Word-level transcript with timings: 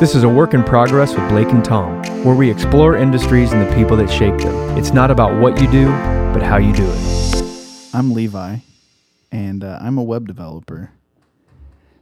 This 0.00 0.14
is 0.14 0.22
a 0.22 0.28
work 0.28 0.54
in 0.54 0.62
progress 0.62 1.12
with 1.12 1.28
Blake 1.28 1.48
and 1.48 1.64
Tom, 1.64 2.02
where 2.24 2.36
we 2.36 2.48
explore 2.48 2.96
industries 2.96 3.52
and 3.52 3.60
the 3.60 3.74
people 3.74 3.96
that 3.96 4.08
shape 4.08 4.38
them. 4.38 4.78
It's 4.78 4.92
not 4.92 5.10
about 5.10 5.40
what 5.40 5.60
you 5.60 5.68
do, 5.72 5.86
but 6.32 6.40
how 6.40 6.56
you 6.56 6.72
do 6.72 6.84
it. 6.88 7.44
I'm 7.92 8.12
Levi, 8.12 8.58
and 9.32 9.64
uh, 9.64 9.78
I'm 9.80 9.98
a 9.98 10.02
web 10.04 10.28
developer. 10.28 10.92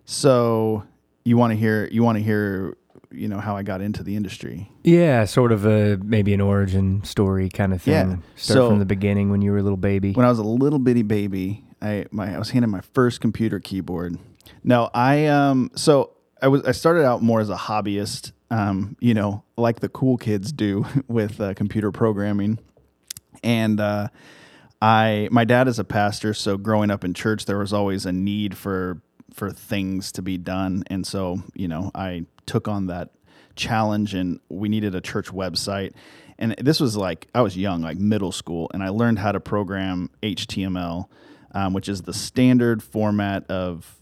So 0.04 0.85
you 1.24 1.38
want 1.38 1.53
to 1.53 1.56
hear 1.56 1.89
you 1.91 2.03
want 2.03 2.19
to 2.19 2.23
hear 2.23 2.77
you 3.11 3.29
know 3.29 3.41
how 3.41 3.57
I 3.57 3.62
got 3.62 3.80
into 3.80 4.03
the 4.03 4.15
industry. 4.15 4.71
Yeah, 4.85 5.25
sort 5.25 5.51
of 5.51 5.65
a 5.65 5.97
maybe 5.97 6.35
an 6.35 6.43
origin 6.43 7.03
story 7.03 7.49
kind 7.49 7.73
of 7.73 7.81
thing. 7.81 7.93
Yeah, 8.11 8.17
Start 8.37 8.57
so- 8.59 8.69
from 8.69 8.79
the 8.79 8.85
beginning 8.85 9.31
when 9.31 9.41
you 9.41 9.53
were 9.53 9.59
a 9.59 9.63
little 9.63 9.79
baby. 9.79 10.13
When 10.13 10.27
I 10.27 10.29
was 10.29 10.39
a 10.39 10.45
little 10.45 10.79
bitty 10.79 11.03
baby, 11.03 11.65
I 11.81 12.05
my 12.11 12.35
I 12.35 12.39
was 12.39 12.51
handed 12.51 12.69
my 12.69 12.83
first 12.83 13.23
computer 13.23 13.59
keyboard. 13.59 14.19
No, 14.63 14.91
I 14.93 15.27
um 15.27 15.71
so 15.75 16.11
I 16.41 16.48
was 16.48 16.64
I 16.64 16.73
started 16.73 17.05
out 17.05 17.23
more 17.23 17.41
as 17.41 17.50
a 17.50 17.57
hobbyist, 17.57 18.32
um 18.50 18.96
you 19.00 19.14
know 19.14 19.45
like 19.57 19.81
the 19.81 19.89
cool 19.89 20.17
kids 20.17 20.53
do 20.53 20.85
with 21.09 21.40
uh, 21.40 21.54
computer 21.54 21.93
programming, 21.93 22.59
and 23.43 23.81
uh, 23.81 24.09
I 24.81 25.29
my 25.31 25.45
dad 25.45 25.68
is 25.68 25.79
a 25.79 25.85
pastor, 25.85 26.35
so 26.35 26.57
growing 26.57 26.90
up 26.90 27.04
in 27.04 27.14
church 27.14 27.46
there 27.46 27.59
was 27.59 27.72
always 27.72 28.07
a 28.07 28.12
need 28.12 28.57
for 28.57 29.00
for 29.32 29.50
things 29.50 30.12
to 30.12 30.22
be 30.22 30.39
done, 30.39 30.85
and 30.89 31.07
so 31.07 31.43
you 31.54 31.68
know 31.68 31.90
I 31.95 32.27
took 32.45 32.69
on 32.69 32.87
that 32.87 33.11
challenge, 33.55 34.14
and 34.14 34.41
we 34.48 34.69
needed 34.69 34.95
a 34.95 35.00
church 35.00 35.28
website, 35.28 35.95
and 36.39 36.55
this 36.59 36.81
was 36.81 36.97
like 36.97 37.28
I 37.34 37.41
was 37.41 37.56
young, 37.56 37.83
like 37.83 37.98
middle 37.98 38.33
school, 38.33 38.70
and 38.75 38.83
I 38.83 38.91
learned 38.91 39.19
how 39.19 39.33
to 39.33 39.41
program 39.41 40.11
HTML, 40.23 41.06
um, 41.53 41.73
which 41.73 41.89
is 41.89 42.03
the 42.03 42.14
standard 42.14 42.83
format 42.83 43.50
of 43.50 43.95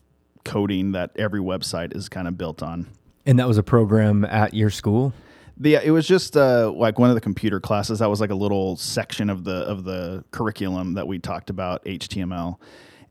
coding 0.45 0.93
that 0.93 1.11
every 1.17 1.41
website 1.41 1.95
is 1.95 2.09
kind 2.09 2.29
of 2.29 2.37
built 2.39 2.63
on. 2.63 2.89
and 3.27 3.39
that 3.39 3.49
was 3.49 3.59
a 3.59 3.63
program 3.63 4.25
at 4.25 4.55
your 4.55 4.71
school? 4.71 5.13
Yeah, 5.61 5.81
it 5.83 5.93
was 5.93 6.07
just 6.07 6.37
uh, 6.37 6.73
like 6.73 6.99
one 6.99 7.11
of 7.11 7.15
the 7.15 7.21
computer 7.21 7.61
classes. 7.61 8.01
That 8.01 8.11
was 8.11 8.21
like 8.21 8.31
a 8.31 8.35
little 8.35 8.77
section 8.77 9.31
of 9.31 9.45
the 9.45 9.59
of 9.67 9.85
the 9.85 10.25
curriculum 10.31 10.95
that 10.95 11.07
we 11.07 11.19
talked 11.21 11.49
about 11.49 11.85
HTML, 11.85 12.57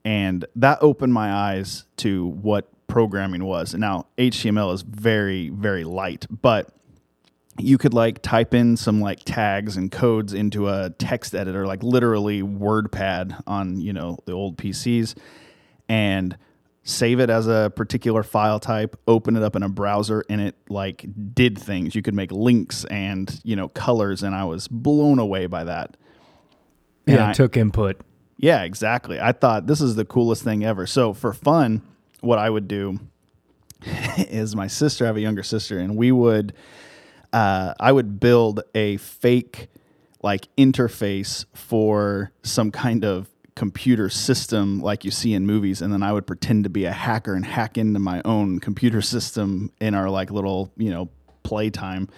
and 0.03 0.45
that 0.55 0.80
opened 0.81 1.13
my 1.13 1.31
eyes 1.31 1.85
to 1.97 2.27
what 2.27 2.69
programming 2.88 3.45
was. 3.45 3.73
Now 3.73 4.07
HTML 4.17 4.73
is 4.73 4.81
very 4.81 5.50
very 5.50 5.85
light, 5.85 6.27
but 6.29 6.69
you 7.57 7.77
could 7.77 7.94
like 7.94 8.22
type 8.22 8.53
in 8.53 8.75
some 8.75 9.00
like 9.00 9.19
tags 9.23 9.77
and 9.77 9.91
codes 9.91 10.33
into 10.33 10.67
a 10.67 10.89
text 10.97 11.33
editor, 11.35 11.66
like 11.66 11.81
literally 11.81 12.41
WordPad 12.41 13.41
on 13.47 13.79
you 13.79 13.94
know 13.94 14.17
the 14.25 14.33
old 14.33 14.57
PCs, 14.57 15.16
and 15.88 16.38
save 16.83 17.19
it 17.19 17.29
as 17.29 17.47
a 17.47 17.71
particular 17.75 18.23
file 18.23 18.59
type, 18.59 18.99
open 19.07 19.35
it 19.37 19.43
up 19.43 19.55
in 19.55 19.63
a 19.63 19.69
browser, 19.69 20.23
and 20.29 20.41
it 20.41 20.55
like 20.69 21.05
did 21.33 21.57
things. 21.57 21.95
You 21.95 22.01
could 22.01 22.13
make 22.13 22.31
links 22.31 22.83
and 22.85 23.39
you 23.43 23.55
know 23.55 23.69
colors, 23.69 24.23
and 24.23 24.35
I 24.35 24.43
was 24.45 24.67
blown 24.67 25.19
away 25.19 25.45
by 25.47 25.63
that. 25.63 25.95
And 27.07 27.17
Yeah, 27.17 27.29
I- 27.29 27.33
took 27.33 27.55
input. 27.57 28.01
yeah, 28.37 28.63
exactly. 28.63 29.19
I 29.19 29.31
thought 29.31 29.67
this 29.67 29.81
is 29.81 29.95
the 29.95 30.05
coolest 30.05 30.43
thing 30.43 30.63
ever. 30.65 30.85
So 30.87 31.13
for 31.13 31.33
fun, 31.33 31.81
what 32.21 32.39
I 32.39 32.49
would 32.49 32.67
do 32.67 32.99
is 34.17 34.55
my 34.55 34.67
sister, 34.67 35.05
I 35.05 35.07
have 35.07 35.17
a 35.17 35.21
younger 35.21 35.43
sister, 35.43 35.77
and 35.79 35.97
we 35.97 36.11
would, 36.11 36.53
uh, 37.33 37.73
I 37.79 37.91
would 37.91 38.19
build 38.19 38.61
a 38.75 38.97
fake 38.97 39.67
like 40.21 40.47
interface 40.57 41.45
for 41.53 42.31
some 42.43 42.71
kind 42.71 43.03
of 43.03 43.27
computer 43.55 44.09
system 44.09 44.79
like 44.79 45.05
you 45.05 45.11
see 45.11 45.33
in 45.33 45.45
movies 45.45 45.81
and 45.81 45.93
then 45.93 46.01
I 46.01 46.11
would 46.11 46.25
pretend 46.25 46.63
to 46.63 46.69
be 46.69 46.85
a 46.85 46.91
hacker 46.91 47.35
and 47.35 47.45
hack 47.45 47.77
into 47.77 47.99
my 47.99 48.21
own 48.25 48.59
computer 48.59 49.01
system 49.13 49.71
in 49.79 49.93
our 49.93 50.09
like 50.09 50.31
little, 50.31 50.71
you 50.77 50.89
know, 50.89 51.09
playtime 51.43 52.09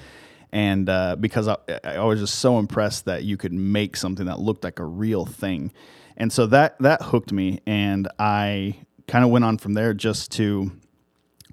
and 0.55 0.87
uh, 0.87 1.17
because 1.17 1.49
I, 1.49 1.57
I 1.83 1.99
was 2.05 2.21
just 2.21 2.35
so 2.35 2.59
impressed 2.59 3.03
that 3.05 3.25
you 3.25 3.35
could 3.35 3.51
make 3.51 3.97
something 3.97 4.25
that 4.27 4.39
looked 4.39 4.63
like 4.63 4.79
a 4.79 4.85
real 4.85 5.25
thing, 5.25 5.73
and 6.15 6.31
so 6.31 6.47
that 6.47 6.77
that 6.79 7.01
hooked 7.01 7.33
me, 7.33 7.59
and 7.67 8.07
I 8.17 8.77
kind 9.05 9.25
of 9.25 9.31
went 9.31 9.43
on 9.43 9.57
from 9.57 9.73
there 9.73 9.93
just 9.93 10.31
to 10.33 10.71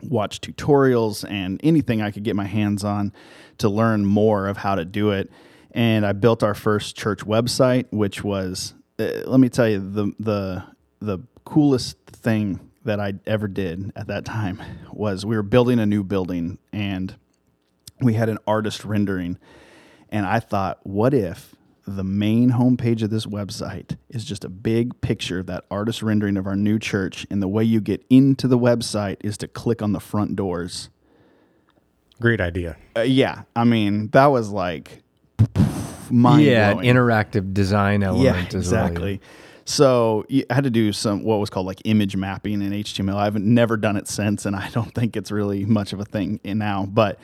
watch 0.02 0.40
tutorials 0.40 1.28
and 1.28 1.60
anything 1.64 2.00
I 2.00 2.12
could 2.12 2.22
get 2.22 2.36
my 2.36 2.44
hands 2.44 2.84
on 2.84 3.12
to 3.58 3.68
learn 3.68 4.04
more 4.04 4.46
of 4.46 4.58
how 4.58 4.76
to 4.76 4.84
do 4.84 5.10
it. 5.10 5.30
And 5.72 6.06
I 6.06 6.12
built 6.12 6.44
our 6.44 6.54
first 6.54 6.96
church 6.96 7.26
website, 7.26 7.86
which 7.90 8.22
was 8.22 8.74
uh, 8.98 9.04
let 9.26 9.40
me 9.40 9.48
tell 9.48 9.68
you 9.68 9.78
the 9.78 10.12
the 10.18 10.64
the 11.00 11.18
coolest 11.44 11.96
thing 12.06 12.60
that 12.84 13.00
I 13.00 13.14
ever 13.26 13.48
did 13.48 13.92
at 13.96 14.08
that 14.08 14.24
time 14.24 14.60
was 14.92 15.24
we 15.24 15.36
were 15.36 15.42
building 15.42 15.78
a 15.78 15.86
new 15.86 16.02
building 16.02 16.58
and 16.72 17.14
we 18.00 18.14
had 18.14 18.28
an 18.28 18.38
artist 18.46 18.84
rendering. 18.84 19.38
And 20.08 20.26
i 20.26 20.40
thought 20.40 20.80
what 20.82 21.14
if 21.14 21.54
the 21.86 22.04
main 22.04 22.52
homepage 22.52 23.02
of 23.02 23.10
this 23.10 23.26
website 23.26 23.96
is 24.08 24.24
just 24.24 24.44
a 24.44 24.48
big 24.48 25.00
picture 25.00 25.40
of 25.40 25.46
that 25.46 25.64
artist 25.70 26.00
rendering 26.02 26.36
of 26.36 26.46
our 26.46 26.56
new 26.56 26.78
church? 26.78 27.26
And 27.30 27.42
the 27.42 27.48
way 27.48 27.64
you 27.64 27.80
get 27.80 28.04
into 28.10 28.48
the 28.48 28.58
website 28.58 29.16
is 29.20 29.36
to 29.38 29.48
click 29.48 29.82
on 29.82 29.92
the 29.92 30.00
front 30.00 30.36
doors. 30.36 30.90
Great 32.20 32.40
idea. 32.40 32.76
uh, 32.96 33.00
yeah. 33.00 33.42
I 33.56 33.64
mean 33.64 34.08
that 34.08 34.26
was 34.26 34.50
like 34.50 35.02
mind 36.12 36.44
yeah, 36.44 36.74
interactive 36.74 37.52
design 37.54 38.02
element 38.02 38.24
yeah, 38.52 38.58
as 38.58 38.70
well. 38.70 38.86
exactly. 38.86 39.20
So 39.64 40.24
you- 40.28 40.44
I 40.50 40.54
had 40.54 40.64
to 40.64 40.70
do 40.70 40.92
some 40.92 41.22
what 41.22 41.36
was 41.38 41.50
called 41.50 41.66
like 41.66 41.80
image 41.84 42.16
mapping 42.16 42.62
in 42.62 42.72
HTML. 42.72 43.16
I've 43.16 43.36
never 43.36 43.76
done 43.76 43.96
it 43.96 44.08
since, 44.08 44.44
and 44.46 44.54
I 44.54 44.68
don't 44.70 44.92
think 44.94 45.16
it's 45.16 45.30
really 45.30 45.64
much 45.64 45.92
of 45.92 46.00
a 46.00 46.04
thing 46.04 46.40
now. 46.44 46.86
But 46.86 47.18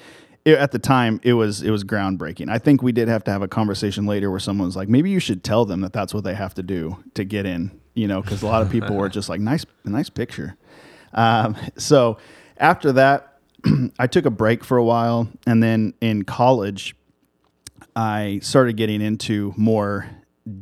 it, 0.45 0.57
at 0.59 0.73
the 0.73 0.79
time, 0.79 1.21
it 1.23 1.35
was 1.35 1.63
it 1.63 1.71
was 1.71 1.85
groundbreaking. 1.85 2.49
I 2.49 2.59
think 2.59 2.83
we 2.83 2.93
did 2.93 3.09
have 3.09 3.25
to 3.25 3.31
have 3.31 3.43
a 3.43 3.49
conversation 3.49 4.07
later 4.07 4.31
where 4.31 4.41
someone 4.41 4.67
was 4.67 4.77
like, 4.77 4.89
maybe 4.89 5.11
you 5.11 5.21
should 5.21 5.45
tell 5.45 5.65
them 5.65 5.81
that 5.83 5.93
that's 5.93 6.15
what 6.15 6.25
they 6.25 6.35
have 6.35 6.55
to 6.55 6.63
do 6.63 6.97
to 7.15 7.25
get 7.25 7.45
in. 7.45 7.71
You 7.95 8.07
know, 8.07 8.23
because 8.23 8.43
a 8.43 8.47
lot 8.47 8.63
of 8.63 8.71
people 8.71 8.97
were 8.97 9.09
just 9.19 9.29
like, 9.29 9.41
nice, 9.41 9.67
nice 9.85 10.09
picture. 10.09 10.57
Um, 11.13 11.57
so 11.77 12.19
after 12.59 12.93
that, 12.93 13.41
I 13.99 14.07
took 14.07 14.25
a 14.25 14.31
break 14.31 14.63
for 14.63 14.79
a 14.79 14.85
while, 14.85 15.29
and 15.47 15.63
then 15.63 15.95
in 16.01 16.23
college. 16.23 16.95
I 17.99 18.39
started 18.45 18.77
getting 18.77 19.01
into 19.01 19.53
more 19.57 20.09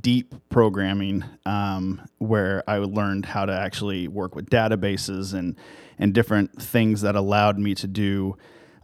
deep 0.00 0.34
programming 0.48 1.22
um, 1.44 2.00
where 2.16 2.64
I 2.66 2.78
learned 2.78 3.26
how 3.26 3.44
to 3.44 3.52
actually 3.52 4.08
work 4.08 4.34
with 4.34 4.48
databases 4.48 5.34
and 5.34 5.54
and 5.98 6.14
different 6.14 6.60
things 6.60 7.02
that 7.02 7.14
allowed 7.14 7.58
me 7.58 7.74
to 7.74 7.86
do 7.86 8.38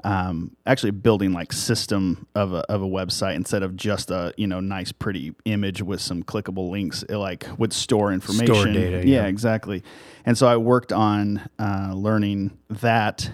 um, 0.05 0.55
actually 0.67 0.91
building 0.91 1.33
like 1.33 1.51
system 1.51 2.27
of 2.35 2.53
a, 2.53 2.59
of 2.71 2.83
a 2.83 2.87
website 2.87 3.37
instead 3.37 3.63
of 3.63 3.75
just 3.75 4.11
a 4.11 4.35
you 4.37 4.47
know 4.47 4.61
nice 4.61 4.93
pretty 4.93 5.35
image 5.47 5.81
with 5.81 6.03
some 6.03 6.23
clickable 6.23 6.71
links 6.71 7.05
it 7.05 7.17
like 7.17 7.49
would 7.57 7.73
store 7.73 8.13
information. 8.13 8.55
Store 8.55 8.67
data, 8.67 8.99
yeah. 8.99 9.23
Yeah. 9.23 9.27
exactly. 9.29 9.83
And 10.27 10.37
so 10.37 10.47
I 10.47 10.59
worked 10.59 10.93
on 10.93 11.49
uh, 11.59 11.93
learning 11.95 12.59
that 12.69 13.31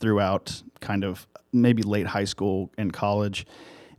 throughout 0.00 0.64
kind 0.80 1.04
of 1.04 1.28
maybe 1.52 1.84
late 1.84 2.08
high 2.08 2.24
school 2.24 2.72
and 2.76 2.92
college 2.92 3.46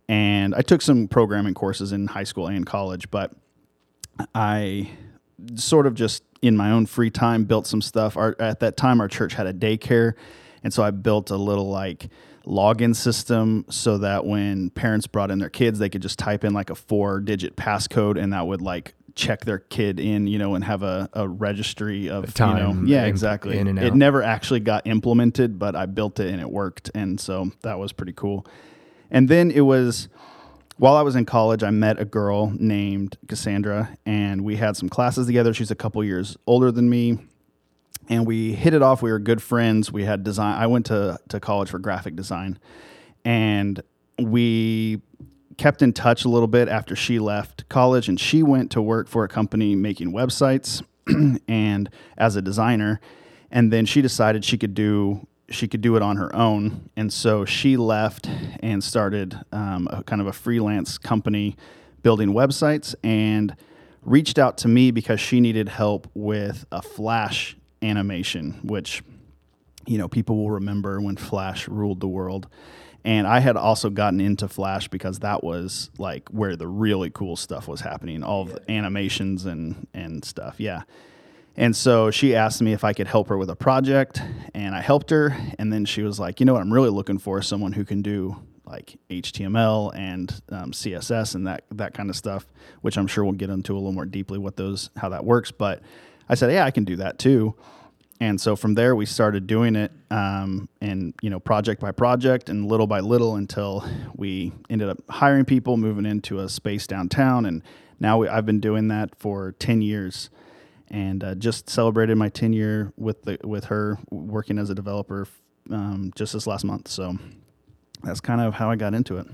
and 0.09 0.55
I 0.55 0.61
took 0.61 0.81
some 0.81 1.07
programming 1.07 1.53
courses 1.53 1.91
in 1.91 2.07
high 2.07 2.23
school 2.23 2.47
and 2.47 2.65
college, 2.65 3.11
but 3.11 3.31
I 4.33 4.89
sort 5.55 5.85
of 5.85 5.93
just 5.93 6.23
in 6.41 6.57
my 6.57 6.71
own 6.71 6.87
free 6.87 7.11
time 7.11 7.45
built 7.45 7.67
some 7.67 7.81
stuff. 7.81 8.17
Our, 8.17 8.35
at 8.39 8.59
that 8.61 8.75
time, 8.75 8.99
our 9.01 9.07
church 9.07 9.35
had 9.35 9.45
a 9.45 9.53
daycare, 9.53 10.13
and 10.63 10.73
so 10.73 10.81
I 10.81 10.89
built 10.89 11.29
a 11.29 11.37
little 11.37 11.69
like 11.69 12.09
login 12.43 12.95
system 12.95 13.65
so 13.69 13.99
that 13.99 14.25
when 14.25 14.71
parents 14.71 15.05
brought 15.05 15.29
in 15.29 15.37
their 15.37 15.49
kids, 15.49 15.77
they 15.77 15.89
could 15.89 16.01
just 16.01 16.17
type 16.17 16.43
in 16.43 16.53
like 16.53 16.71
a 16.71 16.75
four-digit 16.75 17.55
passcode, 17.55 18.19
and 18.19 18.33
that 18.33 18.47
would 18.47 18.61
like 18.61 18.95
check 19.13 19.41
their 19.41 19.59
kid 19.59 19.99
in, 19.99 20.25
you 20.25 20.39
know, 20.39 20.55
and 20.55 20.63
have 20.63 20.81
a, 20.81 21.07
a 21.13 21.27
registry 21.27 22.09
of 22.09 22.33
Time 22.33 22.57
you 22.57 22.63
know, 22.63 22.87
yeah, 22.87 23.03
in- 23.03 23.09
exactly. 23.09 23.59
in 23.59 23.77
It 23.77 23.93
never 23.93 24.23
actually 24.23 24.61
got 24.61 24.87
implemented, 24.87 25.59
but 25.59 25.75
I 25.75 25.85
built 25.85 26.19
it 26.19 26.31
and 26.31 26.41
it 26.41 26.49
worked, 26.49 26.89
and 26.95 27.19
so 27.19 27.51
that 27.61 27.77
was 27.77 27.91
pretty 27.91 28.13
cool. 28.13 28.47
And 29.11 29.27
then 29.27 29.51
it 29.51 29.61
was 29.61 30.09
while 30.79 30.95
I 30.95 31.01
was 31.01 31.17
in 31.17 31.25
college, 31.25 31.61
I 31.61 31.71
met 31.71 31.99
a 31.99 32.05
girl 32.05 32.53
named 32.57 33.17
Cassandra, 33.27 33.97
and 34.05 34.45
we 34.45 34.55
had 34.55 34.77
some 34.77 34.87
classes 34.87 35.27
together. 35.27 35.53
She's 35.53 35.71
a 35.71 35.75
couple 35.75 36.01
years 36.05 36.37
older 36.47 36.71
than 36.71 36.89
me, 36.89 37.19
and 38.07 38.25
we 38.25 38.53
hit 38.53 38.73
it 38.73 38.81
off. 38.81 39.01
We 39.01 39.11
were 39.11 39.19
good 39.19 39.41
friends. 39.41 39.91
We 39.91 40.05
had 40.05 40.23
design. 40.23 40.57
I 40.57 40.67
went 40.67 40.85
to 40.85 41.19
to 41.29 41.39
college 41.41 41.69
for 41.69 41.79
graphic 41.79 42.15
design, 42.15 42.59
and 43.25 43.83
we 44.17 45.01
kept 45.57 45.81
in 45.81 45.91
touch 45.91 46.23
a 46.23 46.29
little 46.29 46.47
bit 46.47 46.69
after 46.69 46.95
she 46.95 47.19
left 47.19 47.67
college, 47.67 48.07
and 48.07 48.17
she 48.17 48.41
went 48.41 48.71
to 48.71 48.81
work 48.81 49.09
for 49.09 49.25
a 49.25 49.27
company 49.27 49.75
making 49.75 50.13
websites 50.13 50.81
and 51.49 51.89
as 52.17 52.37
a 52.37 52.41
designer, 52.41 53.01
and 53.51 53.73
then 53.73 53.85
she 53.85 54.01
decided 54.01 54.45
she 54.45 54.57
could 54.57 54.73
do 54.73 55.27
she 55.51 55.67
could 55.67 55.81
do 55.81 55.95
it 55.95 56.01
on 56.01 56.17
her 56.17 56.33
own, 56.35 56.89
and 56.95 57.11
so 57.11 57.45
she 57.45 57.77
left 57.77 58.29
and 58.61 58.83
started 58.83 59.39
um, 59.51 59.87
a 59.91 60.03
kind 60.03 60.21
of 60.21 60.27
a 60.27 60.33
freelance 60.33 60.97
company 60.97 61.55
building 62.01 62.29
websites 62.29 62.95
and 63.03 63.55
reached 64.01 64.39
out 64.39 64.57
to 64.59 64.67
me 64.67 64.91
because 64.91 65.19
she 65.19 65.39
needed 65.41 65.69
help 65.69 66.07
with 66.13 66.65
a 66.71 66.81
flash 66.81 67.57
animation, 67.81 68.59
which 68.63 69.03
you 69.89 69.97
know, 69.97 70.07
people 70.07 70.37
will 70.37 70.51
remember 70.51 71.01
when 71.01 71.15
Flash 71.15 71.67
ruled 71.67 71.99
the 71.99 72.07
world. 72.07 72.47
And 73.03 73.25
I 73.25 73.39
had 73.39 73.57
also 73.57 73.89
gotten 73.89 74.19
into 74.19 74.47
Flash 74.47 74.87
because 74.87 75.19
that 75.19 75.43
was 75.43 75.89
like 75.97 76.29
where 76.29 76.55
the 76.55 76.67
really 76.67 77.09
cool 77.09 77.35
stuff 77.35 77.67
was 77.67 77.81
happening, 77.81 78.23
all 78.23 78.43
of 78.43 78.53
the 78.53 78.71
animations 78.71 79.45
and 79.45 79.87
and 79.93 80.23
stuff. 80.23 80.59
Yeah. 80.59 80.83
And 81.59 81.75
so 81.75 82.09
she 82.09 82.35
asked 82.35 82.61
me 82.61 82.71
if 82.71 82.85
I 82.85 82.93
could 82.93 83.07
help 83.07 83.27
her 83.27 83.37
with 83.37 83.49
a 83.49 83.55
project, 83.55 84.21
and 84.53 84.73
I 84.73 84.79
helped 84.79 85.09
her. 85.09 85.35
And 85.59 85.73
then 85.73 85.83
she 85.83 86.03
was 86.03 86.17
like, 86.17 86.39
"You 86.39 86.45
know 86.45 86.53
what? 86.53 86.61
I'm 86.61 86.71
really 86.71 86.89
looking 86.89 87.19
for 87.19 87.41
someone 87.41 87.73
who 87.73 87.83
can 87.83 88.01
do 88.01 88.37
like 88.65 88.97
HTML 89.09 89.93
and 89.93 90.41
um, 90.51 90.71
CSS 90.71 91.35
and 91.35 91.47
that 91.47 91.65
that 91.71 91.93
kind 91.93 92.09
of 92.09 92.15
stuff, 92.15 92.45
which 92.79 92.97
I'm 92.97 93.07
sure 93.07 93.25
we'll 93.25 93.33
get 93.33 93.49
into 93.49 93.73
a 93.73 93.75
little 93.75 93.91
more 93.91 94.05
deeply 94.05 94.37
what 94.37 94.55
those 94.55 94.89
how 94.95 95.09
that 95.09 95.25
works. 95.25 95.51
But 95.51 95.81
I 96.29 96.35
said, 96.35 96.49
yeah, 96.53 96.63
I 96.63 96.71
can 96.71 96.85
do 96.85 96.95
that 96.95 97.19
too. 97.19 97.55
And 98.21 98.39
so 98.39 98.55
from 98.55 98.75
there, 98.75 98.95
we 98.95 99.05
started 99.05 99.45
doing 99.45 99.75
it, 99.75 99.91
um, 100.11 100.69
and 100.79 101.13
you 101.21 101.29
know, 101.29 101.41
project 101.41 101.81
by 101.81 101.91
project, 101.91 102.47
and 102.47 102.67
little 102.67 102.87
by 102.87 103.01
little, 103.01 103.35
until 103.35 103.85
we 104.15 104.53
ended 104.69 104.87
up 104.87 104.97
hiring 105.09 105.43
people, 105.43 105.75
moving 105.75 106.05
into 106.05 106.39
a 106.39 106.47
space 106.47 106.87
downtown, 106.87 107.45
and 107.45 107.63
now 107.99 108.19
we, 108.19 108.29
I've 108.29 108.45
been 108.45 108.61
doing 108.61 108.87
that 108.89 109.13
for 109.19 109.53
ten 109.53 109.81
years, 109.81 110.29
and 110.89 111.23
uh, 111.23 111.35
just 111.35 111.69
celebrated 111.69 112.15
my 112.17 112.29
tenure 112.29 112.93
with 112.97 113.23
the 113.23 113.37
with 113.43 113.65
her 113.65 113.97
working 114.09 114.57
as 114.57 114.69
a 114.69 114.75
developer 114.75 115.27
um, 115.71 116.11
just 116.15 116.33
this 116.33 116.47
last 116.47 116.63
month. 116.63 116.87
So 116.87 117.17
that's 118.03 118.19
kind 118.21 118.41
of 118.41 118.55
how 118.55 118.69
I 118.69 118.75
got 118.75 118.93
into 118.93 119.17
it. 119.17 119.27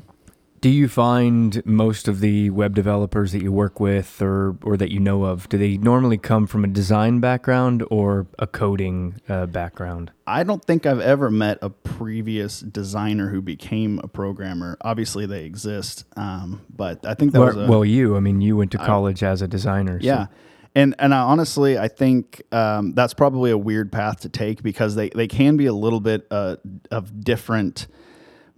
Do 0.61 0.69
you 0.71 0.87
find 0.87 1.63
most 1.63 2.07
of 2.07 2.21
the 2.21 2.49
web 2.49 2.73
developers 2.73 3.33
that 3.33 3.43
you 3.43 3.51
work 3.51 3.79
with 3.79 4.19
or, 4.19 4.57
or 4.63 4.77
that 4.77 4.89
you 4.89 4.99
know 4.99 5.25
of, 5.25 5.47
do 5.47 5.59
they 5.59 5.77
normally 5.77 6.17
come 6.17 6.47
from 6.47 6.63
a 6.63 6.67
design 6.67 7.19
background 7.19 7.85
or 7.91 8.25
a 8.39 8.47
coding 8.47 9.21
uh, 9.29 9.45
background? 9.45 10.11
I 10.25 10.41
don't 10.41 10.65
think 10.65 10.87
I've 10.87 11.01
ever 11.01 11.29
met 11.29 11.59
a 11.61 11.69
previous 11.69 12.61
designer 12.61 13.29
who 13.29 13.43
became 13.43 13.99
a 14.03 14.07
programmer. 14.07 14.75
Obviously, 14.81 15.27
they 15.27 15.45
exist, 15.45 16.05
um, 16.17 16.65
but 16.75 17.05
I 17.05 17.13
think 17.13 17.33
that 17.33 17.39
well, 17.39 17.47
was 17.49 17.57
a, 17.57 17.67
well, 17.67 17.85
you. 17.85 18.17
I 18.17 18.19
mean, 18.19 18.41
you 18.41 18.57
went 18.57 18.71
to 18.71 18.79
college 18.79 19.21
I, 19.21 19.29
as 19.29 19.43
a 19.43 19.47
designer. 19.47 19.99
Yeah. 20.01 20.27
So. 20.27 20.31
And 20.75 20.93
and 20.99 21.13
I, 21.13 21.19
honestly, 21.19 21.77
I 21.77 21.87
think 21.87 22.43
um, 22.51 22.93
that's 22.93 23.13
probably 23.13 23.51
a 23.51 23.57
weird 23.57 23.91
path 23.91 24.21
to 24.21 24.29
take 24.29 24.61
because 24.61 24.95
they, 24.95 25.09
they 25.09 25.27
can 25.27 25.55
be 25.55 25.67
a 25.67 25.73
little 25.73 26.01
bit 26.01 26.27
uh, 26.29 26.57
of 26.91 27.23
different– 27.23 27.87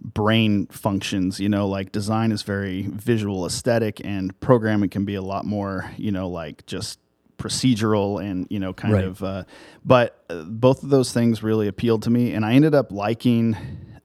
brain 0.00 0.66
functions 0.68 1.40
you 1.40 1.48
know 1.48 1.66
like 1.66 1.90
design 1.90 2.30
is 2.30 2.42
very 2.42 2.82
visual 2.82 3.44
aesthetic 3.44 4.00
and 4.04 4.38
programming 4.40 4.88
can 4.88 5.04
be 5.04 5.16
a 5.16 5.22
lot 5.22 5.44
more 5.44 5.90
you 5.96 6.12
know 6.12 6.28
like 6.28 6.64
just 6.66 7.00
procedural 7.36 8.22
and 8.22 8.46
you 8.48 8.60
know 8.60 8.72
kind 8.72 8.94
right. 8.94 9.04
of 9.04 9.22
uh, 9.22 9.44
but 9.84 10.24
uh, 10.30 10.42
both 10.44 10.82
of 10.82 10.90
those 10.90 11.12
things 11.12 11.42
really 11.42 11.66
appealed 11.66 12.02
to 12.02 12.10
me 12.10 12.32
and 12.32 12.44
i 12.44 12.52
ended 12.52 12.74
up 12.74 12.92
liking 12.92 13.56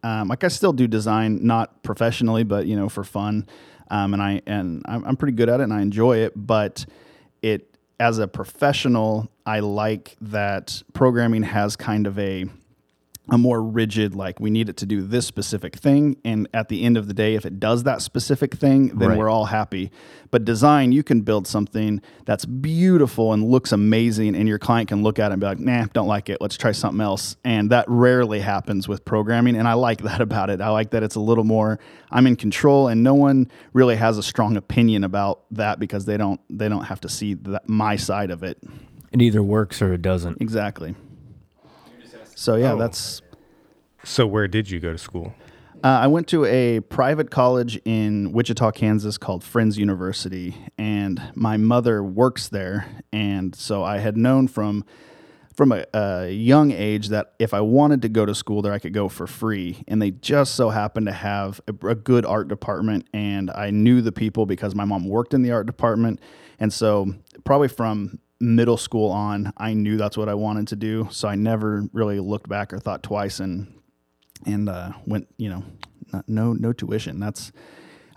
um, 0.02 0.28
like 0.28 0.44
i 0.44 0.48
still 0.48 0.74
do 0.74 0.88
design 0.88 1.46
not 1.46 1.84
professionally 1.84 2.44
but 2.44 2.66
you 2.66 2.76
know 2.76 2.90
for 2.90 3.04
fun 3.04 3.46
um, 3.92 4.14
and 4.16 4.22
i 4.22 4.42
and 4.48 4.84
I'm, 4.86 5.06
I'm 5.06 5.16
pretty 5.16 5.34
good 5.34 5.50
at 5.50 5.60
it 5.60 5.64
and 5.64 5.74
i 5.74 5.82
enjoy 5.82 6.18
it 6.18 6.34
but 6.36 6.88
it 7.44 7.73
as 8.04 8.20
a 8.20 8.28
professional 8.28 9.32
i 9.46 9.62
like 9.62 10.18
that 10.20 10.84
programming 10.92 11.42
has 11.42 11.78
kind 11.78 12.06
of 12.06 12.20
a 12.20 12.46
a 13.30 13.38
more 13.38 13.64
rigid 13.64 14.14
like 14.14 14.40
we 14.42 14.50
need 14.50 14.68
it 14.68 14.76
to 14.76 14.86
do 14.86 15.02
this 15.02 15.26
specific 15.26 15.78
thing 15.78 16.18
and 16.26 16.48
at 16.54 16.68
the 16.68 16.84
end 16.84 16.98
of 16.98 17.08
the 17.08 17.14
day 17.14 17.36
if 17.36 17.46
it 17.46 17.58
does 17.58 17.84
that 17.84 18.02
specific 18.02 18.56
thing 18.56 18.88
then 18.98 19.10
right. 19.10 19.18
we're 19.18 19.30
all 19.30 19.46
happy. 19.46 19.92
But 20.30 20.44
design 20.44 20.92
you 20.92 21.04
can 21.04 21.22
build 21.22 21.48
something 21.48 22.02
that's 22.26 22.44
beautiful 22.44 23.32
and 23.32 23.50
looks 23.50 23.72
amazing 23.72 24.36
and 24.36 24.48
your 24.48 24.60
client 24.60 24.90
can 24.90 25.04
look 25.04 25.20
at 25.20 25.32
it 25.32 25.34
and 25.34 25.40
be 25.40 25.48
like 25.48 25.60
nah 25.60 25.86
don't 25.94 26.08
like 26.08 26.30
it. 26.30 26.40
Let's 26.42 26.58
try 26.58 26.74
something 26.74 27.00
else. 27.00 27.38
And 27.46 27.70
that 27.70 27.86
rarely 27.88 28.42
happens 28.42 28.90
with 28.90 29.06
programming 29.06 29.56
and 29.56 29.70
i 29.70 29.74
like 29.74 30.02
that 30.02 30.20
about 30.20 30.50
it. 30.50 30.60
I 30.60 30.70
like 30.70 30.92
that 30.92 31.02
it's 31.02 31.16
a 31.16 31.22
little 31.22 31.46
more 31.46 31.80
i'm 32.12 32.28
in 32.28 32.36
control 32.36 32.90
and 32.90 33.04
no 33.04 33.14
one 33.14 33.50
really 33.72 33.96
has 33.96 34.18
a 34.18 34.24
strong 34.24 34.58
opinion 34.58 35.06
about 35.06 35.44
that 35.52 35.80
because 35.80 36.04
they 36.04 36.18
don't 36.18 36.42
they 36.50 36.68
don't 36.68 36.86
have 36.86 37.00
to 37.02 37.10
see 37.10 37.36
that, 37.36 37.70
my 37.70 37.96
side 37.96 38.32
of 38.32 38.44
it. 38.44 38.58
It 39.14 39.22
either 39.22 39.44
works 39.44 39.82
or 39.82 39.94
it 39.94 40.02
doesn't. 40.02 40.42
Exactly 40.42 40.96
so 42.44 42.56
yeah, 42.56 42.74
oh. 42.74 42.78
that's. 42.78 43.22
So 44.04 44.28
where 44.28 44.50
did 44.50 44.70
you 44.70 44.82
go 44.82 44.92
to 44.92 44.98
school? 44.98 45.34
Uh, 45.82 45.88
I 45.88 46.08
went 46.08 46.28
to 46.30 46.44
a 46.44 46.82
private 46.82 47.32
college 47.32 47.80
in 47.86 48.34
Wichita, 48.34 48.72
Kansas 48.72 49.18
called 49.18 49.46
Friends 49.46 49.78
University, 49.78 50.56
and 50.78 51.22
my 51.36 51.56
mother 51.56 52.04
works 52.04 52.50
there, 52.50 52.86
and 53.14 53.56
so 53.56 53.84
I 53.84 54.00
had 54.00 54.18
known 54.18 54.50
from 54.50 54.84
from 55.56 55.72
a, 55.72 55.86
a, 55.94 56.32
young 56.32 56.72
age 56.72 57.10
that 57.10 57.34
if 57.38 57.54
I 57.54 57.62
wanted 57.62 58.02
to 58.02 58.10
go 58.10 58.26
to 58.26 58.34
school 58.34 58.62
there, 58.62 58.74
I 58.74 58.80
could 58.80 58.94
go 58.94 59.08
for 59.08 59.28
free. 59.28 59.84
And 59.88 60.02
they 60.02 60.10
just 60.10 60.56
so 60.56 60.72
happened 60.72 61.06
to 61.06 61.14
have 61.14 61.62
a, 61.68 61.88
a, 61.90 61.94
good 61.94 62.26
art 62.26 62.48
department. 62.48 63.08
And 63.14 63.52
I 63.52 63.70
knew 63.70 64.02
the 64.02 64.12
people 64.12 64.48
because 64.48 64.74
my 64.74 64.84
mom 64.84 65.08
worked 65.08 65.32
in 65.32 65.44
the 65.44 65.52
art 65.52 65.68
department. 65.68 66.20
And 66.60 66.74
so, 66.74 67.14
probably 67.44 67.68
from 67.68 68.18
middle 68.44 68.78
school 68.78 69.10
on, 69.10 69.54
I 69.58 69.74
knew 69.74 69.98
that's 69.98 70.18
what 70.18 70.30
I 70.30 70.34
wanted 70.34 70.68
to 70.68 70.76
do. 70.76 71.08
So 71.12 71.28
I 71.28 71.36
never 71.36 71.88
really 71.94 72.20
looked 72.20 72.50
back 72.50 72.74
or 72.74 72.80
thought 72.80 73.02
twice 73.02 73.40
and 73.40 73.74
and 74.46 74.68
uh, 74.68 74.92
went, 75.06 75.28
you 75.38 75.50
know, 75.50 75.64
not, 76.12 76.28
no 76.28 76.54
no 76.54 76.74
tuition. 76.74 77.20
That's 77.20 77.52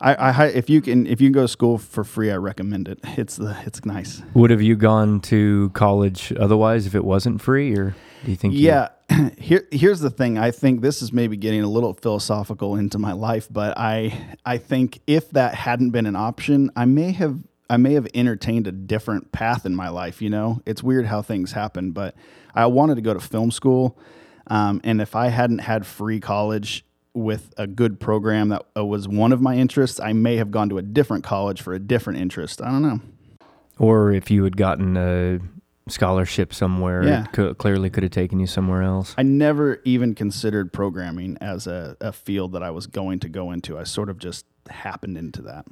I, 0.00 0.14
I 0.14 0.46
if 0.46 0.69
you 0.69 0.82
can 0.82 1.06
if 1.06 1.20
you 1.20 1.28
can 1.28 1.32
go 1.32 1.43
to 1.43 1.49
school 1.49 1.78
for 1.78 2.05
free, 2.05 2.31
I 2.31 2.37
recommend 2.37 2.88
it. 2.88 2.99
It's 3.17 3.37
the 3.37 3.56
it's 3.64 3.84
nice. 3.84 4.23
Would 4.34 4.50
have 4.50 4.61
you 4.61 4.76
gone 4.76 5.20
to 5.23 5.70
college 5.70 6.32
otherwise 6.38 6.87
if 6.87 6.94
it 6.94 7.05
wasn't 7.05 7.40
free, 7.40 7.76
or 7.76 7.94
do 8.25 8.31
you 8.31 8.37
think? 8.37 8.55
Yeah, 8.56 8.88
you... 9.11 9.31
here 9.38 9.67
here's 9.70 10.00
the 10.00 10.11
thing. 10.11 10.38
I 10.38 10.50
think 10.50 10.82
this 10.82 11.00
is 11.00 11.12
maybe 11.12 11.37
getting 11.37 11.62
a 11.62 11.69
little 11.69 11.94
philosophical 11.94 12.76
into 12.76 12.99
my 12.99 13.12
life, 13.12 13.49
but 13.50 13.78
I 13.78 14.37
I 14.44 14.58
think 14.58 15.00
if 15.06 15.31
that 15.31 15.55
hadn't 15.55 15.90
been 15.90 16.06
an 16.06 16.17
option, 16.17 16.70
I 16.76 16.84
may 16.84 17.12
have 17.12 17.38
I 17.68 17.76
may 17.76 17.94
have 17.94 18.06
entertained 18.14 18.66
a 18.66 18.72
different 18.72 19.32
path 19.32 19.66
in 19.66 19.74
my 19.74 19.88
life. 19.88 20.22
You 20.22 20.30
know, 20.30 20.60
it's 20.66 20.82
weird 20.82 21.06
how 21.06 21.22
things 21.22 21.52
happen, 21.52 21.92
but 21.92 22.14
I 22.54 22.66
wanted 22.66 22.96
to 22.96 23.00
go 23.00 23.14
to 23.14 23.20
film 23.20 23.50
school. 23.50 23.98
Um, 24.48 24.80
and 24.84 25.00
if 25.00 25.16
I 25.16 25.28
hadn't 25.28 25.58
had 25.58 25.86
free 25.86 26.20
college 26.20 26.84
with 27.14 27.52
a 27.56 27.66
good 27.66 27.98
program 27.98 28.50
that 28.50 28.66
uh, 28.76 28.84
was 28.84 29.08
one 29.08 29.32
of 29.32 29.40
my 29.40 29.56
interests, 29.56 29.98
I 29.98 30.12
may 30.12 30.36
have 30.36 30.50
gone 30.50 30.68
to 30.68 30.78
a 30.78 30.82
different 30.82 31.24
college 31.24 31.60
for 31.62 31.74
a 31.74 31.78
different 31.78 32.20
interest. 32.20 32.62
I 32.62 32.70
don't 32.70 32.82
know. 32.82 33.00
Or 33.78 34.12
if 34.12 34.30
you 34.30 34.44
had 34.44 34.56
gotten 34.56 34.96
a 34.96 35.40
scholarship 35.88 36.54
somewhere, 36.54 37.04
yeah. 37.04 37.24
it 37.24 37.32
could, 37.32 37.58
clearly 37.58 37.90
could 37.90 38.02
have 38.02 38.12
taken 38.12 38.38
you 38.38 38.46
somewhere 38.46 38.82
else. 38.82 39.14
I 39.18 39.22
never 39.22 39.80
even 39.84 40.14
considered 40.14 40.72
programming 40.72 41.36
as 41.40 41.66
a, 41.66 41.96
a 42.00 42.12
field 42.12 42.52
that 42.52 42.62
I 42.62 42.70
was 42.70 42.87
going 42.87 43.18
to 43.20 43.28
go 43.28 43.50
into. 43.50 43.78
I 43.78 43.85
sort 43.85 44.08
of 44.08 44.18
just 44.18 44.46
happened 44.70 45.18
into 45.18 45.42
that. 45.42 45.66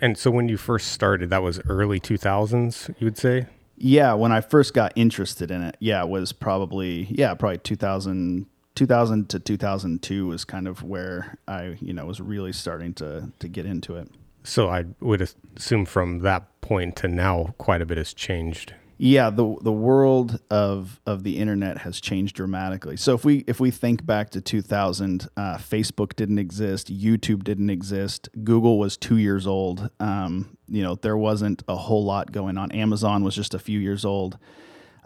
And 0.00 0.18
so 0.18 0.30
when 0.30 0.48
you 0.48 0.56
first 0.56 0.88
started, 0.92 1.30
that 1.30 1.42
was 1.42 1.60
early 1.68 2.00
2000s, 2.00 2.94
you 2.98 3.06
would 3.06 3.18
say? 3.18 3.46
Yeah, 3.76 4.14
when 4.14 4.32
I 4.32 4.40
first 4.40 4.74
got 4.74 4.92
interested 4.96 5.50
in 5.50 5.62
it, 5.62 5.76
yeah, 5.80 6.02
it 6.02 6.08
was 6.08 6.32
probably 6.32 7.06
yeah, 7.10 7.34
probably 7.34 7.58
2000 7.58 8.46
2000 8.74 9.28
to 9.30 9.38
2002 9.38 10.26
was 10.26 10.44
kind 10.44 10.66
of 10.66 10.82
where 10.82 11.38
I, 11.46 11.76
you 11.80 11.92
know, 11.92 12.06
was 12.06 12.20
really 12.20 12.52
starting 12.52 12.94
to 12.94 13.32
to 13.38 13.48
get 13.48 13.66
into 13.66 13.96
it. 13.96 14.10
So 14.42 14.68
I 14.68 14.84
would 15.00 15.28
assume 15.56 15.86
from 15.86 16.20
that 16.20 16.60
point 16.60 16.96
to 16.96 17.08
now 17.08 17.54
quite 17.58 17.80
a 17.82 17.86
bit 17.86 17.98
has 17.98 18.12
changed 18.12 18.74
yeah 18.98 19.30
the 19.30 19.56
the 19.60 19.72
world 19.72 20.40
of 20.50 21.00
of 21.06 21.22
the 21.22 21.38
internet 21.38 21.78
has 21.78 22.00
changed 22.00 22.36
dramatically. 22.36 22.96
So 22.96 23.14
if 23.14 23.24
we 23.24 23.44
if 23.46 23.60
we 23.60 23.70
think 23.70 24.04
back 24.04 24.30
to 24.30 24.40
2000 24.40 25.28
uh, 25.36 25.58
facebook 25.58 26.14
didn't 26.16 26.38
exist 26.38 26.92
youtube 26.92 27.44
didn't 27.44 27.70
exist 27.70 28.28
google 28.44 28.78
was 28.78 28.96
two 28.96 29.16
years 29.16 29.46
old. 29.46 29.90
Um, 30.00 30.56
you 30.68 30.82
know 30.82 30.94
there 30.96 31.16
wasn't 31.16 31.62
a 31.68 31.76
whole 31.76 32.04
lot 32.04 32.32
going 32.32 32.58
on. 32.58 32.72
Amazon 32.72 33.24
was 33.24 33.34
just 33.34 33.54
a 33.54 33.58
few 33.58 33.78
years 33.78 34.04
old. 34.04 34.38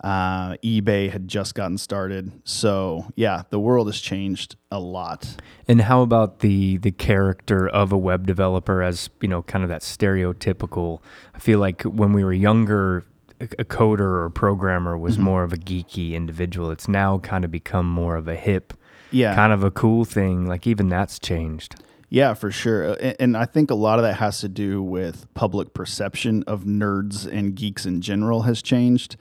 Uh, 0.03 0.53
ebay 0.59 1.11
had 1.11 1.27
just 1.27 1.57
gotten 1.57 1.79
started. 1.79 2.31
So 2.45 3.07
yeah 3.17 3.43
the 3.51 3.59
world 3.59 3.89
has 3.89 4.01
changed 4.01 4.57
a 4.71 4.79
lot. 4.79 5.37
And 5.67 5.81
how 5.83 6.03
about 6.03 6.41
the 6.41 6.77
the 6.77 6.93
character 6.93 7.67
of 7.69 7.93
a 7.93 7.99
web 7.99 8.27
developer 8.27 8.83
as 8.83 9.11
you 9.21 9.29
know 9.29 9.43
kind 9.43 9.65
of 9.65 9.71
that 9.71 9.83
stereotypical 9.83 11.01
i 11.35 11.39
feel 11.39 11.59
like 11.59 11.83
when 11.83 12.13
we 12.13 12.23
were 12.25 12.33
younger 12.33 13.05
a 13.41 13.65
coder 13.65 14.25
or 14.25 14.31
programmer 14.31 14.97
was 14.97 15.15
mm-hmm. 15.15 15.25
more 15.25 15.43
of 15.45 15.53
a 15.53 15.57
geeky 15.57 16.13
individual. 16.13 16.71
It's 16.71 16.89
now 16.89 17.19
kind 17.19 17.45
of 17.45 17.51
become 17.51 17.89
more 17.89 18.17
of 18.17 18.29
a 18.29 18.35
hip, 18.35 18.75
yeah, 19.11 19.35
kind 19.35 19.53
of 19.53 19.63
a 19.63 19.71
cool 19.71 20.05
thing. 20.05 20.47
Like 20.47 20.67
even 20.67 20.89
that's 20.89 21.19
changed. 21.19 21.77
Yeah, 22.11 22.33
for 22.35 22.51
sure. 22.51 22.97
And 23.21 23.37
I 23.37 23.45
think 23.45 23.71
a 23.71 23.75
lot 23.75 23.99
of 23.99 24.03
that 24.03 24.15
has 24.15 24.41
to 24.41 24.49
do 24.49 24.83
with 24.83 25.27
public 25.35 25.75
perception 25.75 26.43
of 26.45 26.65
nerds 26.65 27.31
and 27.31 27.55
geeks 27.55 27.85
in 27.85 28.01
general 28.01 28.43
has 28.43 28.63
changed. 28.63 29.17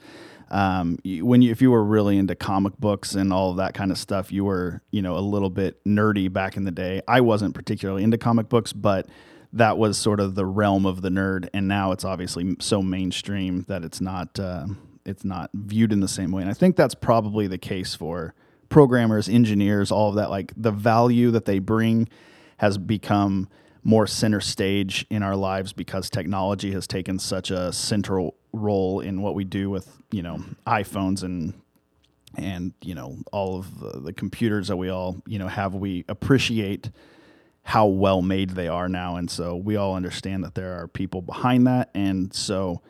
Um, 0.50 0.96
when 1.04 1.42
you, 1.42 1.50
if 1.50 1.60
you 1.60 1.70
were 1.70 1.84
really 1.84 2.16
into 2.16 2.34
comic 2.34 2.78
books 2.78 3.14
and 3.14 3.30
all 3.30 3.50
of 3.50 3.58
that 3.58 3.74
kind 3.74 3.90
of 3.90 3.98
stuff, 3.98 4.32
you 4.32 4.46
were, 4.46 4.80
you 4.90 5.02
know, 5.02 5.18
a 5.18 5.20
little 5.20 5.50
bit 5.50 5.84
nerdy 5.84 6.32
back 6.32 6.56
in 6.56 6.64
the 6.64 6.70
day. 6.70 7.02
I 7.06 7.20
wasn't 7.20 7.54
particularly 7.54 8.02
into 8.02 8.16
comic 8.16 8.48
books, 8.48 8.72
but 8.72 9.06
that 9.52 9.78
was 9.78 9.96
sort 9.98 10.20
of 10.20 10.34
the 10.34 10.46
realm 10.46 10.86
of 10.86 11.02
the 11.02 11.08
nerd, 11.08 11.48
and 11.54 11.68
now 11.68 11.92
it's 11.92 12.04
obviously 12.04 12.56
so 12.60 12.82
mainstream 12.82 13.64
that 13.68 13.82
it's 13.82 14.00
not 14.00 14.38
uh, 14.38 14.66
it's 15.04 15.24
not 15.24 15.50
viewed 15.54 15.92
in 15.92 16.00
the 16.00 16.08
same 16.08 16.30
way. 16.30 16.42
And 16.42 16.50
I 16.50 16.54
think 16.54 16.76
that's 16.76 16.94
probably 16.94 17.46
the 17.46 17.58
case 17.58 17.94
for 17.94 18.34
programmers, 18.68 19.28
engineers, 19.28 19.90
all 19.90 20.10
of 20.10 20.16
that, 20.16 20.30
like 20.30 20.52
the 20.56 20.70
value 20.70 21.30
that 21.30 21.46
they 21.46 21.58
bring 21.58 22.08
has 22.58 22.76
become 22.76 23.48
more 23.82 24.06
center 24.06 24.40
stage 24.40 25.06
in 25.08 25.22
our 25.22 25.36
lives 25.36 25.72
because 25.72 26.10
technology 26.10 26.72
has 26.72 26.86
taken 26.86 27.18
such 27.18 27.50
a 27.50 27.72
central 27.72 28.34
role 28.52 29.00
in 29.00 29.22
what 29.22 29.34
we 29.34 29.44
do 29.44 29.70
with, 29.70 30.02
you 30.10 30.22
know, 30.22 30.42
iPhones 30.66 31.22
and 31.22 31.54
and 32.36 32.74
you 32.82 32.94
know 32.94 33.16
all 33.32 33.58
of 33.58 33.80
the, 33.80 34.00
the 34.00 34.12
computers 34.12 34.68
that 34.68 34.76
we 34.76 34.90
all 34.90 35.16
you 35.26 35.38
know 35.38 35.48
have 35.48 35.74
we 35.74 36.04
appreciate 36.08 36.90
how 37.68 37.84
well 37.84 38.22
made 38.22 38.48
they 38.48 38.66
are 38.66 38.88
now 38.88 39.16
and 39.16 39.30
so 39.30 39.54
we 39.54 39.76
all 39.76 39.94
understand 39.94 40.42
that 40.42 40.54
there 40.54 40.80
are 40.80 40.88
people 40.88 41.20
behind 41.20 41.66
that 41.66 41.90
and 41.94 42.32
so 42.32 42.80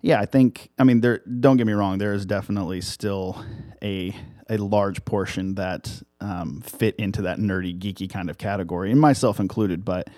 yeah 0.00 0.18
i 0.18 0.24
think 0.24 0.70
i 0.78 0.84
mean 0.84 1.02
there 1.02 1.20
don't 1.38 1.58
get 1.58 1.66
me 1.66 1.74
wrong 1.74 1.98
there 1.98 2.14
is 2.14 2.24
definitely 2.24 2.80
still 2.80 3.44
a 3.82 4.16
a 4.48 4.56
large 4.56 5.04
portion 5.04 5.54
that 5.56 6.02
um, 6.22 6.62
fit 6.62 6.96
into 6.96 7.20
that 7.20 7.38
nerdy 7.38 7.78
geeky 7.78 8.08
kind 8.08 8.30
of 8.30 8.38
category 8.38 8.90
and 8.90 8.98
myself 8.98 9.38
included 9.38 9.84
but 9.84 10.08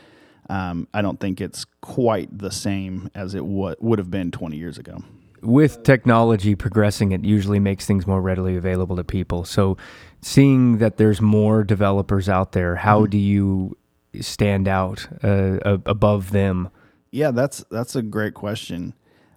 um, 0.49 0.87
i 0.95 1.03
don't 1.03 1.19
think 1.19 1.41
it's 1.41 1.65
quite 1.81 2.39
the 2.39 2.53
same 2.53 3.11
as 3.17 3.35
it 3.35 3.39
w- 3.39 3.75
would 3.81 3.99
have 3.99 4.13
been 4.13 4.31
20 4.31 4.57
years 4.57 4.79
ago 4.79 5.03
with 5.43 5.83
technology 5.83 6.55
progressing, 6.55 7.13
it 7.13 7.23
usually 7.23 7.59
makes 7.59 7.85
things 7.85 8.07
more 8.07 8.23
readily 8.23 8.57
available 8.57 8.97
to 8.97 9.05
people. 9.05 9.45
So, 9.45 9.77
seeing 10.23 10.79
that 10.79 10.97
there's 10.97 11.21
more 11.21 11.63
developers 11.63 12.31
out 12.31 12.53
there, 12.53 12.77
how 12.77 13.03
mm-hmm. 13.03 13.11
do 13.11 13.19
you 13.19 13.77
stand 14.21 14.69
out 14.69 15.07
uh, 15.23 15.59
above 15.63 16.31
them? 16.31 16.71
Yeah, 17.11 17.31
that's 17.31 17.65
that's 17.71 17.97
a 17.97 18.03
great 18.03 18.35
question. 18.35 18.95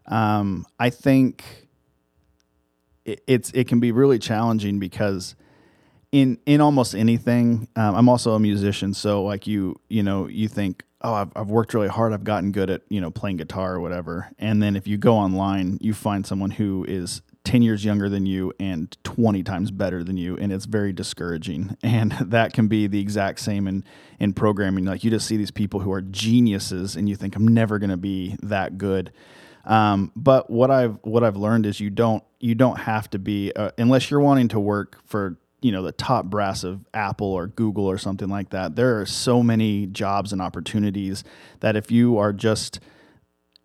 Um, 0.08 0.66
I 0.80 0.90
think 0.90 1.68
it, 3.06 3.22
it's 3.28 3.52
it 3.52 3.68
can 3.68 3.80
be 3.80 3.92
really 3.92 4.20
challenging 4.20 4.80
because 4.80 5.36
in 6.12 6.40
in 6.46 6.62
almost 6.62 6.96
anything, 6.96 7.68
um, 7.76 7.96
I'm 7.96 8.10
also 8.10 8.34
a 8.34 8.40
musician, 8.40 8.94
so 8.94 9.24
like 9.24 9.48
you 9.48 9.80
you 9.90 10.04
know 10.04 10.28
you 10.28 10.48
think 10.48 10.84
oh, 11.02 11.14
I've, 11.14 11.32
I've 11.36 11.50
worked 11.50 11.74
really 11.74 11.88
hard. 11.88 12.14
I've 12.14 12.24
gotten 12.24 12.52
good 12.52 12.70
at, 12.70 12.82
you 12.90 13.02
know, 13.02 13.12
playing 13.12 13.38
guitar 13.38 13.76
or 13.76 13.80
whatever. 13.80 14.32
And 14.40 14.62
then 14.62 14.76
if 14.76 14.88
you 14.88 14.98
go 14.98 15.16
online, 15.16 15.78
you 15.82 15.94
find 15.94 16.26
someone 16.26 16.52
who 16.52 16.86
is 16.88 17.22
10 17.48 17.62
years 17.62 17.86
younger 17.86 18.10
than 18.10 18.26
you 18.26 18.52
and 18.60 18.98
20 19.06 19.42
times 19.42 19.72
better 19.72 20.04
than 20.04 20.18
you. 20.18 20.36
And 20.36 20.52
it's 20.52 20.66
very 20.66 20.92
discouraging. 20.92 21.78
And 21.88 22.12
that 22.12 22.52
can 22.52 22.68
be 22.68 22.88
the 22.88 23.00
exact 23.00 23.40
same 23.40 23.66
in, 23.68 23.86
in 24.20 24.34
programming. 24.34 24.84
Like 24.84 25.06
you 25.06 25.10
just 25.10 25.26
see 25.26 25.38
these 25.38 25.52
people 25.52 25.80
who 25.80 25.92
are 25.94 26.02
geniuses 26.02 26.98
and 26.98 27.08
you 27.08 27.16
think, 27.16 27.38
I'm 27.38 27.48
never 27.48 27.80
going 27.80 27.92
to 27.92 27.98
be 27.98 28.36
that 28.44 28.78
good. 28.78 29.14
Um, 29.64 30.12
but 30.16 30.50
what 30.50 30.70
I've 30.70 31.00
what 31.04 31.24
I've 31.24 31.38
learned 31.38 31.66
is 31.66 31.80
you 31.80 31.90
don't 31.90 32.24
you 32.40 32.56
don't 32.56 32.78
have 32.80 33.10
to 33.12 33.20
be 33.20 33.54
uh, 33.54 33.72
unless 33.78 34.12
you're 34.12 34.20
wanting 34.20 34.50
to 34.50 34.60
work 34.60 35.00
for 35.06 35.38
you 35.62 35.72
know 35.72 35.82
the 35.82 35.92
top 35.92 36.26
brass 36.26 36.64
of 36.64 36.86
Apple 36.94 37.28
or 37.28 37.48
Google 37.48 37.86
or 37.86 37.98
something 37.98 38.30
like 38.30 38.50
that. 38.50 38.76
There 38.76 39.00
are 39.00 39.06
so 39.06 39.42
many 39.42 39.88
jobs 39.88 40.34
and 40.34 40.42
opportunities 40.42 41.24
that 41.62 41.76
if 41.76 41.92
you 41.92 42.18
are 42.18 42.34
just 42.34 42.80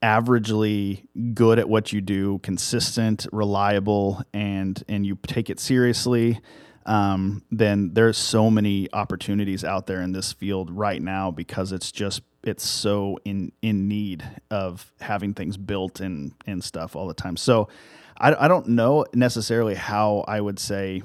averagely 0.03 1.07
good 1.35 1.59
at 1.59 1.69
what 1.69 1.93
you 1.93 2.01
do, 2.01 2.39
consistent, 2.41 3.27
reliable, 3.33 4.23
and 4.33 4.83
and 4.89 5.07
you 5.07 5.19
take 5.27 5.49
it 5.49 5.61
seriously, 5.61 6.41
um, 6.87 7.43
then 7.51 7.95
there's 7.95 8.19
so 8.19 8.51
many 8.51 8.89
opportunities 8.93 9.65
out 9.65 9.87
there 9.87 10.03
in 10.03 10.13
this 10.13 10.33
field 10.33 10.71
right 10.71 11.01
now 11.01 11.31
because 11.31 11.73
it's 11.73 11.93
just 11.93 12.23
it's 12.43 12.67
so 12.67 13.19
in 13.25 13.53
in 13.63 13.89
need 13.89 14.25
of 14.51 14.93
having 15.01 15.35
things 15.35 15.57
built 15.57 16.01
and 16.01 16.33
and 16.47 16.63
stuff 16.63 16.97
all 16.97 17.07
the 17.07 17.15
time. 17.15 17.37
So 17.37 17.69
I, 18.19 18.45
I 18.45 18.49
don't 18.49 18.69
know 18.69 19.07
necessarily 19.15 19.75
how 19.75 20.25
I 20.27 20.41
would 20.41 20.59
say 20.59 21.03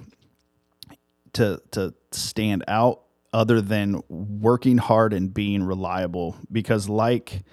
to 1.33 1.61
to 1.71 1.93
stand 2.11 2.63
out 2.67 3.01
other 3.33 3.61
than 3.61 4.01
working 4.09 4.77
hard 4.77 5.13
and 5.13 5.31
being 5.31 5.61
reliable 5.63 6.35
because 6.51 6.89
like 6.89 7.43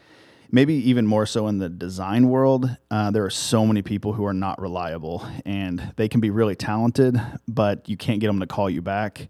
maybe 0.54 0.75
even 0.88 1.04
more 1.04 1.26
so 1.26 1.49
in 1.49 1.58
the 1.58 1.68
design 1.68 2.28
world 2.28 2.70
uh, 2.92 3.11
there 3.11 3.25
are 3.25 3.30
so 3.30 3.66
many 3.66 3.82
people 3.82 4.12
who 4.12 4.25
are 4.25 4.32
not 4.32 4.61
reliable 4.61 5.26
and 5.44 5.92
they 5.96 6.08
can 6.08 6.20
be 6.20 6.30
really 6.30 6.54
talented 6.54 7.20
but 7.49 7.88
you 7.88 7.96
can't 7.96 8.20
get 8.20 8.28
them 8.28 8.38
to 8.38 8.46
call 8.46 8.70
you 8.70 8.80
back 8.80 9.28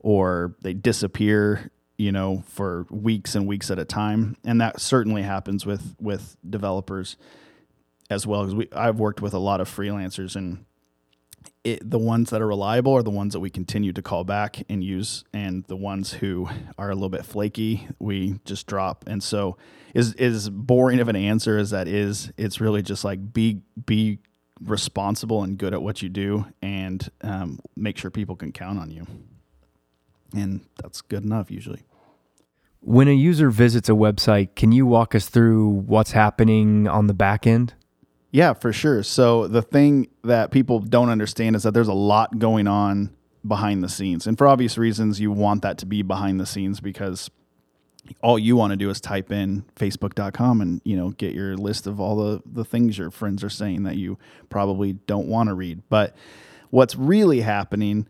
or 0.00 0.56
they 0.62 0.74
disappear 0.74 1.70
you 1.96 2.10
know 2.10 2.42
for 2.48 2.86
weeks 2.90 3.36
and 3.36 3.46
weeks 3.46 3.70
at 3.70 3.78
a 3.78 3.84
time 3.84 4.36
and 4.44 4.60
that 4.60 4.80
certainly 4.80 5.22
happens 5.22 5.64
with 5.64 5.94
with 6.00 6.36
developers 6.50 7.16
as 8.10 8.26
well 8.26 8.42
as 8.42 8.52
we 8.52 8.68
I've 8.72 8.98
worked 8.98 9.22
with 9.22 9.32
a 9.32 9.38
lot 9.38 9.60
of 9.60 9.68
freelancers 9.68 10.34
and 10.34 10.64
it, 11.64 11.90
the 11.90 11.98
ones 11.98 12.30
that 12.30 12.42
are 12.42 12.46
reliable 12.46 12.92
are 12.92 13.02
the 13.02 13.10
ones 13.10 13.32
that 13.32 13.40
we 13.40 13.48
continue 13.48 13.92
to 13.94 14.02
call 14.02 14.22
back 14.22 14.62
and 14.68 14.84
use, 14.84 15.24
and 15.32 15.64
the 15.64 15.76
ones 15.76 16.12
who 16.12 16.48
are 16.78 16.90
a 16.90 16.94
little 16.94 17.08
bit 17.08 17.24
flaky, 17.24 17.88
we 17.98 18.38
just 18.44 18.66
drop. 18.66 19.04
And 19.06 19.22
so, 19.22 19.56
is 19.94 20.12
is 20.14 20.50
boring 20.50 21.00
of 21.00 21.08
an 21.08 21.16
answer 21.16 21.56
as 21.56 21.70
that 21.70 21.88
is, 21.88 22.30
it's 22.36 22.60
really 22.60 22.82
just 22.82 23.02
like 23.02 23.32
be 23.32 23.62
be 23.86 24.18
responsible 24.62 25.42
and 25.42 25.56
good 25.58 25.72
at 25.72 25.82
what 25.82 26.02
you 26.02 26.10
do, 26.10 26.46
and 26.60 27.10
um, 27.22 27.58
make 27.74 27.96
sure 27.96 28.10
people 28.10 28.36
can 28.36 28.52
count 28.52 28.78
on 28.78 28.90
you. 28.90 29.06
And 30.34 30.66
that's 30.82 31.00
good 31.00 31.24
enough 31.24 31.50
usually. 31.50 31.82
When 32.80 33.08
a 33.08 33.12
user 33.12 33.48
visits 33.48 33.88
a 33.88 33.92
website, 33.92 34.54
can 34.54 34.70
you 34.70 34.84
walk 34.84 35.14
us 35.14 35.30
through 35.30 35.68
what's 35.70 36.12
happening 36.12 36.86
on 36.86 37.06
the 37.06 37.14
back 37.14 37.46
end? 37.46 37.72
Yeah, 38.34 38.52
for 38.52 38.72
sure. 38.72 39.04
So 39.04 39.46
the 39.46 39.62
thing 39.62 40.08
that 40.24 40.50
people 40.50 40.80
don't 40.80 41.08
understand 41.08 41.54
is 41.54 41.62
that 41.62 41.72
there's 41.72 41.86
a 41.86 41.94
lot 41.94 42.40
going 42.40 42.66
on 42.66 43.14
behind 43.46 43.84
the 43.84 43.88
scenes. 43.88 44.26
And 44.26 44.36
for 44.36 44.48
obvious 44.48 44.76
reasons, 44.76 45.20
you 45.20 45.30
want 45.30 45.62
that 45.62 45.78
to 45.78 45.86
be 45.86 46.02
behind 46.02 46.40
the 46.40 46.44
scenes 46.44 46.80
because 46.80 47.30
all 48.22 48.36
you 48.36 48.56
want 48.56 48.72
to 48.72 48.76
do 48.76 48.90
is 48.90 49.00
type 49.00 49.30
in 49.30 49.64
facebook.com 49.76 50.60
and 50.60 50.82
you 50.84 50.96
know 50.96 51.10
get 51.10 51.32
your 51.32 51.56
list 51.56 51.86
of 51.86 52.00
all 52.00 52.16
the 52.16 52.42
the 52.44 52.64
things 52.64 52.98
your 52.98 53.12
friends 53.12 53.44
are 53.44 53.48
saying 53.48 53.84
that 53.84 53.96
you 53.96 54.18
probably 54.50 54.94
don't 55.06 55.28
want 55.28 55.48
to 55.48 55.54
read. 55.54 55.82
But 55.88 56.16
what's 56.70 56.96
really 56.96 57.40
happening 57.40 58.08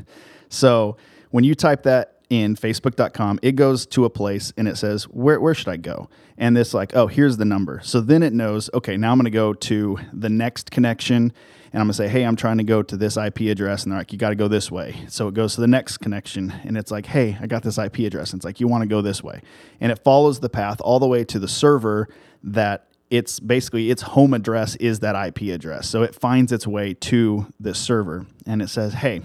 So 0.49 0.95
when 1.31 1.43
you 1.43 1.55
type 1.55 1.81
that 1.83 2.15
in 2.29 2.55
facebook.com, 2.55 3.39
it 3.41 3.53
goes 3.53 3.87
to 3.87 4.05
a 4.05 4.09
place 4.09 4.53
and 4.57 4.67
it 4.67 4.77
says, 4.77 5.05
where, 5.05 5.39
where 5.39 5.55
should 5.55 5.67
I 5.67 5.77
go? 5.77 6.09
And 6.37 6.57
it's 6.57 6.73
like, 6.73 6.95
oh, 6.95 7.05
here's 7.07 7.37
the 7.37 7.45
number. 7.45 7.81
So 7.83 8.01
then 8.01 8.23
it 8.23 8.33
knows, 8.33 8.69
okay, 8.73 8.97
now 8.97 9.11
I'm 9.11 9.17
going 9.17 9.25
to 9.25 9.31
go 9.31 9.53
to 9.53 9.99
the 10.13 10.29
next 10.29 10.71
connection 10.71 11.33
and 11.75 11.81
I'm 11.81 11.87
gonna 11.87 11.93
say, 11.93 12.07
hey, 12.07 12.23
I'm 12.23 12.37
trying 12.37 12.57
to 12.59 12.63
go 12.63 12.81
to 12.81 12.95
this 12.95 13.17
IP 13.17 13.41
address, 13.41 13.83
and 13.83 13.91
they're 13.91 13.99
like, 13.99 14.13
you 14.13 14.17
got 14.17 14.29
to 14.29 14.35
go 14.35 14.47
this 14.47 14.71
way. 14.71 14.95
So 15.09 15.27
it 15.27 15.33
goes 15.33 15.55
to 15.55 15.61
the 15.61 15.67
next 15.67 15.97
connection, 15.97 16.53
and 16.63 16.77
it's 16.77 16.89
like, 16.89 17.05
hey, 17.05 17.37
I 17.41 17.47
got 17.47 17.63
this 17.63 17.77
IP 17.77 17.99
address, 17.99 18.31
and 18.31 18.39
it's 18.39 18.45
like, 18.45 18.61
you 18.61 18.67
want 18.69 18.83
to 18.83 18.87
go 18.87 19.01
this 19.01 19.21
way, 19.21 19.41
and 19.81 19.91
it 19.91 19.99
follows 20.01 20.39
the 20.39 20.47
path 20.47 20.79
all 20.79 20.99
the 20.99 21.07
way 21.07 21.25
to 21.25 21.37
the 21.37 21.49
server 21.49 22.07
that 22.43 22.87
it's 23.09 23.41
basically 23.41 23.91
its 23.91 24.03
home 24.03 24.33
address 24.33 24.77
is 24.77 25.01
that 25.01 25.21
IP 25.27 25.53
address. 25.53 25.89
So 25.89 26.01
it 26.01 26.15
finds 26.15 26.53
its 26.53 26.65
way 26.65 26.93
to 26.93 27.51
this 27.59 27.77
server, 27.77 28.25
and 28.45 28.61
it 28.61 28.69
says, 28.69 28.93
hey, 28.93 29.21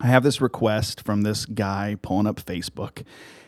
I 0.00 0.06
have 0.06 0.22
this 0.22 0.40
request 0.40 1.02
from 1.02 1.20
this 1.20 1.44
guy 1.44 1.96
pulling 2.00 2.26
up 2.26 2.36
Facebook 2.40 3.04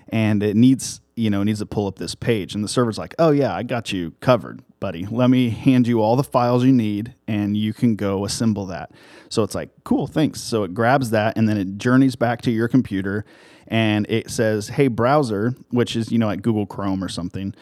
and 0.09 0.43
it 0.43 0.57
needs, 0.57 1.01
you 1.15 1.31
know, 1.31 1.41
it 1.43 1.45
needs 1.45 1.61
to 1.61 1.67
pull 1.67 1.87
up 1.87 1.99
this 1.99 2.15
page. 2.15 2.55
And 2.55 2.65
the 2.65 2.69
server's 2.69 2.99
like, 2.99 3.15
oh, 3.19 3.31
yeah, 3.31 3.55
I 3.55 3.63
got 3.63 3.93
you 3.93 4.13
covered, 4.21 4.61
buddy. 4.81 5.07
Let 5.07 5.31
me 5.31 5.51
hand 5.51 5.87
you 5.87 6.01
all 6.01 6.17
the 6.17 6.25
files 6.25 6.65
you 6.65 6.73
need 6.73 7.15
and 7.29 7.57
you 7.57 7.73
can 7.73 7.97
go 7.97 8.25
assemble 8.25 8.67
that. 8.67 8.91
So 9.29 9.43
it's 9.43 9.55
like, 9.55 9.71
cool, 9.85 10.07
thanks. 10.07 10.41
So 10.41 10.65
it 10.65 10.75
grabs 10.75 11.11
that 11.11 11.37
and 11.37 11.49
then 11.49 11.59
it 11.59 11.79
journeys 11.79 12.17
back 12.17 12.43
to 12.43 12.51
your 12.51 12.67
computer 12.67 13.25
and 13.69 14.07
it 14.09 14.31
says, 14.31 14.69
hey, 14.69 14.89
browser, 14.89 15.55
which 15.69 15.95
is, 15.95 16.11
you 16.11 16.19
know, 16.19 16.27
like 16.27 16.43
Google 16.43 16.67
Chrome 16.67 17.05
or 17.05 17.09
something 17.09 17.55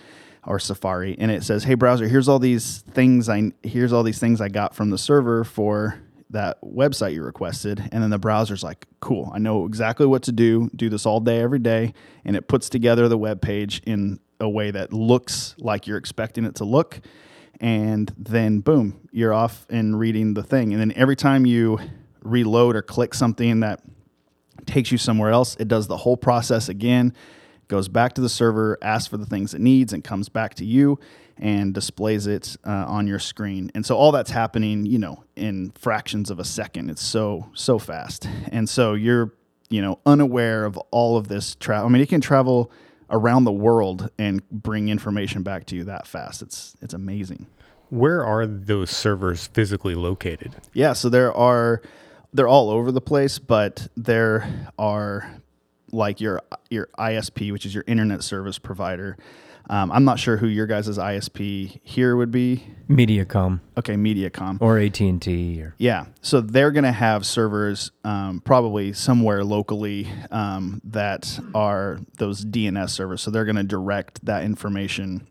or 0.46 0.58
Safari. 0.58 1.16
And 1.18 1.30
it 1.30 1.42
says, 1.42 1.64
hey, 1.64 1.75
browser, 1.75 2.08
here's 2.08 2.28
all 2.28 2.38
these 2.38 2.78
things 2.92 3.28
I, 3.28 3.52
here's 3.62 3.92
all 3.92 4.04
these 4.04 4.20
things 4.20 4.40
I 4.40 4.48
got 4.48 4.75
from 4.75 4.90
the 4.90 4.98
server 4.98 5.44
for 5.44 6.00
that 6.30 6.60
website 6.62 7.14
you 7.14 7.22
requested 7.22 7.88
and 7.90 8.02
then 8.02 8.10
the 8.10 8.18
browser's 8.18 8.62
like 8.62 8.87
cool 9.00 9.30
i 9.32 9.38
know 9.38 9.64
exactly 9.64 10.04
what 10.04 10.22
to 10.22 10.30
do 10.30 10.68
do 10.76 10.90
this 10.90 11.06
all 11.06 11.20
day 11.20 11.40
every 11.40 11.58
day 11.58 11.94
and 12.22 12.37
it 12.37 12.48
puts 12.48 12.68
together 12.68 13.08
the 13.08 13.16
web 13.16 13.40
page 13.40 13.80
in 13.87 14.20
a 14.40 14.49
way 14.49 14.71
that 14.71 14.92
looks 14.92 15.54
like 15.59 15.87
you're 15.87 15.99
expecting 15.99 16.45
it 16.45 16.54
to 16.57 16.64
look 16.64 17.00
and 17.61 18.12
then 18.16 18.61
boom 18.61 19.09
you're 19.11 19.35
off 19.35 19.66
and 19.68 19.99
reading 19.99 20.35
the 20.35 20.42
thing 20.42 20.73
and 20.73 20.80
then 20.80 20.92
every 20.95 21.16
time 21.16 21.45
you 21.45 21.78
reload 22.23 22.76
or 22.76 22.83
click 22.83 23.14
something 23.14 23.61
that 23.61 23.80
takes 24.66 24.92
you 24.92 24.99
somewhere 24.99 25.30
else 25.30 25.57
it 25.59 25.66
does 25.66 25.87
the 25.87 25.97
whole 25.97 26.16
process 26.16 26.68
again 26.68 27.12
goes 27.68 27.88
back 27.88 28.14
to 28.14 28.21
the 28.21 28.28
server 28.28 28.78
asks 28.83 29.09
for 29.09 29.16
the 29.16 29.26
things 29.26 29.54
it 29.54 29.61
needs 29.61 29.92
and 29.92 30.02
comes 30.02 30.28
back 30.28 30.54
to 30.54 30.64
you 30.64 30.99
and 31.38 31.73
displays 31.73 32.26
it 32.26 32.57
uh, 32.66 32.85
on 32.88 33.07
your 33.07 33.18
screen. 33.18 33.71
And 33.75 33.87
so 33.87 33.97
all 33.97 34.11
that's 34.12 34.30
happening, 34.30 34.85
you 34.85 34.99
know, 34.99 35.25
in 35.37 35.71
fractions 35.78 36.30
of 36.30 36.38
a 36.38 36.45
second. 36.45 36.90
It's 36.90 37.02
so 37.02 37.49
so 37.54 37.78
fast. 37.78 38.28
And 38.50 38.68
so 38.68 38.95
you're, 38.95 39.35
you 39.71 39.80
know, 39.80 40.00
unaware 40.04 40.64
of 40.64 40.76
all 40.90 41.16
of 41.16 41.28
this 41.28 41.54
travel. 41.54 41.87
I 41.87 41.92
mean, 41.92 42.02
it 42.02 42.09
can 42.09 42.21
travel 42.21 42.73
around 43.10 43.44
the 43.44 43.52
world 43.52 44.10
and 44.18 44.48
bring 44.50 44.88
information 44.88 45.42
back 45.42 45.66
to 45.66 45.76
you 45.76 45.84
that 45.84 46.06
fast. 46.06 46.42
It's 46.42 46.76
it's 46.82 46.94
amazing. 46.94 47.46
Where 47.90 48.24
are 48.24 48.46
those 48.46 48.90
servers 48.90 49.46
physically 49.46 49.94
located? 49.94 50.56
Yeah, 50.74 50.92
so 50.92 51.08
there 51.08 51.32
are 51.32 51.82
they're 52.32 52.48
all 52.48 52.70
over 52.70 52.92
the 52.92 53.00
place, 53.00 53.38
but 53.38 53.88
there 53.96 54.68
are 54.78 55.40
like 55.92 56.20
your 56.20 56.42
your 56.70 56.88
ISP, 56.98 57.52
which 57.52 57.64
is 57.64 57.74
your 57.74 57.84
internet 57.86 58.22
service 58.22 58.58
provider. 58.58 59.16
Um, 59.70 59.92
I'm 59.92 60.04
not 60.04 60.18
sure 60.18 60.38
who 60.38 60.46
your 60.46 60.66
guys' 60.66 60.88
ISP 60.96 61.80
here 61.82 62.16
would 62.16 62.30
be. 62.30 62.64
MediaCom. 62.88 63.60
Okay, 63.76 63.94
MediaCom 63.94 64.62
or 64.62 64.78
AT 64.78 64.98
and 65.00 65.20
T. 65.20 65.62
Or 65.62 65.75
yeah, 65.76 66.06
so 66.22 66.40
they're 66.40 66.70
going 66.70 66.84
to 66.84 66.92
have 66.92 67.26
servers 67.26 67.90
um, 68.02 68.40
probably 68.40 68.94
somewhere 68.94 69.44
locally 69.44 70.08
um, 70.30 70.80
that 70.84 71.38
are 71.54 72.00
those 72.16 72.44
DNS 72.44 72.88
servers. 72.88 73.20
So 73.20 73.30
they're 73.30 73.44
going 73.44 73.56
to 73.56 73.62
direct 73.62 74.25
that 74.25 74.44
information. 74.44 75.26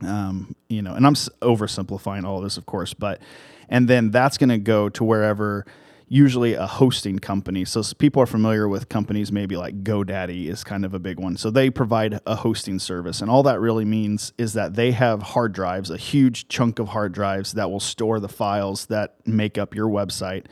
Um, 0.00 0.54
you 0.68 0.80
know, 0.80 0.94
and 0.94 1.06
I'm 1.06 1.14
oversimplifying 1.14 2.24
all 2.24 2.38
of 2.38 2.44
this, 2.44 2.56
of 2.56 2.64
course, 2.64 2.94
but 2.94 3.20
and 3.68 3.86
then 3.86 4.10
that's 4.10 4.38
going 4.38 4.48
to 4.48 4.58
go 4.58 4.88
to 4.90 5.04
wherever 5.04 5.66
usually 6.08 6.54
a 6.54 6.66
hosting 6.66 7.18
company. 7.18 7.64
So 7.64 7.82
people 7.98 8.22
are 8.22 8.26
familiar 8.26 8.66
with 8.66 8.88
companies 8.88 9.30
maybe 9.30 9.56
like 9.56 9.84
GoDaddy 9.84 10.48
is 10.48 10.64
kind 10.64 10.84
of 10.84 10.94
a 10.94 10.98
big 10.98 11.20
one. 11.20 11.36
So 11.36 11.50
they 11.50 11.68
provide 11.70 12.20
a 12.26 12.36
hosting 12.36 12.78
service. 12.78 13.20
And 13.20 13.30
all 13.30 13.42
that 13.42 13.60
really 13.60 13.84
means 13.84 14.32
is 14.38 14.54
that 14.54 14.74
they 14.74 14.92
have 14.92 15.22
hard 15.22 15.52
drives, 15.52 15.90
a 15.90 15.98
huge 15.98 16.48
chunk 16.48 16.78
of 16.78 16.88
hard 16.88 17.12
drives 17.12 17.52
that 17.52 17.70
will 17.70 17.80
store 17.80 18.20
the 18.20 18.28
files 18.28 18.86
that 18.86 19.16
make 19.26 19.58
up 19.58 19.74
your 19.74 19.88
website. 19.88 20.46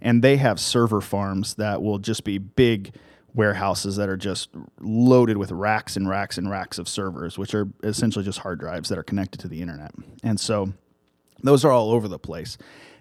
And 0.00 0.22
they 0.22 0.36
have 0.36 0.60
server 0.60 1.00
farms 1.00 1.54
that 1.54 1.82
will 1.82 1.98
just 1.98 2.24
be 2.24 2.38
big 2.38 2.94
warehouses 3.34 3.96
that 3.96 4.08
are 4.08 4.16
just 4.16 4.48
loaded 4.80 5.36
with 5.36 5.52
racks 5.52 5.96
and 5.96 6.08
racks 6.08 6.38
and 6.38 6.50
racks 6.50 6.78
of 6.78 6.88
servers, 6.88 7.38
which 7.38 7.54
are 7.54 7.68
essentially 7.82 8.24
just 8.24 8.40
hard 8.40 8.58
drives 8.58 8.88
that 8.88 8.98
are 8.98 9.02
connected 9.02 9.40
to 9.40 9.48
the 9.48 9.60
internet. 9.60 9.92
And 10.22 10.38
so 10.38 10.72
those 11.42 11.64
are 11.64 11.70
all 11.70 11.92
over 11.92 12.08
the 12.08 12.18
place. 12.18 12.58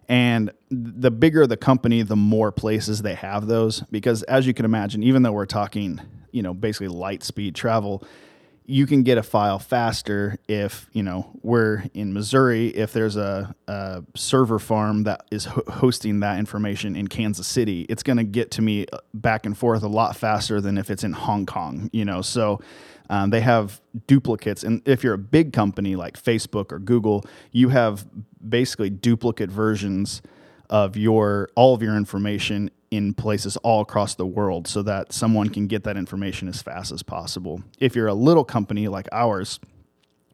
And 0.10 0.52
the 0.72 1.12
bigger 1.12 1.45
the 1.45 1.56
company, 1.56 2.02
the 2.02 2.15
more 2.15 2.52
places 2.52 3.04
they 3.04 3.13
have 3.13 3.45
those. 3.45 3.82
Because 3.91 4.24
as 4.24 4.48
you 4.48 4.56
can 4.56 4.65
imagine, 4.65 5.04
even 5.04 5.22
though 5.22 5.32
we're 5.32 5.45
talking, 5.45 6.02
you 6.32 6.41
know, 6.41 6.54
basically 6.54 6.88
light 6.88 7.24
speed 7.24 7.54
travel, 7.54 8.04
you 8.69 8.86
can 8.86 9.01
get 9.01 9.17
a 9.17 9.23
file 9.23 9.58
faster 9.58 10.38
if 10.47 10.88
you 10.93 11.01
know 11.01 11.32
we're 11.41 11.86
in 11.95 12.13
Missouri. 12.13 12.67
If 12.67 12.93
there's 12.93 13.15
a, 13.15 13.55
a 13.67 14.03
server 14.15 14.60
farm 14.60 15.03
that 15.03 15.25
is 15.32 15.45
ho- 15.45 15.63
hosting 15.67 16.19
that 16.19 16.38
information 16.38 16.95
in 16.95 17.08
Kansas 17.08 17.47
City, 17.47 17.88
it's 17.89 18.03
going 18.03 18.17
to 18.17 18.23
get 18.23 18.51
to 18.51 18.62
me 18.62 18.86
uh, 18.93 18.99
back 19.15 19.47
and 19.47 19.58
forth 19.58 19.82
a 19.82 19.88
lot 19.88 20.15
faster 20.15 20.62
than 20.62 20.77
if 20.77 20.91
it's 20.91 21.03
in 21.03 21.13
Hong 21.13 21.47
Kong. 21.47 21.89
You 21.91 22.05
know, 22.05 22.21
so 22.21 22.62
um, 23.10 23.32
they 23.32 23.41
have 23.41 23.82
duplicates, 24.05 24.63
and 24.63 24.88
if 24.88 25.03
you're 25.03 25.15
a 25.15 25.17
big 25.17 25.51
company 25.51 25.95
like 25.95 26.21
Facebook 26.21 26.71
or 26.71 26.77
Google, 26.77 27.25
you 27.51 27.69
have 27.69 28.05
basically 28.47 28.91
duplicate 28.91 29.49
versions 29.49 30.21
of 30.69 30.95
your 30.95 31.49
all 31.55 31.73
of 31.73 31.82
your 31.82 31.97
information 31.97 32.69
in 32.91 33.13
places 33.13 33.58
all 33.58 33.82
across 33.82 34.15
the 34.15 34.25
world 34.25 34.67
so 34.67 34.82
that 34.82 35.13
someone 35.13 35.49
can 35.49 35.67
get 35.67 35.84
that 35.84 35.97
information 35.97 36.47
as 36.47 36.62
fast 36.62 36.91
as 36.91 37.04
possible. 37.04 37.62
If 37.80 37.95
you're 37.95 38.08
a 38.08 38.13
little 38.13 38.43
company 38.43 38.88
like 38.88 39.08
ours 39.12 39.60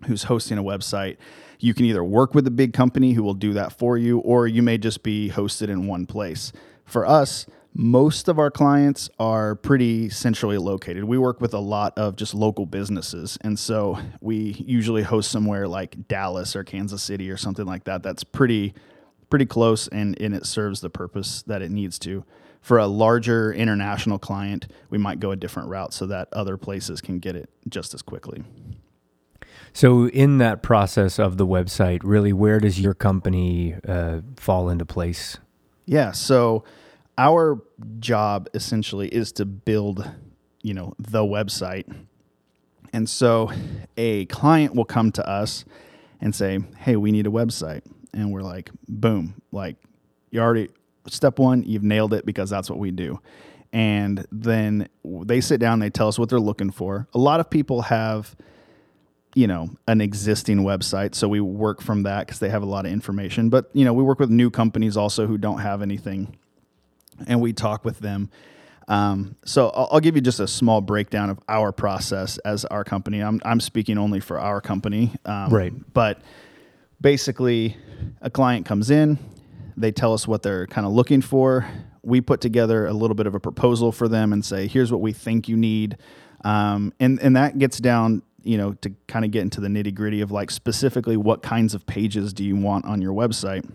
who's 0.08 0.24
hosting 0.24 0.58
a 0.58 0.64
website, 0.64 1.18
you 1.60 1.74
can 1.74 1.86
either 1.86 2.04
work 2.04 2.34
with 2.34 2.48
a 2.48 2.52
big 2.52 2.74
company 2.74 3.14
who 3.14 3.24
will 3.24 3.34
do 3.34 3.54
that 3.54 3.74
for 3.74 3.98
you 3.98 4.20
or 4.20 4.48
you 4.48 4.62
may 4.62 4.78
just 4.78 5.04
be 5.04 5.30
hosted 5.30 5.70
in 5.70 5.88
one 5.88 6.06
place. 6.06 6.52
For 6.86 7.06
us, 7.06 7.46
most 7.78 8.30
of 8.30 8.40
our 8.40 8.50
clients 8.50 9.10
are 9.20 9.56
pretty 9.56 10.10
centrally 10.10 10.58
located. 10.58 11.04
We 11.04 11.18
work 11.18 11.42
with 11.42 11.54
a 11.54 11.60
lot 11.60 11.98
of 11.98 12.16
just 12.16 12.34
local 12.34 12.66
businesses. 12.66 13.38
And 13.42 13.60
so 13.60 14.00
we 14.22 14.64
usually 14.66 15.04
host 15.04 15.30
somewhere 15.30 15.68
like 15.68 16.08
Dallas 16.08 16.56
or 16.56 16.64
Kansas 16.64 17.04
City 17.04 17.30
or 17.30 17.36
something 17.36 17.66
like 17.66 17.84
that. 17.84 18.02
That's 18.02 18.24
pretty 18.24 18.74
pretty 19.30 19.46
close 19.46 19.88
and, 19.90 20.20
and 20.22 20.34
it 20.34 20.46
serves 20.46 20.80
the 20.80 20.90
purpose 20.90 21.42
that 21.48 21.62
it 21.62 21.72
needs 21.72 22.00
to. 22.00 22.24
For 22.66 22.80
a 22.80 22.88
larger 22.88 23.54
international 23.54 24.18
client, 24.18 24.66
we 24.90 24.98
might 24.98 25.20
go 25.20 25.30
a 25.30 25.36
different 25.36 25.70
route 25.70 25.94
so 25.94 26.08
that 26.08 26.30
other 26.34 26.58
places 26.58 27.00
can 27.00 27.20
get 27.20 27.36
it 27.36 27.48
just 27.70 27.94
as 27.94 28.02
quickly. 28.02 28.44
So, 29.72 30.08
in 30.08 30.40
that 30.40 30.64
process 30.64 31.20
of 31.20 31.38
the 31.38 31.46
website, 31.46 32.00
really, 32.04 32.34
where 32.34 32.60
does 32.60 32.82
your 32.82 32.96
company 32.96 33.76
uh, 33.88 34.22
fall 34.38 34.70
into 34.70 34.84
place? 34.84 35.38
Yeah. 35.86 36.12
So, 36.12 36.64
our 37.20 37.62
job 38.00 38.50
essentially 38.56 39.10
is 39.10 39.32
to 39.34 39.46
build, 39.46 40.10
you 40.64 40.74
know, 40.74 40.96
the 40.98 41.22
website. 41.22 41.86
And 42.92 43.08
so 43.08 43.52
a 43.96 44.26
client 44.26 44.74
will 44.74 44.86
come 44.86 45.12
to 45.12 45.30
us 45.30 45.66
and 46.20 46.34
say, 46.34 46.58
"Hey, 46.78 46.96
we 46.96 47.12
need 47.12 47.28
a 47.28 47.30
website." 47.30 47.84
And 48.12 48.32
we're 48.32 48.42
like, 48.42 48.72
"Boom, 48.88 49.40
like 49.52 49.76
you 50.32 50.40
already 50.40 50.70
step 51.08 51.40
1, 51.40 51.64
you've 51.64 51.84
nailed 51.84 52.14
it 52.14 52.26
because 52.26 52.50
that's 52.50 52.70
what 52.70 52.80
we 52.80 52.92
do." 52.92 53.20
And 53.74 54.26
then 54.32 54.88
they 55.04 55.42
sit 55.42 55.60
down, 55.60 55.80
they 55.80 55.90
tell 55.90 56.08
us 56.08 56.18
what 56.18 56.30
they're 56.30 56.40
looking 56.40 56.72
for. 56.72 57.08
A 57.14 57.18
lot 57.18 57.40
of 57.40 57.50
people 57.50 57.84
have 57.84 58.36
you 59.34 59.48
know 59.48 59.70
an 59.86 60.00
existing 60.00 60.60
website 60.60 61.14
so 61.14 61.28
we 61.28 61.42
work 61.42 61.82
from 61.82 62.04
that 62.04 62.26
because 62.26 62.40
they 62.40 62.48
have 62.48 62.64
a 62.64 62.66
lot 62.66 62.86
of 62.86 62.92
information 62.94 63.50
but 63.50 63.70
you 63.74 63.84
know 63.84 63.92
we 63.92 64.02
work 64.02 64.18
with 64.18 64.30
new 64.30 64.50
companies 64.50 64.96
also 64.96 65.28
who 65.28 65.38
don't 65.38 65.60
have 65.60 65.82
anything 65.82 66.38
and 67.28 67.42
we 67.42 67.54
talk 67.54 67.86
with 67.86 68.00
them. 68.00 68.30
Um, 68.88 69.36
so 69.46 69.70
I'll, 69.70 69.90
I'll, 69.94 70.00
give 70.00 70.16
you 70.16 70.22
just 70.22 70.40
a 70.40 70.48
small 70.48 70.80
breakdown 70.80 71.32
of 71.32 71.40
our 71.50 71.72
process 71.72 72.38
as 72.40 72.66
our 72.66 72.84
company. 72.84 73.20
I'm, 73.20 73.42
I'm 73.44 73.60
speaking 73.60 73.98
only 73.98 74.20
for 74.20 74.40
our 74.40 74.62
company. 74.62 75.12
Um, 75.26 75.50
right. 75.50 75.74
But 75.94 76.22
basically, 77.02 77.78
a 78.22 78.30
client 78.30 78.68
comes 78.68 78.92
in, 78.92 79.18
they 79.78 79.92
tell 79.92 80.14
us 80.14 80.28
what 80.28 80.44
they're 80.44 80.68
kind 80.68 80.86
of 80.86 80.94
looking 80.94 81.22
for. 81.22 81.68
We 82.04 82.22
put 82.22 82.42
together 82.42 82.86
a 82.86 82.94
little 82.94 83.16
bit 83.16 83.28
of 83.28 83.36
a 83.36 83.40
proposal 83.40 83.92
for 83.92 84.08
them 84.08 84.32
and 84.32 84.44
say, 84.44 84.68
here's 84.68 84.92
what 84.92 85.02
we 85.02 85.12
think 85.12 85.50
you 85.50 85.58
need. 85.58 85.98
Um, 86.44 86.94
and, 87.00 87.20
and 87.20 87.36
that 87.36 87.58
gets 87.58 87.80
down, 87.80 88.22
you 88.44 88.58
know, 88.58 88.74
to 88.74 88.94
kind 89.08 89.26
of 89.26 89.32
get 89.32 89.42
into 89.42 89.60
the 89.60 89.68
nitty 89.68 89.94
gritty 89.94 90.22
of 90.22 90.32
like 90.32 90.52
specifically 90.52 91.18
what 91.18 91.42
kinds 91.42 91.74
of 91.74 91.86
pages 91.86 92.34
do 92.34 92.44
you 92.44 92.56
want 92.56 92.86
on 92.86 93.02
your 93.02 93.14
website. 93.14 93.68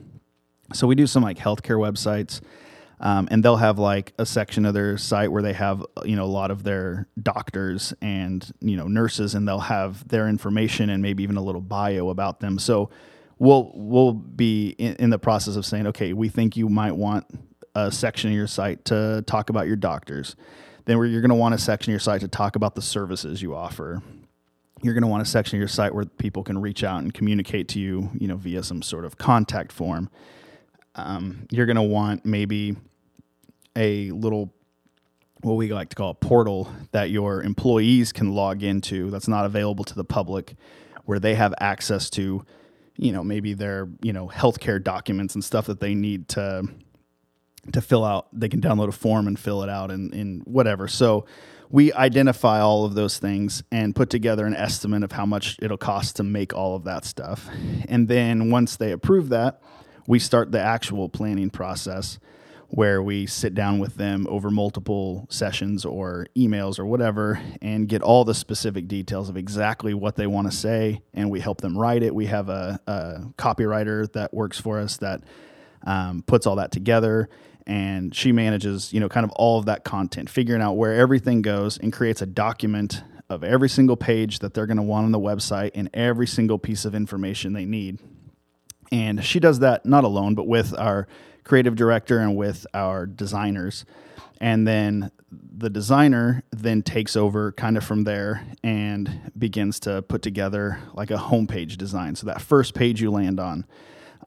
So 0.73 0.87
we 0.87 0.95
do 0.95 1.07
some 1.07 1.23
like 1.23 1.39
healthcare 1.39 1.79
websites. 1.79 2.41
Um, 3.03 3.29
and 3.31 3.43
they'll 3.43 3.57
have 3.57 3.79
like 3.79 4.13
a 4.19 4.27
section 4.27 4.67
of 4.67 4.75
their 4.75 4.99
site 4.99 5.33
where 5.33 5.43
they 5.43 5.55
have 5.55 5.85
you 6.05 6.17
know 6.17 6.25
a 6.25 6.27
lot 6.27 6.51
of 6.51 6.65
their 6.65 7.09
doctors 7.21 7.95
and 8.03 8.49
you 8.61 8.77
know 8.77 8.89
nurses 8.89 9.35
and 9.35 9.49
they'll 9.49 9.59
have 9.59 10.07
their 10.07 10.29
information 10.29 10.91
and 10.91 11.03
maybe 11.03 11.23
even 11.23 11.39
a 11.39 11.43
little 11.43 11.63
bio 11.63 12.11
about 12.11 12.41
them 12.41 12.59
so 12.59 12.91
we'll 13.41 13.73
we'll 13.75 14.13
be 14.13 14.77
in, 14.79 14.95
in 14.97 15.11
the 15.11 15.19
process 15.19 15.57
of 15.57 15.67
saying 15.67 15.89
okay 15.89 16.13
we 16.13 16.29
think 16.29 16.57
you 16.57 16.69
might 16.69 16.95
want 16.95 17.27
a 17.75 17.91
section 17.91 18.31
of 18.31 18.37
your 18.37 18.47
site 18.47 18.85
to 18.87 19.23
talk 19.27 19.51
about 19.51 19.67
your 19.67 19.77
doctors. 19.77 20.37
Then 20.85 20.97
you're 20.97 21.21
going 21.21 21.31
to 21.31 21.37
want 21.37 21.55
a 21.55 21.59
section 21.59 21.91
of 21.91 21.93
your 21.93 22.01
site 22.01 22.21
to 22.23 22.29
talk 22.29 22.57
about 22.57 22.75
the 22.75 22.83
services 22.83 23.43
you 23.43 23.55
offer. 23.55 24.03
You're 24.83 24.95
going 24.95 25.03
to 25.03 25.09
want 25.09 25.23
a 25.23 25.27
section 25.27 25.57
of 25.57 25.61
your 25.61 25.69
site 25.69 25.95
where 25.95 26.05
people 26.05 26.43
can 26.43 26.61
reach 26.61 26.83
out 26.83 27.03
and 27.03 27.13
communicate 27.13 27.69
to 27.69 27.81
you 27.81 28.11
you 28.19 28.29
know 28.29 28.37
via 28.37 28.63
some 28.63 28.83
sort 28.83 29.05
of 29.05 29.19
contact 29.19 29.73
form. 29.73 30.11
Um, 30.95 31.47
you're 31.51 31.67
going 31.67 31.77
to 31.77 31.83
want 31.83 32.27
maybe 32.27 32.77
a 33.77 34.11
little 34.11 34.53
what 35.43 35.55
we 35.55 35.73
like 35.73 35.89
to 35.91 35.97
call 35.97 36.11
a 36.11 36.15
portal 36.15 36.71
that 36.93 37.11
your 37.11 37.43
employees 37.43 38.13
can 38.13 38.35
log 38.35 38.63
into 38.63 39.11
that's 39.11 39.29
not 39.29 39.47
available 39.47 39.85
to 39.85 39.95
the 39.95 40.05
public 40.05 40.55
where 41.05 41.19
they 41.19 41.35
have 41.35 41.55
access 41.61 42.11
to 42.11 42.45
you 42.97 43.13
know 43.13 43.25
maybe 43.25 43.55
their 43.55 43.89
you 44.03 44.13
know 44.13 44.29
healthcare 44.29 44.83
documents 44.83 45.35
and 45.35 45.45
stuff 45.45 45.67
that 45.67 45.81
they 45.81 45.95
need 45.95 46.29
to 46.31 46.65
to 47.73 47.81
fill 47.81 48.05
out. 48.05 48.29
They 48.33 48.49
can 48.49 48.61
download 48.61 48.89
a 48.89 48.93
form 48.93 49.27
and 49.27 49.39
fill 49.39 49.63
it 49.63 49.69
out 49.69 49.91
and 49.91 50.15
in 50.15 50.41
whatever. 50.45 50.89
So 50.89 51.27
we 51.69 51.93
identify 51.93 52.61
all 52.61 52.85
of 52.85 52.95
those 52.95 53.19
things 53.19 53.63
and 53.71 53.95
put 53.95 54.11
together 54.11 54.45
an 54.47 54.55
estimate 54.57 55.05
of 55.05 55.13
how 55.13 55.27
much 55.27 55.57
it'll 55.63 55.77
cost 55.77 56.17
to 56.17 56.23
make 56.23 56.53
all 56.53 56.75
of 56.75 56.85
that 56.85 57.05
stuff. 57.05 57.49
And 57.89 58.09
then 58.09 58.51
once 58.51 58.77
they 58.77 58.93
approve 58.93 59.29
that 59.29 59.61
we 60.11 60.19
start 60.19 60.51
the 60.51 60.61
actual 60.61 61.09
planning 61.09 61.51
process 61.51 62.19
where 62.71 63.03
we 63.03 63.27
sit 63.27 63.53
down 63.53 63.81
with 63.81 63.97
them 63.97 64.27
over 64.29 64.49
multiple 64.51 65.27
sessions 65.29 65.85
or 65.85 66.27
emails 66.37 66.79
or 66.79 66.87
whatever 66.87 67.41
and 67.61 67.89
get 67.89 68.01
all 68.01 68.25
the 68.25 68.35
specific 68.35 68.87
details 68.87 69.29
of 69.29 69.37
exactly 69.37 69.93
what 69.93 70.15
they 70.15 70.27
want 70.27 70.49
to 70.51 70.57
say 70.57 71.03
and 71.13 71.29
we 71.31 71.41
help 71.41 71.61
them 71.61 71.77
write 71.77 72.03
it. 72.03 72.15
We 72.15 72.27
have 72.27 72.49
a, 72.49 72.81
a 72.87 73.23
copywriter 73.37 74.11
that 74.13 74.33
works 74.33 74.61
for 74.61 74.79
us 74.79 74.99
that 74.99 75.25
um, 75.85 76.23
puts 76.23 76.47
all 76.47 76.57
that 76.57 76.71
together 76.71 77.29
and 77.67 78.15
she 78.15 78.33
manages 78.33 78.93
you 78.93 79.01
know 79.01 79.09
kind 79.09 79.25
of 79.25 79.31
all 79.33 79.59
of 79.59 79.67
that 79.67 79.85
content 79.85 80.31
figuring 80.31 80.63
out 80.63 80.75
where 80.75 80.95
everything 80.95 81.43
goes 81.43 81.79
and 81.79 81.93
creates 81.93 82.23
a 82.23 82.27
document 82.27 83.03
of 83.29 83.45
every 83.45 83.69
single 83.69 83.97
page 83.97 84.41
that 84.41 84.55
they're 84.55 84.67
going 84.67 84.77
to 84.77 84.83
want 84.83 85.05
on 85.05 85.13
the 85.13 85.19
website 85.19 85.71
and 85.75 85.89
every 85.95 86.27
single 86.27 86.59
piece 86.59 86.85
of 86.85 86.97
information 86.97 87.53
they 87.53 87.65
need. 87.65 88.01
And 88.91 89.25
she 89.25 89.39
does 89.39 89.61
that 89.61 89.87
not 89.87 90.05
alone 90.05 90.35
but 90.35 90.47
with 90.47 90.77
our 90.79 91.07
creative 91.51 91.75
director 91.75 92.21
and 92.21 92.37
with 92.37 92.65
our 92.75 93.07
designers. 93.07 93.85
And 94.41 94.69
then 94.69 95.11
the 95.33 95.69
designer 95.69 96.45
then 96.53 96.81
takes 96.81 97.17
over 97.17 97.51
kind 97.51 97.77
of 97.77 97.83
from 97.83 98.05
there 98.05 98.47
and 98.63 99.33
begins 99.37 99.81
to 99.81 100.03
put 100.03 100.23
together 100.23 100.79
like 100.95 101.11
a 101.11 101.17
homepage 101.17 101.77
design. 101.77 102.15
So 102.15 102.27
that 102.29 102.41
first 102.41 102.73
page 102.73 103.03
you 103.03 103.11
land 103.11 103.41
on. 103.41 103.67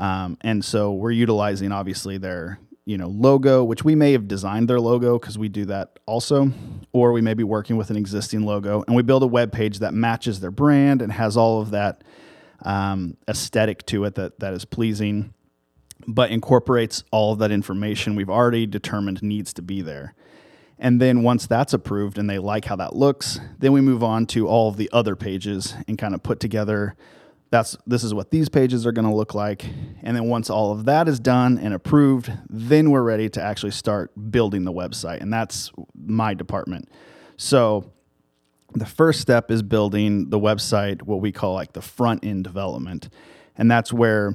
Um, 0.02 0.38
and 0.42 0.66
so 0.66 0.92
we're 0.92 1.12
utilizing 1.12 1.72
obviously 1.72 2.18
their 2.18 2.60
you 2.84 2.98
know 2.98 3.08
logo 3.08 3.64
which 3.64 3.86
we 3.86 3.96
may 3.96 4.12
have 4.12 4.28
designed 4.28 4.68
their 4.68 4.82
logo 4.82 5.18
because 5.18 5.38
we 5.38 5.48
do 5.48 5.64
that 5.64 6.00
also 6.06 6.52
or 6.92 7.14
we 7.14 7.22
may 7.22 7.34
be 7.34 7.46
working 7.46 7.78
with 7.78 7.90
an 7.90 7.96
existing 7.96 8.42
logo 8.42 8.84
and 8.86 8.94
we 8.98 9.02
build 9.02 9.24
a 9.24 9.28
web 9.28 9.54
page 9.54 9.80
that 9.80 9.94
matches 9.94 10.42
their 10.42 10.52
brand 10.52 11.02
and 11.02 11.14
has 11.14 11.38
all 11.38 11.62
of 11.62 11.72
that 11.72 12.04
um, 12.64 13.16
aesthetic 13.30 13.86
to 13.86 14.04
it 14.04 14.16
that 14.16 14.38
that 14.42 14.54
is 14.54 14.66
pleasing 14.66 15.34
but 16.08 16.32
incorporates 16.32 17.04
all 17.12 17.34
of 17.34 17.40
that 17.40 17.52
information 17.52 18.16
we've 18.16 18.30
already 18.30 18.66
determined 18.66 19.22
needs 19.22 19.54
to 19.54 19.62
be 19.62 19.82
there. 19.82 20.16
And 20.80 21.00
then 21.00 21.24
once 21.24 21.48
that's 21.48 21.74
approved 21.74 22.18
and 22.18 22.30
they 22.30 22.40
like 22.40 22.66
how 22.66 22.76
that 22.76 22.96
looks, 22.96 23.40
then 23.60 23.72
we 23.72 23.82
move 23.82 24.04
on 24.04 24.26
to 24.28 24.48
all 24.48 24.70
of 24.70 24.78
the 24.78 24.90
other 24.92 25.16
pages 25.16 25.76
and 25.88 25.98
kind 25.98 26.14
of 26.14 26.24
put 26.24 26.40
together 26.40 26.96
that's 27.54 27.78
this 27.86 28.04
is 28.04 28.16
what 28.16 28.32
these 28.32 28.50
pages 28.50 28.84
are 28.88 28.92
going 28.92 29.08
to 29.08 29.14
look 29.14 29.36
like. 29.36 29.64
And 30.02 30.18
then 30.18 30.28
once 30.28 30.50
all 30.50 30.72
of 30.72 30.86
that 30.86 31.08
is 31.08 31.20
done 31.20 31.60
and 31.60 31.72
approved, 31.72 32.32
then 32.50 32.90
we're 32.90 33.04
ready 33.04 33.30
to 33.30 33.44
actually 33.44 33.74
start 33.74 34.12
building 34.32 34.64
the 34.64 34.74
website. 34.74 35.22
And 35.22 35.32
that's 35.32 35.72
my 35.96 36.34
department. 36.34 36.90
So 37.38 37.92
the 38.74 38.88
first 38.88 39.22
step 39.22 39.52
is 39.52 39.62
building 39.62 40.32
the 40.32 40.40
website, 40.40 41.04
what 41.04 41.22
we 41.22 41.32
call 41.32 41.54
like 41.54 41.74
the 41.74 41.82
front 41.84 42.26
end 42.26 42.44
development. 42.44 43.10
And 43.56 43.70
that's 43.70 43.94
where 43.94 44.34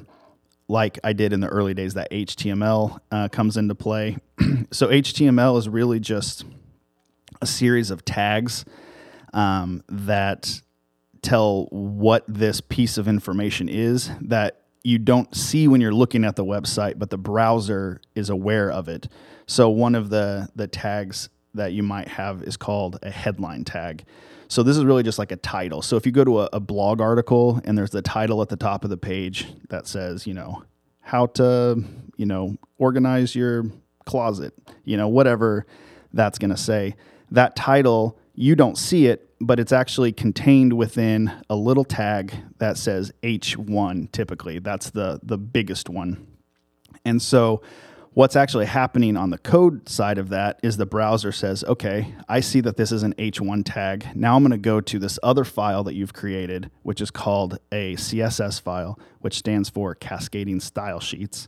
like 0.69 0.99
I 1.03 1.13
did 1.13 1.33
in 1.33 1.41
the 1.41 1.47
early 1.47 1.73
days, 1.73 1.95
that 1.95 2.09
HTML 2.11 2.99
uh, 3.11 3.27
comes 3.27 3.57
into 3.57 3.75
play. 3.75 4.17
so 4.71 4.87
HTML 4.87 5.57
is 5.57 5.67
really 5.67 5.99
just 5.99 6.45
a 7.41 7.45
series 7.45 7.91
of 7.91 8.05
tags 8.05 8.63
um, 9.33 9.83
that 9.89 10.61
tell 11.21 11.65
what 11.71 12.23
this 12.27 12.61
piece 12.61 12.97
of 12.97 13.07
information 13.07 13.67
is 13.67 14.09
that 14.21 14.61
you 14.83 14.97
don't 14.97 15.35
see 15.35 15.67
when 15.67 15.81
you're 15.81 15.93
looking 15.93 16.23
at 16.23 16.35
the 16.35 16.45
website, 16.45 16.97
but 16.97 17.09
the 17.09 17.17
browser 17.17 17.99
is 18.15 18.29
aware 18.29 18.71
of 18.71 18.87
it. 18.87 19.09
So 19.45 19.69
one 19.69 19.95
of 19.95 20.09
the 20.09 20.47
the 20.55 20.67
tags 20.67 21.29
that 21.53 21.73
you 21.73 21.83
might 21.83 22.07
have 22.07 22.43
is 22.43 22.57
called 22.57 22.99
a 23.01 23.09
headline 23.09 23.63
tag. 23.63 24.03
So 24.47 24.63
this 24.63 24.77
is 24.77 24.83
really 24.83 25.03
just 25.03 25.19
like 25.19 25.31
a 25.31 25.35
title. 25.35 25.81
So 25.81 25.95
if 25.95 26.05
you 26.05 26.11
go 26.11 26.23
to 26.23 26.41
a, 26.41 26.49
a, 26.53 26.59
blog 26.59 27.01
article 27.01 27.61
and 27.65 27.77
there's 27.77 27.91
the 27.91 28.01
title 28.01 28.41
at 28.41 28.49
the 28.49 28.55
top 28.55 28.83
of 28.83 28.89
the 28.89 28.97
page 28.97 29.47
that 29.69 29.85
says, 29.85 30.25
you 30.25 30.33
know, 30.33 30.63
how 31.01 31.27
to, 31.27 31.83
you 32.17 32.25
know, 32.25 32.57
organize 32.77 33.35
your 33.35 33.65
closet, 34.05 34.53
you 34.83 34.97
know, 34.97 35.07
whatever 35.07 35.67
that's 36.13 36.39
going 36.39 36.49
to 36.49 36.57
say, 36.57 36.95
that 37.29 37.55
title, 37.55 38.17
you 38.33 38.55
don't 38.55 38.77
see 38.77 39.05
it, 39.05 39.29
but 39.39 39.59
it's 39.59 39.71
actually 39.71 40.11
contained 40.11 40.73
within 40.73 41.31
a 41.49 41.55
little 41.55 41.85
tag 41.85 42.33
that 42.57 42.77
says 42.77 43.11
H1 43.21 44.11
typically. 44.11 44.59
That's 44.59 44.89
the 44.89 45.19
the 45.21 45.37
biggest 45.37 45.89
one. 45.89 46.25
And 47.05 47.21
so 47.21 47.61
What's 48.15 48.35
actually 48.35 48.65
happening 48.65 49.15
on 49.15 49.29
the 49.29 49.37
code 49.37 49.87
side 49.87 50.17
of 50.17 50.29
that 50.29 50.59
is 50.63 50.77
the 50.77 50.87
browser 50.87 51.31
says, 51.31 51.63
okay, 51.65 52.15
I 52.27 52.39
see 52.39 52.59
that 52.61 52.75
this 52.75 52.91
is 52.91 53.03
an 53.03 53.13
H1 53.13 53.61
tag. 53.65 54.07
Now 54.15 54.35
I'm 54.35 54.41
going 54.41 54.51
to 54.51 54.57
go 54.57 54.81
to 54.81 54.97
this 54.97 55.19
other 55.21 55.43
file 55.43 55.83
that 55.83 55.93
you've 55.93 56.13
created, 56.13 56.71
which 56.81 57.01
is 57.01 57.11
called 57.11 57.59
a 57.71 57.95
CSS 57.95 58.61
file, 58.61 58.99
which 59.19 59.37
stands 59.37 59.69
for 59.69 59.93
Cascading 59.93 60.59
Style 60.59 60.99
Sheets. 60.99 61.47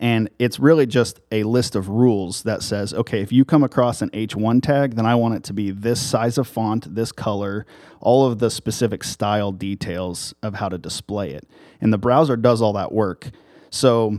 And 0.00 0.28
it's 0.40 0.58
really 0.58 0.84
just 0.84 1.20
a 1.30 1.44
list 1.44 1.76
of 1.76 1.88
rules 1.88 2.42
that 2.42 2.64
says, 2.64 2.92
okay, 2.92 3.20
if 3.20 3.30
you 3.30 3.44
come 3.44 3.62
across 3.62 4.02
an 4.02 4.10
H1 4.10 4.62
tag, 4.62 4.96
then 4.96 5.06
I 5.06 5.14
want 5.14 5.34
it 5.34 5.44
to 5.44 5.52
be 5.52 5.70
this 5.70 6.04
size 6.04 6.38
of 6.38 6.48
font, 6.48 6.92
this 6.92 7.12
color, 7.12 7.64
all 8.00 8.26
of 8.26 8.40
the 8.40 8.50
specific 8.50 9.04
style 9.04 9.52
details 9.52 10.34
of 10.42 10.54
how 10.54 10.68
to 10.68 10.76
display 10.76 11.30
it. 11.30 11.48
And 11.80 11.92
the 11.92 11.98
browser 11.98 12.36
does 12.36 12.60
all 12.60 12.72
that 12.72 12.90
work. 12.90 13.30
So 13.70 14.18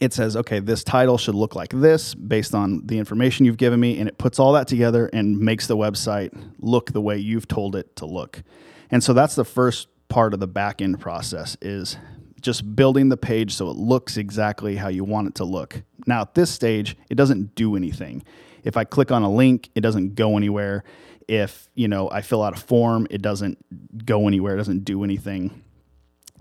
it 0.00 0.12
says, 0.12 0.36
okay, 0.36 0.58
this 0.58 0.82
title 0.84 1.18
should 1.18 1.34
look 1.34 1.54
like 1.54 1.70
this 1.70 2.14
based 2.14 2.54
on 2.54 2.86
the 2.86 2.98
information 2.98 3.46
you've 3.46 3.56
given 3.56 3.80
me, 3.80 3.98
and 3.98 4.08
it 4.08 4.18
puts 4.18 4.38
all 4.38 4.52
that 4.52 4.68
together 4.68 5.08
and 5.12 5.38
makes 5.38 5.66
the 5.66 5.76
website 5.76 6.36
look 6.58 6.92
the 6.92 7.00
way 7.00 7.16
you've 7.18 7.48
told 7.48 7.76
it 7.76 7.94
to 7.96 8.06
look. 8.06 8.42
And 8.90 9.02
so 9.02 9.12
that's 9.12 9.34
the 9.34 9.44
first 9.44 9.88
part 10.08 10.34
of 10.34 10.40
the 10.40 10.46
back 10.46 10.80
end 10.80 11.00
process 11.00 11.56
is 11.60 11.96
just 12.40 12.76
building 12.76 13.08
the 13.08 13.16
page 13.16 13.54
so 13.54 13.70
it 13.70 13.76
looks 13.76 14.16
exactly 14.16 14.76
how 14.76 14.88
you 14.88 15.02
want 15.02 15.28
it 15.28 15.34
to 15.36 15.44
look. 15.44 15.82
Now 16.06 16.22
at 16.22 16.34
this 16.34 16.50
stage, 16.50 16.96
it 17.08 17.14
doesn't 17.14 17.54
do 17.54 17.74
anything. 17.74 18.22
If 18.62 18.76
I 18.76 18.84
click 18.84 19.10
on 19.10 19.22
a 19.22 19.30
link, 19.30 19.70
it 19.74 19.80
doesn't 19.80 20.14
go 20.14 20.36
anywhere. 20.36 20.84
If, 21.26 21.68
you 21.74 21.88
know, 21.88 22.10
I 22.10 22.20
fill 22.20 22.42
out 22.42 22.56
a 22.56 22.60
form, 22.60 23.06
it 23.10 23.22
doesn't 23.22 24.04
go 24.04 24.28
anywhere, 24.28 24.54
it 24.54 24.58
doesn't 24.58 24.84
do 24.84 25.04
anything. 25.04 25.64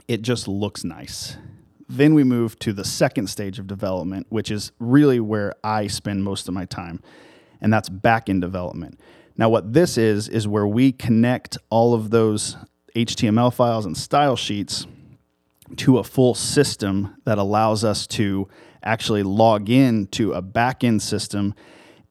It 0.07 0.21
just 0.21 0.47
looks 0.47 0.83
nice. 0.83 1.37
Then 1.89 2.13
we 2.13 2.23
move 2.23 2.57
to 2.59 2.73
the 2.73 2.85
second 2.85 3.27
stage 3.27 3.59
of 3.59 3.67
development, 3.67 4.27
which 4.29 4.49
is 4.49 4.71
really 4.79 5.19
where 5.19 5.53
I 5.63 5.87
spend 5.87 6.23
most 6.23 6.47
of 6.47 6.53
my 6.53 6.65
time, 6.65 7.01
and 7.61 7.71
that's 7.71 7.89
back 7.89 8.29
end 8.29 8.41
development. 8.41 8.99
Now, 9.37 9.49
what 9.49 9.73
this 9.73 9.97
is, 9.97 10.29
is 10.29 10.47
where 10.47 10.67
we 10.67 10.91
connect 10.91 11.57
all 11.69 11.93
of 11.93 12.11
those 12.11 12.55
HTML 12.95 13.53
files 13.53 13.85
and 13.85 13.97
style 13.97 14.35
sheets 14.35 14.85
to 15.77 15.97
a 15.97 16.03
full 16.03 16.35
system 16.35 17.15
that 17.25 17.37
allows 17.37 17.83
us 17.83 18.05
to 18.05 18.47
actually 18.83 19.23
log 19.23 19.69
in 19.69 20.07
to 20.07 20.33
a 20.33 20.41
back 20.41 20.83
end 20.83 21.01
system 21.01 21.55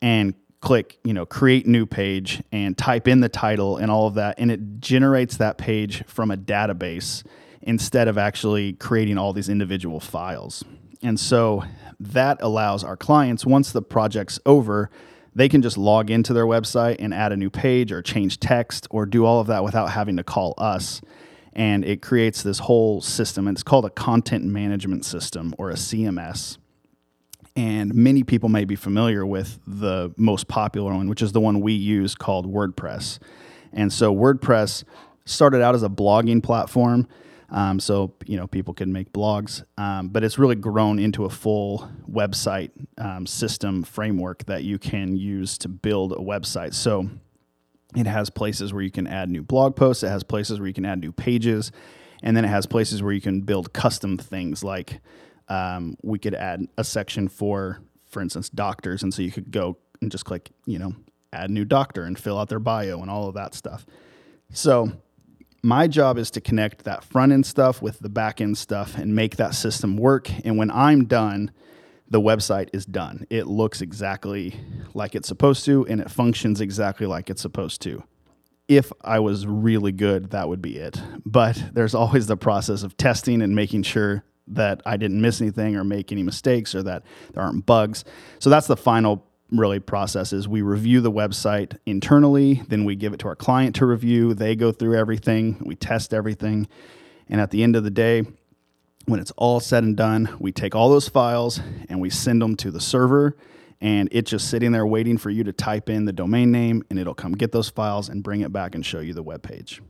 and 0.00 0.34
click, 0.60 0.98
you 1.04 1.12
know, 1.12 1.26
create 1.26 1.66
new 1.66 1.86
page 1.86 2.42
and 2.50 2.76
type 2.76 3.06
in 3.06 3.20
the 3.20 3.28
title 3.28 3.76
and 3.76 3.90
all 3.90 4.06
of 4.06 4.14
that. 4.14 4.36
And 4.38 4.50
it 4.50 4.80
generates 4.80 5.36
that 5.36 5.58
page 5.58 6.04
from 6.06 6.30
a 6.30 6.36
database 6.36 7.24
instead 7.62 8.08
of 8.08 8.18
actually 8.18 8.74
creating 8.74 9.18
all 9.18 9.32
these 9.32 9.48
individual 9.48 10.00
files. 10.00 10.64
And 11.02 11.18
so 11.18 11.64
that 11.98 12.38
allows 12.40 12.84
our 12.84 12.96
clients, 12.96 13.44
once 13.46 13.72
the 13.72 13.82
project's 13.82 14.38
over, 14.46 14.90
they 15.34 15.48
can 15.48 15.62
just 15.62 15.78
log 15.78 16.10
into 16.10 16.32
their 16.32 16.46
website 16.46 16.96
and 16.98 17.14
add 17.14 17.32
a 17.32 17.36
new 17.36 17.50
page 17.50 17.90
or 17.90 18.02
change 18.02 18.38
text 18.38 18.86
or 18.90 19.06
do 19.06 19.24
all 19.24 19.40
of 19.40 19.46
that 19.46 19.64
without 19.64 19.90
having 19.90 20.16
to 20.16 20.24
call 20.24 20.54
us. 20.58 21.00
And 21.54 21.84
it 21.84 22.02
creates 22.02 22.42
this 22.42 22.60
whole 22.60 23.00
system. 23.00 23.48
It's 23.48 23.62
called 23.62 23.84
a 23.84 23.90
content 23.90 24.44
management 24.44 25.04
system 25.04 25.54
or 25.58 25.70
a 25.70 25.74
CMS. 25.74 26.58
And 27.54 27.94
many 27.94 28.22
people 28.22 28.48
may 28.48 28.64
be 28.64 28.76
familiar 28.76 29.26
with 29.26 29.58
the 29.66 30.12
most 30.16 30.48
popular 30.48 30.92
one, 30.94 31.08
which 31.08 31.20
is 31.20 31.32
the 31.32 31.40
one 31.40 31.60
we 31.60 31.72
use 31.72 32.14
called 32.14 32.50
WordPress. 32.50 33.18
And 33.72 33.92
so 33.92 34.14
WordPress 34.14 34.84
started 35.24 35.62
out 35.62 35.74
as 35.74 35.82
a 35.82 35.88
blogging 35.88 36.42
platform 36.42 37.06
um, 37.52 37.78
so 37.78 38.14
you 38.24 38.38
know 38.38 38.46
people 38.46 38.72
can 38.72 38.92
make 38.92 39.12
blogs, 39.12 39.62
um, 39.76 40.08
but 40.08 40.24
it's 40.24 40.38
really 40.38 40.54
grown 40.54 40.98
into 40.98 41.26
a 41.26 41.30
full 41.30 41.88
website 42.10 42.70
um, 42.96 43.26
system 43.26 43.82
framework 43.82 44.44
that 44.46 44.64
you 44.64 44.78
can 44.78 45.16
use 45.16 45.58
to 45.58 45.68
build 45.68 46.12
a 46.12 46.16
website. 46.16 46.72
So 46.72 47.10
it 47.94 48.06
has 48.06 48.30
places 48.30 48.72
where 48.72 48.82
you 48.82 48.90
can 48.90 49.06
add 49.06 49.28
new 49.28 49.42
blog 49.42 49.76
posts. 49.76 50.02
It 50.02 50.08
has 50.08 50.24
places 50.24 50.58
where 50.58 50.66
you 50.66 50.72
can 50.72 50.86
add 50.86 51.00
new 51.00 51.12
pages, 51.12 51.72
and 52.22 52.34
then 52.34 52.46
it 52.46 52.48
has 52.48 52.64
places 52.64 53.02
where 53.02 53.12
you 53.12 53.20
can 53.20 53.42
build 53.42 53.74
custom 53.74 54.16
things. 54.16 54.64
Like 54.64 55.00
um, 55.48 55.98
we 56.02 56.18
could 56.18 56.34
add 56.34 56.66
a 56.78 56.84
section 56.84 57.28
for, 57.28 57.82
for 58.06 58.22
instance, 58.22 58.48
doctors, 58.48 59.02
and 59.02 59.12
so 59.12 59.20
you 59.20 59.30
could 59.30 59.50
go 59.50 59.76
and 60.00 60.10
just 60.10 60.24
click, 60.24 60.50
you 60.64 60.78
know, 60.78 60.94
add 61.34 61.50
new 61.50 61.66
doctor 61.66 62.04
and 62.04 62.18
fill 62.18 62.38
out 62.38 62.48
their 62.48 62.58
bio 62.58 63.02
and 63.02 63.10
all 63.10 63.28
of 63.28 63.34
that 63.34 63.54
stuff. 63.54 63.84
So 64.54 64.92
my 65.62 65.86
job 65.86 66.18
is 66.18 66.30
to 66.32 66.40
connect 66.40 66.84
that 66.84 67.04
front 67.04 67.32
end 67.32 67.46
stuff 67.46 67.80
with 67.80 68.00
the 68.00 68.08
back 68.08 68.40
end 68.40 68.58
stuff 68.58 68.96
and 68.96 69.14
make 69.14 69.36
that 69.36 69.54
system 69.54 69.96
work. 69.96 70.30
And 70.44 70.58
when 70.58 70.70
I'm 70.70 71.04
done, 71.04 71.52
the 72.08 72.20
website 72.20 72.68
is 72.72 72.84
done. 72.84 73.26
It 73.30 73.46
looks 73.46 73.80
exactly 73.80 74.56
like 74.92 75.14
it's 75.14 75.28
supposed 75.28 75.64
to 75.66 75.86
and 75.86 76.00
it 76.00 76.10
functions 76.10 76.60
exactly 76.60 77.06
like 77.06 77.30
it's 77.30 77.42
supposed 77.42 77.80
to. 77.82 78.02
If 78.68 78.92
I 79.02 79.20
was 79.20 79.46
really 79.46 79.92
good, 79.92 80.30
that 80.30 80.48
would 80.48 80.62
be 80.62 80.76
it. 80.76 81.00
But 81.24 81.62
there's 81.72 81.94
always 81.94 82.26
the 82.26 82.36
process 82.36 82.82
of 82.82 82.96
testing 82.96 83.40
and 83.40 83.54
making 83.54 83.84
sure 83.84 84.24
that 84.48 84.82
I 84.84 84.96
didn't 84.96 85.20
miss 85.20 85.40
anything 85.40 85.76
or 85.76 85.84
make 85.84 86.10
any 86.10 86.22
mistakes 86.22 86.74
or 86.74 86.82
that 86.82 87.04
there 87.32 87.42
aren't 87.42 87.66
bugs. 87.66 88.04
So 88.40 88.50
that's 88.50 88.66
the 88.66 88.76
final 88.76 89.26
really 89.52 89.80
process 89.80 90.32
is 90.32 90.48
we 90.48 90.62
review 90.62 91.00
the 91.00 91.12
website 91.12 91.78
internally, 91.86 92.62
then 92.68 92.84
we 92.84 92.96
give 92.96 93.12
it 93.12 93.20
to 93.20 93.28
our 93.28 93.36
client 93.36 93.76
to 93.76 93.86
review. 93.86 94.34
They 94.34 94.56
go 94.56 94.72
through 94.72 94.96
everything, 94.96 95.62
we 95.64 95.76
test 95.76 96.12
everything. 96.12 96.68
And 97.28 97.40
at 97.40 97.50
the 97.50 97.62
end 97.62 97.76
of 97.76 97.84
the 97.84 97.90
day, 97.90 98.24
when 99.06 99.20
it's 99.20 99.32
all 99.32 99.60
said 99.60 99.84
and 99.84 99.96
done, 99.96 100.36
we 100.38 100.52
take 100.52 100.74
all 100.74 100.90
those 100.90 101.08
files 101.08 101.60
and 101.88 102.00
we 102.00 102.10
send 102.10 102.40
them 102.40 102.56
to 102.56 102.70
the 102.70 102.80
server 102.80 103.36
and 103.82 104.08
it's 104.12 104.30
just 104.30 104.48
sitting 104.48 104.70
there 104.70 104.86
waiting 104.86 105.18
for 105.18 105.28
you 105.28 105.42
to 105.42 105.52
type 105.52 105.90
in 105.90 106.04
the 106.04 106.12
domain 106.12 106.52
name 106.52 106.84
and 106.88 107.00
it'll 107.00 107.14
come 107.14 107.32
get 107.32 107.50
those 107.50 107.68
files 107.68 108.08
and 108.08 108.22
bring 108.22 108.40
it 108.40 108.52
back 108.52 108.76
and 108.76 108.86
show 108.86 109.00
you 109.00 109.12
the 109.12 109.24
web 109.24 109.42
page. 109.42 109.82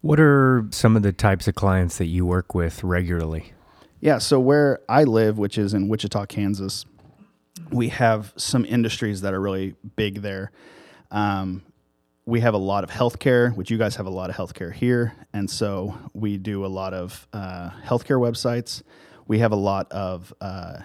What 0.00 0.18
are 0.18 0.66
some 0.70 0.96
of 0.96 1.02
the 1.02 1.12
types 1.12 1.46
of 1.46 1.54
clients 1.54 1.98
that 1.98 2.06
you 2.06 2.24
work 2.24 2.54
with 2.54 2.82
regularly? 2.82 3.52
Yeah, 4.00 4.16
so 4.16 4.40
where 4.40 4.80
I 4.88 5.04
live, 5.04 5.38
which 5.38 5.58
is 5.58 5.74
in 5.74 5.88
Wichita, 5.88 6.24
Kansas, 6.26 6.86
we 7.70 7.88
have 7.88 8.32
some 8.36 8.64
industries 8.64 9.20
that 9.22 9.34
are 9.34 9.40
really 9.40 9.74
big 9.96 10.22
there. 10.22 10.50
Um, 11.10 11.62
we 12.24 12.40
have 12.40 12.54
a 12.54 12.58
lot 12.58 12.84
of 12.84 12.90
healthcare, 12.90 13.54
which 13.56 13.70
you 13.70 13.78
guys 13.78 13.96
have 13.96 14.06
a 14.06 14.10
lot 14.10 14.30
of 14.30 14.36
healthcare 14.36 14.72
here, 14.72 15.12
and 15.32 15.50
so 15.50 15.98
we 16.14 16.38
do 16.38 16.64
a 16.64 16.68
lot 16.68 16.94
of 16.94 17.26
uh, 17.32 17.70
healthcare 17.84 18.20
websites. 18.20 18.82
We 19.26 19.40
have 19.40 19.52
a 19.52 19.56
lot 19.56 19.90
of 19.90 20.32
uh, 20.40 20.78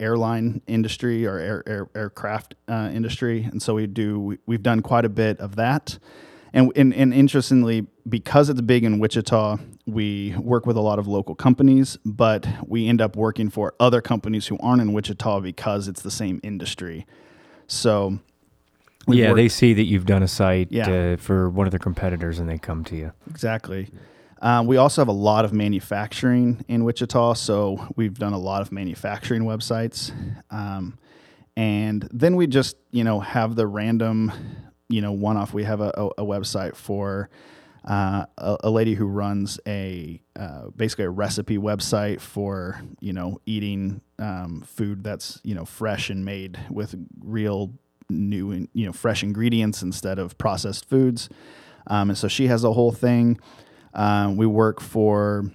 airline 0.00 0.62
industry 0.66 1.26
or 1.26 1.38
air, 1.38 1.62
air, 1.66 1.88
aircraft 1.94 2.56
uh, 2.68 2.90
industry, 2.92 3.44
and 3.44 3.62
so 3.62 3.74
we 3.74 3.86
do. 3.86 4.38
We, 4.46 4.54
have 4.54 4.62
done 4.62 4.80
quite 4.80 5.04
a 5.04 5.08
bit 5.08 5.38
of 5.38 5.56
that, 5.56 5.98
and, 6.52 6.72
and 6.74 6.92
and 6.92 7.14
interestingly, 7.14 7.86
because 8.08 8.48
it's 8.48 8.60
big 8.60 8.82
in 8.82 8.98
Wichita, 8.98 9.58
we 9.92 10.34
work 10.36 10.66
with 10.66 10.76
a 10.76 10.80
lot 10.80 10.98
of 10.98 11.06
local 11.06 11.34
companies, 11.34 11.98
but 12.04 12.46
we 12.66 12.88
end 12.88 13.00
up 13.00 13.16
working 13.16 13.50
for 13.50 13.74
other 13.78 14.00
companies 14.00 14.46
who 14.46 14.58
aren't 14.60 14.82
in 14.82 14.92
Wichita 14.92 15.40
because 15.40 15.88
it's 15.88 16.02
the 16.02 16.10
same 16.10 16.40
industry. 16.42 17.06
So 17.66 18.18
yeah, 19.06 19.28
worked, 19.28 19.36
they 19.36 19.48
see 19.48 19.74
that 19.74 19.84
you've 19.84 20.06
done 20.06 20.22
a 20.22 20.28
site 20.28 20.68
yeah. 20.70 20.90
uh, 20.90 21.16
for 21.16 21.48
one 21.48 21.66
of 21.66 21.70
their 21.70 21.78
competitors 21.78 22.38
and 22.38 22.48
they 22.48 22.58
come 22.58 22.84
to 22.84 22.96
you. 22.96 23.12
Exactly. 23.28 23.88
Um, 24.42 24.66
we 24.66 24.76
also 24.76 25.02
have 25.02 25.08
a 25.08 25.12
lot 25.12 25.44
of 25.44 25.52
manufacturing 25.52 26.64
in 26.66 26.84
Wichita, 26.84 27.34
so 27.34 27.86
we've 27.96 28.18
done 28.18 28.32
a 28.32 28.38
lot 28.38 28.62
of 28.62 28.72
manufacturing 28.72 29.42
websites. 29.42 30.12
Um, 30.50 30.98
and 31.56 32.08
then 32.10 32.36
we 32.36 32.46
just, 32.46 32.76
you 32.90 33.04
know, 33.04 33.20
have 33.20 33.54
the 33.54 33.66
random, 33.66 34.32
you 34.88 35.02
know, 35.02 35.12
one 35.12 35.36
off. 35.36 35.52
We 35.52 35.64
have 35.64 35.82
a, 35.82 35.92
a, 35.94 36.06
a 36.22 36.24
website 36.24 36.74
for 36.74 37.28
uh, 37.84 38.26
a, 38.36 38.56
a, 38.64 38.70
lady 38.70 38.94
who 38.94 39.06
runs 39.06 39.58
a 39.66 40.20
uh, 40.36 40.68
basically 40.76 41.06
a 41.06 41.10
recipe 41.10 41.56
website 41.56 42.20
for 42.20 42.82
you 43.00 43.12
know 43.12 43.40
eating 43.46 44.00
um, 44.18 44.62
food 44.66 45.02
that's 45.02 45.40
you 45.44 45.54
know 45.54 45.64
fresh 45.64 46.10
and 46.10 46.24
made 46.24 46.58
with 46.70 46.94
real 47.20 47.72
new 48.10 48.66
you 48.74 48.86
know 48.86 48.92
fresh 48.92 49.22
ingredients 49.22 49.82
instead 49.82 50.18
of 50.18 50.36
processed 50.38 50.88
foods. 50.88 51.28
Um, 51.86 52.10
and 52.10 52.18
so 52.18 52.28
she 52.28 52.46
has 52.48 52.64
a 52.64 52.72
whole 52.72 52.92
thing. 52.92 53.38
Um, 53.94 54.36
we 54.36 54.46
work 54.46 54.80
for. 54.80 55.50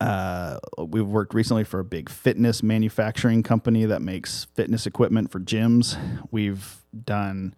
Uh, 0.00 0.58
we've 0.88 1.06
worked 1.06 1.32
recently 1.32 1.62
for 1.62 1.78
a 1.78 1.84
big 1.84 2.08
fitness 2.08 2.60
manufacturing 2.60 3.40
company 3.40 3.84
that 3.84 4.02
makes 4.02 4.48
fitness 4.56 4.84
equipment 4.84 5.30
for 5.30 5.38
gyms. 5.38 5.96
We've 6.32 6.82
done, 7.04 7.54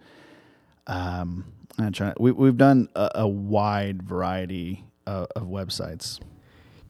um, 0.87 1.47
I'm 1.79 1.93
trying. 1.93 2.15
We, 2.19 2.33
we've 2.33 2.57
done 2.57 2.89
a, 2.95 3.11
a 3.17 3.29
wide 3.29 4.03
variety 4.03 4.85
of, 5.07 5.29
of 5.37 5.45
websites. 5.45 6.21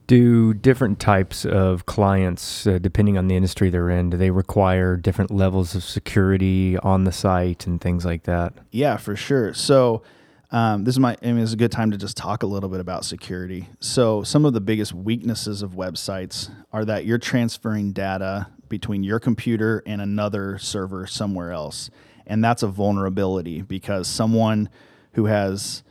Do 0.07 0.53
different 0.53 0.99
types 0.99 1.45
of 1.45 1.87
clients, 1.87 2.67
uh, 2.67 2.77
depending 2.79 3.17
on 3.17 3.27
the 3.27 3.35
industry 3.35 3.71
they're 3.71 3.89
in, 3.89 4.11
do 4.11 4.17
they 4.17 4.29
require 4.29 4.97
different 4.97 5.31
levels 5.31 5.73
of 5.73 5.83
security 5.83 6.77
on 6.77 7.05
the 7.05 7.11
site 7.11 7.65
and 7.65 7.81
things 7.81 8.05
like 8.05 8.23
that? 8.23 8.53
Yeah, 8.71 8.97
for 8.97 9.15
sure. 9.15 9.55
So, 9.55 10.03
um, 10.51 10.83
this 10.83 10.93
is 10.93 10.99
my, 10.99 11.17
I 11.23 11.27
mean, 11.27 11.39
it's 11.39 11.53
a 11.53 11.57
good 11.57 11.71
time 11.71 11.89
to 11.89 11.97
just 11.97 12.15
talk 12.15 12.43
a 12.43 12.45
little 12.45 12.69
bit 12.69 12.79
about 12.79 13.03
security. 13.03 13.67
So, 13.79 14.21
some 14.21 14.45
of 14.45 14.53
the 14.53 14.61
biggest 14.61 14.93
weaknesses 14.93 15.63
of 15.63 15.71
websites 15.71 16.51
are 16.71 16.85
that 16.85 17.05
you're 17.05 17.17
transferring 17.17 17.91
data 17.91 18.47
between 18.69 19.03
your 19.03 19.19
computer 19.19 19.81
and 19.87 20.01
another 20.01 20.59
server 20.59 21.07
somewhere 21.07 21.51
else. 21.51 21.89
And 22.27 22.43
that's 22.43 22.63
a 22.63 22.67
vulnerability 22.67 23.61
because 23.61 24.07
someone 24.07 24.69
who 25.13 25.25
has 25.25 25.83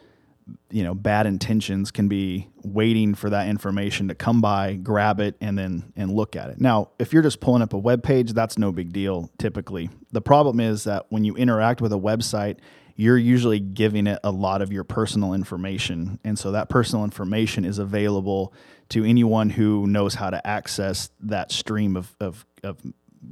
you 0.71 0.85
know 0.85 0.95
bad 0.95 1.27
intentions 1.27 1.91
can 1.91 2.07
be 2.07 2.49
waiting 2.63 3.15
for 3.15 3.31
that 3.31 3.49
information 3.49 4.09
to 4.09 4.15
come 4.15 4.43
by 4.43 4.75
grab 4.75 5.19
it 5.19 5.37
and 5.41 5.57
then 5.57 5.93
and 5.97 6.13
look 6.13 6.37
at 6.37 6.51
it. 6.51 6.61
Now 6.61 6.91
if 6.99 7.13
you're 7.13 7.23
just 7.23 7.41
pulling 7.41 7.63
up 7.63 7.73
a 7.73 7.79
web 7.79 8.03
page 8.03 8.33
that's 8.33 8.59
no 8.59 8.71
big 8.71 8.93
deal 8.93 9.31
typically. 9.39 9.89
The 10.13 10.21
problem 10.21 10.61
is 10.61 10.85
that 10.85 11.07
when 11.09 11.25
you 11.25 11.35
interact 11.35 11.81
with 11.81 11.95
a 11.95 11.99
website 11.99 12.59
you're 12.97 13.19
usually 13.19 13.59
giving 13.59 14.07
it 14.07 14.19
a 14.23 14.31
lot 14.31 14.63
of 14.63 14.73
your 14.73 14.85
personal 14.85 15.35
information. 15.35 16.21
And 16.25 16.39
so 16.39 16.53
that 16.53 16.69
personal 16.69 17.05
information 17.05 17.65
is 17.65 17.79
available 17.79 18.53
to 18.91 19.05
anyone 19.05 19.51
who 19.51 19.87
knows 19.87 20.15
how 20.15 20.31
to 20.31 20.47
access 20.47 21.11
that 21.21 21.51
stream 21.51 21.97
of, 21.97 22.15
of, 22.21 22.47
of 22.63 22.81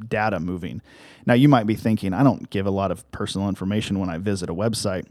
data 0.09 0.41
moving 0.41 0.83
now 1.27 1.35
you 1.35 1.49
might 1.49 1.67
be 1.67 1.75
thinking 1.75 2.13
i 2.13 2.23
don't 2.23 2.51
give 2.51 2.67
a 2.67 2.71
lot 2.71 2.91
of 2.91 3.11
personal 3.13 3.49
information 3.49 3.99
when 3.99 4.09
i 4.09 4.19
visit 4.19 4.49
a 4.51 4.55
website 4.55 5.07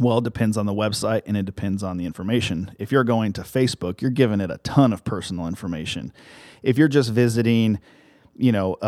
well, 0.00 0.18
it 0.18 0.24
depends 0.24 0.56
on 0.56 0.66
the 0.66 0.72
website 0.72 1.22
and 1.26 1.36
it 1.36 1.44
depends 1.44 1.82
on 1.82 1.96
the 1.96 2.04
information. 2.04 2.70
If 2.78 2.92
you're 2.92 3.04
going 3.04 3.32
to 3.34 3.42
Facebook, 3.42 4.00
you're 4.00 4.10
giving 4.10 4.40
it 4.40 4.50
a 4.50 4.58
ton 4.58 4.92
of 4.92 5.04
personal 5.04 5.46
information. 5.46 6.12
If 6.62 6.78
you're 6.78 6.88
just 6.88 7.10
visiting, 7.10 7.80
you 8.36 8.52
know, 8.52 8.76
a, 8.80 8.86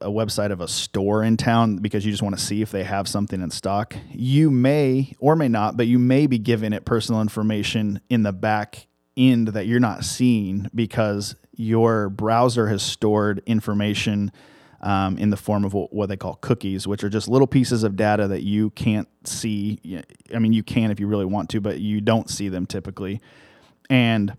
a, 0.00 0.08
a 0.08 0.10
website 0.10 0.52
of 0.52 0.60
a 0.60 0.68
store 0.68 1.24
in 1.24 1.36
town 1.36 1.78
because 1.78 2.04
you 2.04 2.12
just 2.12 2.22
want 2.22 2.38
to 2.38 2.44
see 2.44 2.62
if 2.62 2.70
they 2.70 2.84
have 2.84 3.08
something 3.08 3.40
in 3.40 3.50
stock, 3.50 3.96
you 4.12 4.50
may 4.50 5.14
or 5.18 5.34
may 5.34 5.48
not, 5.48 5.76
but 5.76 5.88
you 5.88 5.98
may 5.98 6.26
be 6.26 6.38
giving 6.38 6.72
it 6.72 6.84
personal 6.84 7.20
information 7.20 8.00
in 8.08 8.22
the 8.22 8.32
back 8.32 8.86
end 9.16 9.48
that 9.48 9.66
you're 9.66 9.80
not 9.80 10.04
seeing 10.04 10.68
because 10.74 11.34
your 11.56 12.08
browser 12.08 12.68
has 12.68 12.82
stored 12.82 13.42
information 13.46 14.30
um, 14.82 15.18
in 15.18 15.30
the 15.30 15.36
form 15.36 15.64
of 15.64 15.72
what 15.72 16.08
they 16.08 16.16
call 16.16 16.34
cookies, 16.36 16.86
which 16.86 17.02
are 17.02 17.08
just 17.08 17.28
little 17.28 17.46
pieces 17.46 17.82
of 17.82 17.96
data 17.96 18.28
that 18.28 18.42
you 18.42 18.70
can't 18.70 19.08
see. 19.26 19.80
I 20.34 20.38
mean, 20.38 20.52
you 20.52 20.62
can 20.62 20.90
if 20.90 21.00
you 21.00 21.06
really 21.06 21.24
want 21.24 21.50
to, 21.50 21.60
but 21.60 21.80
you 21.80 22.00
don't 22.00 22.30
see 22.30 22.48
them 22.48 22.66
typically. 22.66 23.20
And 23.88 24.36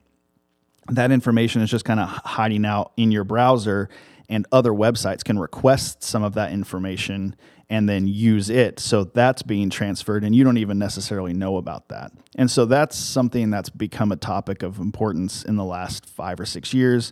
that 0.89 1.11
information 1.11 1.61
is 1.61 1.69
just 1.69 1.85
kind 1.85 1.99
of 1.99 2.07
hiding 2.07 2.65
out 2.65 2.93
in 2.97 3.11
your 3.11 3.23
browser, 3.23 3.89
and 4.29 4.45
other 4.51 4.71
websites 4.71 5.23
can 5.23 5.39
request 5.39 6.03
some 6.03 6.23
of 6.23 6.33
that 6.35 6.51
information 6.51 7.35
and 7.69 7.87
then 7.87 8.07
use 8.07 8.49
it. 8.49 8.79
So 8.79 9.03
that's 9.03 9.43
being 9.43 9.69
transferred, 9.69 10.23
and 10.23 10.35
you 10.35 10.43
don't 10.43 10.57
even 10.57 10.79
necessarily 10.79 11.33
know 11.33 11.57
about 11.57 11.89
that. 11.89 12.11
And 12.35 12.49
so 12.49 12.65
that's 12.65 12.97
something 12.97 13.49
that's 13.49 13.69
become 13.69 14.11
a 14.11 14.15
topic 14.15 14.63
of 14.63 14.79
importance 14.79 15.43
in 15.43 15.55
the 15.57 15.65
last 15.65 16.05
five 16.05 16.39
or 16.39 16.45
six 16.45 16.73
years 16.73 17.11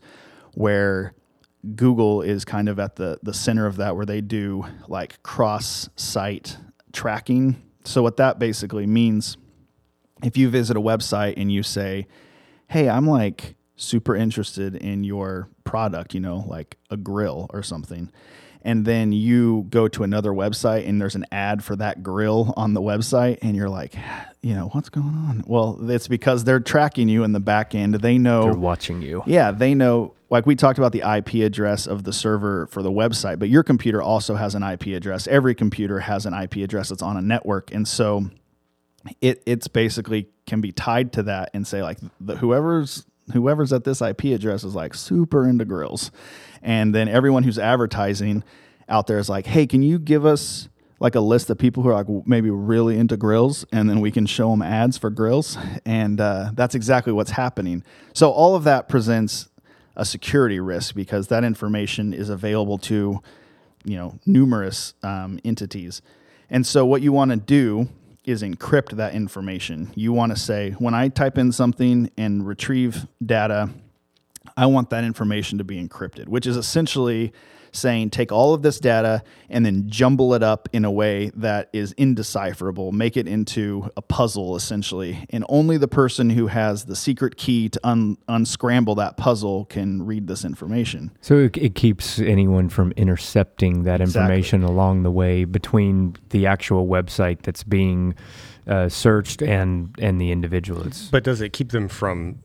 where 0.54 1.14
Google 1.76 2.22
is 2.22 2.46
kind 2.46 2.70
of 2.70 2.80
at 2.80 2.96
the 2.96 3.20
the 3.24 3.34
center 3.34 3.66
of 3.66 3.78
that, 3.78 3.96
where 3.96 4.06
they 4.06 4.22
do 4.22 4.66
like 4.88 5.22
cross 5.24 5.90
site 5.96 6.58
tracking. 6.94 7.62
So 7.84 8.02
what 8.02 8.18
that 8.18 8.40
basically 8.40 8.86
means, 8.86 9.38
if 10.24 10.38
you 10.38 10.50
visit 10.50 10.78
a 10.78 10.82
website 10.82 11.34
and 11.38 11.52
you 11.52 11.64
say, 11.64 12.08
"Hey, 12.70 12.88
I'm 12.88 13.08
like 13.08 13.56
super 13.76 14.16
interested 14.16 14.76
in 14.76 15.04
your 15.04 15.50
product," 15.64 16.14
you 16.14 16.20
know, 16.20 16.46
like 16.48 16.78
a 16.90 16.98
grill 16.98 17.48
or 17.50 17.64
something, 17.64 18.12
and 18.66 18.84
then 18.84 19.12
you 19.12 19.66
go 19.70 19.88
to 19.88 20.04
another 20.04 20.32
website 20.32 20.88
and 20.88 21.00
there's 21.00 21.16
an 21.16 21.26
ad 21.32 21.64
for 21.64 21.76
that 21.78 22.04
grill 22.04 22.54
on 22.58 22.74
the 22.74 22.82
website 22.82 23.40
and 23.42 23.56
you're 23.56 23.70
like 23.70 23.96
you 24.42 24.54
know 24.54 24.70
what's 24.74 24.90
going 24.90 25.08
on? 25.08 25.44
Well 25.48 25.90
it's 25.90 26.08
because 26.08 26.44
they're 26.44 26.60
tracking 26.60 27.08
you 27.08 27.24
in 27.24 27.32
the 27.32 27.40
back 27.40 27.74
end. 27.74 27.96
They 27.96 28.18
know 28.18 28.44
they're 28.44 28.54
watching 28.54 29.02
you. 29.02 29.24
Yeah 29.26 29.52
they 29.52 29.74
know 29.74 30.14
like 30.30 30.46
we 30.46 30.56
talked 30.56 30.80
about 30.80 30.92
the 30.92 31.02
IP 31.02 31.46
address 31.46 31.88
of 31.88 32.04
the 32.04 32.12
server 32.12 32.68
for 32.68 32.82
the 32.82 32.92
website, 32.92 33.40
but 33.40 33.50
your 33.50 33.64
computer 33.64 34.02
also 34.02 34.36
has 34.36 34.56
an 34.56 34.64
IP 34.64 34.88
address. 34.88 35.28
Every 35.28 35.56
computer 35.56 36.00
has 36.00 36.26
an 36.26 36.34
IP 36.34 36.58
address. 36.58 36.90
That's 36.90 37.02
on 37.02 37.16
a 37.16 37.22
network, 37.22 37.72
and 37.72 37.88
so 37.88 38.26
it 39.22 39.44
it's 39.46 39.68
basically 39.68 40.28
can 40.48 40.62
be 40.62 40.72
tied 40.72 41.14
to 41.14 41.24
that 41.24 41.52
and 41.54 41.66
say 41.66 41.84
like 41.84 42.00
the, 42.20 42.38
whoever's 42.38 43.06
whoever's 43.34 43.74
at 43.74 43.84
this 43.84 44.02
IP 44.02 44.26
address 44.26 44.64
is 44.64 44.76
like 44.76 44.94
super 44.94 45.48
into 45.48 45.66
grills, 45.66 46.12
and 46.62 46.94
then 46.94 47.08
everyone 47.08 47.44
who's 47.44 47.60
advertising 47.60 48.44
out 48.88 49.08
there 49.08 49.18
is 49.18 49.30
like, 49.30 49.46
hey, 49.46 49.66
can 49.66 49.82
you 49.82 49.98
give 50.00 50.26
us 50.26 50.70
like 51.00 51.16
a 51.16 51.20
list 51.20 51.50
of 51.50 51.58
people 51.58 51.84
who 51.84 51.90
are 51.90 52.04
like 52.04 52.28
maybe 52.28 52.50
really 52.50 52.98
into 52.98 53.18
grills, 53.18 53.66
and 53.72 53.90
then 53.90 54.00
we 54.00 54.12
can 54.12 54.26
show 54.26 54.50
them 54.52 54.62
ads 54.62 54.98
for 54.98 55.10
grills, 55.10 55.58
and 55.86 56.22
uh, 56.22 56.52
that's 56.54 56.76
exactly 56.76 57.12
what's 57.12 57.32
happening. 57.32 57.84
So 58.14 58.32
all 58.32 58.56
of 58.56 58.64
that 58.64 58.88
presents 58.88 59.50
a 59.96 60.06
security 60.06 60.60
risk 60.60 60.96
because 60.96 61.28
that 61.28 61.44
information 61.44 62.14
is 62.14 62.30
available 62.30 62.78
to 62.78 63.22
you 63.84 63.98
know 63.98 64.20
numerous 64.26 64.94
um, 65.04 65.40
entities, 65.44 66.02
and 66.50 66.66
so 66.66 66.86
what 66.86 67.02
you 67.02 67.12
want 67.12 67.32
to 67.32 67.38
do 67.38 67.90
is 68.26 68.42
encrypt 68.42 68.98
that 68.98 69.14
information. 69.14 69.92
You 69.96 70.14
want 70.14 70.32
to 70.32 70.40
say 70.40 70.72
when 70.72 70.94
I 70.94 71.10
type 71.10 71.38
in 71.38 71.52
something 71.52 72.12
and 72.18 72.46
retrieve 72.46 73.08
data, 73.26 73.70
I 74.58 74.66
want 74.68 74.90
that 74.92 75.04
information 75.04 75.58
to 75.58 75.64
be 75.64 75.82
encrypted, 75.82 76.28
which 76.28 76.46
is 76.48 76.58
essentially 76.58 77.34
saying 77.76 78.10
take 78.10 78.32
all 78.32 78.54
of 78.54 78.62
this 78.62 78.80
data 78.80 79.24
and 79.50 79.66
then 79.66 79.90
jumble 79.90 80.34
it 80.34 80.42
up 80.44 80.68
in 80.74 80.86
a 80.86 80.92
way 80.92 81.32
that 81.36 81.70
is 81.74 81.94
indecipherable, 81.94 82.92
make 82.92 83.18
it 83.18 83.28
into 83.28 83.90
a 83.96 84.02
puzzle 84.02 84.56
essentially. 84.56 85.26
And 85.30 85.46
only 85.50 85.78
the 85.78 85.88
person 85.88 86.30
who 86.30 86.48
has 86.48 86.86
the 86.86 86.96
secret 86.96 87.38
key 87.38 87.70
to 87.70 87.80
un- 87.84 88.18
unscramble 88.28 88.96
that 88.96 89.18
puzzle 89.18 89.66
can 89.66 90.06
read 90.06 90.28
this 90.28 90.46
information. 90.46 91.12
So 91.22 91.40
it, 91.40 91.58
it 91.58 91.76
keeps 91.76 92.20
anyone 92.20 92.70
from 92.70 92.92
intercepting 92.94 93.84
that 93.84 94.02
information 94.02 94.62
Exactly. 94.62 94.74
along 94.76 95.04
the 95.04 95.12
way 95.12 95.46
between 95.46 96.16
the 96.30 96.48
actual 96.48 96.88
website 96.88 97.42
that's 97.44 97.64
being 97.64 98.16
uh, 98.68 98.90
searched 98.90 99.42
and 99.44 99.94
and 100.00 100.20
the 100.20 100.32
individual. 100.32 100.88
It's 100.88 101.10
But 101.10 101.24
does 101.24 101.42
it 101.42 101.54
keep 101.54 101.70
them 101.72 101.88
from 101.88 102.40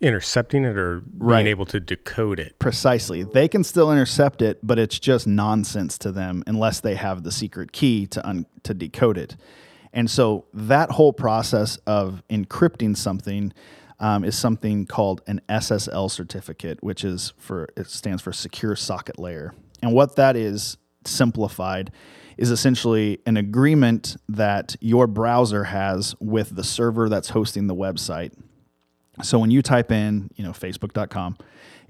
intercepting 0.00 0.64
it 0.64 0.76
or 0.76 1.02
Right. 1.18 1.38
being 1.38 1.46
able 1.48 1.66
to 1.66 1.80
decode 1.80 2.40
it? 2.40 2.58
Precisely. 2.58 3.22
They 3.22 3.48
can 3.48 3.64
still 3.64 3.90
intercept 3.92 4.42
it, 4.42 4.58
but 4.62 4.78
it's 4.78 4.98
just 4.98 5.26
nonsense 5.26 5.98
to 5.98 6.12
them 6.12 6.42
unless 6.46 6.80
they 6.80 6.94
have 6.96 7.22
the 7.22 7.32
secret 7.32 7.72
key 7.72 8.06
to 8.08 8.26
un- 8.26 8.46
to 8.64 8.74
decode 8.74 9.18
it. 9.18 9.36
And 9.92 10.10
so 10.10 10.46
that 10.52 10.90
whole 10.92 11.12
process 11.12 11.76
of 11.86 12.22
encrypting 12.28 12.96
something 12.96 13.52
um, 14.00 14.24
is 14.24 14.36
something 14.36 14.86
called 14.86 15.22
an 15.28 15.40
SSL 15.48 16.10
certificate, 16.10 16.82
which 16.82 17.04
is 17.04 17.32
for 17.38 17.68
it 17.76 17.86
stands 17.86 18.20
for 18.20 18.32
Secure 18.32 18.74
Socket 18.74 19.18
Layer. 19.20 19.54
And 19.82 19.92
what 19.92 20.16
that 20.16 20.34
is 20.36 20.76
simplified 21.06 21.92
is 22.36 22.50
essentially 22.50 23.20
an 23.26 23.36
agreement 23.36 24.16
that 24.28 24.74
your 24.80 25.06
browser 25.06 25.64
has 25.64 26.16
with 26.20 26.56
the 26.56 26.64
server 26.64 27.08
that's 27.08 27.28
hosting 27.28 27.68
the 27.68 27.74
website. 27.74 28.32
So 29.22 29.38
when 29.38 29.50
you 29.50 29.62
type 29.62 29.92
in, 29.92 30.30
you 30.34 30.44
know, 30.44 30.52
facebook.com, 30.52 31.38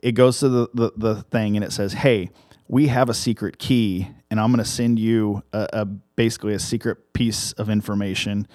it 0.02 0.12
goes 0.12 0.40
to 0.40 0.48
the, 0.48 0.68
the, 0.74 0.92
the 0.96 1.22
thing 1.22 1.56
and 1.56 1.64
it 1.64 1.72
says, 1.72 1.94
hey, 1.94 2.30
we 2.68 2.88
have 2.88 3.08
a 3.08 3.14
secret 3.14 3.58
key 3.58 4.08
and 4.30 4.38
I'm 4.40 4.50
going 4.50 4.62
to 4.62 4.70
send 4.70 4.98
you 4.98 5.42
a, 5.52 5.68
a 5.72 5.84
basically 5.84 6.54
a 6.54 6.58
secret 6.58 7.12
piece 7.12 7.52
of 7.52 7.70
information 7.70 8.46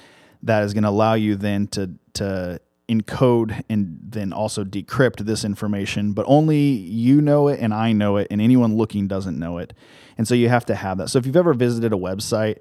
that 0.44 0.64
is 0.64 0.74
going 0.74 0.84
to 0.84 0.90
allow 0.90 1.16
you 1.16 1.36
then 1.36 1.68
to, 1.68 1.92
to 2.14 2.62
encode 2.88 3.64
and 3.70 4.00
then 4.02 4.34
also 4.34 4.64
decrypt 4.64 5.26
this 5.26 5.44
information, 5.44 6.14
but 6.14 6.26
only 6.28 6.60
you 6.60 7.22
know 7.22 7.48
it 7.48 7.60
and 7.60 7.74
I 7.74 7.92
know 7.92 8.18
it 8.18 8.28
and 8.32 8.42
anyone 8.42 8.78
looking 8.78 9.08
doesn't 9.08 9.38
know 9.38 9.58
it. 9.58 9.74
And 10.18 10.28
so 10.28 10.36
you 10.36 10.50
have 10.50 10.66
to 10.66 10.76
have 10.76 10.98
that. 10.98 11.10
So 11.10 11.18
if 11.20 11.26
you've 11.26 11.38
ever 11.38 11.54
visited 11.54 11.94
a 11.94 11.98
website 11.98 12.60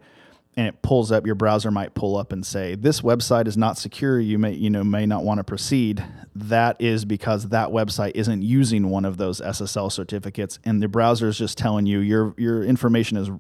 and 0.57 0.67
it 0.67 0.83
pulls 0.83 1.13
up 1.13 1.25
your 1.25 1.35
browser 1.35 1.71
might 1.71 1.95
pull 1.95 2.17
up 2.17 2.33
and 2.33 2.45
say 2.45 2.75
this 2.75 3.01
website 3.01 3.47
is 3.47 3.57
not 3.57 3.79
secure. 3.79 4.19
You 4.19 4.39
may 4.39 4.53
you 4.53 4.71
know 4.71 4.83
may 4.83 5.07
not 5.07 5.25
want 5.25 5.39
to 5.39 5.45
proceed. 5.45 6.05
That 6.35 6.77
is 6.81 7.05
because 7.05 7.49
that 7.49 7.69
website 7.69 8.13
isn't 8.15 8.43
using 8.43 8.91
one 8.91 9.05
of 9.05 9.17
those 9.17 9.41
SSL 9.41 9.93
certificates 9.93 10.59
and 10.65 10.83
the 10.83 10.89
browser 10.89 11.29
is 11.29 11.39
just 11.39 11.59
telling 11.59 11.87
you 11.87 12.01
your 12.01 12.35
your 12.37 12.65
information 12.65 13.17
is 13.17 13.31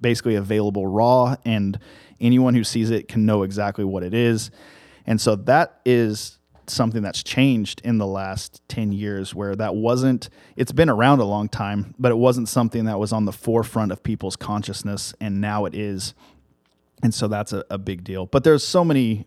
basically 0.00 0.36
available 0.36 0.86
raw 0.86 1.36
and 1.44 1.78
anyone 2.20 2.54
who 2.54 2.64
sees 2.64 2.90
it 2.90 3.08
can 3.08 3.26
know 3.26 3.42
exactly 3.42 3.84
what 3.84 4.02
it 4.02 4.14
is. 4.14 4.50
And 5.06 5.20
so 5.20 5.34
that 5.36 5.80
is 5.84 6.38
something 6.68 7.02
that's 7.02 7.22
changed 7.22 7.80
in 7.84 7.98
the 7.98 8.06
last 8.06 8.62
10 8.68 8.92
years 8.92 9.34
where 9.34 9.56
that 9.56 9.74
wasn't 9.74 10.30
it's 10.56 10.72
been 10.72 10.88
around 10.88 11.18
a 11.18 11.24
long 11.24 11.48
time 11.48 11.92
but 11.98 12.12
it 12.12 12.14
wasn't 12.16 12.48
something 12.48 12.84
that 12.84 12.98
was 13.00 13.12
on 13.12 13.24
the 13.24 13.32
forefront 13.32 13.90
of 13.90 14.02
people's 14.02 14.36
consciousness 14.36 15.12
and 15.20 15.40
now 15.40 15.64
it 15.64 15.74
is 15.74 16.14
and 17.02 17.12
so 17.12 17.28
that's 17.28 17.52
a, 17.52 17.64
a 17.70 17.78
big 17.78 18.04
deal. 18.04 18.26
But 18.26 18.44
there's 18.44 18.66
so 18.66 18.84
many 18.84 19.26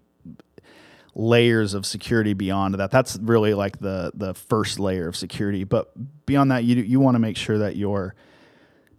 layers 1.14 1.74
of 1.74 1.86
security 1.86 2.34
beyond 2.34 2.76
that. 2.76 2.92
That's 2.92 3.18
really 3.18 3.54
like 3.54 3.80
the 3.80 4.12
the 4.14 4.34
first 4.34 4.80
layer 4.80 5.08
of 5.08 5.16
security. 5.16 5.64
But 5.64 5.92
beyond 6.26 6.52
that, 6.52 6.64
you 6.64 6.76
you 6.78 7.00
want 7.00 7.16
to 7.16 7.20
make 7.20 7.38
sure 7.38 7.58
that 7.60 7.76
your 7.76 8.16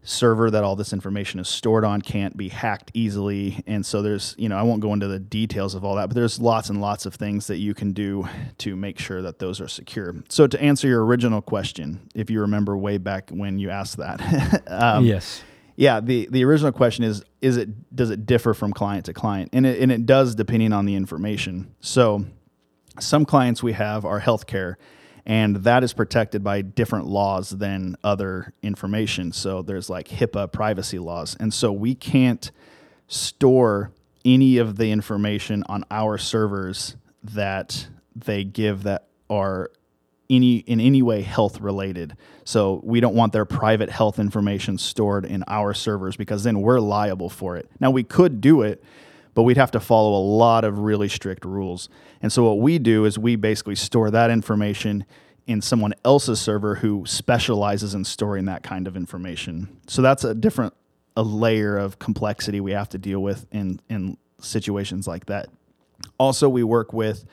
server 0.06 0.50
that 0.52 0.62
all 0.62 0.76
this 0.76 0.92
information 0.92 1.40
is 1.40 1.48
stored 1.48 1.84
on 1.84 2.00
can't 2.00 2.36
be 2.36 2.48
hacked 2.48 2.90
easily. 2.94 3.62
And 3.66 3.84
so 3.84 4.02
there's, 4.02 4.34
you 4.38 4.48
know, 4.48 4.56
I 4.56 4.62
won't 4.62 4.80
go 4.80 4.92
into 4.92 5.08
the 5.08 5.18
details 5.18 5.74
of 5.74 5.84
all 5.84 5.96
that, 5.96 6.06
but 6.08 6.14
there's 6.14 6.38
lots 6.38 6.70
and 6.70 6.80
lots 6.80 7.06
of 7.06 7.14
things 7.14 7.48
that 7.48 7.58
you 7.58 7.74
can 7.74 7.92
do 7.92 8.28
to 8.58 8.76
make 8.76 8.98
sure 8.98 9.20
that 9.22 9.40
those 9.40 9.60
are 9.60 9.68
secure. 9.68 10.14
So 10.28 10.46
to 10.46 10.60
answer 10.62 10.86
your 10.86 11.04
original 11.04 11.42
question, 11.42 12.08
if 12.14 12.30
you 12.30 12.40
remember 12.40 12.76
way 12.76 12.98
back 12.98 13.30
when 13.30 13.58
you 13.58 13.70
asked 13.70 13.96
that, 13.96 14.62
um, 14.68 15.04
yes. 15.04 15.42
Yeah, 15.76 16.00
the 16.00 16.28
the 16.30 16.44
original 16.44 16.72
question 16.72 17.04
is 17.04 17.22
is 17.40 17.56
it 17.56 17.94
does 17.94 18.10
it 18.10 18.26
differ 18.26 18.54
from 18.54 18.72
client 18.72 19.06
to 19.06 19.12
client? 19.12 19.50
And 19.52 19.66
it 19.66 19.80
and 19.80 19.92
it 19.92 20.06
does 20.06 20.34
depending 20.34 20.72
on 20.72 20.86
the 20.86 20.94
information. 20.94 21.74
So 21.80 22.24
some 22.98 23.24
clients 23.24 23.62
we 23.62 23.72
have 23.72 24.04
are 24.04 24.20
healthcare 24.20 24.76
and 25.26 25.56
that 25.56 25.82
is 25.82 25.92
protected 25.92 26.44
by 26.44 26.62
different 26.62 27.06
laws 27.06 27.50
than 27.50 27.96
other 28.04 28.54
information. 28.62 29.32
So 29.32 29.60
there's 29.60 29.90
like 29.90 30.06
HIPAA 30.06 30.52
privacy 30.52 31.00
laws. 31.00 31.36
And 31.40 31.52
so 31.52 31.72
we 31.72 31.96
can't 31.96 32.52
store 33.08 33.90
any 34.24 34.58
of 34.58 34.76
the 34.76 34.92
information 34.92 35.64
on 35.66 35.84
our 35.90 36.16
servers 36.16 36.96
that 37.24 37.88
they 38.14 38.44
give 38.44 38.84
that 38.84 39.08
are 39.28 39.70
any 40.28 40.56
in 40.58 40.80
any 40.80 41.02
way 41.02 41.22
health 41.22 41.60
related. 41.60 42.16
So 42.44 42.80
we 42.84 43.00
don't 43.00 43.14
want 43.14 43.32
their 43.32 43.44
private 43.44 43.90
health 43.90 44.18
information 44.18 44.78
stored 44.78 45.24
in 45.24 45.44
our 45.48 45.74
servers 45.74 46.16
because 46.16 46.44
then 46.44 46.60
we're 46.60 46.80
liable 46.80 47.30
for 47.30 47.56
it. 47.56 47.68
Now 47.80 47.90
we 47.90 48.04
could 48.04 48.40
do 48.40 48.62
it, 48.62 48.82
but 49.34 49.42
we'd 49.42 49.56
have 49.56 49.72
to 49.72 49.80
follow 49.80 50.18
a 50.18 50.24
lot 50.24 50.64
of 50.64 50.78
really 50.78 51.08
strict 51.08 51.44
rules. 51.44 51.88
And 52.22 52.32
so 52.32 52.44
what 52.44 52.58
we 52.58 52.78
do 52.78 53.04
is 53.04 53.18
we 53.18 53.36
basically 53.36 53.74
store 53.74 54.10
that 54.10 54.30
information 54.30 55.04
in 55.46 55.60
someone 55.60 55.94
else's 56.04 56.40
server 56.40 56.76
who 56.76 57.04
specializes 57.06 57.94
in 57.94 58.04
storing 58.04 58.46
that 58.46 58.62
kind 58.62 58.86
of 58.86 58.96
information. 58.96 59.80
So 59.86 60.02
that's 60.02 60.24
a 60.24 60.34
different 60.34 60.74
a 61.16 61.22
layer 61.22 61.78
of 61.78 61.98
complexity 61.98 62.60
we 62.60 62.72
have 62.72 62.88
to 62.90 62.98
deal 62.98 63.20
with 63.20 63.46
in 63.50 63.80
in 63.88 64.18
situations 64.40 65.06
like 65.06 65.26
that. 65.26 65.48
Also, 66.18 66.48
we 66.48 66.62
work 66.62 66.92
with 66.92 67.24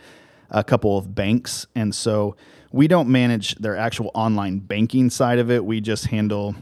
a 0.49 0.63
couple 0.63 0.97
of 0.97 1.13
banks, 1.13 1.67
and 1.75 1.93
so 1.93 2.35
we 2.73 2.87
don't 2.87 3.07
manage 3.07 3.55
their 3.55 3.77
actual 3.77 4.09
online 4.15 4.57
banking 4.57 5.09
side 5.11 5.37
of 5.37 5.51
it. 5.51 5.63
We 5.63 5.79
just 5.79 6.07
handle 6.07 6.55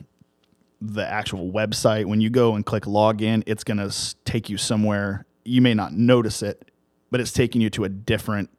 the 0.81 1.07
actual 1.07 1.49
website. 1.51 2.05
When 2.05 2.19
you 2.19 2.29
go 2.29 2.55
and 2.55 2.65
click 2.65 2.83
login, 2.83 3.43
it's 3.47 3.63
going 3.63 3.77
to 3.77 4.15
take 4.25 4.49
you 4.49 4.57
somewhere. 4.57 5.25
You 5.45 5.61
may 5.61 5.73
not 5.73 5.93
notice 5.93 6.43
it, 6.43 6.69
but 7.11 7.21
it's 7.21 7.31
taking 7.31 7.61
you 7.61 7.69
to 7.71 7.85
a 7.85 7.89
different 7.89 8.49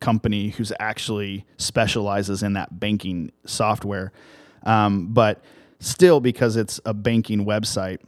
company 0.00 0.48
who's 0.48 0.72
actually 0.80 1.46
specializes 1.58 2.42
in 2.42 2.54
that 2.54 2.80
banking 2.80 3.30
software. 3.44 4.10
Um, 4.64 5.14
but 5.14 5.44
still, 5.78 6.18
because 6.18 6.56
it's 6.56 6.80
a 6.84 6.92
banking 6.92 7.46
website, 7.46 7.98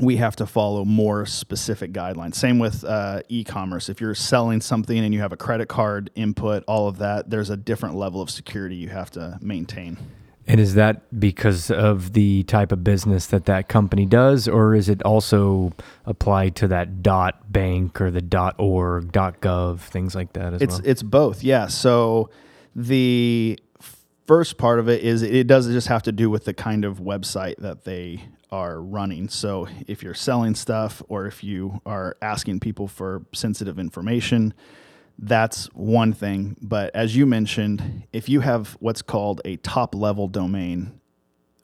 we 0.00 0.16
have 0.16 0.36
to 0.36 0.46
follow 0.46 0.84
more 0.84 1.26
specific 1.26 1.92
guidelines. 1.92 2.36
Same 2.36 2.58
with 2.58 2.84
uh, 2.84 3.22
e-commerce. 3.28 3.88
If 3.88 4.00
you're 4.00 4.14
selling 4.14 4.60
something 4.60 4.96
and 4.98 5.12
you 5.12 5.20
have 5.20 5.32
a 5.32 5.36
credit 5.36 5.68
card 5.68 6.10
input, 6.14 6.64
all 6.68 6.88
of 6.88 6.98
that, 6.98 7.30
there's 7.30 7.50
a 7.50 7.56
different 7.56 7.96
level 7.96 8.20
of 8.20 8.30
security 8.30 8.76
you 8.76 8.88
have 8.88 9.10
to 9.12 9.38
maintain. 9.42 9.98
And 10.46 10.60
is 10.60 10.74
that 10.74 11.20
because 11.20 11.70
of 11.70 12.14
the 12.14 12.42
type 12.44 12.72
of 12.72 12.82
business 12.82 13.26
that 13.26 13.44
that 13.46 13.68
company 13.68 14.06
does, 14.06 14.48
or 14.48 14.74
is 14.74 14.88
it 14.88 15.02
also 15.02 15.72
applied 16.06 16.56
to 16.56 16.68
that 16.68 17.02
dot 17.02 17.52
bank 17.52 18.00
or 18.00 18.10
the 18.10 18.22
dot 18.22 18.54
org, 18.58 19.12
dot 19.12 19.42
gov, 19.42 19.80
things 19.80 20.14
like 20.14 20.32
that 20.32 20.54
as 20.54 20.62
It's 20.62 20.74
well? 20.74 20.82
it's 20.84 21.02
both, 21.02 21.42
yeah. 21.42 21.66
So 21.66 22.30
the 22.74 23.58
first 24.26 24.56
part 24.56 24.78
of 24.78 24.88
it 24.88 25.02
is 25.02 25.22
it 25.22 25.46
does 25.46 25.66
just 25.66 25.88
have 25.88 26.04
to 26.04 26.12
do 26.12 26.30
with 26.30 26.44
the 26.44 26.54
kind 26.54 26.84
of 26.86 26.98
website 26.98 27.56
that 27.58 27.84
they 27.84 28.22
are 28.50 28.80
running. 28.80 29.28
So 29.28 29.68
if 29.86 30.02
you're 30.02 30.14
selling 30.14 30.54
stuff 30.54 31.02
or 31.08 31.26
if 31.26 31.44
you 31.44 31.80
are 31.84 32.16
asking 32.22 32.60
people 32.60 32.88
for 32.88 33.24
sensitive 33.32 33.78
information, 33.78 34.54
that's 35.18 35.66
one 35.74 36.12
thing. 36.12 36.56
But 36.60 36.94
as 36.94 37.16
you 37.16 37.26
mentioned, 37.26 38.04
if 38.12 38.28
you 38.28 38.40
have 38.40 38.76
what's 38.80 39.02
called 39.02 39.40
a 39.44 39.56
top 39.56 39.94
level 39.94 40.28
domain, 40.28 41.00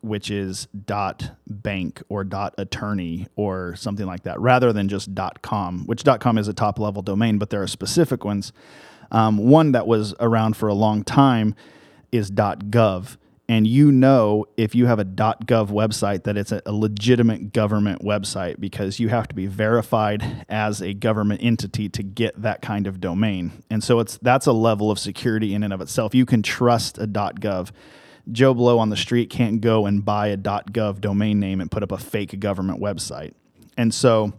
which 0.00 0.30
is 0.30 0.68
dot 0.84 1.30
bank 1.46 2.02
or 2.10 2.24
dot 2.24 2.54
attorney 2.58 3.26
or 3.36 3.74
something 3.76 4.06
like 4.06 4.24
that, 4.24 4.38
rather 4.40 4.72
than 4.72 4.88
just 4.88 5.14
dot 5.14 5.40
com, 5.40 5.86
which 5.86 6.02
dot 6.02 6.20
com 6.20 6.36
is 6.36 6.48
a 6.48 6.52
top 6.52 6.78
level 6.78 7.00
domain, 7.00 7.38
but 7.38 7.50
there 7.50 7.62
are 7.62 7.66
specific 7.66 8.24
ones. 8.24 8.52
Um, 9.10 9.38
one 9.38 9.72
that 9.72 9.86
was 9.86 10.14
around 10.20 10.56
for 10.56 10.68
a 10.68 10.74
long 10.74 11.04
time 11.04 11.54
is 12.12 12.28
dot 12.28 12.66
gov. 12.66 13.16
and 13.48 13.66
you 13.66 13.92
know 13.92 14.46
if 14.56 14.74
you 14.74 14.86
have 14.86 14.98
a 14.98 15.04
.gov 15.04 15.68
website 15.68 16.24
that 16.24 16.36
it's 16.36 16.50
a, 16.50 16.62
legitimate 16.66 17.52
government 17.52 18.02
website 18.02 18.58
because 18.58 18.98
you 18.98 19.08
have 19.08 19.28
to 19.28 19.34
be 19.34 19.46
verified 19.46 20.46
as 20.48 20.80
a 20.80 20.94
government 20.94 21.40
entity 21.42 21.88
to 21.90 22.02
get 22.02 22.40
that 22.40 22.62
kind 22.62 22.86
of 22.86 23.00
domain. 23.00 23.52
And 23.68 23.84
so 23.84 24.00
it's 24.00 24.18
that's 24.18 24.46
a 24.46 24.52
level 24.52 24.90
of 24.90 24.98
security 24.98 25.54
in 25.54 25.62
and 25.62 25.72
of 25.72 25.80
itself. 25.80 26.14
You 26.14 26.24
can 26.24 26.42
trust 26.42 26.96
a 26.98 27.06
.gov. 27.06 27.70
Joe 28.32 28.54
Blow 28.54 28.78
on 28.78 28.88
the 28.88 28.96
street 28.96 29.28
can't 29.28 29.60
go 29.60 29.84
and 29.84 30.02
buy 30.02 30.28
a 30.28 30.38
.gov 30.38 31.00
domain 31.00 31.38
name 31.38 31.60
and 31.60 31.70
put 31.70 31.82
up 31.82 31.92
a 31.92 31.98
fake 31.98 32.38
government 32.40 32.80
website. 32.80 33.34
And 33.76 33.92
so 33.92 34.32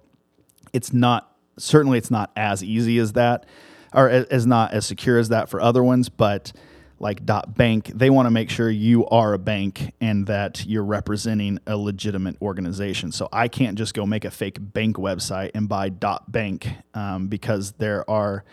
it's 0.74 0.92
not 0.92 1.32
certainly 1.58 2.00
it's 2.00 2.12
not 2.12 2.32
as 2.36 2.64
easy 2.64 2.98
as 2.98 3.14
that 3.14 3.46
or 3.94 4.10
as 4.10 4.46
not 4.46 4.74
as 4.74 4.86
secure 4.86 5.20
as 5.20 5.30
that 5.30 5.48
for 5.48 5.62
other 5.62 5.84
ones, 5.84 6.10
but 6.10 6.52
like 7.00 7.26
dot 7.26 7.56
bank. 7.56 7.92
They 7.94 8.10
want 8.10 8.26
to 8.28 8.32
make 8.32 8.50
sure 8.50 8.70
you 8.70 9.06
are 9.08 9.34
a 9.34 9.40
bank 9.40 9.94
and 10.00 10.28
that 10.28 10.66
you're 10.66 10.84
representing 10.84 11.60
a 11.68 11.78
legitimate 11.78 12.38
organization. 12.42 13.12
So 13.12 13.28
i 13.32 13.48
can't 13.48 13.78
just 13.78 13.94
go 13.94 14.06
make 14.06 14.26
a 14.26 14.32
fake 14.32 14.58
bank 14.60 14.98
website 14.98 15.52
and 15.54 15.68
buy 15.68 15.90
dot 15.90 16.32
bank 16.32 16.68
um, 16.94 17.28
because 17.28 17.74
there 17.74 18.10
are 18.10 18.44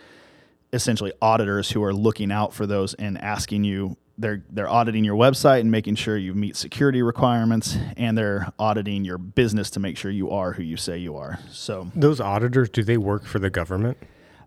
essentially 0.71 1.13
auditors 1.21 1.71
who 1.71 1.83
are 1.83 1.93
looking 1.93 2.31
out 2.31 2.53
for 2.53 2.65
those 2.65 2.93
and 2.95 3.17
asking 3.19 3.63
you 3.63 3.95
they're 4.17 4.43
they're 4.49 4.69
auditing 4.69 5.03
your 5.03 5.15
website 5.15 5.61
and 5.61 5.71
making 5.71 5.95
sure 5.95 6.17
you 6.17 6.33
meet 6.33 6.55
security 6.55 7.01
requirements 7.01 7.77
and 7.97 8.17
they're 8.17 8.47
auditing 8.59 9.03
your 9.03 9.17
business 9.17 9.71
to 9.71 9.79
make 9.79 9.97
sure 9.97 10.11
you 10.11 10.29
are 10.29 10.53
who 10.53 10.61
you 10.61 10.77
say 10.77 10.97
you 10.97 11.15
are. 11.15 11.39
So 11.49 11.89
those 11.95 12.19
auditors 12.19 12.69
do 12.69 12.83
they 12.83 12.97
work 12.97 13.25
for 13.25 13.39
the 13.39 13.49
government? 13.49 13.97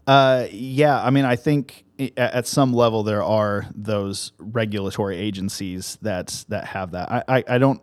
Uh, 0.06 0.46
yeah, 0.52 1.02
I 1.02 1.10
mean, 1.10 1.24
I 1.24 1.34
think 1.34 1.84
at 2.16 2.46
some 2.46 2.72
level 2.72 3.02
there 3.02 3.22
are 3.22 3.66
those 3.74 4.32
regulatory 4.38 5.16
agencies 5.16 5.98
that 6.02 6.44
that 6.48 6.64
have 6.66 6.92
that. 6.92 7.10
I, 7.10 7.24
I, 7.28 7.44
I 7.48 7.58
don't 7.58 7.80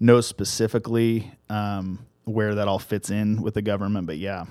know 0.00 0.20
specifically 0.20 1.32
um, 1.48 2.06
where 2.24 2.54
that 2.56 2.68
all 2.68 2.78
fits 2.78 3.10
in 3.10 3.42
with 3.42 3.54
the 3.54 3.62
government, 3.62 4.06
but 4.06 4.18
yeah. 4.18 4.44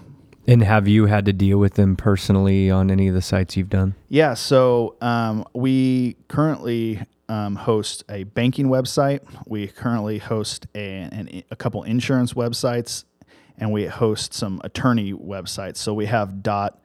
And 0.47 0.61
have 0.61 0.87
you 0.87 1.07
had 1.07 1.25
to 1.25 1.33
deal 1.33 1.57
with 1.57 1.73
them 1.73 1.95
personally 1.95 2.69
on 2.69 2.91
any 2.91 3.07
of 3.07 3.15
the 3.15 3.21
sites 3.21 3.57
you've 3.57 3.69
done? 3.69 3.95
Yeah, 4.09 4.35
so 4.35 4.95
um, 5.01 5.43
we 5.53 6.17
currently 6.27 7.01
um, 7.27 7.55
host 7.55 8.03
a 8.09 8.23
banking 8.23 8.67
website. 8.67 9.21
We 9.47 9.67
currently 9.67 10.19
host 10.19 10.67
a, 10.75 11.01
an, 11.11 11.43
a 11.49 11.55
couple 11.55 11.81
insurance 11.83 12.33
websites, 12.33 13.05
and 13.57 13.71
we 13.71 13.87
host 13.87 14.35
some 14.35 14.61
attorney 14.63 15.13
websites. 15.13 15.77
So 15.77 15.95
we 15.95 16.05
have 16.05 16.43
dot 16.43 16.79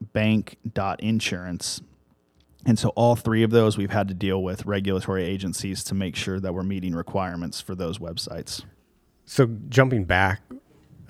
attorney.bank.insurance. 0.00 1.80
And 2.64 2.78
so 2.78 2.88
all 2.90 3.14
three 3.14 3.42
of 3.42 3.50
those 3.50 3.78
we've 3.78 3.90
had 3.90 4.08
to 4.08 4.14
deal 4.14 4.42
with 4.42 4.66
regulatory 4.66 5.24
agencies 5.24 5.84
to 5.84 5.94
make 5.94 6.16
sure 6.16 6.40
that 6.40 6.52
we're 6.52 6.64
meeting 6.64 6.94
requirements 6.94 7.60
for 7.60 7.74
those 7.74 7.98
websites. 7.98 8.64
So 9.24 9.48
jumping 9.68 10.04
back 10.04 10.40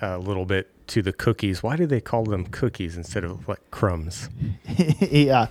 a 0.01 0.19
little 0.19 0.45
bit 0.45 0.87
to 0.89 1.01
the 1.01 1.13
cookies, 1.13 1.63
why 1.63 1.75
do 1.75 1.87
they 1.87 1.99
call 1.99 2.25
them 2.25 2.45
cookies 2.45 2.95
instead 2.95 3.23
of 3.23 3.47
like 3.47 3.71
crumbs? 3.71 4.29
yeah, 4.99 5.47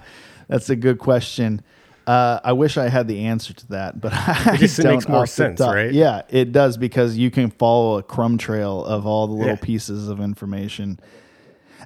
that's 0.49 0.70
a 0.70 0.76
good 0.76 0.99
question. 0.99 1.62
Uh, 2.07 2.39
I 2.45 2.53
wish 2.53 2.76
I 2.76 2.89
had 2.89 3.09
the 3.09 3.24
answer 3.24 3.53
to 3.53 3.68
that, 3.68 4.01
but 4.01 4.12
it 4.55 4.59
just 4.59 4.78
makes 4.84 5.09
more 5.09 5.26
sense, 5.26 5.59
right? 5.61 5.93
Yeah, 5.93 6.22
it 6.28 6.53
does 6.53 6.76
because 6.76 7.18
you 7.18 7.32
can 7.32 7.51
follow 7.51 7.99
a 7.99 8.03
crumb 8.05 8.39
trail 8.39 8.84
of 8.84 9.07
all 9.07 9.26
the 9.26 9.32
little 9.32 9.55
yeah. 9.55 9.61
pieces 9.61 10.09
of 10.09 10.20
information. 10.20 11.01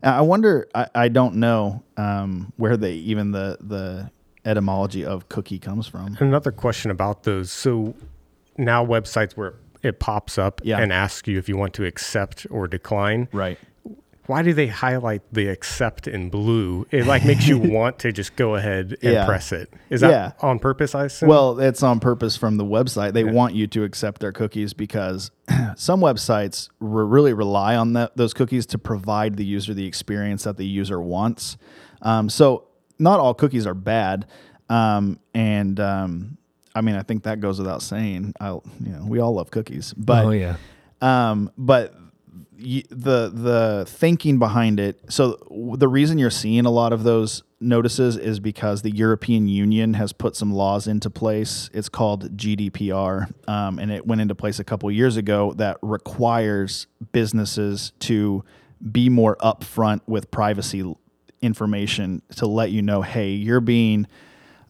I 0.03 0.21
wonder. 0.23 0.69
I, 0.75 0.87
I 0.95 1.09
don't 1.09 1.37
know 1.37 1.83
um, 1.97 2.53
where 2.57 2.77
they 2.77 2.95
even 2.95 3.33
the 3.33 3.59
the 3.61 4.11
etymology 4.45 5.05
of 5.05 5.29
cookie 5.29 5.59
comes 5.59 5.87
from. 5.87 6.17
Another 6.21 6.53
question 6.53 6.91
about 6.91 7.25
those. 7.25 7.53
So 7.53 7.95
now 8.57 8.85
websites 8.85 9.33
where 9.33 9.55
it 9.83 10.01
pops 10.01 10.39
up 10.39 10.61
yeah. 10.65 10.79
and 10.79 10.93
asks 10.93 11.29
you 11.29 11.39
if 11.39 11.49
you 11.49 11.57
want 11.57 11.75
to 11.75 11.85
accept 11.85 12.47
or 12.51 12.67
decline. 12.67 13.29
Right 13.33 13.59
why 14.31 14.43
do 14.43 14.53
they 14.53 14.69
highlight 14.69 15.23
the 15.33 15.49
accept 15.49 16.07
in 16.07 16.31
blue? 16.31 16.87
It 16.93 17.05
like 17.05 17.25
makes 17.25 17.49
you 17.49 17.59
want 17.59 17.99
to 17.99 18.13
just 18.13 18.37
go 18.37 18.55
ahead 18.55 18.97
and 19.03 19.13
yeah. 19.13 19.27
press 19.27 19.51
it. 19.51 19.75
Is 19.91 20.03
that 20.03 20.11
yeah. 20.11 20.33
on 20.41 20.61
purpose? 20.61 20.95
I 20.95 21.07
assume. 21.07 21.29
Well, 21.29 21.59
it's 21.59 21.83
on 21.83 21.99
purpose 21.99 22.37
from 22.37 22.57
the 22.57 22.65
website. 22.65 23.13
They 23.13 23.25
yeah. 23.25 23.33
want 23.33 23.57
you 23.57 23.67
to 23.67 23.83
accept 23.83 24.21
their 24.21 24.31
cookies 24.31 24.73
because 24.73 25.33
some 25.77 26.01
websites 26.01 26.69
re- 26.79 27.05
really 27.05 27.33
rely 27.33 27.75
on 27.75 27.95
that, 27.95 28.17
those 28.17 28.33
cookies 28.33 28.67
to 28.67 28.79
provide 28.79 29.37
the 29.37 29.45
user 29.45 29.75
the 29.75 29.85
experience 29.85 30.45
that 30.45 30.57
the 30.57 30.67
user 30.67 31.01
wants. 31.01 31.57
Um, 32.01 32.29
so 32.29 32.69
not 33.01 33.19
all 33.19 33.35
cookies 33.35 33.67
are 33.67 33.75
bad, 33.75 34.27
um, 34.69 35.19
and 35.35 35.81
um, 35.81 36.39
I 36.73 36.83
mean 36.83 36.95
I 36.95 37.03
think 37.03 37.25
that 37.25 37.41
goes 37.41 37.59
without 37.59 37.83
saying. 37.83 38.35
I 38.39 38.51
you 38.51 38.63
know 38.79 39.05
we 39.09 39.19
all 39.19 39.35
love 39.35 39.51
cookies, 39.51 39.93
but 39.95 40.25
oh 40.25 40.31
yeah. 40.31 40.55
Um, 41.01 41.51
but 41.59 41.95
the 42.61 43.31
the 43.33 43.85
thinking 43.89 44.39
behind 44.39 44.79
it. 44.79 45.01
So 45.09 45.39
the 45.77 45.89
reason 45.89 46.19
you're 46.19 46.31
seeing 46.31 46.67
a 46.67 46.71
lot 46.71 46.93
of 46.93 47.05
those 47.05 47.43
notices 47.61 48.17
is 48.17 48.41
because 48.41 48.83
the 48.83 48.91
European 48.91 49.49
Union 49.49 49.95
has 49.95 50.13
put 50.13 50.37
some 50.37 50.53
laws 50.53 50.87
into 50.87 51.11
place. 51.11 51.71
It's 51.73 51.89
called 51.89 52.37
GDPR, 52.37 53.33
um, 53.49 53.79
and 53.79 53.91
it 53.91 54.07
went 54.07 54.21
into 54.21 54.35
place 54.35 54.59
a 54.59 54.65
couple 54.65 54.91
years 54.91 55.17
ago 55.17 55.53
that 55.55 55.79
requires 55.83 56.87
businesses 57.13 57.93
to 58.01 58.45
be 58.91 59.09
more 59.09 59.37
upfront 59.37 60.01
with 60.07 60.31
privacy 60.31 60.95
information 61.43 62.23
to 62.37 62.47
let 62.47 62.71
you 62.71 62.83
know, 62.83 63.03
hey, 63.03 63.31
you're 63.31 63.61
being 63.61 64.07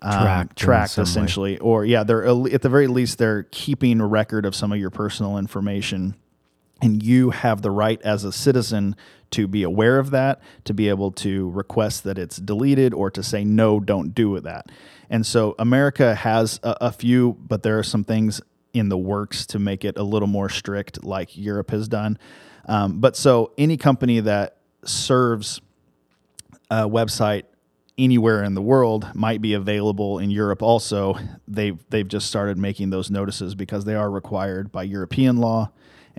um, 0.02 0.22
tracked, 0.22 0.58
tracked 0.58 0.98
essentially, 0.98 1.54
way. 1.54 1.58
or 1.58 1.84
yeah, 1.84 2.04
they're 2.04 2.24
at 2.24 2.62
the 2.62 2.68
very 2.68 2.86
least 2.86 3.18
they're 3.18 3.44
keeping 3.50 4.00
a 4.00 4.06
record 4.06 4.46
of 4.46 4.54
some 4.54 4.72
of 4.72 4.78
your 4.78 4.90
personal 4.90 5.38
information 5.38 6.14
and 6.82 7.02
you 7.02 7.30
have 7.30 7.62
the 7.62 7.70
right 7.70 8.00
as 8.02 8.24
a 8.24 8.32
citizen 8.32 8.96
to 9.32 9.46
be 9.46 9.62
aware 9.62 9.98
of 9.98 10.10
that, 10.10 10.40
to 10.64 10.74
be 10.74 10.88
able 10.88 11.12
to 11.12 11.50
request 11.50 12.04
that 12.04 12.18
it's 12.18 12.36
deleted 12.36 12.92
or 12.92 13.10
to 13.10 13.22
say, 13.22 13.44
no, 13.44 13.78
don't 13.80 14.14
do 14.14 14.38
that. 14.40 14.70
And 15.08 15.24
so 15.24 15.54
America 15.58 16.14
has 16.14 16.58
a, 16.62 16.76
a 16.82 16.92
few, 16.92 17.36
but 17.40 17.62
there 17.62 17.78
are 17.78 17.84
some 17.84 18.04
things 18.04 18.40
in 18.72 18.88
the 18.88 18.98
works 18.98 19.46
to 19.46 19.58
make 19.58 19.84
it 19.84 19.98
a 19.98 20.02
little 20.02 20.28
more 20.28 20.48
strict, 20.48 21.04
like 21.04 21.36
Europe 21.36 21.70
has 21.70 21.88
done. 21.88 22.18
Um, 22.66 23.00
but 23.00 23.16
so 23.16 23.52
any 23.58 23.76
company 23.76 24.20
that 24.20 24.58
serves 24.84 25.60
a 26.70 26.88
website 26.88 27.44
anywhere 27.98 28.44
in 28.44 28.54
the 28.54 28.62
world 28.62 29.08
might 29.14 29.40
be 29.42 29.54
available 29.54 30.18
in 30.18 30.30
Europe 30.30 30.62
also. 30.62 31.16
They've 31.46 31.78
they've 31.90 32.06
just 32.06 32.26
started 32.28 32.56
making 32.56 32.90
those 32.90 33.10
notices 33.10 33.54
because 33.54 33.84
they 33.84 33.94
are 33.94 34.10
required 34.10 34.72
by 34.72 34.84
European 34.84 35.36
law 35.36 35.70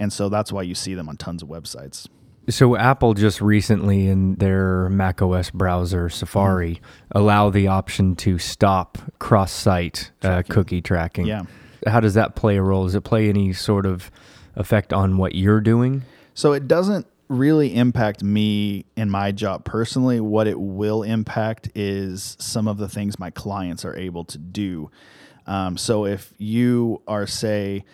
and 0.02 0.12
so 0.12 0.30
that's 0.30 0.52
why 0.52 0.64
you 0.64 0.74
see 0.74 0.96
them 0.96 1.08
on 1.08 1.16
tons 1.16 1.44
of 1.44 1.48
websites. 1.48 2.08
So 2.50 2.76
Apple 2.76 3.14
just 3.14 3.40
recently 3.40 4.08
in 4.08 4.34
their 4.36 4.90
macOS 4.90 5.52
browser 5.52 6.10
Safari 6.10 6.76
mm-hmm. 6.76 7.18
allow 7.18 7.52
the 7.52 7.68
option 7.68 8.16
to 8.16 8.40
stop 8.40 8.98
cross-site 9.20 10.12
uh, 10.24 10.42
cookie 10.50 10.82
tracking. 10.82 11.28
Yeah. 11.28 11.44
How 11.86 12.00
does 12.00 12.16
that 12.16 12.36
play 12.36 12.58
a 12.58 12.64
role? 12.64 12.86
Does 12.86 12.96
it 12.96 13.04
play 13.04 13.30
any 13.30 13.54
sort 13.54 13.86
of 13.86 14.10
effect 14.56 14.92
on 14.92 15.18
what 15.18 15.36
you're 15.36 15.62
doing? 15.62 16.02
So 16.34 16.54
it 16.54 16.68
doesn't 16.68 17.06
really 17.28 17.76
impact 17.76 18.24
me 18.24 18.86
in 18.98 19.12
my 19.12 19.32
job 19.32 19.66
personally. 19.66 20.20
What 20.20 20.48
it 20.48 20.60
will 20.60 21.04
impact 21.04 21.70
is 21.76 22.36
some 22.40 22.68
of 22.68 22.78
the 22.78 22.90
things 22.90 23.20
my 23.20 23.30
clients 23.30 23.86
are 23.86 23.96
able 23.96 24.26
to 24.26 24.40
do. 24.40 24.90
Um, 25.46 25.78
so 25.78 26.06
if 26.06 26.34
you 26.40 27.04
are, 27.08 27.28
say, 27.28 27.86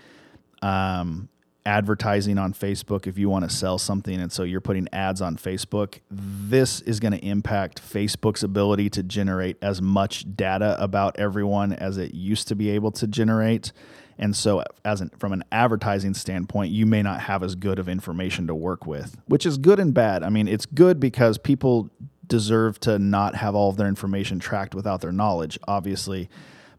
um, 0.61 1.27
advertising 1.67 2.37
on 2.37 2.53
Facebook 2.53 3.07
if 3.07 3.17
you 3.17 3.29
want 3.29 3.47
to 3.47 3.53
sell 3.53 3.77
something 3.77 4.21
and 4.21 4.31
so 4.31 4.43
you're 4.43 4.61
putting 4.61 4.87
ads 4.93 5.21
on 5.21 5.35
Facebook, 5.35 5.99
this 6.09 6.79
is 6.81 7.01
going 7.01 7.11
to 7.11 7.23
impact 7.23 7.81
Facebook's 7.81 8.41
ability 8.41 8.89
to 8.89 9.03
generate 9.03 9.57
as 9.61 9.81
much 9.81 10.25
data 10.37 10.81
about 10.81 11.19
everyone 11.19 11.73
as 11.73 11.97
it 11.97 12.13
used 12.15 12.47
to 12.47 12.55
be 12.55 12.69
able 12.69 12.89
to 12.91 13.05
generate. 13.05 13.73
And 14.17 14.33
so 14.33 14.63
as 14.85 15.01
an, 15.01 15.11
from 15.19 15.33
an 15.33 15.43
advertising 15.51 16.13
standpoint, 16.13 16.71
you 16.71 16.85
may 16.85 17.03
not 17.03 17.19
have 17.19 17.43
as 17.43 17.53
good 17.53 17.79
of 17.79 17.89
information 17.89 18.47
to 18.47 18.55
work 18.55 18.87
with, 18.87 19.17
which 19.27 19.45
is 19.45 19.57
good 19.57 19.77
and 19.77 19.93
bad. 19.93 20.23
I 20.23 20.29
mean, 20.29 20.47
it's 20.47 20.65
good 20.65 21.01
because 21.01 21.37
people 21.37 21.89
deserve 22.25 22.79
to 22.79 22.97
not 22.97 23.35
have 23.35 23.55
all 23.55 23.69
of 23.69 23.75
their 23.75 23.87
information 23.87 24.39
tracked 24.39 24.73
without 24.73 25.01
their 25.01 25.11
knowledge, 25.11 25.59
obviously. 25.67 26.29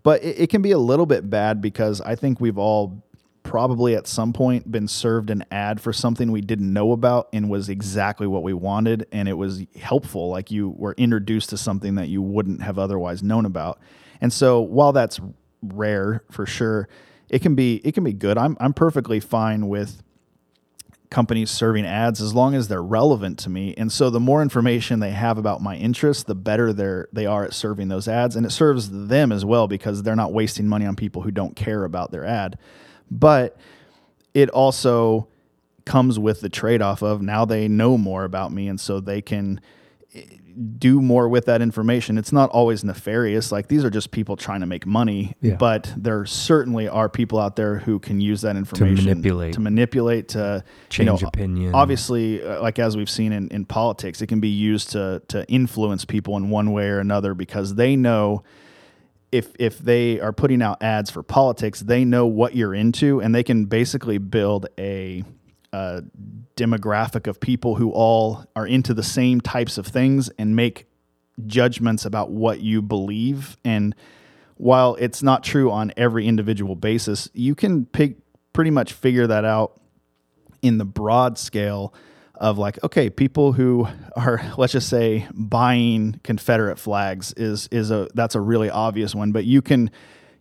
But 0.02 0.24
it, 0.24 0.40
it 0.40 0.50
can 0.50 0.62
be 0.62 0.70
a 0.70 0.78
little 0.78 1.06
bit 1.06 1.28
bad 1.28 1.60
because 1.60 2.00
I 2.00 2.14
think 2.14 2.40
we've 2.40 2.56
all 2.56 3.04
probably 3.48 3.96
at 3.96 4.06
some 4.06 4.32
point 4.32 4.70
been 4.70 4.86
served 4.86 5.30
an 5.30 5.42
ad 5.50 5.80
for 5.80 5.90
something 5.90 6.30
we 6.30 6.42
didn't 6.42 6.70
know 6.70 6.92
about 6.92 7.30
and 7.32 7.48
was 7.48 7.70
exactly 7.70 8.26
what 8.26 8.42
we 8.42 8.52
wanted 8.52 9.06
and 9.10 9.26
it 9.26 9.32
was 9.32 9.64
helpful 9.80 10.28
like 10.28 10.50
you 10.50 10.68
were 10.76 10.94
introduced 10.98 11.48
to 11.48 11.56
something 11.56 11.94
that 11.94 12.08
you 12.08 12.20
wouldn't 12.20 12.60
have 12.60 12.78
otherwise 12.78 13.22
known 13.22 13.46
about 13.46 13.80
and 14.20 14.34
so 14.34 14.60
while 14.60 14.92
that's 14.92 15.18
rare 15.62 16.22
for 16.30 16.44
sure 16.44 16.90
it 17.30 17.40
can 17.40 17.54
be 17.54 17.76
it 17.84 17.94
can 17.94 18.04
be 18.04 18.12
good 18.12 18.36
i'm 18.36 18.54
i'm 18.60 18.74
perfectly 18.74 19.18
fine 19.18 19.66
with 19.66 20.02
companies 21.10 21.50
serving 21.50 21.86
ads 21.86 22.20
as 22.20 22.34
long 22.34 22.54
as 22.54 22.68
they're 22.68 22.82
relevant 22.82 23.38
to 23.38 23.48
me. 23.48 23.74
And 23.78 23.90
so 23.90 24.10
the 24.10 24.20
more 24.20 24.42
information 24.42 25.00
they 25.00 25.12
have 25.12 25.38
about 25.38 25.62
my 25.62 25.74
interests, 25.76 26.22
the 26.22 26.34
better 26.34 26.72
they're 26.72 27.08
they 27.14 27.24
are 27.24 27.44
at 27.44 27.54
serving 27.54 27.88
those 27.88 28.08
ads. 28.08 28.36
And 28.36 28.44
it 28.44 28.50
serves 28.50 28.90
them 28.90 29.32
as 29.32 29.42
well 29.42 29.66
because 29.68 30.02
they're 30.02 30.14
not 30.14 30.34
wasting 30.34 30.68
money 30.68 30.84
on 30.84 30.96
people 30.96 31.22
who 31.22 31.30
don't 31.30 31.56
care 31.56 31.84
about 31.84 32.10
their 32.10 32.26
ad. 32.26 32.58
But 33.10 33.56
it 34.34 34.50
also 34.50 35.28
comes 35.84 36.18
with 36.18 36.40
the 36.40 36.48
trade-off 36.48 37.02
of 37.02 37.22
now 37.22 37.44
they 37.44 37.66
know 37.66 37.96
more 37.96 38.24
about 38.24 38.52
me 38.52 38.68
and 38.68 38.78
so 38.78 39.00
they 39.00 39.22
can 39.22 39.60
do 40.78 41.00
more 41.00 41.28
with 41.28 41.46
that 41.46 41.62
information. 41.62 42.18
It's 42.18 42.32
not 42.32 42.50
always 42.50 42.82
nefarious. 42.82 43.52
Like 43.52 43.68
these 43.68 43.84
are 43.84 43.90
just 43.90 44.10
people 44.10 44.36
trying 44.36 44.60
to 44.60 44.66
make 44.66 44.86
money, 44.86 45.36
yeah. 45.40 45.54
but 45.54 45.92
there 45.96 46.24
certainly 46.26 46.88
are 46.88 47.08
people 47.08 47.38
out 47.38 47.56
there 47.56 47.76
who 47.78 47.98
can 47.98 48.20
use 48.20 48.40
that 48.42 48.56
information 48.56 48.96
to 48.96 49.14
manipulate, 49.14 49.54
to 49.54 49.60
manipulate, 49.60 50.28
to 50.28 50.64
change 50.88 51.20
you 51.20 51.24
know, 51.24 51.28
opinion. 51.28 51.74
Obviously, 51.74 52.42
uh, 52.42 52.60
like 52.60 52.78
as 52.78 52.96
we've 52.96 53.10
seen 53.10 53.32
in, 53.32 53.48
in 53.48 53.64
politics, 53.64 54.20
it 54.20 54.26
can 54.26 54.40
be 54.40 54.48
used 54.48 54.90
to 54.90 55.22
to 55.28 55.48
influence 55.48 56.04
people 56.04 56.36
in 56.36 56.50
one 56.50 56.72
way 56.72 56.88
or 56.88 56.98
another 56.98 57.34
because 57.34 57.76
they 57.76 57.94
know 57.94 58.42
if 59.30 59.52
if 59.58 59.78
they 59.78 60.20
are 60.20 60.32
putting 60.32 60.62
out 60.62 60.82
ads 60.82 61.10
for 61.10 61.22
politics, 61.22 61.80
they 61.80 62.04
know 62.04 62.26
what 62.26 62.54
you're 62.54 62.74
into, 62.74 63.20
and 63.20 63.34
they 63.34 63.42
can 63.42 63.66
basically 63.66 64.18
build 64.18 64.66
a 64.78 65.24
a 65.72 66.02
demographic 66.56 67.26
of 67.26 67.40
people 67.40 67.76
who 67.76 67.90
all 67.90 68.44
are 68.56 68.66
into 68.66 68.94
the 68.94 69.02
same 69.02 69.40
types 69.40 69.76
of 69.76 69.86
things 69.86 70.30
and 70.38 70.56
make 70.56 70.86
judgments 71.46 72.04
about 72.04 72.30
what 72.30 72.60
you 72.60 72.80
believe. 72.80 73.56
And 73.64 73.94
while 74.56 74.96
it's 74.96 75.22
not 75.22 75.44
true 75.44 75.70
on 75.70 75.92
every 75.96 76.26
individual 76.26 76.74
basis, 76.74 77.28
you 77.32 77.54
can 77.54 77.86
pick, 77.86 78.16
pretty 78.52 78.70
much 78.70 78.92
figure 78.92 79.26
that 79.26 79.44
out 79.44 79.80
in 80.62 80.78
the 80.78 80.84
broad 80.84 81.38
scale 81.38 81.94
of 82.38 82.56
like 82.56 82.82
okay 82.84 83.10
people 83.10 83.52
who 83.52 83.86
are 84.16 84.40
let's 84.56 84.72
just 84.72 84.88
say 84.88 85.26
buying 85.34 86.20
confederate 86.24 86.78
flags 86.78 87.32
is 87.34 87.68
is 87.72 87.90
a 87.90 88.08
that's 88.14 88.34
a 88.34 88.40
really 88.40 88.70
obvious 88.70 89.14
one 89.14 89.32
but 89.32 89.44
you 89.44 89.60
can 89.60 89.90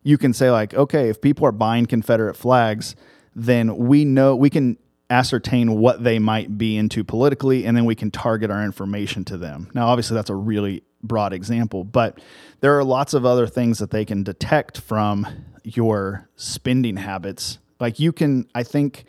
you 0.03 0.17
can 0.17 0.31
say 0.31 0.51
like 0.51 0.73
okay 0.73 1.09
if 1.09 1.19
people 1.21 1.45
are 1.45 1.51
buying 1.51 1.85
confederate 1.85 2.35
flags 2.35 2.95
then 3.35 3.75
we 3.77 4.05
know 4.05 4.35
we 4.35 4.49
can 4.49 4.77
ascertain 5.09 5.79
what 5.79 6.03
they 6.03 6.19
might 6.19 6.57
be 6.57 6.75
into 6.75 7.03
politically, 7.03 7.65
and 7.65 7.77
then 7.77 7.85
we 7.85 7.95
can 7.95 8.11
target 8.11 8.51
our 8.51 8.63
information 8.63 9.23
to 9.25 9.37
them. 9.37 9.69
Now, 9.73 9.87
obviously, 9.87 10.15
that's 10.15 10.29
a 10.29 10.35
really 10.35 10.83
broad 11.03 11.33
example, 11.33 11.83
but 11.83 12.19
there 12.59 12.77
are 12.77 12.83
lots 12.83 13.13
of 13.13 13.25
other 13.25 13.47
things 13.47 13.79
that 13.79 13.91
they 13.91 14.03
can 14.03 14.23
detect 14.23 14.79
from 14.79 15.27
your 15.63 16.27
spending 16.35 16.97
habits. 16.97 17.59
Like 17.79 17.99
you 17.99 18.11
can, 18.11 18.47
I 18.55 18.63
think 18.63 19.05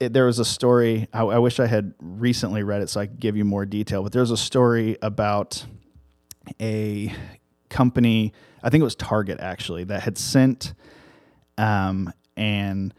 it, 0.00 0.12
there 0.14 0.26
was 0.26 0.38
a 0.38 0.44
story, 0.44 1.06
I, 1.12 1.22
I 1.22 1.38
wish 1.38 1.60
I 1.60 1.66
had 1.66 1.94
recently 2.00 2.62
read 2.62 2.82
it 2.82 2.88
so 2.88 3.00
I 3.00 3.06
could 3.06 3.20
give 3.20 3.36
you 3.36 3.44
more 3.44 3.66
detail, 3.66 4.02
but 4.02 4.12
there's 4.12 4.30
a 4.30 4.36
story 4.36 4.96
about 5.02 5.64
a 6.60 7.14
company, 7.68 8.32
I 8.62 8.70
think 8.70 8.80
it 8.80 8.84
was 8.84 8.96
Target 8.96 9.38
actually, 9.40 9.84
that 9.84 10.02
had 10.02 10.18
sent 10.18 10.72
um, 11.58 12.12
and 12.36 12.94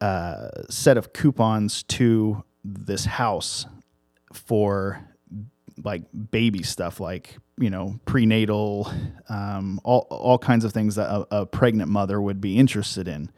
uh, 0.00 0.50
set 0.68 0.98
of 0.98 1.12
coupons 1.12 1.82
to 1.84 2.44
this 2.62 3.06
house 3.06 3.66
for 4.32 5.02
like 5.82 6.02
baby 6.30 6.62
stuff, 6.62 7.00
like 7.00 7.36
you 7.58 7.70
know 7.70 7.98
prenatal, 8.04 8.92
um, 9.28 9.80
all 9.84 10.06
all 10.10 10.38
kinds 10.38 10.64
of 10.64 10.72
things 10.72 10.96
that 10.96 11.08
a, 11.08 11.40
a 11.40 11.46
pregnant 11.46 11.90
mother 11.90 12.20
would 12.20 12.40
be 12.40 12.58
interested 12.58 13.08
in. 13.08 13.30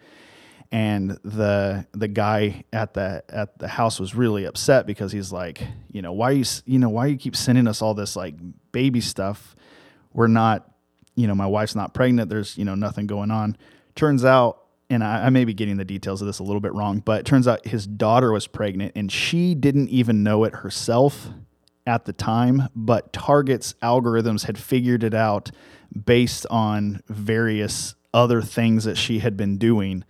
And 0.73 1.19
the 1.25 1.87
the 1.93 2.07
guy 2.07 2.65
at 2.73 2.95
the 2.95 3.25
at 3.29 3.59
the 3.59 3.67
house 3.67 3.99
was 3.99 4.15
really 4.15 4.45
upset 4.45 4.87
because 4.87 5.11
he's 5.11 5.33
like, 5.33 5.63
you 5.91 6.01
know, 6.01 6.13
why 6.13 6.31
you 6.31 6.45
you 6.65 6.79
know 6.79 6.89
why 6.89 7.07
you 7.07 7.17
keep 7.17 7.35
sending 7.35 7.67
us 7.67 7.83
all 7.83 7.95
this 7.95 8.15
like 8.15 8.35
baby 8.71 9.01
stuff? 9.01 9.57
We're 10.13 10.29
not, 10.29 10.71
you 11.17 11.27
know, 11.27 11.35
my 11.35 11.47
wife's 11.47 11.75
not 11.75 11.93
pregnant. 11.93 12.31
There's 12.31 12.57
you 12.57 12.65
know 12.65 12.77
nothing 12.77 13.09
going 13.09 13.33
on. 13.33 13.57
Turns 13.97 14.25
out 14.25 14.61
and 14.89 15.05
I, 15.05 15.27
I, 15.27 15.31
may 15.31 15.45
be 15.45 15.55
getting 15.55 15.77
the 15.77 15.85
details 15.85 16.21
of 16.21 16.27
this 16.27 16.41
a 16.41 16.43
little 16.43 16.61
bit 16.61 16.75
wrong, 16.75 16.99
but 16.99 17.25
turns 17.25 17.47
out 17.47 17.65
his 17.65 17.87
daughter 17.87 18.33
was 18.33 18.49
pregnant 18.49 18.93
and 18.97 19.11
she 19.11 19.55
didn't 19.55 19.89
even 19.89 20.25
know 20.25 20.43
it 20.45 20.57
herself 20.57 21.29
at 21.87 22.05
the 22.05 22.13
time, 22.13 22.69
but 22.75 23.13
Target's 23.13 23.75
algorithms 23.83 24.47
had 24.47 24.59
figured 24.59 25.03
it 25.03 25.15
out 25.15 25.51
based 26.05 26.47
on 26.51 27.03
various 27.09 27.95
other 28.13 28.43
things 28.43 28.85
that 28.85 28.97
she 28.97 29.21
had 29.21 29.37
been 29.37 29.57
doing. 29.57 30.05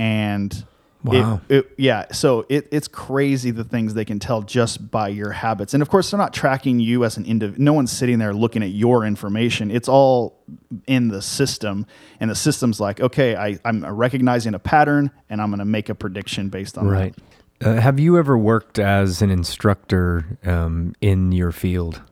And 0.00 0.64
Wow. 1.02 1.40
It, 1.48 1.56
it, 1.56 1.70
yeah. 1.78 2.12
So 2.12 2.44
it, 2.48 2.68
it's 2.70 2.86
crazy 2.86 3.50
the 3.50 3.64
things 3.64 3.94
they 3.94 4.04
can 4.04 4.18
tell 4.18 4.42
just 4.42 4.90
by 4.90 5.08
your 5.08 5.30
habits. 5.30 5.72
And 5.72 5.82
of 5.82 5.88
course, 5.88 6.10
they're 6.10 6.18
not 6.18 6.34
tracking 6.34 6.78
you 6.78 7.04
as 7.04 7.16
an 7.16 7.24
individual. 7.24 7.64
No 7.64 7.72
one's 7.72 7.90
sitting 7.90 8.18
there 8.18 8.34
looking 8.34 8.62
at 8.62 8.70
your 8.70 9.06
information. 9.06 9.70
It's 9.70 9.88
all 9.88 10.44
in 10.86 11.08
the 11.08 11.22
system. 11.22 11.86
And 12.20 12.30
the 12.30 12.34
system's 12.34 12.80
like, 12.80 13.00
okay, 13.00 13.34
I, 13.34 13.58
I'm 13.64 13.84
recognizing 13.84 14.54
a 14.54 14.58
pattern 14.58 15.10
and 15.30 15.40
I'm 15.40 15.48
going 15.48 15.60
to 15.60 15.64
make 15.64 15.88
a 15.88 15.94
prediction 15.94 16.50
based 16.50 16.76
on 16.76 16.86
right. 16.86 17.14
that. 17.60 17.66
Uh, 17.66 17.80
have 17.80 17.98
you 18.00 18.18
ever 18.18 18.36
worked 18.36 18.78
as 18.78 19.22
an 19.22 19.30
instructor 19.30 20.38
um, 20.44 20.94
in 21.00 21.32
your 21.32 21.52
field? 21.52 22.02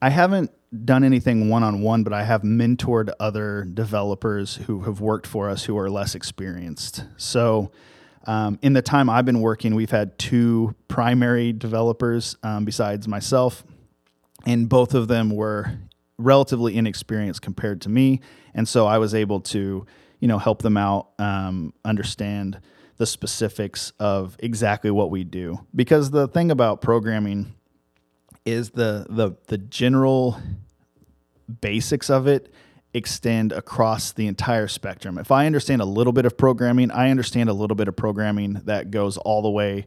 I 0.00 0.10
haven't 0.10 0.50
done 0.84 1.04
anything 1.04 1.48
one 1.48 1.62
on 1.62 1.80
one, 1.82 2.02
but 2.04 2.12
I 2.12 2.24
have 2.24 2.42
mentored 2.42 3.10
other 3.20 3.64
developers 3.64 4.56
who 4.56 4.80
have 4.82 5.00
worked 5.00 5.26
for 5.26 5.48
us 5.48 5.64
who 5.64 5.78
are 5.78 5.90
less 5.90 6.14
experienced. 6.14 7.04
So, 7.16 7.70
um, 8.26 8.58
in 8.62 8.72
the 8.72 8.82
time 8.82 9.10
I've 9.10 9.26
been 9.26 9.40
working, 9.40 9.74
we've 9.74 9.90
had 9.90 10.18
two 10.18 10.74
primary 10.88 11.52
developers 11.52 12.36
um, 12.42 12.64
besides 12.64 13.06
myself, 13.06 13.64
and 14.46 14.68
both 14.68 14.94
of 14.94 15.08
them 15.08 15.30
were 15.30 15.78
relatively 16.18 16.76
inexperienced 16.76 17.42
compared 17.42 17.82
to 17.82 17.88
me, 17.88 18.20
and 18.54 18.66
so 18.66 18.86
I 18.86 18.98
was 18.98 19.14
able 19.14 19.40
to, 19.40 19.86
you 20.20 20.28
know, 20.28 20.38
help 20.38 20.62
them 20.62 20.76
out, 20.76 21.08
um, 21.18 21.74
understand 21.84 22.60
the 22.96 23.06
specifics 23.06 23.92
of 23.98 24.36
exactly 24.38 24.90
what 24.90 25.10
we 25.10 25.24
do. 25.24 25.60
Because 25.74 26.10
the 26.10 26.28
thing 26.28 26.50
about 26.50 26.80
programming 26.80 27.54
is 28.44 28.70
the 28.70 29.06
the 29.08 29.32
the 29.46 29.58
general 29.58 30.38
basics 31.60 32.10
of 32.10 32.26
it 32.26 32.52
extend 32.92 33.52
across 33.52 34.12
the 34.12 34.26
entire 34.26 34.68
spectrum. 34.68 35.18
If 35.18 35.32
I 35.32 35.46
understand 35.46 35.82
a 35.82 35.84
little 35.84 36.12
bit 36.12 36.26
of 36.26 36.36
programming, 36.36 36.90
I 36.90 37.10
understand 37.10 37.48
a 37.48 37.52
little 37.52 37.74
bit 37.74 37.88
of 37.88 37.96
programming 37.96 38.62
that 38.64 38.90
goes 38.90 39.16
all 39.18 39.42
the 39.42 39.50
way 39.50 39.86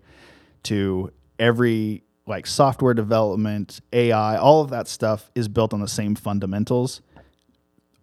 to 0.64 1.12
every 1.40 2.04
like 2.26 2.46
software 2.46 2.94
development, 2.94 3.80
AI, 3.94 4.36
all 4.36 4.62
of 4.62 4.70
that 4.72 4.90
stuff 4.90 5.32
is 5.34 5.48
built 5.48 5.74
on 5.74 5.80
the 5.80 5.88
same 5.88 6.16
fundamentals. 6.16 7.02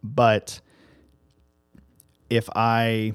But 0.02 0.61
if 2.30 2.48
I 2.57 3.12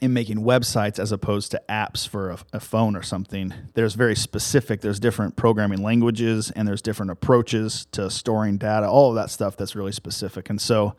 in 0.00 0.12
making 0.12 0.38
websites 0.38 0.98
as 0.98 1.12
opposed 1.12 1.50
to 1.50 1.62
apps 1.68 2.06
for 2.06 2.30
a, 2.30 2.38
a, 2.54 2.60
phone 2.60 2.96
or 2.96 3.02
something 3.02 3.52
there's 3.74 3.94
very 3.94 4.16
specific 4.16 4.80
there's 4.80 5.00
different 5.00 5.36
programming 5.36 5.82
languages 5.82 6.50
and 6.52 6.66
there's 6.66 6.82
different 6.82 7.10
approaches 7.10 7.86
to 7.92 8.10
storing 8.10 8.58
data 8.58 8.88
all 8.88 9.10
of 9.10 9.14
that 9.14 9.30
stuff 9.30 9.56
that's 9.56 9.74
really 9.74 9.92
specific. 9.92 10.50
And 10.50 10.60
so 10.60 10.94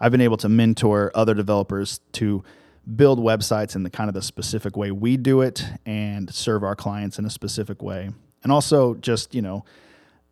i've 0.00 0.12
been 0.12 0.20
able 0.20 0.36
to 0.38 0.48
mentor 0.48 1.10
other 1.14 1.34
developers 1.34 2.00
to 2.12 2.42
build 2.96 3.18
websites 3.18 3.76
in 3.76 3.84
the 3.84 3.90
kind 3.90 4.08
of 4.08 4.14
the 4.14 4.22
specific 4.22 4.76
way 4.76 4.90
we 4.90 5.16
do 5.16 5.40
it 5.40 5.64
and 5.86 6.32
serve 6.34 6.64
our 6.64 6.74
clients 6.74 7.18
in 7.18 7.24
a 7.24 7.30
specific 7.30 7.80
way. 7.80 8.10
And 8.42 8.50
also 8.50 8.94
just 8.94 9.34
you 9.34 9.42
know 9.42 9.64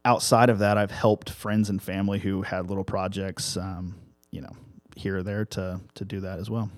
outside 0.04 0.48
of 0.48 0.58
that 0.60 0.78
i've 0.78 0.90
helped 0.90 1.30
friends 1.30 1.68
and 1.68 1.82
family 1.82 2.18
who 2.18 2.42
had 2.42 2.68
little 2.68 2.84
projects 2.84 3.56
um, 3.56 3.94
you 4.30 4.40
know 4.40 4.52
here 4.96 5.18
or 5.18 5.22
there 5.22 5.44
to 5.44 5.80
to 5.94 6.04
do 6.04 6.20
that 6.20 6.38
as 6.38 6.50
well 6.50 6.70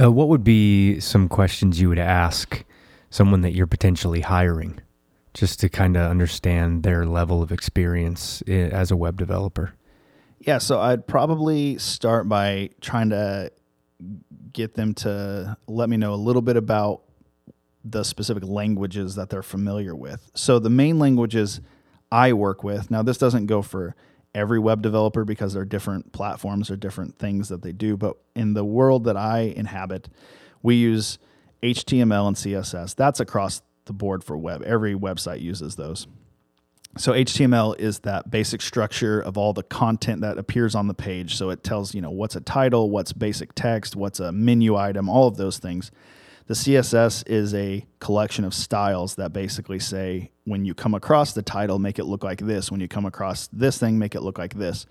uh, 0.00 0.10
what 0.10 0.28
would 0.28 0.44
be 0.44 1.00
some 1.00 1.28
questions 1.28 1.80
you 1.80 1.88
would 1.88 1.98
ask 1.98 2.64
someone 3.10 3.40
that 3.40 3.52
you're 3.52 3.66
potentially 3.66 4.20
hiring, 4.20 4.80
just 5.34 5.60
to 5.60 5.68
kind 5.68 5.96
of 5.96 6.10
understand 6.10 6.82
their 6.82 7.06
level 7.06 7.42
of 7.42 7.50
experience 7.50 8.42
eh, 8.46 8.68
as 8.68 8.90
a 8.90 8.96
web 8.96 9.16
developer? 9.16 9.74
Yeah, 10.40 10.58
so 10.58 10.80
I'd 10.80 11.06
probably 11.06 11.78
start 11.78 12.28
by 12.28 12.70
trying 12.80 13.10
to 13.10 13.50
get 14.52 14.74
them 14.74 14.94
to 14.94 15.56
let 15.66 15.88
me 15.88 15.96
know 15.96 16.14
a 16.14 16.16
little 16.16 16.42
bit 16.42 16.56
about 16.56 17.02
the 17.84 18.04
specific 18.04 18.44
languages 18.44 19.14
that 19.16 19.30
they're 19.30 19.42
familiar 19.42 19.94
with. 19.94 20.30
So 20.34 20.58
the 20.58 20.70
main 20.70 20.98
languages 20.98 21.60
I 22.12 22.32
work 22.32 22.62
with, 22.62 22.90
now 22.90 23.02
this 23.02 23.18
doesn't 23.18 23.46
go 23.46 23.62
for 23.62 23.96
every 24.38 24.58
web 24.58 24.82
developer 24.82 25.24
because 25.24 25.52
there 25.52 25.62
are 25.62 25.66
different 25.66 26.12
platforms 26.12 26.70
or 26.70 26.76
different 26.76 27.18
things 27.18 27.48
that 27.48 27.62
they 27.62 27.72
do. 27.72 27.96
But 27.96 28.16
in 28.36 28.54
the 28.54 28.64
world 28.64 29.04
that 29.04 29.16
I 29.16 29.40
inhabit, 29.40 30.08
we 30.62 30.76
use 30.76 31.18
HTML 31.62 32.28
and 32.28 32.36
CSS. 32.36 32.94
That's 32.94 33.18
across 33.18 33.62
the 33.86 33.92
board 33.92 34.22
for 34.22 34.38
web. 34.38 34.62
Every 34.62 34.94
website 34.94 35.40
uses 35.40 35.74
those. 35.74 36.06
So 36.96 37.12
HTML 37.12 37.78
is 37.78 38.00
that 38.00 38.30
basic 38.30 38.62
structure 38.62 39.20
of 39.20 39.36
all 39.36 39.52
the 39.52 39.62
content 39.62 40.20
that 40.22 40.38
appears 40.38 40.74
on 40.74 40.86
the 40.86 40.94
page. 40.94 41.36
So 41.36 41.50
it 41.50 41.62
tells, 41.62 41.94
you 41.94 42.00
know, 42.00 42.10
what's 42.10 42.36
a 42.36 42.40
title, 42.40 42.90
what's 42.90 43.12
basic 43.12 43.54
text, 43.54 43.96
what's 43.96 44.20
a 44.20 44.32
menu 44.32 44.76
item, 44.76 45.08
all 45.08 45.26
of 45.26 45.36
those 45.36 45.58
things. 45.58 45.90
The 46.48 46.54
CSS 46.54 47.28
is 47.28 47.54
a 47.54 47.84
collection 48.00 48.42
of 48.46 48.54
styles 48.54 49.16
that 49.16 49.34
basically 49.34 49.78
say 49.78 50.30
when 50.44 50.64
you 50.64 50.72
come 50.72 50.94
across 50.94 51.34
the 51.34 51.42
title, 51.42 51.78
make 51.78 51.98
it 51.98 52.06
look 52.06 52.24
like 52.24 52.40
this. 52.40 52.70
When 52.70 52.80
you 52.80 52.88
come 52.88 53.04
across 53.04 53.48
this 53.52 53.76
thing, 53.76 53.98
make 53.98 54.14
it 54.14 54.22
look 54.22 54.38
like 54.38 54.54
this. 54.54 54.86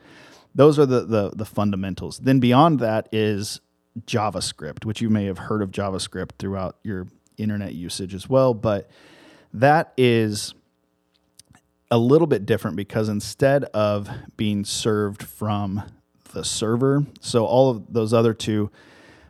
Those 0.54 0.78
are 0.78 0.86
the 0.86 1.04
the, 1.04 1.32
the 1.32 1.46
fundamentals. 1.46 2.20
Then 2.20 2.40
beyond 2.40 2.80
that 2.82 3.10
is 3.12 3.60
JavaScript, 4.06 4.86
which 4.86 5.02
you 5.02 5.10
may 5.10 5.26
have 5.26 5.40
heard 5.40 5.64
of 5.64 5.72
JavaScript 5.72 6.34
throughout 6.38 6.78
your 6.84 7.08
internet 7.38 7.74
usage 7.74 8.14
as 8.14 8.30
well, 8.30 8.54
but 8.54 8.92
that 9.52 9.94
is 9.98 10.54
a 11.90 11.98
little 11.98 12.28
bit 12.28 12.46
different 12.46 12.78
because 12.78 13.10
instead 13.10 13.64
of 13.66 14.08
being 14.36 14.64
served 14.64 15.24
from 15.24 15.82
the 16.34 16.44
server, 16.44 17.04
so 17.20 17.48
all 17.48 17.72
of 17.72 17.92
those 17.92 18.14
other 18.14 18.36
two 18.36 18.70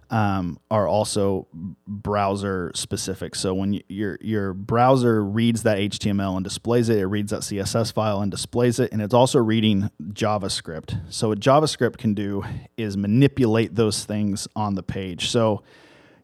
um, 0.10 0.60
are 0.72 0.88
also 0.88 1.48
browser 1.88 2.72
specific. 2.76 3.36
So 3.36 3.54
when 3.54 3.74
you, 3.74 3.84
your 3.88 4.18
your 4.22 4.54
browser 4.54 5.24
reads 5.24 5.64
that 5.64 5.78
HTML 5.78 6.36
and 6.36 6.44
displays 6.44 6.90
it, 6.90 6.98
it 6.98 7.06
reads 7.06 7.32
that 7.32 7.42
CSS 7.42 7.94
file 7.94 8.22
and 8.22 8.32
displays 8.32 8.80
it, 8.80 8.92
and 8.92 9.02
it's 9.02 9.14
also 9.14 9.40
reading 9.40 9.92
JavaScript. 10.14 11.00
So 11.10 11.30
what 11.30 11.40
JavaScript 11.40 11.98
can 11.98 12.14
do 12.14 12.44
is 12.78 12.98
manipulate 12.98 13.76
those 13.76 14.06
things 14.06 14.48
on 14.56 14.76
the 14.76 14.84
page. 14.84 15.30
So 15.30 15.64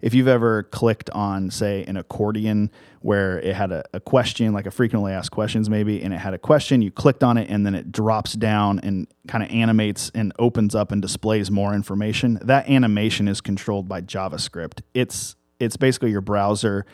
if 0.04 0.14
you've 0.14 0.28
ever 0.28 0.64
clicked 0.64 1.10
on, 1.12 1.50
say, 1.50 1.86
an 1.86 1.96
accordion 1.96 2.70
where 3.00 3.40
it 3.40 3.56
had 3.56 3.72
a, 3.72 3.86
a, 3.94 4.02
question, 4.02 4.52
like 4.52 4.66
a 4.66 4.72
frequently 4.72 5.14
asked 5.14 5.32
questions 5.32 5.70
maybe, 5.70 6.04
and 6.04 6.14
it 6.14 6.18
had 6.18 6.34
a 6.34 6.38
question, 6.38 6.82
you 6.82 6.92
clicked 6.92 7.24
on 7.24 7.38
it 7.38 7.50
and 7.50 7.66
then 7.66 7.74
it 7.74 7.90
drops 7.90 8.34
down 8.34 8.80
and 8.80 9.08
kind 9.30 9.46
of 9.46 9.50
animates 9.50 10.12
and 10.14 10.34
opens 10.38 10.76
up 10.76 10.92
and 10.92 11.02
displays 11.02 11.50
more 11.50 11.74
information. 11.74 12.38
That 12.42 12.70
animation 12.70 13.30
is 13.30 13.40
controlled 13.40 13.88
by 13.88 14.02
JavaScript. 14.02 14.82
It's 14.94 15.38
it's 15.62 15.78
basically 15.78 16.12
your 16.12 16.20
browser 16.20 16.86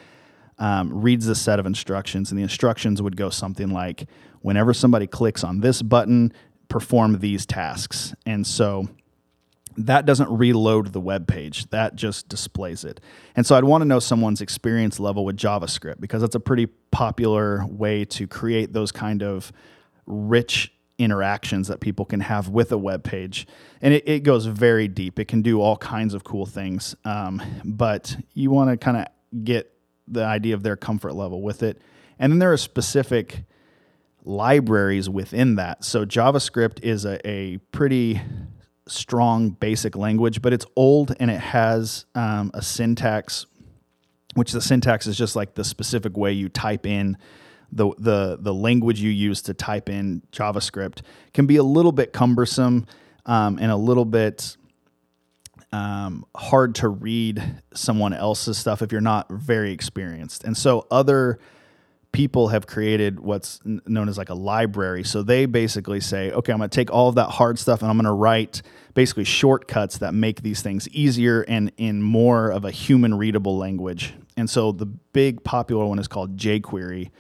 um, 0.59 1.01
reads 1.01 1.25
the 1.25 1.33
set 1.33 1.57
of 1.57 1.65
instructions, 1.65 2.29
and 2.29 2.37
the 2.37 2.43
instructions 2.43 3.01
would 3.01 3.17
go 3.17 3.31
something 3.31 3.69
like, 3.69 4.05
whenever 4.41 4.71
somebody 4.71 5.07
clicks 5.07 5.43
on 5.43 5.61
this 5.61 5.81
button, 5.81 6.31
perform 6.67 7.17
these 7.17 7.47
tasks. 7.47 8.13
And 8.27 8.45
so 8.45 8.87
that 9.79 10.05
doesn't 10.05 10.29
reload 10.29 10.91
the 10.91 10.99
web 10.99 11.25
page. 11.27 11.69
That 11.69 11.95
just 11.95 12.27
displays 12.27 12.83
it. 12.83 12.99
And 13.35 13.45
so 13.45 13.55
I'd 13.55 13.63
want 13.63 13.81
to 13.81 13.87
know 13.87 13.99
someone's 13.99 14.41
experience 14.41 14.99
level 14.99 15.23
with 15.23 15.37
JavaScript 15.37 16.01
because 16.01 16.21
that's 16.21 16.35
a 16.35 16.39
pretty 16.39 16.65
popular 16.91 17.65
way 17.65 18.03
to 18.05 18.27
create 18.27 18.73
those 18.73 18.91
kind 18.91 19.23
of 19.23 19.53
rich 20.05 20.73
interactions 20.97 21.69
that 21.69 21.79
people 21.79 22.03
can 22.03 22.19
have 22.19 22.49
with 22.49 22.73
a 22.73 22.77
web 22.77 23.03
page. 23.03 23.47
And 23.81 23.93
it, 23.93 24.07
it 24.07 24.23
goes 24.23 24.45
very 24.47 24.89
deep. 24.89 25.17
It 25.17 25.29
can 25.29 25.41
do 25.41 25.61
all 25.61 25.77
kinds 25.77 26.13
of 26.13 26.25
cool 26.25 26.45
things. 26.45 26.93
Um, 27.05 27.41
but 27.63 28.17
you 28.33 28.51
want 28.51 28.69
to 28.69 28.77
kind 28.77 28.97
of 28.97 29.43
get 29.45 29.73
the 30.09 30.25
idea 30.25 30.55
of 30.55 30.63
their 30.63 30.75
comfort 30.75 31.13
level 31.13 31.41
with 31.41 31.63
it. 31.63 31.81
And 32.17 32.33
then 32.33 32.39
there 32.39 32.51
are 32.51 32.57
specific 32.57 33.43
libraries 34.25 35.09
within 35.09 35.55
that. 35.55 35.85
So 35.85 36.05
JavaScript 36.05 36.83
is 36.83 37.05
a, 37.05 37.25
a 37.25 37.57
pretty 37.71 38.19
strong 38.89 39.51
basic 39.51 39.95
language, 39.95 40.41
but 40.41 40.53
it's 40.53 40.65
old 40.75 41.15
and 41.19 41.31
it 41.31 41.39
has 41.39 42.05
um, 42.15 42.51
a 42.53 42.61
syntax, 42.61 43.45
which 44.35 44.51
the 44.51 44.61
syntax 44.61 45.07
is 45.07 45.17
just 45.17 45.35
like 45.35 45.55
the 45.55 45.63
specific 45.63 46.17
way 46.17 46.31
you 46.33 46.49
type 46.49 46.85
in 46.85 47.17
the 47.71 47.91
the 47.99 48.37
the 48.41 48.53
language 48.53 48.99
you 48.99 49.11
use 49.11 49.43
to 49.43 49.53
type 49.53 49.89
in 49.89 50.23
JavaScript 50.31 51.01
can 51.33 51.45
be 51.45 51.57
a 51.57 51.63
little 51.63 51.91
bit 51.91 52.13
cumbersome 52.13 52.85
um, 53.25 53.59
and 53.59 53.71
a 53.71 53.75
little 53.75 54.05
bit 54.05 54.57
um, 55.71 56.25
hard 56.35 56.75
to 56.75 56.89
read 56.89 57.61
someone 57.73 58.13
else's 58.13 58.57
stuff 58.57 58.81
if 58.81 58.91
you're 58.91 59.01
not 59.01 59.29
very 59.29 59.71
experienced. 59.71 60.43
And 60.43 60.57
so 60.57 60.87
other 60.89 61.39
people 62.11 62.47
have 62.47 62.65
created 62.65 63.19
what's 63.19 63.59
known 63.63 64.09
as 64.09 64.17
like 64.17 64.29
a 64.29 64.33
library. 64.33 65.03
So 65.03 65.21
they 65.21 65.45
basically 65.45 65.99
say, 65.99 66.31
okay, 66.31 66.51
I'm 66.51 66.57
going 66.57 66.69
to 66.69 66.75
take 66.75 66.91
all 66.91 67.09
of 67.09 67.15
that 67.15 67.29
hard 67.29 67.59
stuff 67.59 67.81
and 67.81 67.89
I'm 67.89 67.97
going 67.97 68.05
to 68.05 68.11
write 68.11 68.61
basically 68.95 69.23
shortcuts 69.23 69.99
that 69.99 70.13
make 70.13 70.41
these 70.41 70.61
things 70.61 70.89
easier 70.89 71.41
and 71.41 71.71
in 71.77 72.01
more 72.01 72.49
of 72.49 72.65
a 72.65 72.71
human 72.71 73.15
readable 73.15 73.57
language. 73.57 74.13
And 74.35 74.49
so 74.49 74.71
the 74.71 74.87
big 74.87 75.43
popular 75.43 75.85
one 75.85 75.99
is 75.99 76.07
called 76.07 76.35
jQuery. 76.35 77.11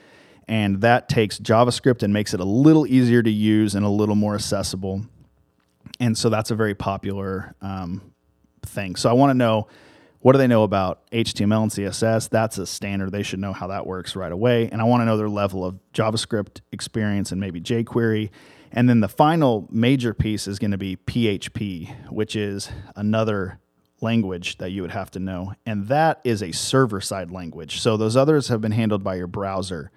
And 0.47 0.81
that 0.81 1.07
takes 1.07 1.37
JavaScript 1.37 2.01
and 2.01 2.11
makes 2.11 2.33
it 2.33 2.39
a 2.39 2.45
little 2.45 2.87
easier 2.87 3.21
to 3.21 3.29
use 3.29 3.75
and 3.75 3.85
a 3.85 3.89
little 3.89 4.15
more 4.15 4.33
accessible. 4.33 5.05
And 5.99 6.17
so 6.17 6.29
that's 6.29 6.49
a 6.49 6.55
very 6.55 6.73
popular 6.73 7.53
um, 7.61 8.01
thing. 8.63 8.95
So 8.95 9.09
I 9.09 9.13
want 9.13 9.29
to 9.29 9.35
know 9.35 9.67
what 10.21 10.33
do 10.33 10.37
they 10.37 10.47
know 10.47 10.63
about 10.63 11.09
HTML 11.11 11.63
and 11.63 11.71
CSS? 11.71 12.29
That's 12.29 12.57
a 12.57 12.65
standard. 12.65 13.11
They 13.11 13.23
should 13.23 13.39
know 13.39 13.53
how 13.53 13.67
that 13.67 13.87
works 13.87 14.15
right 14.15 14.31
away. 14.31 14.69
And 14.69 14.81
I 14.81 14.83
want 14.83 15.01
to 15.01 15.05
know 15.05 15.17
their 15.17 15.29
level 15.29 15.65
of 15.65 15.79
JavaScript 15.93 16.59
experience 16.71 17.31
and 17.31 17.39
maybe 17.39 17.61
jQuery. 17.61 18.29
And 18.71 18.89
then 18.89 18.99
the 18.99 19.07
final 19.07 19.67
major 19.71 20.13
piece 20.13 20.47
is 20.47 20.59
going 20.59 20.71
to 20.71 20.77
be 20.77 20.97
PHP, 20.97 22.11
which 22.11 22.35
is 22.35 22.69
another 22.95 23.59
language 24.01 24.57
that 24.57 24.71
you 24.71 24.81
would 24.81 24.91
have 24.91 25.09
to 25.11 25.19
know. 25.19 25.53
And 25.65 25.87
that 25.87 26.19
is 26.23 26.43
a 26.43 26.51
server 26.51 27.01
side 27.01 27.31
language. 27.31 27.79
So 27.79 27.97
those 27.97 28.15
others 28.15 28.49
have 28.49 28.61
been 28.61 28.71
handled 28.71 29.03
by 29.03 29.15
your 29.15 29.27
browser, 29.27 29.91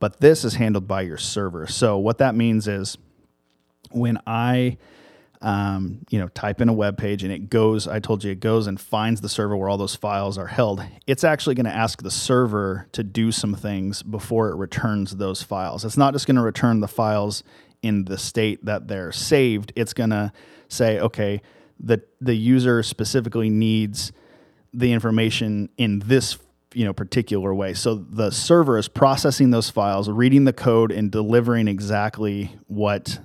but 0.00 0.20
this 0.20 0.44
is 0.44 0.54
handled 0.54 0.88
by 0.88 1.02
your 1.02 1.16
server. 1.16 1.66
So 1.66 1.96
what 1.96 2.18
that 2.18 2.34
means 2.34 2.68
is 2.68 2.98
when 3.90 4.18
I 4.26 4.78
um, 5.44 6.06
you 6.08 6.18
know, 6.18 6.28
type 6.28 6.62
in 6.62 6.70
a 6.70 6.72
web 6.72 6.96
page 6.96 7.22
and 7.22 7.30
it 7.30 7.50
goes, 7.50 7.86
I 7.86 8.00
told 8.00 8.24
you 8.24 8.32
it 8.32 8.40
goes 8.40 8.66
and 8.66 8.80
finds 8.80 9.20
the 9.20 9.28
server 9.28 9.54
where 9.54 9.68
all 9.68 9.76
those 9.76 9.94
files 9.94 10.38
are 10.38 10.46
held. 10.46 10.82
It's 11.06 11.22
actually 11.22 11.54
going 11.54 11.66
to 11.66 11.74
ask 11.74 12.02
the 12.02 12.10
server 12.10 12.88
to 12.92 13.04
do 13.04 13.30
some 13.30 13.54
things 13.54 14.02
before 14.02 14.48
it 14.48 14.56
returns 14.56 15.16
those 15.16 15.42
files. 15.42 15.84
It's 15.84 15.98
not 15.98 16.14
just 16.14 16.26
going 16.26 16.36
to 16.36 16.42
return 16.42 16.80
the 16.80 16.88
files 16.88 17.44
in 17.82 18.06
the 18.06 18.16
state 18.16 18.64
that 18.64 18.88
they're 18.88 19.12
saved. 19.12 19.70
It's 19.76 19.92
going 19.92 20.10
to 20.10 20.32
say, 20.68 20.98
okay, 20.98 21.42
the 21.78 22.02
the 22.20 22.34
user 22.34 22.82
specifically 22.82 23.50
needs 23.50 24.12
the 24.72 24.92
information 24.92 25.68
in 25.76 25.98
this 25.98 26.38
you 26.72 26.86
know 26.86 26.94
particular 26.94 27.54
way. 27.54 27.74
So 27.74 27.96
the 27.96 28.30
server 28.30 28.78
is 28.78 28.88
processing 28.88 29.50
those 29.50 29.68
files, 29.68 30.08
reading 30.08 30.44
the 30.44 30.54
code 30.54 30.90
and 30.90 31.10
delivering 31.10 31.68
exactly 31.68 32.56
what 32.66 33.18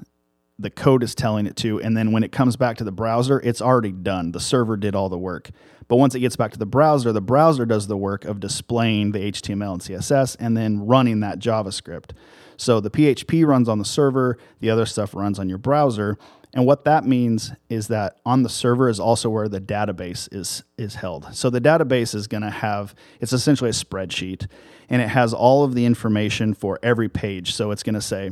the 0.60 0.70
code 0.70 1.02
is 1.02 1.16
telling 1.16 1.48
it 1.48 1.56
to. 1.58 1.80
And 1.82 1.96
then 1.96 2.12
when 2.12 2.24
it 2.24 2.32
comes 2.32 2.58
back 2.58 2.78
to 2.78 2.84
the 2.84 2.92
browser, 2.92 3.40
it's 3.40 3.62
already 3.62 3.94
done. 3.94 4.34
The 4.34 4.40
server 4.40 4.76
did 4.78 4.94
all 4.94 5.10
the 5.10 5.18
work. 5.18 5.50
But 5.88 5.96
once 5.96 6.14
it 6.14 6.20
gets 6.20 6.36
back 6.36 6.52
to 6.52 6.60
the 6.60 6.68
browser, 6.68 7.12
the 7.12 7.22
browser 7.22 7.66
does 7.66 7.88
the 7.88 7.98
work 7.98 8.26
of 8.26 8.40
displaying 8.40 9.12
the 9.12 9.20
HTML 9.32 9.74
and 9.74 9.82
CSS 9.82 10.36
and 10.40 10.56
then 10.56 10.86
running 10.86 11.22
that 11.22 11.40
JavaScript. 11.40 12.12
So 12.58 12.80
the 12.80 12.92
PHP 12.92 13.48
runs 13.48 13.70
on 13.70 13.80
the 13.80 13.86
server, 13.86 14.38
the 14.60 14.70
other 14.70 14.86
stuff 14.86 15.16
runs 15.16 15.40
on 15.40 15.48
your 15.48 15.58
browser. 15.58 16.18
And 16.54 16.66
what 16.66 16.84
that 16.86 17.06
means 17.06 17.52
is 17.70 17.88
that 17.88 18.18
on 18.26 18.44
the 18.44 18.50
server 18.50 18.90
is 18.90 19.00
also 19.00 19.30
where 19.30 19.48
the 19.48 19.62
database 19.62 20.28
is 20.32 20.64
is 20.78 20.96
held. 20.96 21.34
So 21.34 21.50
the 21.50 21.62
database 21.62 22.14
is 22.14 22.28
going 22.28 22.42
to 22.42 22.50
have 22.50 22.94
it's 23.22 23.34
essentially 23.34 23.70
a 23.70 23.74
spreadsheet 23.74 24.48
and 24.90 25.02
it 25.02 25.10
has 25.10 25.34
all 25.34 25.64
of 25.64 25.74
the 25.74 25.86
information 25.86 26.54
for 26.54 26.80
every 26.82 27.08
page. 27.08 27.54
So 27.54 27.72
it's 27.72 27.84
going 27.84 27.96
to 27.96 28.02
say 28.02 28.32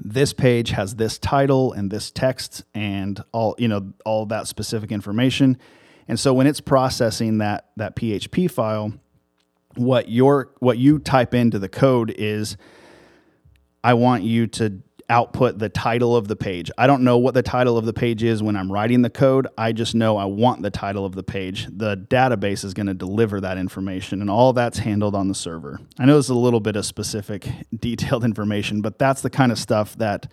this 0.00 0.32
page 0.32 0.70
has 0.70 0.96
this 0.96 1.18
title 1.18 1.72
and 1.72 1.90
this 1.90 2.10
text 2.10 2.64
and 2.74 3.22
all 3.32 3.54
you 3.58 3.68
know 3.68 3.92
all 4.04 4.26
that 4.26 4.46
specific 4.48 4.90
information. 4.90 5.58
And 6.08 6.18
so 6.18 6.34
when 6.34 6.46
it's 6.46 6.60
processing 6.60 7.38
that 7.38 7.68
that 7.76 7.96
php 7.96 8.50
file 8.50 8.92
what 9.76 10.08
your 10.08 10.50
what 10.58 10.78
you 10.78 10.98
type 10.98 11.34
into 11.34 11.58
the 11.58 11.68
code 11.68 12.10
is 12.10 12.56
i 13.82 13.94
want 13.94 14.22
you 14.22 14.46
to 14.46 14.82
output 15.08 15.58
the 15.58 15.68
title 15.68 16.16
of 16.16 16.28
the 16.28 16.36
page. 16.36 16.70
I 16.78 16.86
don't 16.86 17.02
know 17.02 17.18
what 17.18 17.34
the 17.34 17.42
title 17.42 17.76
of 17.76 17.84
the 17.84 17.92
page 17.92 18.22
is 18.22 18.42
when 18.42 18.56
I'm 18.56 18.70
writing 18.70 19.02
the 19.02 19.10
code. 19.10 19.46
I 19.56 19.72
just 19.72 19.94
know 19.94 20.16
I 20.16 20.24
want 20.24 20.62
the 20.62 20.70
title 20.70 21.04
of 21.04 21.14
the 21.14 21.22
page. 21.22 21.66
The 21.70 21.96
database 21.96 22.64
is 22.64 22.74
going 22.74 22.86
to 22.86 22.94
deliver 22.94 23.40
that 23.40 23.58
information, 23.58 24.20
and 24.20 24.30
all 24.30 24.52
that's 24.52 24.78
handled 24.78 25.14
on 25.14 25.28
the 25.28 25.34
server. 25.34 25.80
I 25.98 26.06
know 26.06 26.18
is 26.18 26.28
a 26.28 26.34
little 26.34 26.60
bit 26.60 26.76
of 26.76 26.86
specific, 26.86 27.48
detailed 27.78 28.24
information, 28.24 28.82
but 28.82 28.98
that's 28.98 29.22
the 29.22 29.30
kind 29.30 29.52
of 29.52 29.58
stuff 29.58 29.96
that 29.96 30.30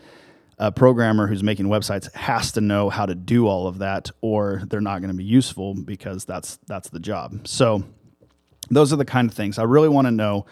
a 0.58 0.72
programmer 0.72 1.28
who's 1.28 1.42
making 1.42 1.68
websites 1.68 2.14
has 2.14 2.52
to 2.52 2.62
know 2.62 2.90
how 2.90 3.06
to 3.06 3.16
do 3.16 3.48
all 3.48 3.68
of 3.68 3.80
that, 3.80 4.12
or 4.22 4.62
they're 4.68 4.82
not 4.82 5.00
going 5.00 5.12
to 5.12 5.18
be 5.18 5.24
useful 5.24 5.74
because 5.74 6.26
that's 6.26 6.60
that's 6.68 6.90
the 6.90 7.00
job. 7.00 7.48
So 7.48 7.84
those 8.70 8.94
are 8.94 8.98
the 8.98 9.06
kind 9.06 9.30
of 9.30 9.36
things 9.36 9.58
I 9.58 9.64
really 9.64 9.90
want 9.90 10.08
to 10.08 10.12
know 10.12 10.46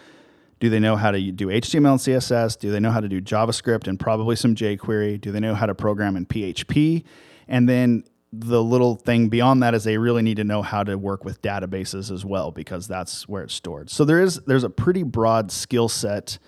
do 0.60 0.68
they 0.70 0.80
know 0.80 0.96
how 0.96 1.10
to 1.10 1.32
do 1.32 1.48
HTML 1.48 1.92
and 1.92 2.00
CSS? 2.00 2.58
Do 2.58 2.70
they 2.70 2.80
know 2.80 2.90
how 2.90 3.00
to 3.00 3.08
do 3.08 3.20
JavaScript 3.20 3.86
and 3.86 3.98
probably 3.98 4.36
some 4.36 4.54
jQuery? 4.54 5.20
Do 5.20 5.30
they 5.30 5.40
know 5.40 5.54
how 5.54 5.66
to 5.66 5.74
program 5.74 6.16
in 6.16 6.26
PHP? 6.26 7.04
And 7.46 7.68
then 7.68 8.04
the 8.32 8.62
little 8.62 8.96
thing 8.96 9.28
beyond 9.28 9.62
that 9.62 9.74
is 9.74 9.84
they 9.84 9.98
really 9.98 10.22
need 10.22 10.36
to 10.36 10.44
know 10.44 10.62
how 10.62 10.84
to 10.84 10.98
work 10.98 11.24
with 11.24 11.40
databases 11.40 12.10
as 12.10 12.24
well 12.24 12.50
because 12.50 12.86
that's 12.86 13.28
where 13.28 13.42
it's 13.42 13.54
stored. 13.54 13.88
So 13.88 14.04
there 14.04 14.20
is 14.20 14.40
there's 14.46 14.64
a 14.64 14.70
pretty 14.70 15.02
broad 15.02 15.50
skill 15.50 15.88
set 15.88 16.38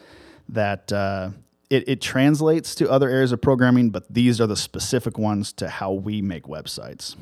that 0.48 0.92
uh, 0.92 1.30
it, 1.70 1.88
it 1.88 2.00
translates 2.00 2.74
to 2.76 2.90
other 2.90 3.08
areas 3.08 3.32
of 3.32 3.40
programming, 3.40 3.90
but 3.90 4.12
these 4.12 4.40
are 4.40 4.46
the 4.46 4.56
specific 4.56 5.16
ones 5.18 5.52
to 5.54 5.68
how 5.68 5.92
we 5.92 6.20
make 6.20 6.44
websites. 6.44 7.16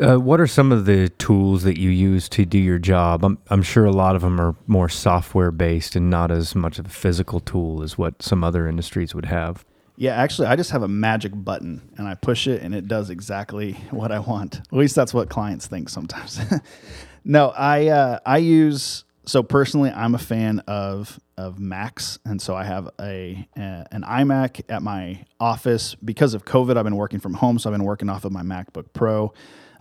Uh, 0.00 0.16
what 0.16 0.40
are 0.40 0.46
some 0.46 0.72
of 0.72 0.86
the 0.86 1.10
tools 1.10 1.64
that 1.64 1.78
you 1.78 1.90
use 1.90 2.28
to 2.30 2.46
do 2.46 2.58
your 2.58 2.78
job? 2.78 3.24
I'm, 3.24 3.38
I'm 3.48 3.62
sure 3.62 3.84
a 3.84 3.92
lot 3.92 4.16
of 4.16 4.22
them 4.22 4.40
are 4.40 4.54
more 4.66 4.88
software 4.88 5.50
based 5.50 5.96
and 5.96 6.08
not 6.08 6.30
as 6.30 6.54
much 6.54 6.78
of 6.78 6.86
a 6.86 6.90
physical 6.90 7.40
tool 7.40 7.82
as 7.82 7.98
what 7.98 8.22
some 8.22 8.42
other 8.42 8.66
industries 8.66 9.14
would 9.14 9.26
have. 9.26 9.66
Yeah, 9.96 10.14
actually, 10.14 10.48
I 10.48 10.56
just 10.56 10.70
have 10.70 10.82
a 10.82 10.88
magic 10.88 11.32
button 11.34 11.82
and 11.98 12.08
I 12.08 12.14
push 12.14 12.46
it 12.46 12.62
and 12.62 12.74
it 12.74 12.88
does 12.88 13.10
exactly 13.10 13.72
what 13.90 14.10
I 14.10 14.18
want. 14.18 14.56
At 14.56 14.72
least 14.72 14.94
that's 14.94 15.12
what 15.12 15.28
clients 15.28 15.66
think 15.66 15.90
sometimes. 15.90 16.40
no, 17.24 17.50
I 17.50 17.88
uh, 17.88 18.18
I 18.24 18.38
use 18.38 19.04
so 19.24 19.42
personally, 19.42 19.90
I'm 19.90 20.14
a 20.14 20.18
fan 20.18 20.60
of 20.60 21.20
of 21.36 21.58
Macs, 21.58 22.18
and 22.24 22.40
so 22.40 22.54
I 22.54 22.64
have 22.64 22.90
a, 23.00 23.48
a, 23.56 23.86
an 23.90 24.02
iMac 24.02 24.62
at 24.68 24.82
my 24.82 25.24
office 25.40 25.94
because 25.96 26.34
of 26.34 26.44
COVID. 26.44 26.76
I've 26.76 26.84
been 26.84 26.96
working 26.96 27.20
from 27.20 27.34
home, 27.34 27.58
so 27.58 27.70
I've 27.70 27.74
been 27.74 27.84
working 27.84 28.08
off 28.08 28.24
of 28.24 28.32
my 28.32 28.42
MacBook 28.42 28.92
Pro. 28.92 29.32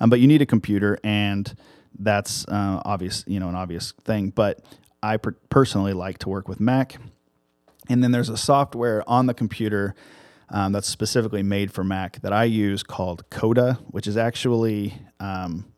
Um, 0.02 0.10
but 0.10 0.20
you 0.20 0.28
need 0.28 0.42
a 0.42 0.48
computer, 0.48 0.98
and 1.04 1.54
that's 1.98 2.46
uh, 2.48 2.82
obvious, 2.84 3.24
you 3.28 3.40
know, 3.40 3.50
an 3.50 3.56
obvious 3.56 3.94
thing. 4.04 4.32
But 4.32 4.60
I 5.04 5.18
per- 5.18 5.38
personally 5.50 5.94
like 5.94 6.18
to 6.20 6.30
work 6.30 6.48
with 6.50 6.60
Mac, 6.60 6.98
and 7.88 8.04
then 8.04 8.12
there's 8.12 8.28
a 8.28 8.36
software 8.36 9.08
on 9.08 9.28
the 9.28 9.36
computer 9.36 9.94
um, 10.50 10.72
that's 10.72 10.88
specifically 10.88 11.44
made 11.44 11.72
for 11.72 11.84
Mac 11.84 12.20
that 12.22 12.34
I 12.34 12.46
use 12.46 12.82
called 12.82 13.30
Coda, 13.30 13.80
which 13.92 14.08
is 14.08 14.18
actually 14.18 14.96
um, 15.20 15.71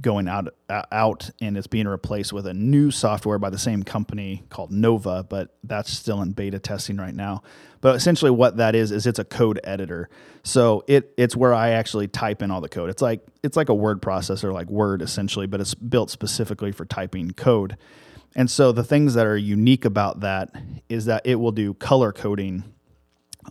going 0.00 0.28
out 0.28 0.48
uh, 0.68 0.82
out 0.90 1.30
and 1.40 1.56
it's 1.58 1.66
being 1.66 1.86
replaced 1.86 2.32
with 2.32 2.46
a 2.46 2.54
new 2.54 2.90
software 2.90 3.38
by 3.38 3.50
the 3.50 3.58
same 3.58 3.82
company 3.82 4.42
called 4.48 4.72
Nova, 4.72 5.22
but 5.22 5.56
that's 5.62 5.92
still 5.92 6.22
in 6.22 6.32
beta 6.32 6.58
testing 6.58 6.96
right 6.96 7.14
now. 7.14 7.42
But 7.80 7.96
essentially 7.96 8.30
what 8.30 8.56
that 8.56 8.74
is 8.74 8.90
is 8.90 9.06
it's 9.06 9.18
a 9.18 9.24
code 9.24 9.60
editor. 9.62 10.08
So 10.42 10.84
it 10.86 11.12
it's 11.18 11.36
where 11.36 11.52
I 11.52 11.70
actually 11.70 12.08
type 12.08 12.40
in 12.40 12.50
all 12.50 12.62
the 12.62 12.68
code. 12.68 12.88
It's 12.88 13.02
like 13.02 13.20
it's 13.42 13.56
like 13.56 13.68
a 13.68 13.74
word 13.74 14.00
processor 14.00 14.52
like 14.52 14.70
Word 14.70 15.02
essentially, 15.02 15.46
but 15.46 15.60
it's 15.60 15.74
built 15.74 16.10
specifically 16.10 16.72
for 16.72 16.86
typing 16.86 17.32
code. 17.32 17.76
And 18.34 18.50
so 18.50 18.72
the 18.72 18.84
things 18.84 19.14
that 19.14 19.26
are 19.26 19.36
unique 19.36 19.84
about 19.84 20.20
that 20.20 20.50
is 20.88 21.04
that 21.04 21.22
it 21.24 21.36
will 21.36 21.52
do 21.52 21.74
color 21.74 22.10
coding 22.10 22.64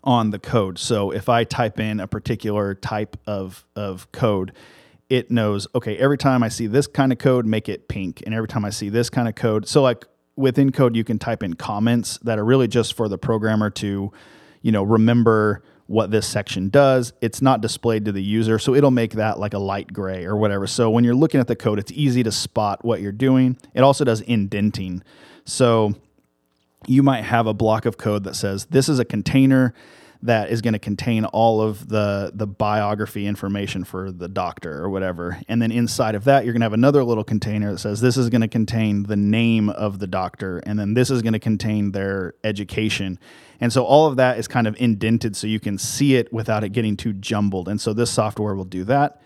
on 0.03 0.31
the 0.31 0.39
code. 0.39 0.79
So 0.79 1.11
if 1.11 1.29
I 1.29 1.43
type 1.43 1.79
in 1.79 1.99
a 1.99 2.07
particular 2.07 2.73
type 2.73 3.17
of 3.27 3.65
of 3.75 4.11
code, 4.11 4.53
it 5.14 5.30
knows, 5.30 5.68
okay, 5.76 5.95
every 5.97 6.18
time 6.18 6.41
I 6.41 6.49
see 6.49 6.66
this 6.66 6.88
kind 6.88 7.11
of 7.11 7.20
code, 7.20 7.45
make 7.45 7.70
it 7.70 7.88
pink. 7.88 8.24
And 8.26 8.34
every 8.34 8.47
time 8.47 8.66
I 8.66 8.72
see 8.72 8.89
this 8.89 9.11
kind 9.11 9.28
of 9.28 9.36
code, 9.36 9.68
so 9.68 9.84
like 9.84 10.05
within 10.36 10.72
code, 10.72 10.95
you 10.95 11.03
can 11.03 11.20
type 11.20 11.43
in 11.43 11.53
comments 11.53 12.18
that 12.24 12.39
are 12.39 12.43
really 12.43 12.68
just 12.68 12.95
for 12.95 13.07
the 13.07 13.20
programmer 13.20 13.70
to, 13.70 14.11
you 14.64 14.72
know, 14.72 14.82
remember 14.82 15.61
what 15.86 16.09
this 16.09 16.26
section 16.26 16.70
does. 16.70 17.14
It's 17.22 17.43
not 17.43 17.61
displayed 17.61 18.05
to 18.05 18.11
the 18.11 18.24
user, 18.24 18.57
so 18.57 18.74
it'll 18.74 18.89
make 18.89 19.11
that 19.11 19.38
like 19.38 19.53
a 19.53 19.59
light 19.59 19.93
gray 19.93 20.26
or 20.26 20.36
whatever. 20.36 20.66
So 20.66 20.89
when 20.89 21.03
you're 21.03 21.14
looking 21.14 21.39
at 21.39 21.47
the 21.47 21.55
code, 21.55 21.78
it's 21.78 21.91
easy 21.91 22.24
to 22.24 22.32
spot 22.32 22.84
what 22.84 22.99
you're 22.99 23.11
doing. 23.11 23.59
It 23.76 23.82
also 23.82 24.03
does 24.03 24.22
indenting. 24.22 25.03
So 25.45 25.93
you 26.88 27.03
might 27.03 27.22
have 27.22 27.45
a 27.45 27.53
block 27.53 27.86
of 27.86 27.97
code 27.99 28.24
that 28.24 28.36
says 28.36 28.66
this 28.72 28.89
is 28.89 28.97
a 28.97 29.05
container 29.05 29.76
that 30.24 30.49
is 30.49 30.61
going 30.61 30.74
to 30.74 30.80
contain 30.80 31.26
all 31.26 31.61
of 31.61 31.89
the 31.89 32.32
the 32.34 32.47
biography 32.47 33.28
information 33.28 33.84
for 33.84 34.11
the 34.11 34.28
doctor 34.28 34.82
or 34.84 34.89
whatever. 34.89 35.39
And 35.47 35.61
then 35.61 35.71
inside 35.71 36.15
of 36.15 36.24
that, 36.24 36.45
you're 36.45 36.53
going 36.53 36.61
to 36.61 36.65
have 36.65 36.74
another 36.74 37.03
little 37.03 37.24
container 37.24 37.71
that 37.71 37.80
says 37.80 38.01
this 38.01 38.17
is 38.17 38.30
going 38.30 38.41
to 38.41 38.47
contain 38.47 39.03
the 39.03 39.17
name 39.17 39.69
of 39.69 39.99
the 39.99 40.07
doctor, 40.07 40.59
and 40.59 40.80
then 40.80 40.93
this 40.93 41.09
is 41.09 41.21
going 41.21 41.34
to 41.34 41.39
contain 41.39 41.91
their 41.91 42.34
education. 42.43 43.19
And 43.59 43.71
so 43.71 43.84
all 43.84 44.07
of 44.07 44.15
that 44.15 44.38
is 44.39 44.47
kind 44.47 44.65
of 44.67 44.76
indented 44.80 45.36
so 45.36 45.47
you 45.47 45.59
can 45.59 45.78
see 45.78 46.15
it 46.15 46.32
without 46.34 46.63
it 46.63 46.69
getting 46.69 46.97
too 46.97 47.13
jumbled. 47.13 47.67
And 47.67 47.80
so 47.80 47.93
this 47.93 48.11
software 48.11 48.55
will 48.55 48.65
do 48.65 48.84
that. 48.86 49.21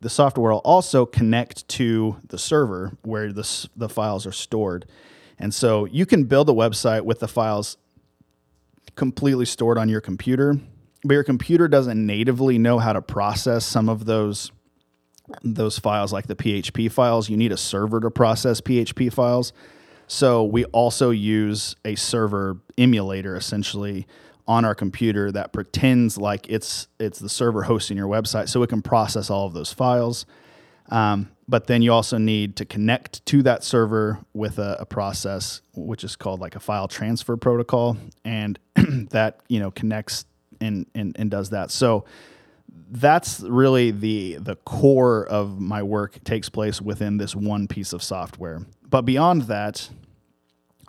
The 0.00 0.10
software 0.10 0.52
will 0.52 0.58
also 0.58 1.06
connect 1.06 1.66
to 1.68 2.16
the 2.28 2.38
server 2.38 2.96
where 3.02 3.32
the, 3.32 3.68
the 3.76 3.88
files 3.88 4.26
are 4.26 4.32
stored. 4.32 4.86
And 5.38 5.52
so 5.54 5.84
you 5.86 6.06
can 6.06 6.24
build 6.24 6.48
a 6.48 6.52
website 6.52 7.02
with 7.02 7.20
the 7.20 7.28
files 7.28 7.76
completely 8.96 9.44
stored 9.44 9.78
on 9.78 9.88
your 9.88 10.00
computer, 10.00 10.58
but 11.04 11.14
your 11.14 11.24
computer 11.24 11.68
doesn't 11.68 12.04
natively 12.04 12.58
know 12.58 12.78
how 12.78 12.92
to 12.92 13.02
process 13.02 13.64
some 13.64 13.88
of 13.88 14.04
those 14.06 14.50
those 15.42 15.78
files 15.78 16.12
like 16.12 16.28
the 16.28 16.36
PHP 16.36 16.90
files. 16.90 17.28
You 17.28 17.36
need 17.36 17.50
a 17.50 17.56
server 17.56 17.98
to 18.00 18.10
process 18.10 18.60
PHP 18.60 19.12
files. 19.12 19.52
So 20.06 20.44
we 20.44 20.64
also 20.66 21.10
use 21.10 21.74
a 21.84 21.96
server 21.96 22.58
emulator 22.78 23.34
essentially 23.36 24.06
on 24.46 24.64
our 24.64 24.74
computer 24.74 25.32
that 25.32 25.52
pretends 25.52 26.16
like 26.16 26.48
it's 26.48 26.86
it's 27.00 27.18
the 27.18 27.28
server 27.28 27.64
hosting 27.64 27.96
your 27.96 28.06
website 28.06 28.48
so 28.48 28.62
it 28.62 28.68
can 28.68 28.82
process 28.82 29.30
all 29.30 29.46
of 29.46 29.52
those 29.52 29.72
files. 29.72 30.26
Um, 30.90 31.30
but 31.48 31.66
then 31.66 31.82
you 31.82 31.92
also 31.92 32.18
need 32.18 32.56
to 32.56 32.64
connect 32.64 33.24
to 33.26 33.42
that 33.42 33.62
server 33.62 34.18
with 34.32 34.58
a, 34.58 34.76
a, 34.80 34.86
process 34.86 35.62
which 35.74 36.02
is 36.02 36.16
called 36.16 36.40
like 36.40 36.56
a 36.56 36.60
file 36.60 36.88
transfer 36.88 37.36
protocol. 37.36 37.96
And 38.24 38.58
that 39.10 39.40
you 39.48 39.60
know 39.60 39.70
connects 39.70 40.24
and, 40.60 40.86
and 40.94 41.16
and 41.18 41.30
does 41.30 41.50
that. 41.50 41.70
So 41.70 42.04
that's 42.90 43.40
really 43.40 43.90
the 43.90 44.36
the 44.36 44.56
core 44.56 45.26
of 45.26 45.60
my 45.60 45.82
work 45.82 46.22
takes 46.24 46.48
place 46.48 46.80
within 46.80 47.16
this 47.16 47.34
one 47.34 47.68
piece 47.68 47.92
of 47.92 48.02
software. 48.02 48.62
But 48.88 49.02
beyond 49.02 49.42
that 49.42 49.88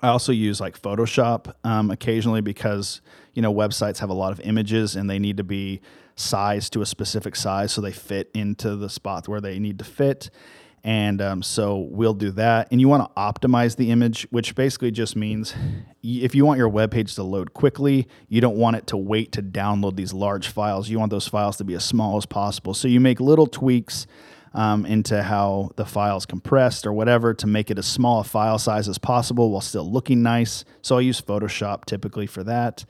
i 0.02 0.08
also 0.10 0.32
use 0.32 0.62
like 0.62 0.80
photoshop 0.80 1.54
um, 1.64 1.90
occasionally 1.90 2.42
because 2.42 3.02
you 3.34 3.42
know 3.42 3.54
websites 3.54 3.98
have 3.98 4.10
a 4.10 4.14
lot 4.14 4.32
of 4.32 4.40
images 4.42 4.96
and 4.96 5.10
they 5.10 5.20
need 5.20 5.38
to 5.38 5.44
be 5.44 5.82
size 6.18 6.70
to 6.72 6.82
a 6.82 6.86
specific 6.86 7.36
size 7.36 7.72
so 7.72 7.82
they 7.82 7.92
fit 7.92 8.30
into 8.34 8.76
the 8.76 8.90
spot 8.90 9.28
where 9.28 9.40
they 9.40 9.60
need 9.60 9.80
to 9.80 9.86
fit. 9.86 10.30
And 10.84 11.22
um, 11.22 11.44
so 11.44 11.88
we'll 11.92 12.14
do 12.14 12.32
that. 12.32 12.70
And 12.72 12.80
you 12.80 12.88
want 12.88 13.04
to 13.04 13.22
optimize 13.22 13.76
the 13.76 13.92
image, 13.92 14.26
which 14.30 14.56
basically 14.56 14.92
just 14.92 15.16
means 15.16 15.54
if 16.02 16.34
you 16.34 16.46
want 16.46 16.60
your 16.60 16.70
web 16.70 16.92
page 16.92 17.16
to 17.16 17.24
load 17.24 17.54
quickly, 17.54 18.08
you 18.30 18.40
don't 18.40 18.56
want 18.56 18.78
it 18.78 18.88
to 18.88 18.98
wait 18.98 19.34
to 19.34 19.44
download 19.44 19.98
these 19.98 20.14
large 20.14 20.48
files. 20.48 20.90
You 20.90 20.98
want 20.98 21.10
those 21.10 21.28
files 21.28 21.58
to 21.58 21.64
be 21.64 21.74
as 21.74 21.84
small 21.84 22.16
as 22.18 22.26
possible. 22.26 22.74
So 22.74 22.88
you 22.88 23.02
make 23.02 23.20
little 23.20 23.48
tweaks 23.48 24.08
um, 24.54 24.86
into 24.86 25.22
how 25.24 25.72
the 25.76 25.86
file's 25.86 26.26
compressed 26.26 26.88
or 26.88 26.94
whatever 26.94 27.34
to 27.34 27.48
make 27.48 27.70
it 27.70 27.78
as 27.78 27.86
small 27.86 28.22
a 28.22 28.24
file 28.24 28.58
size 28.58 28.88
as 28.88 28.98
possible 28.98 29.52
while 29.52 29.62
still 29.62 29.92
looking 29.92 30.24
nice. 30.24 30.64
So 30.82 30.98
I 30.98 31.02
use 31.02 31.20
Photoshop 31.20 31.86
typically 31.86 32.28
for 32.28 32.44
that. 32.44 32.86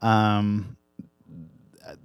Um, 0.00 0.76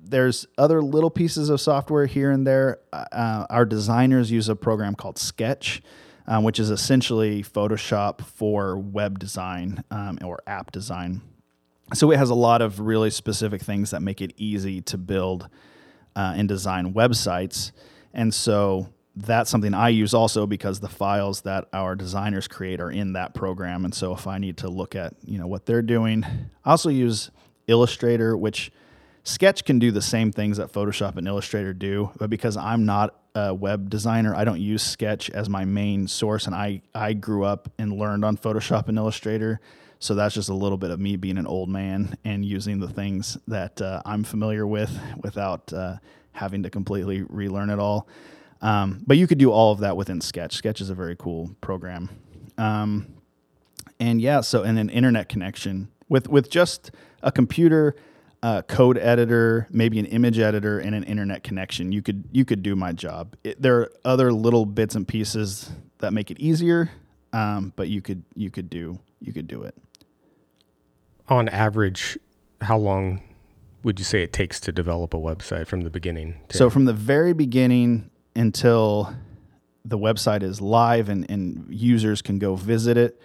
there's 0.09 0.45
other 0.57 0.81
little 0.81 1.09
pieces 1.09 1.49
of 1.49 1.61
software 1.61 2.05
here 2.05 2.31
and 2.31 2.45
there. 2.45 2.79
Uh, 2.91 3.45
our 3.49 3.65
designers 3.65 4.31
use 4.31 4.49
a 4.49 4.55
program 4.55 4.95
called 4.95 5.17
Sketch, 5.17 5.81
um, 6.27 6.43
which 6.43 6.59
is 6.59 6.69
essentially 6.69 7.43
Photoshop 7.43 8.25
for 8.25 8.77
web 8.77 9.19
design 9.19 9.83
um, 9.91 10.17
or 10.23 10.39
app 10.47 10.71
design. 10.71 11.21
So 11.93 12.11
it 12.11 12.17
has 12.17 12.29
a 12.29 12.35
lot 12.35 12.61
of 12.61 12.79
really 12.79 13.09
specific 13.09 13.61
things 13.61 13.91
that 13.91 14.01
make 14.01 14.21
it 14.21 14.33
easy 14.37 14.81
to 14.81 14.97
build 14.97 15.49
uh, 16.15 16.33
and 16.35 16.47
design 16.47 16.93
websites. 16.93 17.71
And 18.13 18.33
so 18.33 18.89
that's 19.15 19.49
something 19.49 19.73
I 19.73 19.89
use 19.89 20.13
also 20.13 20.45
because 20.45 20.79
the 20.79 20.89
files 20.89 21.41
that 21.41 21.65
our 21.73 21.95
designers 21.95 22.47
create 22.47 22.79
are 22.79 22.91
in 22.91 23.13
that 23.13 23.33
program. 23.33 23.85
And 23.85 23.93
so 23.93 24.13
if 24.13 24.27
I 24.27 24.37
need 24.37 24.57
to 24.57 24.69
look 24.69 24.95
at 24.95 25.13
you 25.23 25.39
know 25.39 25.47
what 25.47 25.65
they're 25.65 25.81
doing, 25.81 26.23
I 26.65 26.71
also 26.71 26.89
use 26.89 27.31
Illustrator, 27.67 28.37
which 28.37 28.71
Sketch 29.27 29.65
can 29.65 29.77
do 29.77 29.91
the 29.91 30.01
same 30.01 30.31
things 30.31 30.55
that 30.55 30.71
Photoshop 30.71 31.17
and 31.17 31.27
Illustrator 31.27 31.73
do, 31.73 32.11
but 32.17 32.29
because 32.29 32.55
I'm 32.55 32.85
not 32.85 33.13
a 33.35 33.53
web 33.53 33.89
designer, 33.89 34.33
I 34.33 34.45
don't 34.45 34.61
use 34.61 34.81
Sketch 34.81 35.29
as 35.29 35.49
my 35.49 35.65
main 35.65 36.07
source, 36.07 36.45
and 36.45 36.55
I 36.55 36.81
I 36.95 37.11
grew 37.11 37.43
up 37.43 37.69
and 37.77 37.91
learned 37.91 38.23
on 38.23 38.37
Photoshop 38.37 38.87
and 38.87 38.97
Illustrator. 38.97 39.59
So 39.99 40.15
that's 40.15 40.33
just 40.33 40.47
a 40.47 40.53
little 40.53 40.77
bit 40.77 40.91
of 40.91 41.01
me 41.01 41.17
being 41.17 41.37
an 41.37 41.45
old 41.45 41.67
man 41.67 42.15
and 42.23 42.45
using 42.45 42.79
the 42.79 42.87
things 42.87 43.37
that 43.49 43.81
uh, 43.81 44.01
I'm 44.05 44.23
familiar 44.23 44.65
with 44.65 44.97
without 45.21 45.73
uh, 45.73 45.97
having 46.31 46.63
to 46.63 46.69
completely 46.69 47.23
relearn 47.23 47.69
it 47.69 47.79
all. 47.79 48.07
Um, 48.61 49.03
but 49.05 49.17
you 49.17 49.27
could 49.27 49.39
do 49.39 49.51
all 49.51 49.73
of 49.73 49.79
that 49.79 49.97
within 49.97 50.21
Sketch. 50.21 50.55
Sketch 50.55 50.79
is 50.79 50.89
a 50.89 50.95
very 50.95 51.17
cool 51.17 51.53
program. 51.59 52.09
Um, 52.57 53.07
and 53.99 54.21
yeah, 54.21 54.39
so 54.39 54.63
and 54.63 54.79
an 54.79 54.89
internet 54.89 55.27
connection 55.27 55.89
with 56.07 56.29
with 56.29 56.49
just 56.49 56.91
a 57.21 57.31
computer 57.31 57.93
uh, 58.43 58.61
code 58.63 58.97
editor, 58.97 59.67
maybe 59.71 59.99
an 59.99 60.05
image 60.05 60.39
editor, 60.39 60.79
and 60.79 60.93
an 60.95 61.03
internet 61.03 61.43
connection, 61.43 61.91
you 61.91 62.01
could 62.01 62.23
you 62.31 62.45
could 62.45 62.61
do 62.61 62.75
my 62.75 62.93
job. 62.93 63.35
It, 63.43 63.61
there 63.61 63.79
are 63.79 63.91
other 64.05 64.31
little 64.31 64.65
bits 64.65 64.95
and 64.95 65.07
pieces 65.07 65.71
that 65.99 66.13
make 66.13 66.29
it 66.29 66.39
easier, 66.39 66.91
um, 67.33 67.73
but 67.75 67.87
you 67.89 68.01
could 68.01 68.23
you 68.35 68.49
could 68.51 68.69
do 68.69 68.99
you 69.19 69.33
could 69.33 69.47
do 69.47 69.63
it. 69.63 69.75
On 71.29 71.49
average, 71.49 72.17
how 72.61 72.77
long 72.77 73.21
would 73.83 73.99
you 73.99 74.05
say 74.05 74.23
it 74.23 74.33
takes 74.33 74.59
to 74.61 74.71
develop 74.71 75.13
a 75.13 75.17
website 75.17 75.67
from 75.67 75.81
the 75.81 75.89
beginning? 75.89 76.39
So 76.51 76.69
from 76.69 76.85
the 76.85 76.93
very 76.93 77.33
beginning 77.33 78.09
until 78.35 79.15
the 79.83 79.97
website 79.97 80.43
is 80.43 80.61
live 80.61 81.09
and, 81.09 81.29
and 81.29 81.65
users 81.69 82.21
can 82.21 82.39
go 82.39 82.55
visit 82.55 82.97
it, 82.97 83.21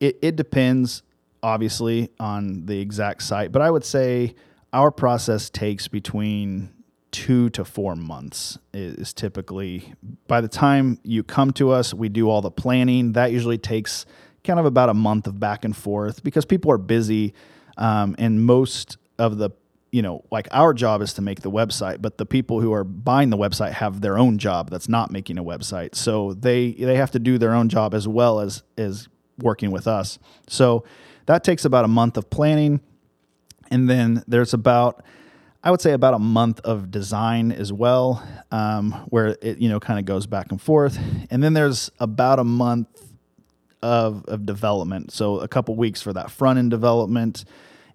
it, 0.00 0.18
it 0.22 0.36
depends 0.36 1.02
obviously 1.44 2.08
on 2.18 2.64
the 2.64 2.80
exact 2.80 3.22
site, 3.22 3.52
but 3.52 3.60
I 3.60 3.70
would 3.70 3.84
say 3.84 4.34
our 4.72 4.90
process 4.90 5.50
takes 5.50 5.86
between 5.86 6.70
two 7.12 7.50
to 7.50 7.64
four 7.64 7.94
months 7.94 8.58
is, 8.72 9.12
typically 9.12 9.92
by 10.26 10.40
the 10.40 10.48
time 10.48 10.98
you 11.04 11.22
come 11.22 11.52
to 11.52 11.70
us, 11.70 11.92
we 11.92 12.08
do 12.08 12.28
all 12.30 12.40
the 12.40 12.50
planning. 12.50 13.12
That 13.12 13.30
usually 13.30 13.58
takes 13.58 14.06
kind 14.42 14.58
of 14.58 14.64
about 14.64 14.88
a 14.88 14.94
month 14.94 15.26
of 15.26 15.38
back 15.38 15.64
and 15.64 15.76
forth 15.76 16.24
because 16.24 16.46
people 16.46 16.72
are 16.72 16.78
busy, 16.78 17.34
um, 17.76 18.16
and 18.18 18.44
most 18.44 18.96
of 19.18 19.36
the 19.36 19.50
you 19.92 20.02
know, 20.02 20.24
like 20.32 20.48
our 20.50 20.74
job 20.74 21.02
is 21.02 21.12
to 21.12 21.22
make 21.22 21.42
the 21.42 21.50
website, 21.52 22.02
but 22.02 22.18
the 22.18 22.26
people 22.26 22.60
who 22.60 22.72
are 22.72 22.82
buying 22.82 23.30
the 23.30 23.36
website 23.36 23.70
have 23.70 24.00
their 24.00 24.18
own 24.18 24.38
job 24.38 24.68
that's 24.68 24.88
not 24.88 25.12
making 25.12 25.38
a 25.38 25.44
website. 25.44 25.94
So 25.94 26.32
they 26.32 26.72
they 26.72 26.96
have 26.96 27.12
to 27.12 27.20
do 27.20 27.38
their 27.38 27.54
own 27.54 27.68
job 27.68 27.94
as 27.94 28.08
well 28.08 28.40
as 28.40 28.64
as 28.76 29.08
working 29.38 29.70
with 29.70 29.86
us. 29.86 30.18
So 30.48 30.84
that 31.26 31.44
takes 31.44 31.64
about 31.64 31.84
a 31.84 31.88
month 31.88 32.16
of 32.16 32.30
planning. 32.30 32.80
And 33.70 33.88
then 33.88 34.22
there's 34.26 34.54
about 34.54 35.04
I 35.62 35.70
would 35.70 35.80
say 35.80 35.92
about 35.92 36.12
a 36.12 36.18
month 36.18 36.60
of 36.60 36.90
design 36.90 37.50
as 37.50 37.72
well, 37.72 38.22
um, 38.50 38.92
where 39.08 39.38
it 39.40 39.58
you 39.58 39.68
know 39.70 39.80
kind 39.80 39.98
of 39.98 40.04
goes 40.04 40.26
back 40.26 40.50
and 40.50 40.60
forth, 40.60 40.98
and 41.30 41.42
then 41.42 41.54
there's 41.54 41.90
about 41.98 42.38
a 42.38 42.44
month 42.44 42.88
of 43.82 44.24
of 44.26 44.44
development. 44.44 45.10
So 45.10 45.40
a 45.40 45.48
couple 45.48 45.74
weeks 45.74 46.02
for 46.02 46.12
that 46.12 46.30
front 46.30 46.58
end 46.58 46.70
development, 46.70 47.46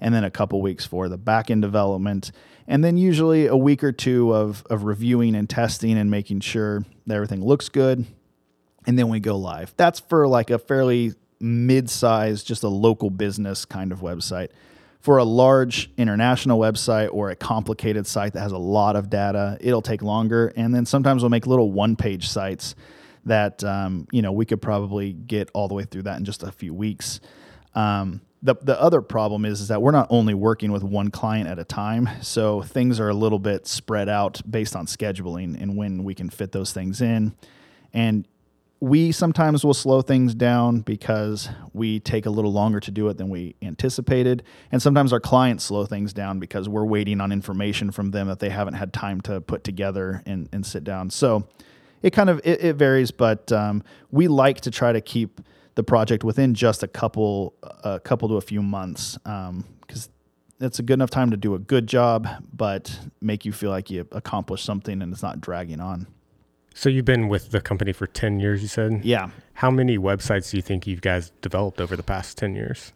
and 0.01 0.15
then 0.15 0.23
a 0.23 0.31
couple 0.31 0.61
weeks 0.61 0.85
for 0.85 1.09
the 1.09 1.17
back 1.17 1.51
end 1.51 1.61
development, 1.61 2.31
and 2.67 2.83
then 2.83 2.97
usually 2.97 3.47
a 3.47 3.57
week 3.57 3.83
or 3.83 3.91
two 3.91 4.33
of, 4.33 4.63
of 4.69 4.83
reviewing 4.83 5.35
and 5.35 5.49
testing 5.49 5.97
and 5.97 6.09
making 6.09 6.39
sure 6.39 6.85
that 7.07 7.15
everything 7.15 7.43
looks 7.43 7.67
good. 7.67 8.05
And 8.85 8.97
then 8.97 9.09
we 9.09 9.19
go 9.19 9.37
live. 9.37 9.73
That's 9.75 9.99
for 9.99 10.27
like 10.27 10.49
a 10.49 10.57
fairly 10.57 11.13
mid 11.39 11.89
sized, 11.89 12.45
just 12.47 12.63
a 12.63 12.69
local 12.69 13.09
business 13.09 13.65
kind 13.65 13.91
of 13.91 13.99
website. 13.99 14.49
For 14.99 15.17
a 15.17 15.23
large 15.23 15.89
international 15.97 16.59
website 16.59 17.09
or 17.13 17.29
a 17.29 17.35
complicated 17.35 18.05
site 18.05 18.33
that 18.33 18.41
has 18.41 18.51
a 18.51 18.57
lot 18.57 18.97
of 18.97 19.09
data, 19.09 19.57
it'll 19.61 19.81
take 19.81 20.01
longer. 20.01 20.51
And 20.57 20.75
then 20.75 20.85
sometimes 20.85 21.23
we'll 21.23 21.29
make 21.29 21.47
little 21.47 21.71
one 21.71 21.95
page 21.95 22.27
sites 22.27 22.75
that 23.25 23.63
um, 23.63 24.07
you 24.11 24.21
know 24.21 24.31
we 24.31 24.45
could 24.45 24.61
probably 24.61 25.13
get 25.13 25.49
all 25.53 25.67
the 25.67 25.73
way 25.73 25.83
through 25.83 26.03
that 26.03 26.17
in 26.17 26.25
just 26.25 26.43
a 26.43 26.51
few 26.51 26.73
weeks. 26.73 27.19
Um, 27.75 28.21
the 28.41 28.55
the 28.61 28.79
other 28.81 29.01
problem 29.01 29.45
is, 29.45 29.61
is 29.61 29.67
that 29.69 29.81
we're 29.81 29.91
not 29.91 30.07
only 30.09 30.33
working 30.33 30.71
with 30.71 30.83
one 30.83 31.11
client 31.11 31.49
at 31.49 31.59
a 31.59 31.63
time, 31.63 32.09
so 32.21 32.61
things 32.61 32.99
are 32.99 33.09
a 33.09 33.13
little 33.13 33.39
bit 33.39 33.67
spread 33.67 34.09
out 34.09 34.41
based 34.49 34.75
on 34.75 34.85
scheduling 34.85 35.61
and 35.61 35.77
when 35.77 36.03
we 36.03 36.15
can 36.15 36.29
fit 36.29 36.51
those 36.51 36.71
things 36.73 37.01
in. 37.01 37.33
And 37.93 38.27
we 38.81 39.11
sometimes 39.11 39.65
will 39.65 39.73
slow 39.73 40.01
things 40.01 40.33
down 40.33 40.79
because 40.79 41.49
we 41.73 41.99
take 41.99 42.25
a 42.25 42.29
little 42.29 42.53
longer 42.53 42.79
to 42.79 42.91
do 42.91 43.09
it 43.09 43.17
than 43.17 43.29
we 43.29 43.55
anticipated. 43.61 44.43
And 44.71 44.81
sometimes 44.81 45.11
our 45.11 45.19
clients 45.19 45.65
slow 45.65 45.85
things 45.85 46.13
down 46.13 46.39
because 46.39 46.69
we're 46.69 46.85
waiting 46.85 47.19
on 47.19 47.31
information 47.31 47.91
from 47.91 48.11
them 48.11 48.27
that 48.27 48.39
they 48.39 48.49
haven't 48.49 48.75
had 48.75 48.93
time 48.93 49.19
to 49.21 49.41
put 49.41 49.65
together 49.65 50.23
and, 50.25 50.47
and 50.53 50.65
sit 50.65 50.85
down. 50.85 51.09
So 51.09 51.47
it 52.01 52.11
kind 52.11 52.29
of 52.29 52.39
it, 52.45 52.63
it 52.63 52.75
varies, 52.77 53.11
but 53.11 53.51
um, 53.51 53.83
we 54.11 54.29
like 54.29 54.61
to 54.61 54.71
try 54.71 54.93
to 54.93 55.01
keep 55.01 55.41
the 55.75 55.83
project 55.83 56.23
within 56.23 56.53
just 56.53 56.81
a 56.81 56.87
couple 56.87 57.53
a 57.83 57.99
couple 57.99 58.29
to 58.29 58.35
a 58.35 58.41
few 58.41 58.61
months 58.61 59.17
because 59.17 60.05
um, 60.05 60.13
it's 60.61 60.79
a 60.79 60.83
good 60.83 60.93
enough 60.93 61.09
time 61.09 61.31
to 61.31 61.37
do 61.37 61.53
a 61.53 61.59
good 61.59 61.87
job, 61.87 62.27
but 62.53 62.97
make 63.21 63.43
you 63.43 63.51
feel 63.51 63.71
like 63.71 63.89
you 63.89 64.07
accomplished 64.13 64.63
something 64.63 65.01
and 65.01 65.11
it's 65.11 65.23
not 65.23 65.41
dragging 65.41 65.81
on. 65.81 66.07
So 66.79 66.87
you've 66.87 67.03
been 67.03 67.27
with 67.27 67.51
the 67.51 67.59
company 67.59 67.91
for 67.91 68.07
10 68.07 68.39
years, 68.39 68.61
you 68.61 68.69
said? 68.69 69.03
Yeah. 69.03 69.31
How 69.55 69.69
many 69.69 69.97
websites 69.97 70.51
do 70.51 70.55
you 70.55 70.63
think 70.63 70.87
you 70.87 70.95
guys 70.95 71.29
developed 71.41 71.81
over 71.81 71.97
the 71.97 72.03
past 72.03 72.37
10 72.37 72.55
years? 72.55 72.93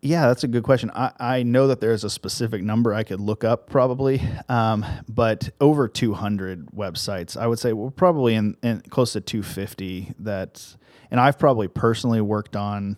Yeah, 0.00 0.28
that's 0.28 0.44
a 0.44 0.46
good 0.46 0.62
question. 0.62 0.92
I, 0.94 1.10
I 1.18 1.42
know 1.42 1.66
that 1.66 1.80
there's 1.80 2.04
a 2.04 2.08
specific 2.08 2.62
number 2.62 2.94
I 2.94 3.02
could 3.02 3.18
look 3.18 3.42
up 3.42 3.68
probably, 3.68 4.22
um, 4.48 4.86
but 5.08 5.50
over 5.60 5.88
200 5.88 6.66
websites. 6.66 7.36
I 7.36 7.48
would 7.48 7.58
say 7.58 7.72
we're 7.72 7.90
probably 7.90 8.36
in, 8.36 8.56
in 8.62 8.80
close 8.82 9.14
to 9.14 9.20
250 9.20 10.14
that 10.20 10.76
and 11.10 11.18
I've 11.18 11.36
probably 11.36 11.66
personally 11.66 12.20
worked 12.20 12.54
on 12.54 12.96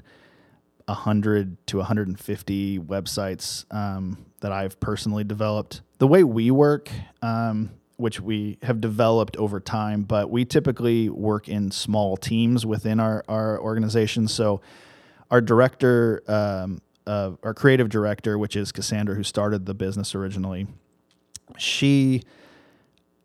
100 0.85 1.67
to 1.69 1.79
150 1.79 2.79
websites 2.81 3.65
um, 3.75 4.27
that 4.41 4.53
I've 4.53 4.79
personally 4.79 5.25
developed. 5.25 5.81
The 5.97 6.07
way 6.07 6.23
we 6.23 6.51
work, 6.51 6.91
um, 7.23 7.71
which 7.99 8.21
we 8.21 8.59
have 8.63 8.81
developed 8.81 9.37
over 9.37 9.59
time, 9.59 10.05
but 10.05 10.31
we 10.31 10.45
typically 10.45 11.09
work 11.09 11.49
in 11.49 11.71
small 11.71 12.17
teams 12.17 12.65
within 12.65 13.01
our, 13.01 13.25
our 13.29 13.61
organization. 13.61 14.29
So, 14.29 14.61
our 15.31 15.41
director, 15.41 16.23
um, 16.29 16.81
uh, 17.07 17.33
our 17.43 17.53
creative 17.53 17.89
director, 17.91 18.39
which 18.39 18.57
is 18.57 18.73
Cassandra, 18.73 19.15
who 19.15 19.25
started 19.25 19.67
the 19.67 19.75
business 19.75 20.15
originally, 20.15 20.69
she 21.59 22.23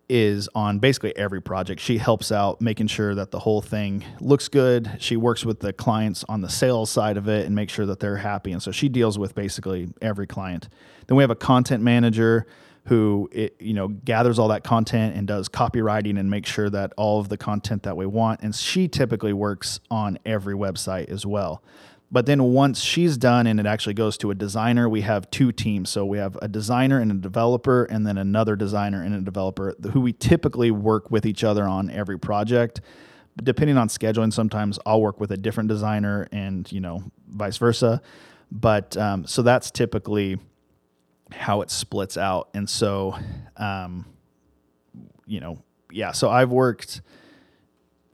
is 0.09 0.49
on 0.55 0.79
basically 0.79 1.15
every 1.15 1.41
project. 1.41 1.79
She 1.79 1.99
helps 1.99 2.31
out 2.31 2.59
making 2.59 2.87
sure 2.87 3.15
that 3.15 3.29
the 3.29 3.39
whole 3.39 3.61
thing 3.61 4.03
looks 4.19 4.47
good. 4.47 4.97
She 4.99 5.15
works 5.15 5.45
with 5.45 5.59
the 5.59 5.71
clients 5.71 6.25
on 6.27 6.41
the 6.41 6.49
sales 6.49 6.89
side 6.89 7.15
of 7.15 7.29
it 7.29 7.45
and 7.45 7.55
make 7.55 7.69
sure 7.69 7.85
that 7.85 7.99
they're 7.99 8.17
happy. 8.17 8.51
And 8.51 8.61
so 8.61 8.71
she 8.71 8.89
deals 8.89 9.17
with 9.19 9.35
basically 9.35 9.89
every 10.01 10.27
client. 10.27 10.67
Then 11.07 11.15
we 11.15 11.23
have 11.23 11.31
a 11.31 11.35
content 11.35 11.83
manager 11.83 12.47
who 12.85 13.29
it, 13.31 13.55
you 13.59 13.73
know 13.73 13.87
gathers 13.87 14.37
all 14.39 14.49
that 14.49 14.63
content 14.63 15.15
and 15.15 15.27
does 15.27 15.47
copywriting 15.47 16.19
and 16.19 16.29
makes 16.29 16.49
sure 16.49 16.69
that 16.69 16.93
all 16.97 17.19
of 17.19 17.29
the 17.29 17.37
content 17.37 17.83
that 17.83 17.95
we 17.95 18.05
want 18.05 18.41
and 18.41 18.53
she 18.55 18.87
typically 18.87 19.33
works 19.33 19.79
on 19.89 20.17
every 20.25 20.53
website 20.53 21.09
as 21.09 21.25
well 21.25 21.63
but 22.13 22.27
then 22.27 22.43
once 22.43 22.79
she's 22.79 23.17
done 23.17 23.47
and 23.47 23.59
it 23.59 23.65
actually 23.65 23.95
goes 23.95 24.17
to 24.17 24.29
a 24.29 24.35
designer, 24.35 24.87
we 24.87 25.01
have 25.01 25.31
two 25.31 25.51
teams. 25.51 25.89
So 25.89 26.05
we 26.05 26.19
have 26.19 26.37
a 26.43 26.47
designer 26.47 26.99
and 26.99 27.11
a 27.11 27.15
developer, 27.15 27.85
and 27.85 28.05
then 28.05 28.19
another 28.19 28.55
designer 28.55 29.01
and 29.01 29.15
a 29.15 29.21
developer 29.21 29.75
who 29.91 29.99
we 29.99 30.13
typically 30.13 30.69
work 30.69 31.09
with 31.09 31.25
each 31.25 31.43
other 31.43 31.63
on 31.63 31.89
every 31.89 32.19
project. 32.19 32.81
Depending 33.43 33.79
on 33.79 33.87
scheduling, 33.87 34.31
sometimes 34.31 34.77
I'll 34.85 35.01
work 35.01 35.19
with 35.19 35.31
a 35.31 35.37
different 35.37 35.69
designer 35.69 36.27
and, 36.31 36.71
you 36.71 36.81
know, 36.81 37.03
vice 37.27 37.57
versa. 37.57 37.99
But 38.51 38.95
um, 38.95 39.25
so 39.25 39.41
that's 39.41 39.71
typically 39.71 40.37
how 41.33 41.61
it 41.61 41.69
splits 41.69 42.17
out. 42.17 42.49
And 42.53 42.69
so, 42.69 43.17
um, 43.57 44.05
you 45.25 45.39
know, 45.39 45.61
yeah, 45.91 46.11
so 46.11 46.29
I've 46.29 46.51
worked 46.51 47.01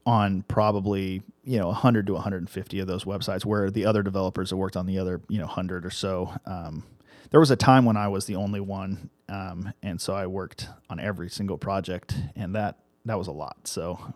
on 0.06 0.44
probably 0.44 1.22
you 1.44 1.60
know 1.60 1.68
100 1.68 2.08
to 2.08 2.14
150 2.14 2.80
of 2.80 2.88
those 2.88 3.04
websites 3.04 3.46
where 3.46 3.70
the 3.70 3.86
other 3.86 4.02
developers 4.02 4.50
have 4.50 4.60
worked 4.60 4.78
on 4.78 4.86
the 4.86 4.98
other 4.98 5.22
you 5.30 5.38
know 5.38 5.46
100 5.46 5.86
or 5.86 5.90
so. 5.90 6.34
Um, 6.46 6.84
there 7.32 7.40
was 7.40 7.52
a 7.52 7.56
time 7.56 7.86
when 7.86 7.96
i 7.96 8.08
was 8.08 8.26
the 8.26 8.36
only 8.36 8.60
one 8.60 9.10
um, 9.28 9.72
and 9.84 10.02
so 10.02 10.14
i 10.14 10.26
worked 10.26 10.68
on 10.90 11.00
every 11.00 11.30
single 11.30 11.58
project 11.58 12.16
and 12.36 12.56
that 12.56 12.80
that 13.06 13.18
was 13.18 13.28
a 13.28 13.32
lot. 13.32 13.68
So 13.68 14.14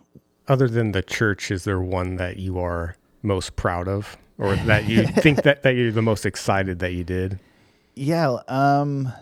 other 0.48 0.68
than 0.68 0.92
the 0.92 1.02
church 1.02 1.50
is 1.50 1.64
there 1.64 1.80
one 1.80 2.16
that 2.16 2.38
you 2.38 2.58
are 2.58 2.96
most 3.22 3.56
proud 3.56 3.88
of 3.88 4.16
or 4.38 4.56
that 4.56 4.86
you 4.88 5.06
think 5.06 5.42
that, 5.42 5.62
that 5.62 5.74
you're 5.74 5.92
the 5.92 6.02
most 6.02 6.26
excited 6.26 6.78
that 6.80 6.92
you 6.92 7.04
did 7.04 7.40
yeah 7.94 8.36
um 8.48 9.12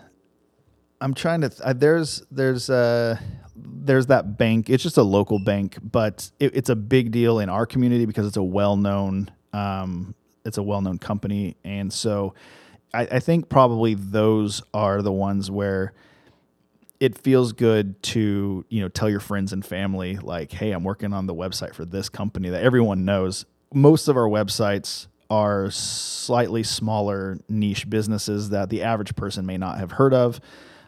i'm 1.01 1.13
trying 1.13 1.41
to 1.41 1.49
th- 1.49 1.61
uh, 1.61 1.73
there's 1.73 2.23
there's 2.31 2.69
uh 2.69 3.17
there's 3.55 4.07
that 4.07 4.37
bank. 4.37 4.69
It's 4.69 4.83
just 4.83 4.97
a 4.97 5.03
local 5.03 5.39
bank, 5.39 5.77
but 5.81 6.31
it, 6.39 6.55
it's 6.55 6.69
a 6.69 6.75
big 6.75 7.11
deal 7.11 7.39
in 7.39 7.49
our 7.49 7.65
community 7.65 8.05
because 8.05 8.25
it's 8.25 8.37
a 8.37 8.43
well 8.43 8.77
known 8.77 9.31
um, 9.51 10.15
it's 10.45 10.57
a 10.57 10.63
well 10.63 10.81
known 10.81 10.97
company, 10.97 11.55
and 11.63 11.91
so 11.93 12.33
I, 12.93 13.01
I 13.03 13.19
think 13.19 13.49
probably 13.49 13.93
those 13.93 14.61
are 14.73 15.01
the 15.01 15.11
ones 15.11 15.51
where 15.51 15.93
it 16.99 17.17
feels 17.17 17.53
good 17.53 18.01
to 18.03 18.65
you 18.69 18.81
know 18.81 18.89
tell 18.89 19.09
your 19.09 19.19
friends 19.19 19.53
and 19.53 19.65
family 19.65 20.17
like, 20.17 20.51
hey, 20.51 20.71
I'm 20.71 20.83
working 20.83 21.13
on 21.13 21.27
the 21.27 21.35
website 21.35 21.75
for 21.75 21.85
this 21.85 22.09
company 22.09 22.49
that 22.49 22.63
everyone 22.63 23.05
knows. 23.05 23.45
Most 23.73 24.07
of 24.07 24.17
our 24.17 24.27
websites 24.27 25.07
are 25.33 25.71
slightly 25.71 26.61
smaller 26.61 27.39
niche 27.49 27.89
businesses 27.89 28.49
that 28.51 28.69
the 28.69 28.83
average 28.83 29.15
person 29.15 29.47
may 29.47 29.57
not 29.57 29.79
have 29.79 29.93
heard 29.93 30.13
of. 30.13 30.39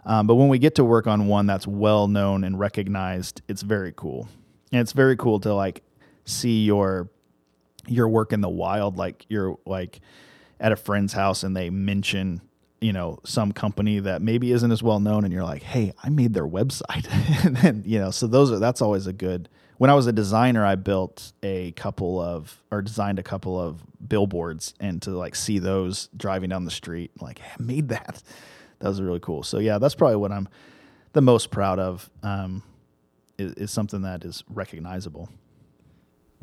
Um, 0.06 0.28
but 0.28 0.36
when 0.36 0.50
we 0.50 0.60
get 0.60 0.76
to 0.76 0.84
work 0.84 1.08
on 1.08 1.26
one 1.26 1.48
that's 1.48 1.66
well 1.66 2.08
known 2.08 2.44
and 2.44 2.60
recognized, 2.60 3.42
it's 3.48 3.64
very 3.64 3.92
cool. 3.96 4.28
And 4.72 4.82
it's 4.82 4.92
very 4.92 5.18
cool 5.18 5.40
to 5.40 5.56
like 5.56 5.82
see 6.26 6.64
your 6.64 7.10
your 7.88 8.08
work 8.08 8.34
in 8.34 8.42
the 8.42 8.50
wild, 8.50 8.98
like 8.98 9.26
you're 9.30 9.58
like 9.66 10.00
at 10.60 10.72
a 10.72 10.76
friend's 10.76 11.14
house 11.14 11.42
and 11.42 11.58
they 11.58 11.72
mention 11.72 12.40
you 12.82 12.94
know 12.94 13.18
some 13.24 13.52
company 13.52 13.98
that 13.98 14.22
maybe 14.22 14.52
isn't 14.52 14.72
as 14.72 14.84
well 14.84 15.00
known 15.00 15.24
and 15.24 15.34
you're 15.34 15.44
like 15.44 15.64
hey 15.64 15.94
i 16.04 16.10
made 16.10 16.34
their 16.34 16.48
website 16.48 17.08
and 17.46 17.58
then 17.58 17.84
you 17.86 17.98
know 17.98 18.12
so 18.12 18.28
those 18.28 18.52
are 18.52 18.60
that's 18.60 18.82
always 18.82 19.08
a 19.08 19.14
good 19.14 19.48
when 19.78 19.90
i 19.90 19.94
was 19.94 20.08
a 20.08 20.14
designer 20.14 20.66
i 20.66 20.76
built 20.76 21.34
a 21.44 21.72
couple 21.72 22.20
of 22.20 22.62
or 22.72 22.82
designed 22.82 23.20
a 23.20 23.24
couple 23.24 23.60
of 23.60 23.82
billboards 24.08 24.74
and 24.80 25.02
to 25.02 25.12
like 25.12 25.36
see 25.36 25.60
those 25.60 26.10
driving 26.16 26.50
down 26.50 26.66
the 26.66 26.72
street 26.72 27.12
like 27.22 27.40
i 27.60 27.62
made 27.62 27.90
that 27.90 28.22
that 28.80 28.90
was 28.90 29.02
really 29.02 29.20
cool. 29.20 29.44
So 29.44 29.60
yeah, 29.60 29.78
that's 29.78 29.96
probably 29.96 30.18
what 30.18 30.32
I'm 30.32 30.48
the 31.14 31.22
most 31.22 31.52
proud 31.52 31.80
of. 31.80 32.10
Um, 32.24 32.64
is, 33.38 33.54
is 33.54 33.72
something 33.72 34.02
that 34.04 34.24
is 34.24 34.44
recognizable. 34.50 35.30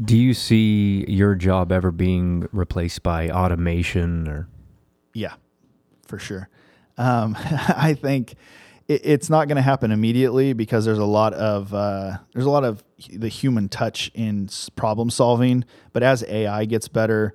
Do 0.01 0.17
you 0.17 0.35
see 0.35 1.05
your 1.09 1.35
job 1.35 1.73
ever 1.73 1.91
being 1.91 2.49
replaced 2.53 3.03
by 3.03 3.31
automation 3.31 4.29
or? 4.29 4.49
Yeah, 5.15 5.35
for 6.07 6.19
sure. 6.19 6.49
Um, 6.99 7.37
I 7.41 7.95
think 7.95 8.35
it, 8.89 9.01
it's 9.05 9.31
not 9.31 9.49
going 9.49 9.57
to 9.57 9.63
happen 9.63 9.93
immediately 9.93 10.53
because 10.53 10.85
there's 10.85 10.99
a 10.99 11.05
lot 11.05 11.35
of 11.35 11.73
uh, 11.75 12.19
there's 12.33 12.47
a 12.47 12.51
lot 12.51 12.65
of 12.65 12.83
the 13.11 13.29
human 13.29 13.69
touch 13.69 14.11
in 14.15 14.49
problem 14.77 15.11
solving. 15.11 15.65
But 15.93 16.03
as 16.03 16.25
AI 16.29 16.65
gets 16.65 16.89
better, 16.89 17.35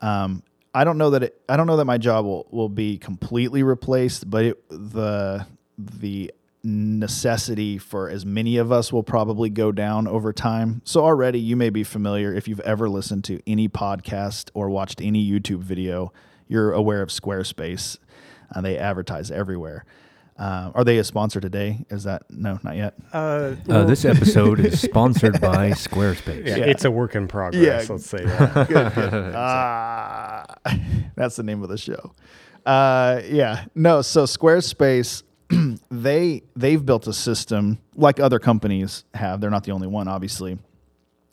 um, 0.00 0.42
I 0.74 0.84
don't 0.84 0.98
know 0.98 1.10
that 1.10 1.24
it, 1.24 1.40
I 1.48 1.56
don't 1.56 1.66
know 1.66 1.76
that 1.76 1.84
my 1.84 1.98
job 1.98 2.24
will, 2.24 2.46
will 2.50 2.68
be 2.68 2.98
completely 2.98 3.62
replaced, 3.62 4.28
but 4.28 4.44
it, 4.44 4.68
the 4.68 5.46
the 5.76 6.32
necessity 6.64 7.78
for 7.78 8.10
as 8.10 8.26
many 8.26 8.56
of 8.56 8.72
us 8.72 8.92
will 8.92 9.02
probably 9.02 9.48
go 9.48 9.70
down 9.72 10.08
over 10.08 10.32
time. 10.32 10.82
So 10.84 11.04
already 11.04 11.38
you 11.38 11.56
may 11.56 11.70
be 11.70 11.84
familiar 11.84 12.34
if 12.34 12.48
you've 12.48 12.60
ever 12.60 12.88
listened 12.88 13.24
to 13.24 13.40
any 13.46 13.68
podcast 13.68 14.50
or 14.54 14.68
watched 14.68 15.00
any 15.00 15.28
YouTube 15.28 15.60
video, 15.60 16.12
you're 16.48 16.72
aware 16.72 17.00
of 17.00 17.10
Squarespace. 17.10 17.98
Uh, 18.54 18.60
they 18.60 18.76
advertise 18.76 19.30
everywhere. 19.30 19.84
Uh, 20.38 20.70
are 20.74 20.84
they 20.84 20.98
a 20.98 21.04
sponsor 21.04 21.40
today? 21.40 21.84
Is 21.90 22.04
that 22.04 22.22
no, 22.30 22.60
not 22.62 22.76
yet. 22.76 22.94
Uh, 23.12 23.56
uh, 23.68 23.84
this 23.84 24.04
episode 24.04 24.60
is 24.60 24.80
sponsored 24.80 25.40
by 25.40 25.70
Squarespace. 25.70 26.46
Yeah, 26.46 26.56
yeah, 26.56 26.64
it's 26.66 26.84
a 26.84 26.90
work 26.90 27.16
in 27.16 27.26
progress. 27.26 27.88
Yeah. 27.88 27.92
let's 27.92 28.06
say 28.06 28.24
that. 28.24 28.68
good, 28.68 28.94
good. 28.94 29.12
Ah, 29.34 30.44
that's 31.16 31.34
the 31.36 31.42
name 31.42 31.62
of 31.64 31.68
the 31.68 31.76
show. 31.76 32.14
Uh, 32.64 33.20
yeah, 33.28 33.64
no. 33.74 34.00
So 34.00 34.24
Squarespace, 34.24 35.24
they 35.90 36.42
they've 36.54 36.84
built 36.84 37.08
a 37.08 37.12
system 37.12 37.78
like 37.96 38.20
other 38.20 38.38
companies 38.38 39.04
have. 39.14 39.40
They're 39.40 39.50
not 39.50 39.64
the 39.64 39.72
only 39.72 39.88
one, 39.88 40.06
obviously, 40.06 40.56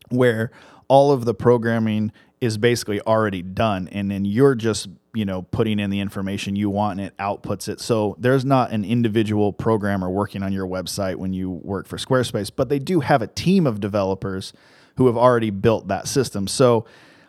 where 0.09 0.51
all 0.87 1.11
of 1.11 1.25
the 1.25 1.33
programming 1.35 2.11
is 2.41 2.57
basically 2.57 3.01
already 3.01 3.43
done, 3.43 3.87
and 3.91 4.09
then 4.09 4.25
you're 4.25 4.55
just 4.55 4.87
you 5.16 5.26
know 5.26 5.41
putting 5.41 5.80
in 5.80 5.89
the 5.89 5.99
information 5.99 6.55
you 6.55 6.70
want 6.70 6.99
and 6.99 7.07
it 7.07 7.18
outputs 7.18 7.68
it 7.68 7.80
so 7.80 8.16
there's 8.20 8.45
not 8.45 8.72
an 8.72 8.84
individual 8.84 9.53
programmer 9.53 10.09
working 10.09 10.43
on 10.43 10.51
your 10.51 10.68
website 10.68 11.16
when 11.16 11.34
you 11.34 11.49
work 11.49 11.88
for 11.88 11.97
squarespace 11.97 12.51
but 12.53 12.70
they 12.70 12.80
do 12.80 12.99
have 12.99 13.22
a 13.22 13.28
team 13.28 13.66
of 13.66 13.80
developers 13.80 14.53
who 14.97 15.07
have 15.07 15.18
already 15.18 15.49
built 15.49 15.88
that 15.88 16.07
system 16.07 16.47
so 16.47 16.86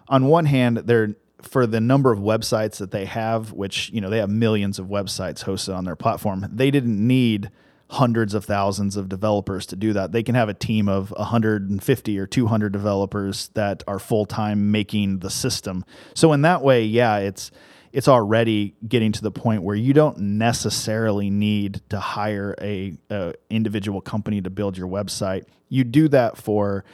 on 0.08 0.26
one 0.26 0.46
hand 0.46 0.78
they're 0.78 1.14
for 1.42 1.66
the 1.66 1.80
number 1.80 2.10
of 2.10 2.18
websites 2.18 2.78
that 2.78 2.90
they 2.90 3.04
have 3.04 3.52
which 3.52 3.90
you 3.90 4.00
know 4.00 4.10
they 4.10 4.18
have 4.18 4.30
millions 4.30 4.78
of 4.78 4.86
websites 4.86 5.44
hosted 5.44 5.74
on 5.74 5.84
their 5.84 5.96
platform 5.96 6.44
they 6.50 6.70
didn't 6.70 7.06
need 7.06 7.50
hundreds 7.88 8.34
of 8.34 8.44
thousands 8.44 8.96
of 8.96 9.08
developers 9.08 9.64
to 9.66 9.76
do 9.76 9.92
that. 9.92 10.12
They 10.12 10.22
can 10.22 10.34
have 10.34 10.48
a 10.48 10.54
team 10.54 10.88
of 10.88 11.12
150 11.16 12.18
or 12.18 12.26
200 12.26 12.72
developers 12.72 13.48
that 13.54 13.84
are 13.86 13.98
full 13.98 14.26
time 14.26 14.72
making 14.72 15.20
the 15.20 15.30
system. 15.30 15.84
So 16.14 16.32
in 16.32 16.42
that 16.42 16.62
way, 16.62 16.84
yeah, 16.84 17.18
it's 17.18 17.50
it's 17.92 18.08
already 18.08 18.74
getting 18.86 19.12
to 19.12 19.22
the 19.22 19.30
point 19.30 19.62
where 19.62 19.76
you 19.76 19.92
don't 19.92 20.18
necessarily 20.18 21.30
need 21.30 21.80
to 21.88 21.98
hire 22.00 22.54
a, 22.60 22.96
a 23.10 23.34
individual 23.50 24.00
company 24.00 24.40
to 24.42 24.50
build 24.50 24.76
your 24.76 24.88
website. 24.88 25.44
You 25.68 25.84
do 25.84 26.08
that 26.08 26.36
for 26.36 26.84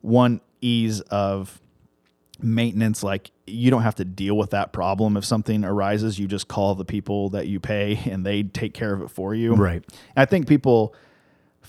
one 0.00 0.40
ease 0.60 1.00
of 1.02 1.60
maintenance 2.40 3.02
like 3.02 3.30
you 3.46 3.70
don't 3.70 3.82
have 3.82 3.94
to 3.96 4.04
deal 4.04 4.36
with 4.36 4.50
that 4.50 4.72
problem. 4.72 5.16
If 5.16 5.24
something 5.24 5.64
arises 5.64 6.18
you 6.18 6.26
just 6.26 6.48
call 6.48 6.74
the 6.74 6.84
people 6.84 7.30
that 7.30 7.46
you 7.46 7.60
pay 7.60 8.00
and 8.10 8.24
they 8.24 8.42
take 8.42 8.74
care 8.74 8.92
of 8.92 9.02
it 9.02 9.08
for 9.10 9.34
you. 9.34 9.54
Right. 9.54 9.84
I 10.16 10.24
think 10.26 10.48
people 10.48 10.94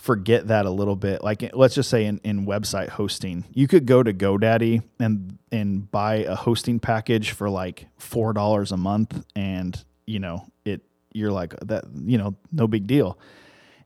forget 0.07 0.47
that 0.47 0.65
a 0.65 0.69
little 0.69 0.95
bit. 0.95 1.21
Like 1.21 1.53
let's 1.53 1.75
just 1.75 1.89
say 1.89 2.05
in, 2.05 2.21
in 2.23 2.45
website 2.45 2.87
hosting, 2.87 3.43
you 3.53 3.67
could 3.67 3.85
go 3.85 4.01
to 4.01 4.13
GoDaddy 4.13 4.81
and 5.01 5.37
and 5.51 5.91
buy 5.91 6.19
a 6.19 6.33
hosting 6.33 6.79
package 6.79 7.31
for 7.31 7.49
like 7.49 7.87
four 7.97 8.31
dollars 8.31 8.71
a 8.71 8.77
month, 8.77 9.21
and 9.35 9.83
you 10.05 10.19
know 10.19 10.47
it. 10.63 10.81
You're 11.13 11.31
like 11.31 11.59
that, 11.65 11.83
you 12.05 12.17
know, 12.17 12.37
no 12.53 12.67
big 12.67 12.87
deal. 12.87 13.19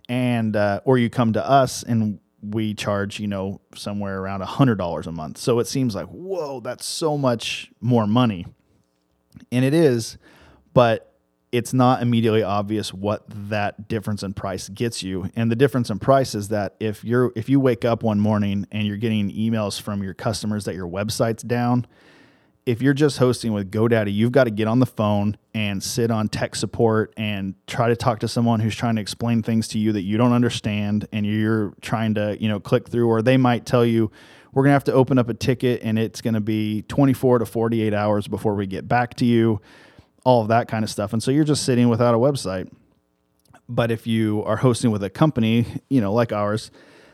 And 0.09 0.55
uh, 0.55 0.81
or 0.85 0.99
you 0.99 1.09
come 1.09 1.33
to 1.33 1.43
us 1.43 1.81
and 1.81 2.19
we 2.43 2.75
charge 2.75 3.19
you 3.19 3.27
know 3.27 3.61
somewhere 3.73 4.19
around 4.19 4.43
a 4.43 4.45
hundred 4.45 4.75
dollars 4.75 5.07
a 5.07 5.11
month. 5.11 5.39
So 5.39 5.57
it 5.57 5.65
seems 5.65 5.95
like 5.95 6.07
whoa, 6.07 6.59
that's 6.59 6.85
so 6.85 7.17
much 7.17 7.71
more 7.81 8.05
money, 8.05 8.45
and 9.51 9.65
it 9.65 9.73
is, 9.73 10.19
but 10.75 11.10
it's 11.51 11.73
not 11.73 12.01
immediately 12.01 12.43
obvious 12.43 12.93
what 12.93 13.23
that 13.27 13.87
difference 13.89 14.23
in 14.23 14.33
price 14.33 14.69
gets 14.69 15.03
you. 15.03 15.29
And 15.35 15.51
the 15.51 15.55
difference 15.55 15.89
in 15.89 15.99
price 15.99 16.33
is 16.33 16.47
that 16.47 16.75
if 16.79 17.03
you're 17.03 17.33
if 17.35 17.49
you 17.49 17.59
wake 17.59 17.83
up 17.83 18.03
one 18.03 18.19
morning 18.19 18.65
and 18.71 18.87
you're 18.87 18.97
getting 18.97 19.29
emails 19.31 19.81
from 19.81 20.01
your 20.01 20.13
customers 20.13 20.65
that 20.65 20.75
your 20.75 20.87
website's 20.87 21.43
down, 21.43 21.87
if 22.65 22.81
you're 22.81 22.93
just 22.93 23.17
hosting 23.17 23.51
with 23.51 23.69
GoDaddy, 23.69 24.13
you've 24.13 24.31
got 24.31 24.45
to 24.45 24.51
get 24.51 24.67
on 24.67 24.79
the 24.79 24.85
phone 24.85 25.35
and 25.53 25.83
sit 25.83 26.09
on 26.09 26.29
tech 26.29 26.55
support 26.55 27.13
and 27.17 27.55
try 27.67 27.89
to 27.89 27.95
talk 27.97 28.19
to 28.19 28.27
someone 28.27 28.61
who's 28.61 28.75
trying 28.75 28.95
to 28.95 29.01
explain 29.01 29.43
things 29.43 29.67
to 29.69 29.79
you 29.79 29.91
that 29.91 30.03
you 30.03 30.17
don't 30.17 30.33
understand 30.33 31.07
and 31.11 31.25
you're 31.25 31.73
trying 31.81 32.13
to, 32.13 32.37
you 32.39 32.47
know, 32.47 32.59
click 32.59 32.87
through 32.87 33.07
or 33.07 33.21
they 33.21 33.35
might 33.35 33.65
tell 33.65 33.85
you 33.85 34.09
we're 34.53 34.63
going 34.63 34.69
to 34.69 34.75
have 34.75 34.83
to 34.83 34.93
open 34.93 35.17
up 35.17 35.27
a 35.27 35.33
ticket 35.33 35.81
and 35.83 35.97
it's 35.97 36.21
going 36.21 36.33
to 36.33 36.41
be 36.41 36.83
24 36.83 37.39
to 37.39 37.45
48 37.45 37.93
hours 37.93 38.27
before 38.27 38.53
we 38.53 38.67
get 38.67 38.87
back 38.87 39.15
to 39.15 39.25
you 39.25 39.59
all 40.23 40.41
of 40.41 40.49
that 40.49 40.67
kind 40.67 40.83
of 40.83 40.89
stuff. 40.89 41.13
And 41.13 41.21
so 41.21 41.31
you're 41.31 41.43
just 41.43 41.63
sitting 41.63 41.89
without 41.89 42.13
a 42.13 42.17
website. 42.17 42.71
But 43.67 43.91
if 43.91 44.05
you 44.05 44.43
are 44.43 44.57
hosting 44.57 44.91
with 44.91 45.03
a 45.03 45.09
company, 45.09 45.65
you 45.89 46.01
know, 46.01 46.13
like 46.13 46.33
ours, 46.33 46.71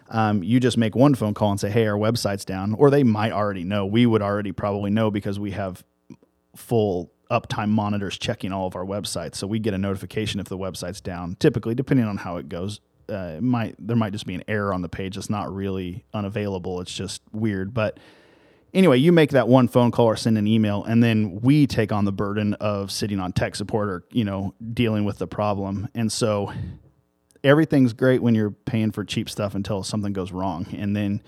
um, 0.10 0.43
you 0.43 0.60
just 0.60 0.78
make 0.78 0.95
one 0.95 1.16
phone 1.16 1.34
call 1.34 1.51
and 1.51 1.60
say, 1.60 1.70
"Hey, 1.70 1.86
our 1.86 1.97
website's 1.97 2.45
down," 2.45 2.74
or 2.74 2.89
they 2.89 3.03
might 3.03 3.32
already 3.32 3.64
know. 3.64 3.86
We 3.86 4.05
would 4.05 4.22
already 4.22 4.51
probably 4.51 4.89
know 4.89 5.12
because 5.12 5.39
we 5.39 5.51
have 5.51 5.84
full 6.55 7.12
uptime 7.30 7.70
monitors 7.70 8.18
checking 8.18 8.51
all 8.51 8.68
of 8.68 8.76
our 8.76 8.86
websites, 8.86 9.36
so 9.36 9.47
we 9.47 9.60
get 9.60 9.74
a 9.74 9.78
notification 9.78 10.39
if 10.39 10.47
the 10.47 10.58
website's 10.58 11.01
down. 11.01 11.36
Typically, 11.39 11.76
depending 11.76 12.05
on 12.08 12.18
how 12.18 12.38
it 12.38 12.47
goes, 12.47 12.80
uh, 13.10 13.36
it 13.38 13.43
might 13.43 13.76
there 13.80 13.97
might 13.97 14.14
just 14.14 14.26
be 14.26 14.34
an 14.34 14.43
error 14.47 14.74
on 14.74 14.82
the 14.82 14.89
page. 14.89 15.18
It's 15.18 15.30
not 15.30 15.53
really 15.53 16.05
unavailable. 16.14 16.82
It's 16.82 16.93
just 16.93 17.22
weird, 17.34 17.74
but 17.74 17.99
anyway, 18.74 18.97
you 18.97 19.11
make 19.11 19.32
that 19.32 19.47
one 19.47 19.68
phone 19.68 19.91
call 19.91 20.05
or 20.05 20.15
send 20.15 20.38
an 20.38 20.47
email, 20.47 20.84
and 20.84 21.03
then 21.03 21.39
we 21.41 21.68
take 21.68 21.91
on 21.91 22.05
the 22.05 22.11
burden 22.11 22.53
of 22.55 22.91
sitting 22.91 23.20
on 23.20 23.32
tech 23.34 23.55
support 23.55 23.89
or 23.89 24.03
you 24.11 24.24
know 24.24 24.53
dealing 24.74 25.05
with 25.05 25.18
the 25.18 25.28
problem. 25.28 25.88
And 25.95 26.11
so 26.11 26.51
everything's 27.43 27.93
great 27.93 28.22
when 28.22 28.36
you're 28.36 28.51
paying 28.51 28.91
for 28.91 29.03
cheap 29.03 29.30
stuff 29.30 29.55
until 29.55 29.84
something 29.84 30.13
goes 30.13 30.32
wrong, 30.32 30.68
and 30.78 30.95
then 30.95 31.22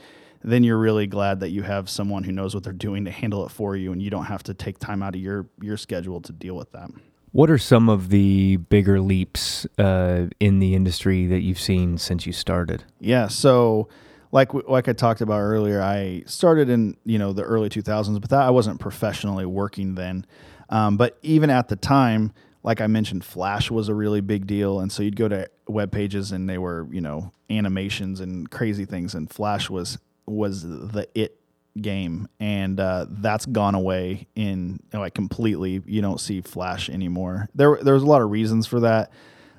then 0.43 0.63
you're 0.63 0.77
really 0.77 1.05
glad 1.07 1.41
that 1.41 1.49
you 1.49 1.63
have 1.63 1.89
someone 1.89 2.23
who 2.23 2.31
knows 2.31 2.53
what 2.53 2.63
they're 2.63 2.71
doing 2.71 3.05
to 3.05 3.11
handle 3.11 3.45
it 3.45 3.51
for 3.51 3.75
you, 3.75 3.91
and 3.91 4.01
you 4.01 4.09
don't 4.09 4.25
have 4.25 4.43
to 4.43 4.53
take 4.53 4.79
time 4.79 5.03
out 5.03 5.15
of 5.15 5.21
your 5.21 5.47
your 5.61 5.77
schedule 5.77 6.21
to 6.21 6.31
deal 6.31 6.55
with 6.55 6.71
that. 6.71 6.89
What 7.31 7.51
are 7.51 7.59
some 7.59 7.89
of 7.89 8.09
the 8.09 8.57
bigger 8.57 8.99
leaps 8.99 9.67
uh, 9.77 10.27
in 10.39 10.59
the 10.59 10.73
industry 10.73 11.27
that 11.27 11.41
you've 11.41 11.59
seen 11.59 11.99
since 11.99 12.25
you 12.25 12.33
started? 12.33 12.85
Yeah, 12.99 13.27
so 13.27 13.87
like 14.31 14.53
like 14.53 14.87
I 14.87 14.93
talked 14.93 15.21
about 15.21 15.39
earlier, 15.39 15.81
I 15.81 16.23
started 16.25 16.69
in 16.69 16.97
you 17.05 17.17
know 17.17 17.33
the 17.33 17.43
early 17.43 17.69
2000s, 17.69 18.19
but 18.21 18.29
that 18.29 18.41
I 18.41 18.49
wasn't 18.49 18.79
professionally 18.79 19.45
working 19.45 19.95
then. 19.95 20.25
Um, 20.69 20.97
but 20.97 21.17
even 21.23 21.49
at 21.49 21.67
the 21.67 21.75
time, 21.75 22.33
like 22.61 22.81
I 22.81 22.87
mentioned, 22.87 23.23
Flash 23.23 23.71
was 23.71 23.89
a 23.89 23.93
really 23.93 24.21
big 24.21 24.45
deal, 24.45 24.79
and 24.79 24.91
so 24.91 25.01
you'd 25.01 25.15
go 25.15 25.27
to 25.27 25.49
web 25.67 25.91
pages 25.91 26.31
and 26.31 26.49
they 26.49 26.57
were 26.57 26.87
you 26.91 27.01
know 27.01 27.31
animations 27.49 28.19
and 28.19 28.49
crazy 28.49 28.85
things, 28.85 29.15
and 29.15 29.29
Flash 29.29 29.69
was 29.69 29.97
was 30.25 30.63
the 30.63 31.07
it 31.15 31.39
game, 31.81 32.27
and 32.39 32.79
uh, 32.79 33.07
that's 33.09 33.45
gone 33.45 33.75
away 33.75 34.27
in 34.35 34.79
like 34.93 35.15
completely. 35.15 35.81
You 35.85 36.01
don't 36.01 36.19
see 36.19 36.41
Flash 36.41 36.89
anymore. 36.89 37.49
There 37.55 37.79
there 37.81 37.93
was 37.95 38.03
a 38.03 38.07
lot 38.07 38.21
of 38.21 38.29
reasons 38.29 38.67
for 38.67 38.81
that. 38.81 39.11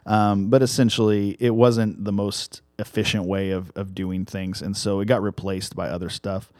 Um, 0.06 0.48
but 0.48 0.62
essentially, 0.62 1.36
it 1.38 1.54
wasn't 1.54 2.04
the 2.04 2.12
most 2.12 2.62
efficient 2.80 3.24
way 3.24 3.50
of, 3.50 3.70
of 3.76 3.94
doing 3.94 4.24
things. 4.24 4.62
And 4.62 4.76
so 4.76 5.00
it 5.00 5.06
got 5.06 5.22
replaced 5.22 5.76
by 5.76 5.88
other 5.88 6.08
stuff. 6.08 6.52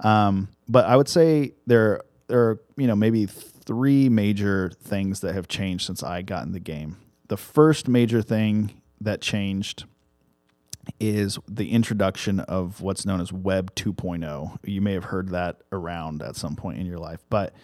Um, 0.00 0.48
but 0.68 0.84
I 0.84 0.96
would 0.96 1.08
say 1.08 1.54
there, 1.66 2.02
there 2.28 2.40
are, 2.40 2.60
you 2.76 2.86
know, 2.86 2.96
maybe 2.96 3.26
three 3.26 4.08
major 4.08 4.70
things 4.82 5.20
that 5.20 5.34
have 5.34 5.48
changed 5.48 5.86
since 5.86 6.02
I 6.02 6.22
got 6.22 6.44
in 6.44 6.52
the 6.52 6.60
game. 6.60 6.96
The 7.28 7.36
first 7.36 7.88
major 7.88 8.22
thing 8.22 8.80
that 9.00 9.20
changed 9.20 9.84
is 10.98 11.38
the 11.48 11.70
introduction 11.70 12.40
of 12.40 12.80
what's 12.80 13.06
known 13.06 13.20
as 13.20 13.32
Web 13.32 13.74
2.0. 13.74 14.58
You 14.64 14.80
may 14.80 14.92
have 14.92 15.04
heard 15.04 15.30
that 15.30 15.62
around 15.70 16.22
at 16.22 16.36
some 16.36 16.56
point 16.56 16.78
in 16.78 16.86
your 16.86 16.98
life. 16.98 17.20
But 17.30 17.54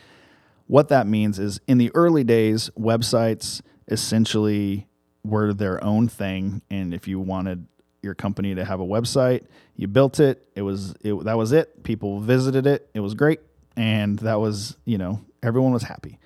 what 0.66 0.88
that 0.88 1.06
means 1.06 1.38
is 1.38 1.60
in 1.66 1.78
the 1.78 1.90
early 1.94 2.24
days, 2.24 2.70
websites 2.78 3.60
essentially 3.88 4.86
were 5.24 5.52
their 5.52 5.82
own 5.82 6.08
thing. 6.08 6.62
And 6.70 6.94
if 6.94 7.08
you 7.08 7.18
wanted 7.18 7.66
your 8.02 8.14
company 8.14 8.54
to 8.54 8.64
have 8.64 8.80
a 8.80 8.84
website, 8.84 9.44
you 9.76 9.88
built 9.88 10.20
it. 10.20 10.46
It 10.54 10.62
was 10.62 10.94
it, 11.02 11.24
that 11.24 11.36
was 11.36 11.52
it. 11.52 11.82
People 11.82 12.20
visited 12.20 12.66
it. 12.66 12.88
It 12.94 13.00
was 13.00 13.14
great, 13.14 13.40
and 13.76 14.18
that 14.20 14.40
was 14.40 14.76
you 14.84 14.98
know 14.98 15.20
everyone 15.42 15.72
was 15.72 15.84
happy. 15.84 16.18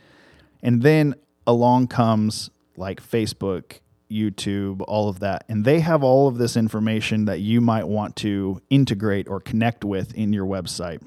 And 0.63 0.83
then 0.83 1.15
along 1.47 1.89
comes 1.89 2.51
like 2.77 3.03
Facebook, 3.03 3.81
YouTube, 4.11 4.83
all 4.87 5.09
of 5.09 5.21
that, 5.21 5.45
and 5.49 5.65
they 5.65 5.81
have 5.81 6.03
all 6.03 6.29
of 6.29 6.39
this 6.39 6.57
information 6.57 7.25
that 7.27 7.41
you 7.41 7.61
might 7.61 7.89
want 7.89 8.17
to 8.17 8.61
integrate 8.71 9.29
or 9.29 9.41
connect 9.41 9.85
with 9.85 10.15
in 10.15 10.33
your 10.33 10.47
website. 10.47 11.03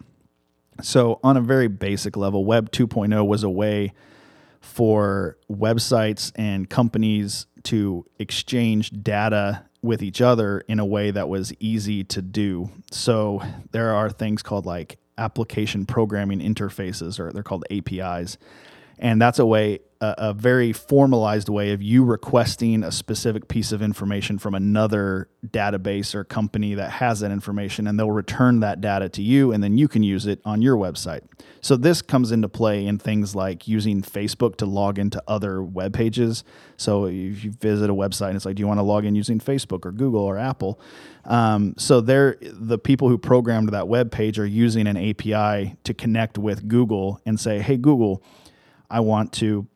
So 0.82 1.20
on 1.24 1.38
a 1.38 1.42
very 1.42 1.68
basic 1.68 2.18
level, 2.18 2.44
Web 2.44 2.72
2.0 2.72 3.26
was 3.26 3.44
a 3.44 3.50
way 3.50 3.94
for 4.60 5.38
websites 5.50 6.32
and 6.36 6.70
companies 6.70 7.46
to 7.64 8.06
exchange 8.20 8.92
data 8.92 9.64
with 9.86 10.02
each 10.02 10.22
other 10.22 10.60
in 10.68 10.80
a 10.80 10.86
way 10.86 11.12
that 11.12 11.30
was 11.30 11.54
easy 11.60 12.04
to 12.04 12.22
do. 12.22 12.70
So 12.92 13.42
there 13.72 13.94
are 13.94 14.10
things 14.10 14.42
called 14.42 14.66
like 14.66 14.98
application 15.18 15.86
programming 15.86 16.40
interfaces, 16.40 17.20
or 17.20 17.32
they're 17.32 17.44
called 17.44 17.64
APIs. 17.72 18.38
And 19.00 19.22
that's 19.22 19.40
a 19.40 19.46
way 19.46 19.80
a, 20.02 20.16
a, 20.30 20.34
very 20.34 20.74
formalized 20.74 21.50
way 21.50 21.72
of 21.72 21.82
you 21.82 22.04
requesting 22.04 22.84
a 22.84 22.92
specific 22.92 23.48
piece 23.48 23.72
of 23.72 23.82
information 23.82 24.38
from 24.38 24.54
another 24.54 25.30
database 25.48 26.14
or 26.14 26.24
company 26.24 26.74
that 26.76 26.92
has 26.92 27.22
that 27.22 27.32
information, 27.32 27.88
and 27.88 27.98
they'll 27.98 28.12
return 28.12 28.60
that 28.60 28.82
data 28.82 29.08
to 29.10 29.22
you, 29.22 29.52
and 29.52 29.64
then 29.64 29.78
you 29.78 29.88
can 29.88 30.04
use 30.04 30.26
it 30.26 30.42
on 30.44 30.62
your 30.62 30.76
website. 30.76 31.22
So 31.62 31.76
this 31.76 32.02
comes 32.02 32.32
into 32.32 32.50
play 32.50 32.86
in 32.86 33.00
things 33.00 33.36
like 33.36 33.68
using 33.68 34.02
Facebook 34.02 34.58
to 34.58 34.66
log 34.66 35.00
into 35.00 35.24
other 35.28 35.64
web 35.64 35.94
pages. 35.94 36.44
So 36.78 37.06
if 37.06 37.44
you 37.44 37.52
visit 37.52 37.90
a 37.90 37.94
website 37.94 38.28
and 38.28 38.36
it's 38.36 38.46
like, 38.46 38.56
do 38.56 38.62
you 38.62 38.68
want 38.68 38.80
to 38.80 38.84
log 38.84 39.06
in 39.06 39.16
using 39.16 39.40
Facebook 39.40 39.86
or 39.86 39.92
Google 39.92 40.22
or 40.22 40.38
Apple? 40.38 40.80
Um, 41.24 41.74
so 41.78 42.02
they're 42.02 42.38
the 42.42 42.78
people 42.78 43.10
who 43.10 43.18
programmed 43.18 43.70
that 43.70 43.88
web 43.88 44.12
page 44.12 44.38
are 44.38 44.46
using 44.46 44.86
an 44.88 44.98
API 44.98 45.76
to 45.86 45.94
connect 45.94 46.38
with 46.38 46.68
Google 46.68 47.20
and 47.26 47.40
say, 47.40 47.60
hey 47.60 47.78
Google. 47.78 48.22
I 48.90 49.00
want 49.00 49.34
to 49.34 49.68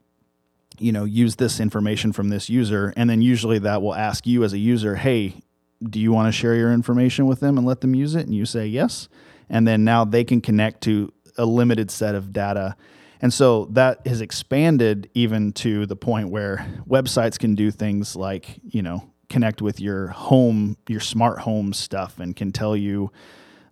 you 0.78 0.92
know 0.92 1.04
use 1.04 1.36
this 1.36 1.60
information 1.60 2.14
from 2.14 2.30
this 2.30 2.50
user. 2.50 2.94
And 2.96 3.10
then 3.10 3.22
usually 3.22 3.60
that 3.60 3.82
will 3.82 3.96
ask 3.96 4.26
you 4.26 4.44
as 4.44 4.54
a 4.54 4.60
user 4.60 4.96
hey 4.96 5.42
do 5.82 6.00
you 6.00 6.12
want 6.12 6.28
to 6.28 6.32
share 6.32 6.56
your 6.56 6.74
information 6.74 7.26
with 7.26 7.40
them 7.40 7.58
and 7.58 7.66
let 7.66 7.82
them 7.82 7.96
use 7.96 8.16
it? 8.16 8.26
And 8.26 8.36
you 8.36 8.46
say 8.46 8.68
yes. 8.68 9.08
And 9.50 9.68
then 9.68 9.86
now 9.86 10.04
they 10.04 10.24
can 10.24 10.42
connect 10.42 10.82
to 10.82 11.14
a 11.38 11.46
limited 11.46 11.90
set 11.90 12.16
of 12.16 12.34
data. 12.34 12.76
And 13.22 13.34
so 13.34 13.66
that 13.72 14.06
has 14.06 14.22
expanded 14.22 15.10
even 15.14 15.54
to 15.54 15.86
the 15.86 15.96
point 15.96 16.30
where 16.30 16.68
websites 16.88 17.40
can 17.40 17.56
do 17.56 17.72
things 17.72 18.16
like 18.16 18.60
you 18.64 18.82
know 18.82 19.10
connect 19.30 19.62
with 19.62 19.80
your 19.80 20.08
home 20.08 20.76
your 20.88 21.00
smart 21.00 21.40
home 21.40 21.72
stuff 21.72 22.20
and 22.20 22.36
can 22.36 22.52
tell 22.52 22.76
you 22.76 23.12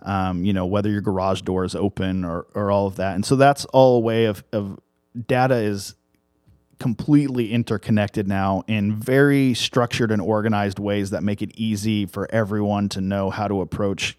um, 0.04 0.46
you 0.46 0.54
know 0.54 0.66
whether 0.66 0.90
your 0.90 1.02
garage 1.02 1.42
door 1.42 1.64
is 1.64 1.76
open 1.76 2.24
or, 2.24 2.46
or 2.54 2.72
all 2.72 2.88
of 2.88 2.98
that. 2.98 3.16
And 3.16 3.26
so 3.26 3.36
that's 3.36 3.66
all 3.66 3.98
a 3.98 4.00
way 4.00 4.26
of, 4.26 4.44
of 4.52 4.80
data 5.26 5.55
is 5.55 5.95
completely 6.80 7.51
interconnected 7.51 8.28
now 8.28 8.63
in 8.68 8.93
very 8.95 9.53
structured 9.53 10.11
and 10.11 10.22
organized 10.22 10.78
ways 10.78 11.09
that 11.09 11.24
make 11.24 11.41
it 11.41 11.51
easy 11.55 12.05
for 12.05 12.28
everyone 12.32 12.88
to 12.89 13.01
know 13.01 13.30
how 13.30 13.47
to 13.47 13.61
approach 13.61 14.18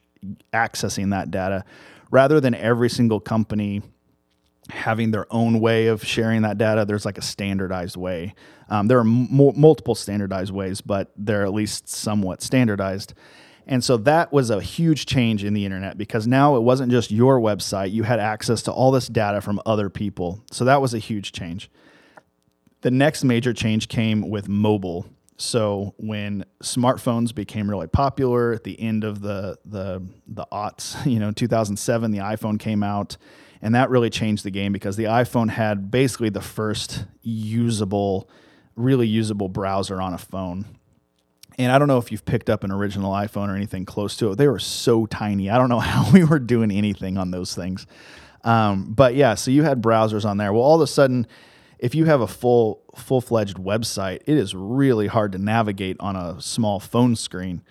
accessing 0.53 1.11
that 1.11 1.30
data. 1.30 1.64
Rather 2.11 2.40
than 2.40 2.55
every 2.55 2.88
single 2.88 3.20
company 3.20 3.82
having 4.70 5.12
their 5.12 5.26
own 5.32 5.61
way 5.61 5.86
of 5.86 6.05
sharing 6.05 6.42
that 6.42 6.59
data 6.59 6.84
there's 6.84 7.07
like 7.07 7.16
a 7.16 7.22
standardized 7.22 7.96
way. 7.96 8.34
Um, 8.68 8.86
there 8.86 8.99
are 8.99 9.07
m- 9.07 9.28
multiple 9.30 9.94
standardized 9.94 10.53
ways 10.53 10.80
but 10.80 11.12
they're 11.16 11.44
at 11.44 11.55
least 11.55 11.88
somewhat 11.88 12.42
standardized 12.42 13.14
and 13.71 13.85
so 13.85 13.97
that 13.99 14.33
was 14.33 14.51
a 14.51 14.61
huge 14.61 15.07
change 15.07 15.45
in 15.45 15.55
the 15.55 15.64
internet 15.64 15.97
because 15.97 16.27
now 16.27 16.57
it 16.57 16.61
wasn't 16.61 16.91
just 16.91 17.11
your 17.11 17.39
website 17.41 17.93
you 17.93 18.03
had 18.03 18.19
access 18.19 18.62
to 18.62 18.73
all 18.73 18.91
this 18.91 19.07
data 19.07 19.41
from 19.41 19.61
other 19.66 19.89
people 19.89 20.43
so 20.51 20.64
that 20.64 20.81
was 20.81 20.95
a 20.95 20.99
huge 20.99 21.33
change 21.33 21.71
the 22.83 22.91
next 22.91 23.25
major 23.25 23.53
change 23.53 23.89
came 23.89 24.29
with 24.29 24.49
mobile. 24.49 25.07
So 25.37 25.95
when 25.99 26.45
smartphones 26.62 27.35
became 27.35 27.69
really 27.69 27.87
popular 27.87 28.53
at 28.53 28.64
the 28.64 28.81
end 28.81 29.05
of 29.05 29.21
the 29.21 29.59
the 29.64 30.03
the 30.27 30.47
aughts, 30.53 31.05
you 31.11 31.19
know, 31.19 31.31
2007, 31.31 32.11
the 32.11 32.19
iPhone 32.19 32.59
came 32.59 32.83
out, 32.83 33.16
and 33.62 33.75
that 33.75 33.91
really 33.91 34.11
changed 34.11 34.45
the 34.45 34.51
game 34.51 34.73
because 34.73 34.97
the 34.97 35.05
iPhone 35.05 35.51
had 35.51 35.91
basically 35.91 36.29
the 36.29 36.41
first 36.41 37.05
usable, 37.23 38.29
really 38.77 39.07
usable 39.07 39.49
browser 39.49 40.01
on 40.01 40.14
a 40.14 40.19
phone. 40.19 40.64
And 41.59 41.72
I 41.72 41.78
don't 41.78 41.88
know 41.88 41.98
if 41.98 42.12
you've 42.12 42.24
picked 42.24 42.48
up 42.48 42.62
an 42.64 42.70
original 42.70 43.12
iPhone 43.12 43.48
or 43.48 43.56
anything 43.56 43.84
close 43.84 44.16
to 44.18 44.30
it. 44.30 44.36
They 44.36 44.48
were 44.48 44.61
so 44.61 45.06
tiny. 45.06 45.50
I 45.50 45.59
don't 45.59 45.68
know 45.68 45.80
how 45.80 46.11
we 46.12 46.24
were 46.24 46.38
doing 46.38 46.70
anything 46.70 47.18
on 47.18 47.30
those 47.30 47.54
things. 47.54 47.86
Um, 48.44 48.92
but 48.92 49.14
yeah, 49.14 49.34
so 49.34 49.50
you 49.50 49.64
had 49.64 49.82
browsers 49.82 50.24
on 50.24 50.36
there. 50.36 50.52
Well, 50.52 50.62
all 50.62 50.76
of 50.76 50.80
a 50.80 50.86
sudden 50.86 51.26
if 51.78 51.94
you 51.94 52.06
have 52.06 52.20
a 52.20 52.26
full 52.26 52.82
full-fledged 52.96 53.56
website, 53.56 54.22
it 54.26 54.36
is 54.36 54.54
really 54.54 55.06
hard 55.06 55.32
to 55.32 55.38
navigate 55.38 55.96
on 56.00 56.16
a 56.16 56.40
small 56.40 56.80
phone 56.80 57.14
screen. 57.14 57.62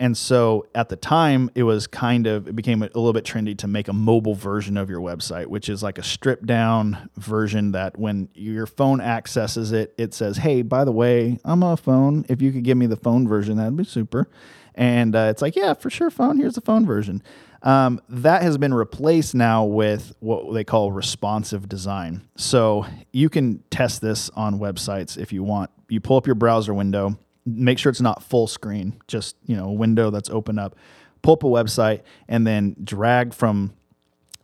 And 0.00 0.16
so 0.16 0.66
at 0.74 0.88
the 0.88 0.96
time, 0.96 1.50
it 1.54 1.62
was 1.62 1.86
kind 1.86 2.26
of, 2.26 2.48
it 2.48 2.56
became 2.56 2.82
a, 2.82 2.86
little 2.86 3.12
bit 3.12 3.24
trendy 3.24 3.56
to 3.58 3.68
make 3.68 3.86
a 3.86 3.92
mobile 3.92 4.34
version 4.34 4.78
of 4.78 4.88
your 4.88 5.00
website, 5.00 5.46
which 5.46 5.68
is 5.68 5.82
like 5.82 5.98
a 5.98 6.02
stripped 6.02 6.46
down 6.46 7.10
version 7.16 7.72
that 7.72 7.98
when 7.98 8.30
your 8.34 8.66
phone 8.66 9.02
accesses 9.02 9.72
it, 9.72 9.92
it 9.98 10.14
says, 10.14 10.38
Hey, 10.38 10.62
by 10.62 10.86
the 10.86 10.90
way, 10.90 11.38
I'm 11.44 11.62
a 11.62 11.76
phone. 11.76 12.24
If 12.30 12.40
you 12.40 12.50
could 12.50 12.64
give 12.64 12.78
me 12.78 12.86
the 12.86 12.96
phone 12.96 13.28
version, 13.28 13.58
that'd 13.58 13.76
be 13.76 13.84
super. 13.84 14.26
And 14.74 15.14
uh, 15.14 15.28
it's 15.30 15.42
like, 15.42 15.54
Yeah, 15.54 15.74
for 15.74 15.90
sure, 15.90 16.10
phone. 16.10 16.38
Here's 16.38 16.54
the 16.54 16.62
phone 16.62 16.86
version. 16.86 17.22
Um, 17.62 18.00
that 18.08 18.40
has 18.40 18.56
been 18.56 18.72
replaced 18.72 19.34
now 19.34 19.66
with 19.66 20.14
what 20.20 20.54
they 20.54 20.64
call 20.64 20.92
responsive 20.92 21.68
design. 21.68 22.26
So 22.36 22.86
you 23.12 23.28
can 23.28 23.62
test 23.70 24.00
this 24.00 24.30
on 24.30 24.58
websites 24.58 25.18
if 25.18 25.30
you 25.30 25.42
want. 25.42 25.70
You 25.90 26.00
pull 26.00 26.16
up 26.16 26.26
your 26.26 26.36
browser 26.36 26.72
window, 26.72 27.18
make 27.46 27.78
sure 27.78 27.90
it's 27.90 28.00
not 28.00 28.22
full 28.22 28.46
screen, 28.46 29.00
just 29.06 29.36
you 29.46 29.56
know 29.56 29.66
a 29.66 29.72
window 29.72 30.10
that's 30.10 30.30
open 30.30 30.58
up. 30.58 30.76
Pull 31.22 31.34
up 31.34 31.44
a 31.44 31.46
website 31.46 32.00
and 32.28 32.46
then 32.46 32.76
drag 32.82 33.34
from 33.34 33.74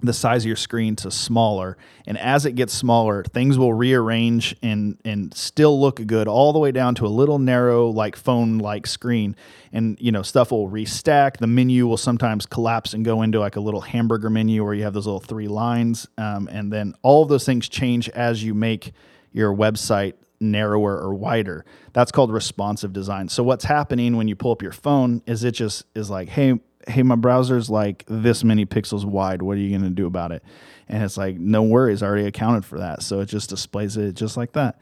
the 0.03 0.13
size 0.13 0.45
of 0.45 0.47
your 0.47 0.57
screen 0.57 0.95
to 0.97 1.11
smaller. 1.11 1.77
And 2.07 2.19
as 2.19 2.45
it 2.45 2.53
gets 2.53 2.75
smaller 2.75 3.25
things 3.25 3.57
will 3.57 3.73
rearrange 3.73 4.55
and 4.63 4.99
and 5.05 5.33
still 5.35 5.81
look 5.81 6.05
good 6.07 6.29
all 6.29 6.53
the 6.53 6.59
way 6.59 6.71
down 6.71 6.95
to 6.97 7.07
a 7.07 7.09
little 7.09 7.39
narrow 7.39 7.89
like 7.89 8.15
phone 8.15 8.59
like 8.59 8.87
screen. 8.87 9.37
And 9.73 9.97
you 10.01 10.13
know 10.13 10.23
stuff 10.23 10.51
will 10.51 10.69
restack. 10.69 11.39
The 11.39 11.47
menu 11.47 11.87
will 11.87 11.97
sometimes 11.97 12.45
collapse 12.45 12.93
and 12.93 13.05
go 13.05 13.23
into 13.23 13.41
like 13.41 13.57
a 13.57 13.61
little 13.61 13.81
hamburger 13.81 14.29
menu 14.29 14.65
where 14.65 14.75
you 14.75 14.83
have 14.83 14.93
those 14.93 15.07
little 15.07 15.21
three 15.21 15.49
lines. 15.49 16.07
Um, 16.19 16.49
and 16.53 16.71
then 16.73 16.95
all 17.03 17.23
of 17.23 17.29
those 17.29 17.47
things 17.47 17.69
change 17.69 18.09
as 18.11 18.45
you 18.45 18.53
make 18.53 18.93
your 19.33 19.55
website 19.55 20.15
narrower 20.41 20.99
or 20.99 21.15
wider 21.15 21.65
that's 21.93 22.13
called 22.13 22.33
responsive 22.33 22.93
design 22.93 23.29
so 23.29 23.43
what's 23.43 23.65
happening 23.65 24.17
when 24.17 24.29
you 24.29 24.37
pull 24.37 24.53
up 24.53 24.63
your 24.63 24.73
phone 24.73 25.23
is 25.27 25.45
it 25.45 25.53
just 25.53 25.85
is 25.95 26.11
like 26.11 26.29
hey 26.29 26.59
hey, 26.89 27.03
my 27.03 27.17
browser's 27.17 27.69
like 27.69 28.05
this 28.07 28.45
many 28.45 28.65
pixels 28.65 29.05
wide. 29.05 29.43
What 29.43 29.57
are 29.57 29.61
you 29.61 29.77
to 29.79 29.91
do 29.91 30.07
about 30.07 30.33
it? 30.33 30.43
And 30.89 31.03
it's 31.03 31.17
like, 31.17 31.37
no 31.37 31.63
worries, 31.63 32.03
I 32.03 32.07
already 32.07 32.27
accounted 32.27 32.65
for 32.65 32.79
that. 32.79 33.03
So 33.03 33.21
it 33.21 33.27
just 33.27 33.51
displays 33.51 33.97
it 33.97 34.15
just 34.15 34.37
like 34.37 34.53
that. 34.53 34.81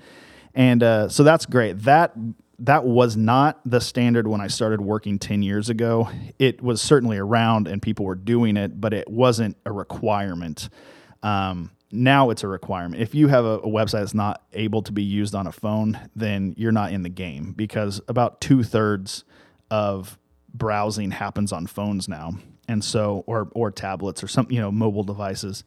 And 0.55 0.82
uh, 0.82 1.09
so 1.09 1.22
that's 1.22 1.46
great. 1.46 1.80
That 1.80 2.14
that 2.61 2.84
was 2.84 3.16
not 3.16 3.61
the 3.64 3.80
standard 3.80 4.28
when 4.28 4.40
I 4.40 4.46
started 4.46 4.80
working 4.80 5.18
10 5.18 5.42
years 5.42 5.68
ago. 5.70 6.09
It 6.38 6.62
was 6.62 6.80
certainly 6.80 7.18
around 7.18 7.66
and 7.66 7.82
people 7.82 8.05
were 8.05 8.14
doing 8.14 8.57
it, 8.57 8.80
but 8.80 8.94
it 8.94 9.11
wasn't 9.11 9.57
a 9.66 9.72
requirement. 9.72 10.68
Um, 11.24 11.72
now 11.95 12.30
it's 12.30 12.42
a 12.42 12.49
requirement. 12.49 13.01
If 13.01 13.14
you 13.14 13.28
have 13.28 13.45
a, 13.45 13.59
a, 13.59 13.68
website 13.68 14.01
that's 14.01 14.14
not 14.14 14.42
able 14.53 14.83
to 14.83 14.92
be 14.92 15.03
used 15.03 15.34
on 15.34 15.46
a 15.46 15.53
phone, 15.53 15.99
then 16.14 16.54
you're 16.57 16.72
not 16.72 16.92
in 16.92 17.03
the 17.03 17.08
game 17.08 17.53
because 17.53 18.00
about 18.08 18.41
two 18.41 18.62
thirds 18.62 19.25
of 19.71 20.18
browsing 20.53 21.11
happens 21.11 21.53
on 21.53 21.66
phones 21.66 22.08
now, 22.08 22.33
and 22.68 22.84
so 22.84 23.25
or 23.26 23.49
or 23.54 23.71
tablets 23.71 24.22
or 24.22 24.29
some 24.29 24.46
you 24.50 24.61
know 24.61 24.71
mobile 24.71 25.04
devices. 25.04 25.64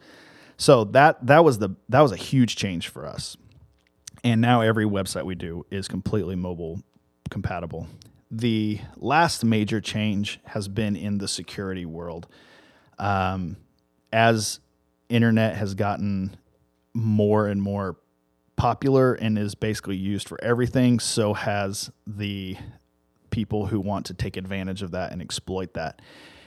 So 0.58 0.84
that 0.86 1.26
that 1.26 1.44
was 1.44 1.60
the 1.60 1.70
that 1.90 2.02
was 2.02 2.12
a 2.12 2.18
huge 2.18 2.56
change 2.56 2.88
for 2.88 3.06
us. 3.06 3.38
And 4.24 4.42
now 4.42 4.62
every 4.62 4.86
website 4.86 5.24
we 5.24 5.36
do 5.36 5.66
is 5.72 5.88
completely 5.88 6.36
mobile 6.36 6.82
compatible. 7.30 7.88
The 8.30 8.82
last 8.98 9.46
major 9.46 9.80
change 9.80 10.40
has 10.46 10.68
been 10.68 10.96
in 10.96 11.20
the 11.20 11.28
security 11.28 11.86
world. 11.86 12.28
Um, 13.00 13.58
as 14.12 14.60
internet 15.10 15.56
has 15.56 15.74
gotten 15.76 16.36
more 16.94 17.48
and 17.48 17.62
more 17.62 17.98
popular 18.56 19.14
and 19.14 19.38
is 19.38 19.56
basically 19.56 19.96
used 19.96 20.28
for 20.28 20.44
everything, 20.44 21.00
so 21.00 21.34
has 21.34 21.92
the 22.06 22.58
people 23.30 23.68
who 23.68 23.80
want 23.80 24.06
to 24.08 24.14
take 24.14 24.36
advantage 24.36 24.82
of 24.82 24.92
that 24.92 25.12
and 25.12 25.22
exploit 25.22 25.74
that. 25.76 26.02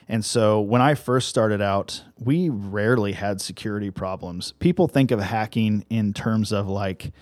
And 0.09 0.25
so 0.25 0.61
when 0.61 0.83
I 0.83 0.95
first 0.95 1.29
started 1.29 1.63
out, 1.63 2.03
we 2.19 2.49
rarely 2.49 3.13
had 3.13 3.41
security 3.41 3.93
problems. 3.93 4.53
People 4.59 4.89
think 4.89 5.13
of 5.13 5.21
hacking 5.21 5.85
in 5.89 6.13
terms 6.13 6.53
of 6.53 6.69
like, 6.69 7.13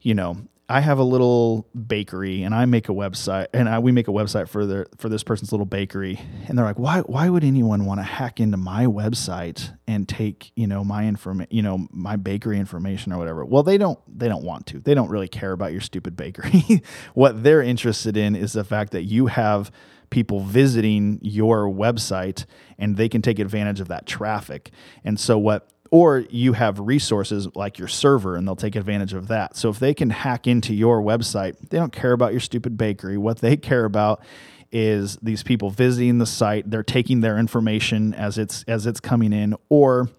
you 0.00 0.14
know, 0.14 0.36
I 0.70 0.80
have 0.80 0.98
a 0.98 1.04
little 1.04 1.66
bakery 1.86 2.42
and 2.42 2.54
I 2.54 2.66
make 2.66 2.90
a 2.90 2.92
website 2.92 3.46
and 3.54 3.68
I, 3.68 3.78
we 3.78 3.90
make 3.90 4.06
a 4.06 4.12
website 4.12 4.48
for 4.48 4.66
the 4.66 4.86
for 4.98 5.08
this 5.08 5.22
person's 5.22 5.50
little 5.50 5.66
bakery. 5.66 6.20
And 6.46 6.58
they're 6.58 6.64
like 6.64 6.78
why 6.78 7.00
why 7.00 7.30
would 7.30 7.42
anyone 7.42 7.86
want 7.86 8.00
to 8.00 8.04
hack 8.04 8.38
into 8.38 8.58
my 8.58 8.84
website 8.84 9.74
and 9.86 10.06
take 10.06 10.52
you 10.56 10.66
know 10.66 10.84
my 10.84 11.04
inform 11.04 11.46
you 11.50 11.62
know 11.62 11.88
my 11.90 12.16
bakery 12.16 12.58
information 12.58 13.12
or 13.12 13.18
whatever? 13.18 13.44
Well 13.46 13.62
they 13.62 13.78
don't 13.78 13.98
they 14.06 14.28
don't 14.28 14.44
want 14.44 14.66
to. 14.66 14.80
They 14.80 14.94
don't 14.94 15.08
really 15.08 15.28
care 15.28 15.52
about 15.52 15.72
your 15.72 15.80
stupid 15.80 16.16
bakery. 16.16 16.82
What 17.14 17.42
they're 17.42 17.62
interested 17.62 18.16
in 18.16 18.36
is 18.36 18.52
the 18.52 18.64
fact 18.64 18.92
that 18.92 19.04
you 19.04 19.26
have 19.26 19.70
people 20.10 20.40
visiting 20.40 21.18
your 21.22 21.68
website 21.68 22.44
and 22.78 22.96
they 22.96 23.08
can 23.08 23.22
take 23.22 23.38
advantage 23.38 23.80
of 23.80 23.88
that 23.88 24.06
traffic. 24.06 24.70
And 25.04 25.18
so 25.18 25.38
what 25.38 25.70
or 25.90 26.24
you 26.30 26.52
have 26.52 26.78
resources 26.78 27.48
like 27.54 27.78
your 27.78 27.88
server 27.88 28.36
and 28.36 28.46
they'll 28.46 28.56
take 28.56 28.76
advantage 28.76 29.14
of 29.14 29.28
that. 29.28 29.56
So 29.56 29.68
if 29.70 29.78
they 29.78 29.94
can 29.94 30.10
hack 30.10 30.46
into 30.46 30.74
your 30.74 31.02
website, 31.02 31.56
they 31.70 31.78
don't 31.78 31.92
care 31.92 32.12
about 32.12 32.32
your 32.32 32.40
stupid 32.40 32.76
bakery. 32.76 33.16
What 33.16 33.38
they 33.38 33.56
care 33.56 33.84
about 33.84 34.22
is 34.70 35.16
these 35.16 35.42
people 35.42 35.70
visiting 35.70 36.18
the 36.18 36.26
site, 36.26 36.70
they're 36.70 36.82
taking 36.82 37.20
their 37.20 37.38
information 37.38 38.12
as 38.14 38.36
it's 38.36 38.64
as 38.68 38.86
it's 38.86 39.00
coming 39.00 39.32
in 39.32 39.54
or 39.68 40.10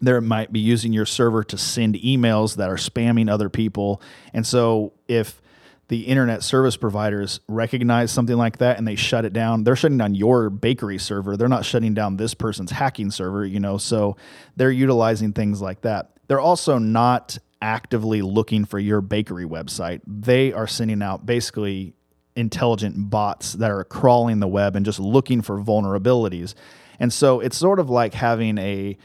they 0.00 0.18
might 0.20 0.52
be 0.52 0.60
using 0.60 0.92
your 0.92 1.06
server 1.06 1.44
to 1.44 1.56
send 1.56 1.94
emails 1.96 2.56
that 2.56 2.68
are 2.68 2.76
spamming 2.76 3.30
other 3.30 3.48
people. 3.48 4.02
And 4.32 4.46
so 4.46 4.92
if 5.08 5.40
the 5.88 6.02
internet 6.02 6.42
service 6.42 6.76
providers 6.76 7.40
recognize 7.48 8.10
something 8.10 8.36
like 8.36 8.58
that 8.58 8.78
and 8.78 8.88
they 8.88 8.94
shut 8.94 9.24
it 9.24 9.32
down, 9.32 9.64
they're 9.64 9.76
shutting 9.76 9.98
down 9.98 10.14
your 10.14 10.50
bakery 10.50 10.98
server. 10.98 11.36
They're 11.36 11.48
not 11.48 11.64
shutting 11.64 11.94
down 11.94 12.16
this 12.16 12.34
person's 12.34 12.70
hacking 12.70 13.10
server, 13.10 13.44
you 13.44 13.60
know. 13.60 13.76
So 13.76 14.16
they're 14.56 14.70
utilizing 14.70 15.32
things 15.32 15.60
like 15.60 15.82
that. 15.82 16.12
They're 16.26 16.40
also 16.40 16.78
not 16.78 17.38
actively 17.60 18.22
looking 18.22 18.64
for 18.64 18.78
your 18.78 19.00
bakery 19.00 19.46
website. 19.46 20.00
They 20.06 20.52
are 20.52 20.66
sending 20.66 21.02
out 21.02 21.26
basically 21.26 21.94
intelligent 22.36 23.10
bots 23.10 23.52
that 23.54 23.70
are 23.70 23.84
crawling 23.84 24.40
the 24.40 24.48
web 24.48 24.76
and 24.76 24.84
just 24.84 24.98
looking 24.98 25.42
for 25.42 25.60
vulnerabilities. 25.60 26.54
And 26.98 27.12
so 27.12 27.40
it's 27.40 27.56
sort 27.56 27.78
of 27.78 27.90
like 27.90 28.14
having 28.14 28.58
a 28.58 28.96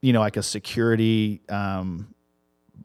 you 0.00 0.12
know, 0.12 0.20
like 0.20 0.36
a 0.36 0.42
security 0.42 1.40
um, 1.48 2.14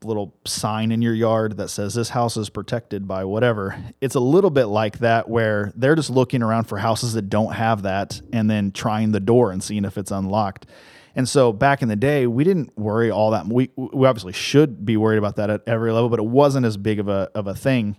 little 0.03 0.35
sign 0.45 0.91
in 0.91 1.01
your 1.01 1.13
yard 1.13 1.57
that 1.57 1.69
says 1.69 1.93
this 1.93 2.09
house 2.09 2.37
is 2.37 2.49
protected 2.49 3.07
by 3.07 3.25
whatever. 3.25 3.75
It's 4.01 4.15
a 4.15 4.19
little 4.19 4.49
bit 4.49 4.65
like 4.65 4.99
that 4.99 5.29
where 5.29 5.71
they're 5.75 5.95
just 5.95 6.09
looking 6.09 6.41
around 6.41 6.65
for 6.65 6.77
houses 6.77 7.13
that 7.13 7.29
don't 7.29 7.53
have 7.53 7.83
that 7.83 8.21
and 8.31 8.49
then 8.49 8.71
trying 8.71 9.11
the 9.11 9.19
door 9.19 9.51
and 9.51 9.63
seeing 9.63 9.85
if 9.85 9.97
it's 9.97 10.11
unlocked. 10.11 10.65
And 11.15 11.29
so 11.29 11.53
back 11.53 11.81
in 11.81 11.89
the 11.89 11.95
day, 11.95 12.25
we 12.25 12.43
didn't 12.43 12.77
worry 12.77 13.11
all 13.11 13.31
that. 13.31 13.45
We, 13.47 13.69
we 13.75 14.07
obviously 14.07 14.33
should 14.33 14.85
be 14.85 14.97
worried 14.97 15.17
about 15.17 15.35
that 15.35 15.49
at 15.49 15.61
every 15.67 15.91
level, 15.91 16.09
but 16.09 16.19
it 16.19 16.25
wasn't 16.25 16.65
as 16.65 16.75
big 16.77 16.99
of 16.99 17.07
a, 17.07 17.29
of 17.35 17.47
a 17.47 17.53
thing. 17.53 17.97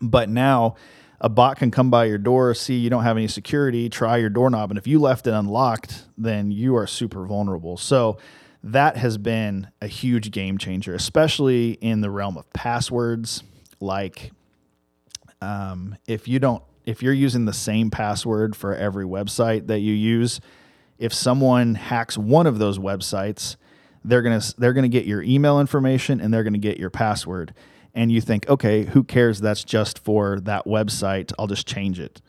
But 0.00 0.28
now 0.28 0.76
a 1.20 1.28
bot 1.28 1.56
can 1.56 1.70
come 1.70 1.90
by 1.90 2.04
your 2.04 2.18
door, 2.18 2.54
see 2.54 2.76
you 2.76 2.90
don't 2.90 3.04
have 3.04 3.16
any 3.16 3.28
security, 3.28 3.88
try 3.88 4.18
your 4.18 4.28
doorknob, 4.28 4.70
and 4.70 4.78
if 4.78 4.86
you 4.86 4.98
left 4.98 5.26
it 5.26 5.32
unlocked, 5.32 6.04
then 6.18 6.50
you 6.50 6.76
are 6.76 6.86
super 6.86 7.24
vulnerable. 7.26 7.78
So 7.78 8.18
that 8.66 8.96
has 8.96 9.16
been 9.16 9.68
a 9.80 9.86
huge 9.86 10.30
game 10.30 10.58
changer, 10.58 10.94
especially 10.94 11.72
in 11.72 12.00
the 12.00 12.10
realm 12.10 12.36
of 12.36 12.52
passwords. 12.52 13.42
Like, 13.80 14.32
um, 15.40 15.96
if 16.06 16.26
you 16.26 16.38
don't, 16.38 16.62
if 16.84 17.02
you're 17.02 17.12
using 17.12 17.44
the 17.44 17.52
same 17.52 17.90
password 17.90 18.56
for 18.56 18.74
every 18.74 19.04
website 19.04 19.68
that 19.68 19.80
you 19.80 19.92
use, 19.92 20.40
if 20.98 21.12
someone 21.12 21.74
hacks 21.74 22.18
one 22.18 22.46
of 22.46 22.58
those 22.58 22.78
websites, 22.78 23.56
they're 24.04 24.22
gonna 24.22 24.42
they're 24.58 24.72
gonna 24.72 24.88
get 24.88 25.04
your 25.04 25.22
email 25.22 25.60
information 25.60 26.20
and 26.20 26.32
they're 26.32 26.44
gonna 26.44 26.58
get 26.58 26.78
your 26.78 26.90
password 26.90 27.54
and 27.96 28.12
you 28.12 28.20
think, 28.20 28.48
okay, 28.48 28.84
who 28.84 29.02
cares? 29.02 29.40
That's 29.40 29.64
just 29.64 29.98
for 29.98 30.38
that 30.40 30.66
website. 30.66 31.32
I'll 31.38 31.46
just 31.46 31.66
change 31.66 31.98
it. 31.98 32.20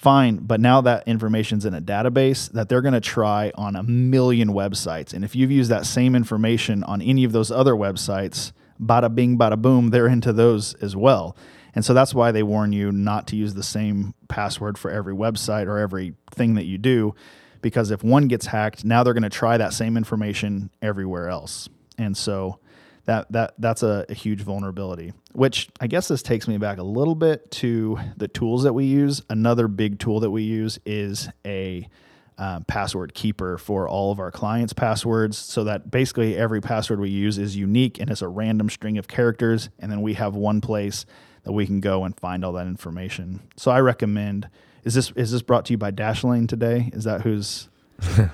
Fine, 0.00 0.36
but 0.38 0.60
now 0.60 0.80
that 0.80 1.06
information's 1.06 1.66
in 1.66 1.74
a 1.74 1.80
database 1.82 2.50
that 2.52 2.70
they're 2.70 2.80
going 2.80 2.94
to 2.94 3.02
try 3.02 3.52
on 3.54 3.76
a 3.76 3.82
million 3.82 4.48
websites. 4.48 5.12
And 5.12 5.26
if 5.26 5.36
you've 5.36 5.50
used 5.50 5.70
that 5.70 5.84
same 5.84 6.14
information 6.14 6.82
on 6.84 7.02
any 7.02 7.22
of 7.22 7.32
those 7.32 7.50
other 7.50 7.74
websites, 7.74 8.52
bada 8.82 9.14
bing, 9.14 9.36
bada 9.36 9.60
boom, 9.60 9.90
they're 9.90 10.06
into 10.06 10.32
those 10.32 10.72
as 10.76 10.96
well. 10.96 11.36
And 11.74 11.84
so 11.84 11.92
that's 11.92 12.14
why 12.14 12.32
they 12.32 12.42
warn 12.42 12.72
you 12.72 12.90
not 12.90 13.26
to 13.26 13.36
use 13.36 13.52
the 13.52 13.62
same 13.62 14.14
password 14.26 14.78
for 14.78 14.90
every 14.90 15.12
website 15.12 15.66
or 15.66 15.76
every 15.76 16.14
thing 16.30 16.54
that 16.54 16.64
you 16.64 16.78
do. 16.78 17.14
Because 17.60 17.90
if 17.90 18.02
one 18.02 18.26
gets 18.26 18.46
hacked, 18.46 18.86
now 18.86 19.02
they're 19.02 19.12
going 19.12 19.22
to 19.22 19.28
try 19.28 19.58
that 19.58 19.74
same 19.74 19.98
information 19.98 20.70
everywhere 20.80 21.28
else. 21.28 21.68
And 21.98 22.16
so 22.16 22.58
that 23.10 23.32
that 23.32 23.54
that's 23.58 23.82
a, 23.82 24.06
a, 24.08 24.14
huge 24.14 24.40
vulnerability. 24.40 25.12
Which 25.32 25.68
I 25.80 25.88
guess 25.88 26.06
this 26.06 26.22
takes 26.22 26.46
me 26.46 26.58
back 26.58 26.78
a 26.78 26.84
little 26.84 27.16
bit 27.16 27.50
to 27.52 27.98
the 28.16 28.28
tools 28.28 28.62
that 28.62 28.72
we 28.72 28.84
use. 28.84 29.20
Another 29.28 29.66
big 29.66 29.98
tool 29.98 30.20
that 30.20 30.30
we 30.30 30.44
use 30.44 30.78
is 30.86 31.28
a 31.44 31.88
um, 32.38 32.64
password 32.66 33.12
keeper 33.12 33.58
for 33.58 33.88
all 33.88 34.12
of 34.12 34.20
our 34.20 34.30
clients' 34.30 34.72
passwords, 34.72 35.36
so 35.36 35.64
that 35.64 35.90
basically 35.90 36.36
every 36.36 36.60
password 36.60 37.00
we 37.00 37.10
use 37.10 37.36
is 37.36 37.56
unique 37.56 37.98
and 37.98 38.10
it's 38.10 38.22
a 38.22 38.28
random 38.28 38.70
string 38.70 38.96
of 38.96 39.08
characters, 39.08 39.70
and 39.80 39.90
then 39.90 40.02
we 40.02 40.14
have 40.14 40.36
one 40.36 40.60
place 40.60 41.04
that 41.42 41.52
we 41.52 41.66
can 41.66 41.80
go 41.80 42.04
and 42.04 42.16
find 42.16 42.44
all 42.44 42.52
that 42.52 42.68
information. 42.68 43.40
So 43.56 43.72
I 43.72 43.80
recommend. 43.80 44.48
Is 44.84 44.94
this 44.94 45.10
is 45.16 45.32
this 45.32 45.42
brought 45.42 45.64
to 45.66 45.72
you 45.72 45.78
by 45.78 45.90
Dashlane 45.90 46.48
today? 46.48 46.90
Is 46.92 47.04
that 47.04 47.22
who's 47.22 47.68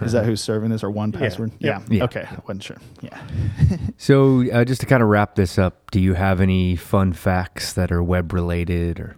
is 0.01 0.13
that 0.13 0.25
who's 0.25 0.41
serving 0.41 0.71
this 0.71 0.83
or 0.83 0.91
1Password? 0.91 1.53
Yeah. 1.59 1.81
yeah. 1.89 1.99
yeah. 1.99 2.05
Okay. 2.05 2.27
I 2.29 2.39
wasn't 2.47 2.63
sure. 2.63 2.77
Yeah. 3.01 3.21
so 3.99 4.49
uh, 4.51 4.65
just 4.65 4.81
to 4.83 4.87
kind 4.87 5.03
of 5.03 5.09
wrap 5.09 5.35
this 5.35 5.59
up, 5.59 5.91
do 5.91 6.01
you 6.01 6.15
have 6.15 6.41
any 6.41 6.77
fun 6.77 7.13
facts 7.13 7.73
that 7.75 7.91
are 7.93 8.03
web 8.03 8.33
related 8.33 9.01
or? 9.01 9.17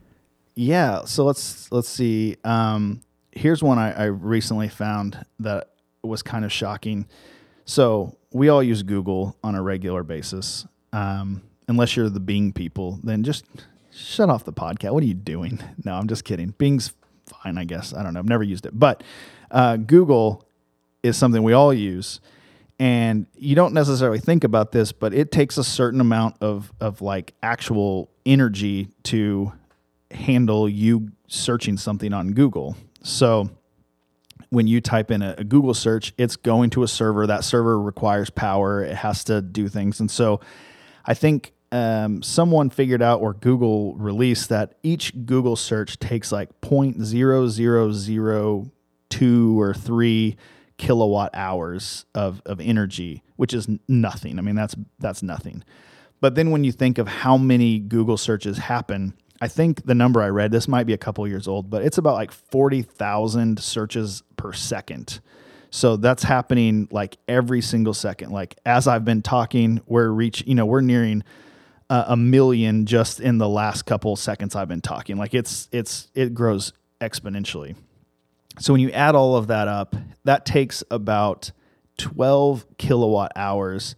Yeah. 0.55 1.05
So 1.05 1.25
let's 1.25 1.70
let's 1.70 1.89
see. 1.89 2.37
Um, 2.45 3.03
here's 3.33 3.62
one 3.62 3.79
I, 3.79 3.93
I 3.93 4.05
recently 4.05 4.69
found 4.69 5.25
that 5.41 5.70
was 6.03 6.23
kind 6.23 6.45
of 6.45 6.53
shocking. 6.53 7.07
So 7.65 8.16
we 8.33 8.49
all 8.49 8.62
use 8.62 8.83
Google 8.83 9.37
on 9.45 9.55
a 9.55 9.62
regular 9.62 10.03
basis. 10.03 10.66
Um, 10.93 11.43
unless 11.69 11.97
you're 11.97 12.09
the 12.09 12.20
Bing 12.20 12.53
people, 12.53 12.99
then 13.03 13.23
just 13.23 13.45
shut 13.93 14.31
off 14.31 14.45
the 14.45 14.53
podcast. 14.53 14.93
What 14.93 15.03
are 15.03 15.07
you 15.07 15.15
doing? 15.15 15.61
No, 15.85 15.95
I'm 15.95 16.09
just 16.09 16.25
kidding. 16.25 16.55
Bing's 16.59 16.93
fine, 17.27 17.59
I 17.59 17.65
guess. 17.65 17.95
I 17.95 18.03
don't 18.03 18.15
know. 18.15 18.20
I've 18.20 18.29
never 18.29 18.43
used 18.43 18.66
it, 18.66 18.79
but 18.79 19.03
uh, 19.51 19.77
Google 19.77 20.47
is 21.03 21.16
something 21.16 21.43
we 21.43 21.53
all 21.53 21.73
use. 21.73 22.20
And 22.81 23.27
you 23.35 23.57
don't 23.57 23.75
necessarily 23.75 24.20
think 24.20 24.45
about 24.45 24.70
this, 24.70 24.93
but 24.93 25.12
it 25.12 25.33
takes 25.33 25.59
a 25.59 25.65
certain 25.65 26.01
amount 26.01 26.37
of, 26.41 26.73
of 26.81 27.03
like 27.03 27.35
actual 27.43 28.09
energy 28.25 28.89
to 29.05 29.53
handle 30.12 30.69
you 30.69 31.11
searching 31.27 31.77
something 31.77 32.12
on 32.12 32.35
Google. 32.35 32.77
So 33.03 33.51
when 34.51 34.69
you 34.69 34.81
type 34.81 35.11
in 35.11 35.23
a, 35.23 35.35
a, 35.39 35.45
Google 35.45 35.75
search, 35.75 36.12
it's 36.16 36.37
going 36.37 36.70
to 36.70 36.83
a 36.83 36.89
server. 36.89 37.27
That 37.27 37.45
server 37.45 37.79
requires 37.81 38.31
power. 38.31 38.83
It 38.83 38.95
has 38.95 39.25
to 39.25 39.43
do 39.43 39.69
things. 39.69 40.01
And 40.01 40.11
so 40.11 40.41
I 41.05 41.12
think 41.15 41.53
um, 41.73 42.23
someone 42.23 42.70
figured 42.70 43.03
out 43.03 43.20
or 43.20 43.35
Google 43.35 43.95
released 43.97 44.49
that 44.49 44.79
each 44.83 45.27
Google 45.27 45.57
search 45.57 45.99
takes 45.99 46.33
like 46.33 46.61
0.000 46.61 48.70
two 49.09 49.61
or 49.61 49.75
three 49.75 50.37
kilowatt 50.77 51.31
hours 51.35 52.05
of, 52.15 52.41
of 52.47 52.61
energy, 52.61 53.23
which 53.37 53.53
is 53.53 53.69
nothing. 53.89 54.39
I 54.39 54.43
mean, 54.43 54.55
that's 54.55 54.77
that's 54.99 55.23
nothing. 55.23 55.65
But 56.21 56.35
then 56.35 56.51
when 56.51 56.65
you 56.65 56.73
think 56.73 56.99
of 56.99 57.07
how 57.07 57.37
many 57.37 57.79
Google 57.79 58.17
searches 58.17 58.59
happen, 58.59 59.15
I 59.41 59.49
think 59.49 59.85
the 59.87 59.95
number 59.95 60.21
I 60.21 60.29
read, 60.29 60.51
this 60.51 60.67
might 60.67 60.85
be 60.85 60.93
a 60.93 60.99
couple 60.99 61.27
years 61.29 61.47
old, 61.47 61.71
but 61.71 61.83
it's 61.83 61.99
about 61.99 62.15
like 62.15 62.33
40,000 62.33 63.61
searches 63.61 64.23
per 64.37 64.53
second. 64.53 65.21
So 65.71 65.97
that's 65.97 66.25
happening 66.25 66.89
like 66.91 67.19
every 67.29 67.61
single 67.61 67.95
second. 67.95 68.31
Like 68.31 68.57
as 68.67 68.89
I've 68.89 69.05
been 69.05 69.23
talking, 69.23 69.81
we're 69.87 70.09
reach, 70.09 70.43
you 70.47 70.55
know, 70.55 70.67
we're 70.67 70.81
nearing 70.81 71.23
uh, 71.91 72.07
a 72.09 72.17
million 72.17 72.87
just 72.87 73.21
in 73.21 73.39
the 73.39 73.49
last 73.49 73.83
couple 73.83 74.17
seconds 74.17 74.57
I've 74.57 74.69
been 74.69 74.81
talking. 74.81 75.17
Like 75.17 75.35
it's 75.35 75.69
it's 75.73 76.09
it 76.15 76.35
grows 76.35 76.73
exponentially. 77.01 77.77
So 78.61 78.73
when 78.73 78.81
you 78.81 78.91
add 78.91 79.15
all 79.15 79.37
of 79.37 79.47
that 79.49 79.69
up, 79.69 79.95
that 80.25 80.45
takes 80.45 80.83
about 80.91 81.53
12 81.99 82.67
kilowatt 82.79 83.33
hours 83.37 83.95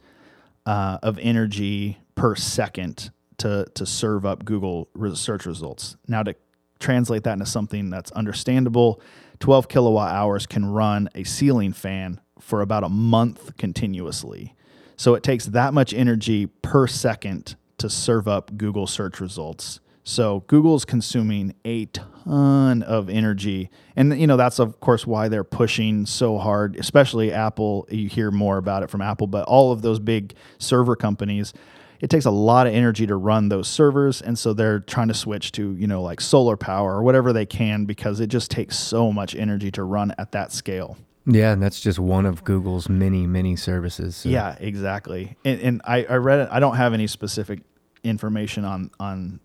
uh, 0.66 0.98
of 1.02 1.18
energy 1.20 1.98
per 2.14 2.34
second 2.34 3.10
to, 3.38 3.66
to 3.74 3.86
serve 3.86 4.26
up 4.26 4.44
Google 4.44 4.88
search 5.14 5.46
results. 5.46 5.96
Now, 6.06 6.22
to 6.22 6.34
translate 6.78 7.24
that 7.24 7.34
into 7.34 7.46
something 7.46 7.90
that's 7.90 8.10
understandable, 8.12 9.00
12 9.40 9.68
kilowatt 9.68 10.12
hours 10.12 10.46
can 10.46 10.66
run 10.66 11.08
a 11.14 11.24
ceiling 11.24 11.72
fan 11.72 12.20
for 12.38 12.60
about 12.60 12.84
a 12.84 12.88
month 12.88 13.56
continuously. 13.56 14.54
So 14.96 15.14
it 15.14 15.22
takes 15.22 15.46
that 15.46 15.72
much 15.72 15.94
energy 15.94 16.46
per 16.46 16.86
second 16.86 17.56
to 17.78 17.88
serve 17.88 18.28
up 18.28 18.56
Google 18.58 18.86
search 18.86 19.20
results. 19.20 19.80
So 20.02 20.44
Google's 20.46 20.84
consuming 20.84 21.54
a 21.64 21.86
ton 21.86 22.82
of 22.82 23.08
energy. 23.08 23.70
And 23.96 24.18
you 24.18 24.26
know, 24.26 24.36
that's 24.36 24.58
of 24.58 24.80
course 24.80 25.06
why 25.06 25.28
they're 25.28 25.44
pushing 25.44 26.06
so 26.06 26.38
hard, 26.38 26.76
especially 26.76 27.32
Apple. 27.32 27.86
You 27.90 28.08
hear 28.08 28.30
more 28.30 28.56
about 28.56 28.82
it 28.82 28.90
from 28.90 29.02
Apple, 29.02 29.26
but 29.26 29.44
all 29.46 29.72
of 29.72 29.82
those 29.82 29.98
big 29.98 30.34
server 30.58 30.96
companies, 30.96 31.52
it 32.00 32.08
takes 32.08 32.24
a 32.24 32.30
lot 32.30 32.66
of 32.66 32.74
energy 32.74 33.06
to 33.06 33.16
run 33.16 33.50
those 33.50 33.68
servers, 33.68 34.22
and 34.22 34.38
so 34.38 34.54
they're 34.54 34.80
trying 34.80 35.08
to 35.08 35.14
switch 35.14 35.52
to, 35.52 35.74
you 35.74 35.86
know, 35.86 36.02
like 36.02 36.20
solar 36.20 36.56
power 36.56 36.94
or 36.94 37.02
whatever 37.02 37.32
they 37.32 37.46
can 37.46 37.84
because 37.84 38.20
it 38.20 38.28
just 38.28 38.50
takes 38.50 38.78
so 38.78 39.12
much 39.12 39.34
energy 39.34 39.70
to 39.72 39.82
run 39.82 40.14
at 40.16 40.32
that 40.32 40.50
scale. 40.50 40.96
Yeah, 41.26 41.52
and 41.52 41.62
that's 41.62 41.80
just 41.80 41.98
one 41.98 42.24
of 42.24 42.42
Google's 42.42 42.88
many, 42.88 43.26
many 43.26 43.54
services. 43.54 44.16
So. 44.16 44.30
Yeah, 44.30 44.56
exactly. 44.58 45.36
And, 45.44 45.60
and 45.60 45.82
I, 45.84 46.04
I 46.04 46.16
read 46.16 46.40
it. 46.40 46.48
I 46.50 46.58
don't 46.58 46.76
have 46.76 46.94
any 46.94 47.06
specific 47.06 47.60
information 48.02 48.64
on 48.64 48.90
on 48.98 49.38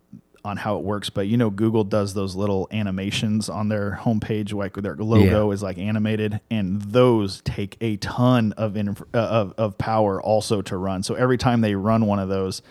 on 0.45 0.57
how 0.57 0.77
it 0.77 0.83
works, 0.83 1.09
but 1.09 1.27
you 1.27 1.37
know, 1.37 1.49
Google 1.49 1.83
does 1.83 2.13
those 2.13 2.35
little 2.35 2.67
animations 2.71 3.49
on 3.49 3.67
their 3.67 3.99
homepage, 4.01 4.53
like 4.53 4.75
their 4.75 4.95
logo 4.95 5.49
yeah. 5.49 5.53
is 5.53 5.63
like 5.63 5.79
animated, 5.79 6.39
and 6.51 6.79
those 6.83 7.41
take 7.41 7.77
a 7.81 7.97
ton 7.97 8.53
of, 8.53 8.77
inf- 8.77 9.01
uh, 9.13 9.17
of 9.17 9.53
of 9.57 9.77
power 9.79 10.21
also 10.21 10.61
to 10.61 10.77
run. 10.77 11.01
So 11.01 11.15
every 11.15 11.39
time 11.39 11.61
they 11.61 11.73
run 11.73 12.05
one 12.05 12.19
of 12.19 12.29
those, 12.29 12.61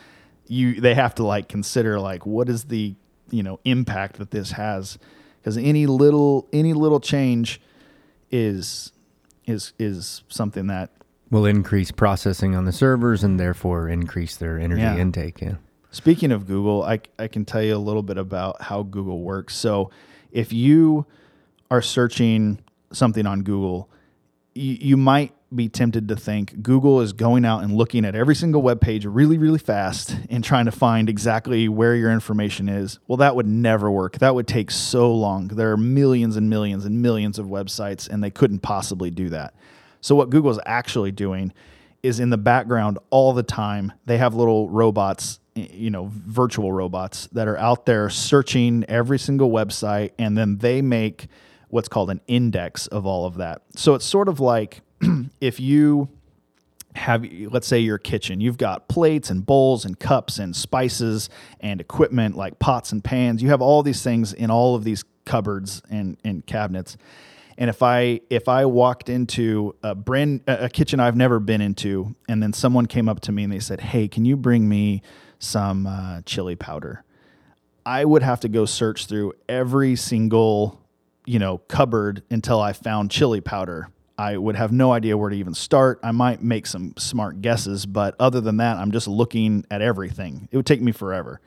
you 0.47 0.81
they 0.81 0.95
have 0.95 1.17
to 1.17 1.25
like 1.25 1.49
consider 1.49 1.99
like 1.99 2.25
what 2.25 2.49
is 2.49 2.65
the 2.65 2.95
you 3.31 3.43
know 3.43 3.59
impact 3.65 4.19
that 4.19 4.31
this 4.31 4.53
has, 4.53 4.97
because 5.41 5.57
any 5.57 5.87
little 5.87 6.49
any 6.53 6.75
little 6.75 7.01
change 7.01 7.61
is 8.31 8.93
is 9.47 9.73
is 9.81 10.23
something 10.29 10.69
that 10.69 10.91
will 11.29 11.45
increase 11.45 11.91
processing 11.91 12.55
on 12.55 12.67
the 12.67 12.73
servers 12.73 13.25
and 13.25 13.41
therefore 13.41 13.89
increase 13.89 14.37
their 14.37 14.61
energy 14.61 14.83
yeah. 14.83 14.97
intake. 14.97 15.41
Yeah. 15.41 15.57
Speaking 15.95 16.33
of 16.33 16.49
Google, 16.49 16.83
I, 16.83 16.99
I 17.21 17.29
can 17.29 17.45
tell 17.45 17.63
you 17.63 17.77
a 17.77 17.79
little 17.79 18.03
bit 18.03 18.19
about 18.19 18.61
how 18.61 18.83
Google 18.83 19.21
works. 19.21 19.55
So, 19.55 19.93
if 20.33 20.53
you 20.53 21.07
are 21.71 21.81
searching 21.81 22.59
something 22.93 23.27
on 23.27 23.43
Google, 23.43 23.89
you, 24.57 24.77
you 24.81 24.97
might 24.97 25.33
be 25.55 25.69
tempted 25.69 26.09
to 26.09 26.17
think 26.17 26.61
Google 26.65 27.01
is 27.01 27.13
going 27.13 27.45
out 27.45 27.63
and 27.63 27.77
looking 27.77 28.05
at 28.05 28.17
every 28.17 28.35
single 28.35 28.61
web 28.61 28.81
page 28.81 29.07
really, 29.07 29.39
really 29.39 29.61
fast 29.61 30.17
and 30.31 30.43
trying 30.43 30.65
to 30.65 30.73
find 30.73 31.09
exactly 31.09 31.69
where 31.69 31.95
your 31.95 32.11
information 32.11 32.69
is. 32.69 32.99
Well, 33.07 33.19
that 33.19 33.37
would 33.37 33.47
never 33.47 33.89
work. 33.89 34.19
That 34.19 34.35
would 34.35 34.49
take 34.49 34.73
so 34.73 35.15
long. 35.15 35.47
There 35.47 35.71
are 35.71 35.77
millions 35.77 36.37
and 36.37 36.51
millions 36.51 36.85
and 36.85 37.03
millions 37.03 37.39
of 37.39 37.47
websites, 37.47 38.09
and 38.09 38.21
they 38.21 38.31
couldn't 38.31 38.63
possibly 38.63 39.13
do 39.13 39.29
that. 39.29 39.55
So, 40.01 40.17
what 40.17 40.31
Google 40.31 40.51
is 40.51 40.59
actually 40.67 41.13
doing 41.13 41.53
is 42.03 42.19
in 42.19 42.31
the 42.31 42.37
background 42.37 42.99
all 43.11 43.33
the 43.33 43.45
time, 43.45 43.93
they 44.07 44.19
have 44.19 44.35
little 44.35 44.69
robots 44.69 45.39
you 45.55 45.91
know 45.91 46.11
virtual 46.11 46.73
robots 46.73 47.29
that 47.33 47.47
are 47.47 47.57
out 47.59 47.87
there 47.87 48.11
searching 48.11 48.85
every 48.89 49.19
single 49.19 49.51
website 49.51 50.11
and 50.19 50.37
then 50.37 50.59
they 50.59 50.83
make 50.83 51.29
what's 51.69 51.89
called 51.89 52.11
an 52.11 52.21
index 52.27 52.87
of 52.89 53.07
all 53.07 53.27
of 53.27 53.37
that. 53.37 53.63
So 53.75 53.95
it's 53.95 54.05
sort 54.05 54.29
of 54.29 54.41
like 54.41 54.81
if 55.41 55.61
you 55.61 56.09
have 56.95 57.25
let's 57.51 57.67
say 57.67 57.81
your 57.81 57.99
kitchen 57.99 58.41
you've 58.41 58.57
got 58.57 58.87
plates 58.87 59.29
and 59.29 59.45
bowls 59.45 59.85
and 59.85 59.99
cups 59.99 60.39
and 60.39 60.55
spices 60.55 61.29
and 61.59 61.81
equipment 61.81 62.37
like 62.37 62.59
pots 62.59 62.93
and 62.93 63.03
pans. 63.03 63.43
You 63.43 63.49
have 63.49 63.63
all 63.63 63.83
these 63.83 64.03
things 64.03 64.33
in 64.33 64.51
all 64.51 64.75
of 64.75 64.85
these 64.85 65.05
cupboards 65.25 65.83
and, 65.91 66.17
and 66.25 66.45
cabinets. 66.47 66.97
And 67.57 67.71
if 67.71 67.83
I 67.83 68.21
if 68.31 68.49
I 68.49 68.67
walked 68.67 69.09
into 69.09 69.77
a 69.83 69.95
brand 69.95 70.43
a 70.49 70.69
kitchen 70.69 70.99
I've 70.99 71.17
never 71.17 71.39
been 71.39 71.61
into, 71.61 72.17
and 72.29 72.43
then 72.43 72.53
someone 72.53 72.87
came 72.87 73.09
up 73.09 73.21
to 73.21 73.33
me 73.33 73.45
and 73.45 73.53
they 73.53 73.61
said, 73.61 73.81
"Hey, 73.81 74.09
can 74.09 74.25
you 74.25 74.37
bring 74.37 74.69
me 74.69 75.03
some 75.45 75.87
uh, 75.87 76.23
chili 76.25 76.57
powder?" 76.57 77.05
I 77.87 78.05
would 78.05 78.23
have 78.23 78.41
to 78.41 78.49
go 78.49 78.65
search 78.65 79.07
through 79.07 79.35
every 79.49 79.97
single 79.97 80.81
you 81.27 81.39
know 81.39 81.59
cupboard 81.59 82.23
until 82.31 82.61
I 82.61 82.73
found 82.73 83.11
chili 83.11 83.41
powder. 83.41 83.89
I 84.17 84.37
would 84.37 84.55
have 84.55 84.71
no 84.71 84.93
idea 84.93 85.17
where 85.17 85.31
to 85.31 85.37
even 85.37 85.55
start. 85.55 85.99
I 86.03 86.13
might 86.13 86.41
make 86.41 86.67
some 86.67 86.95
smart 86.97 87.43
guesses, 87.43 87.85
but 87.85 88.15
other 88.21 88.41
than 88.41 88.59
that, 88.59 88.77
I'm 88.77 88.93
just 88.93 89.09
looking 89.09 89.67
at 89.73 89.83
everything. 89.83 90.49
It 90.53 90.57
would 90.57 90.67
take 90.67 90.81
me 90.81 90.93
forever. 90.93 91.41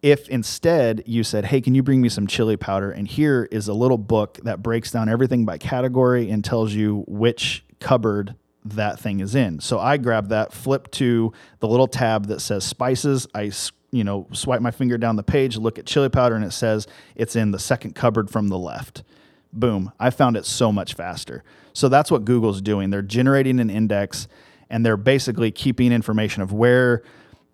If 0.00 0.28
instead 0.28 1.02
you 1.06 1.24
said, 1.24 1.46
Hey, 1.46 1.60
can 1.60 1.74
you 1.74 1.82
bring 1.82 2.00
me 2.00 2.08
some 2.08 2.28
chili 2.28 2.56
powder? 2.56 2.92
And 2.92 3.08
here 3.08 3.48
is 3.50 3.66
a 3.66 3.74
little 3.74 3.98
book 3.98 4.38
that 4.44 4.62
breaks 4.62 4.92
down 4.92 5.08
everything 5.08 5.44
by 5.44 5.58
category 5.58 6.30
and 6.30 6.44
tells 6.44 6.72
you 6.72 7.04
which 7.08 7.64
cupboard 7.80 8.36
that 8.64 8.98
thing 8.98 9.20
is 9.20 9.34
in. 9.34 9.60
So 9.60 9.78
I 9.78 9.96
grab 9.96 10.28
that, 10.28 10.52
flip 10.52 10.90
to 10.92 11.32
the 11.60 11.68
little 11.68 11.88
tab 11.88 12.26
that 12.26 12.40
says 12.40 12.64
spices. 12.64 13.26
I 13.34 13.50
you 13.90 14.02
know, 14.02 14.26
swipe 14.32 14.60
my 14.60 14.72
finger 14.72 14.98
down 14.98 15.14
the 15.14 15.22
page, 15.22 15.56
look 15.56 15.78
at 15.78 15.86
chili 15.86 16.08
powder, 16.08 16.34
and 16.34 16.44
it 16.44 16.52
says 16.52 16.88
it's 17.14 17.36
in 17.36 17.52
the 17.52 17.60
second 17.60 17.94
cupboard 17.94 18.28
from 18.28 18.48
the 18.48 18.58
left. 18.58 19.04
Boom. 19.52 19.92
I 20.00 20.10
found 20.10 20.36
it 20.36 20.44
so 20.44 20.72
much 20.72 20.94
faster. 20.94 21.44
So 21.74 21.88
that's 21.88 22.10
what 22.10 22.24
Google's 22.24 22.60
doing. 22.60 22.90
They're 22.90 23.02
generating 23.02 23.60
an 23.60 23.70
index 23.70 24.26
and 24.68 24.84
they're 24.84 24.96
basically 24.96 25.52
keeping 25.52 25.92
information 25.92 26.42
of 26.42 26.52
where 26.52 27.04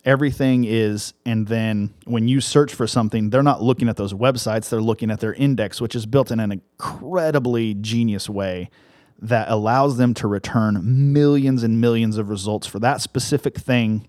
everything 0.06 0.64
is 0.64 1.12
and 1.26 1.46
then 1.46 1.92
when 2.06 2.26
you 2.26 2.40
search 2.40 2.72
for 2.72 2.86
something 2.86 3.28
they're 3.28 3.42
not 3.42 3.62
looking 3.62 3.86
at 3.86 3.98
those 3.98 4.14
websites 4.14 4.70
they're 4.70 4.80
looking 4.80 5.10
at 5.10 5.20
their 5.20 5.34
index 5.34 5.78
which 5.78 5.94
is 5.94 6.06
built 6.06 6.30
in 6.30 6.40
an 6.40 6.50
incredibly 6.50 7.74
genius 7.74 8.26
way 8.26 8.70
that 9.20 9.50
allows 9.50 9.96
them 9.96 10.14
to 10.14 10.26
return 10.26 11.12
millions 11.12 11.62
and 11.62 11.80
millions 11.80 12.16
of 12.16 12.28
results 12.28 12.66
for 12.66 12.78
that 12.78 13.00
specific 13.00 13.58
thing 13.58 14.08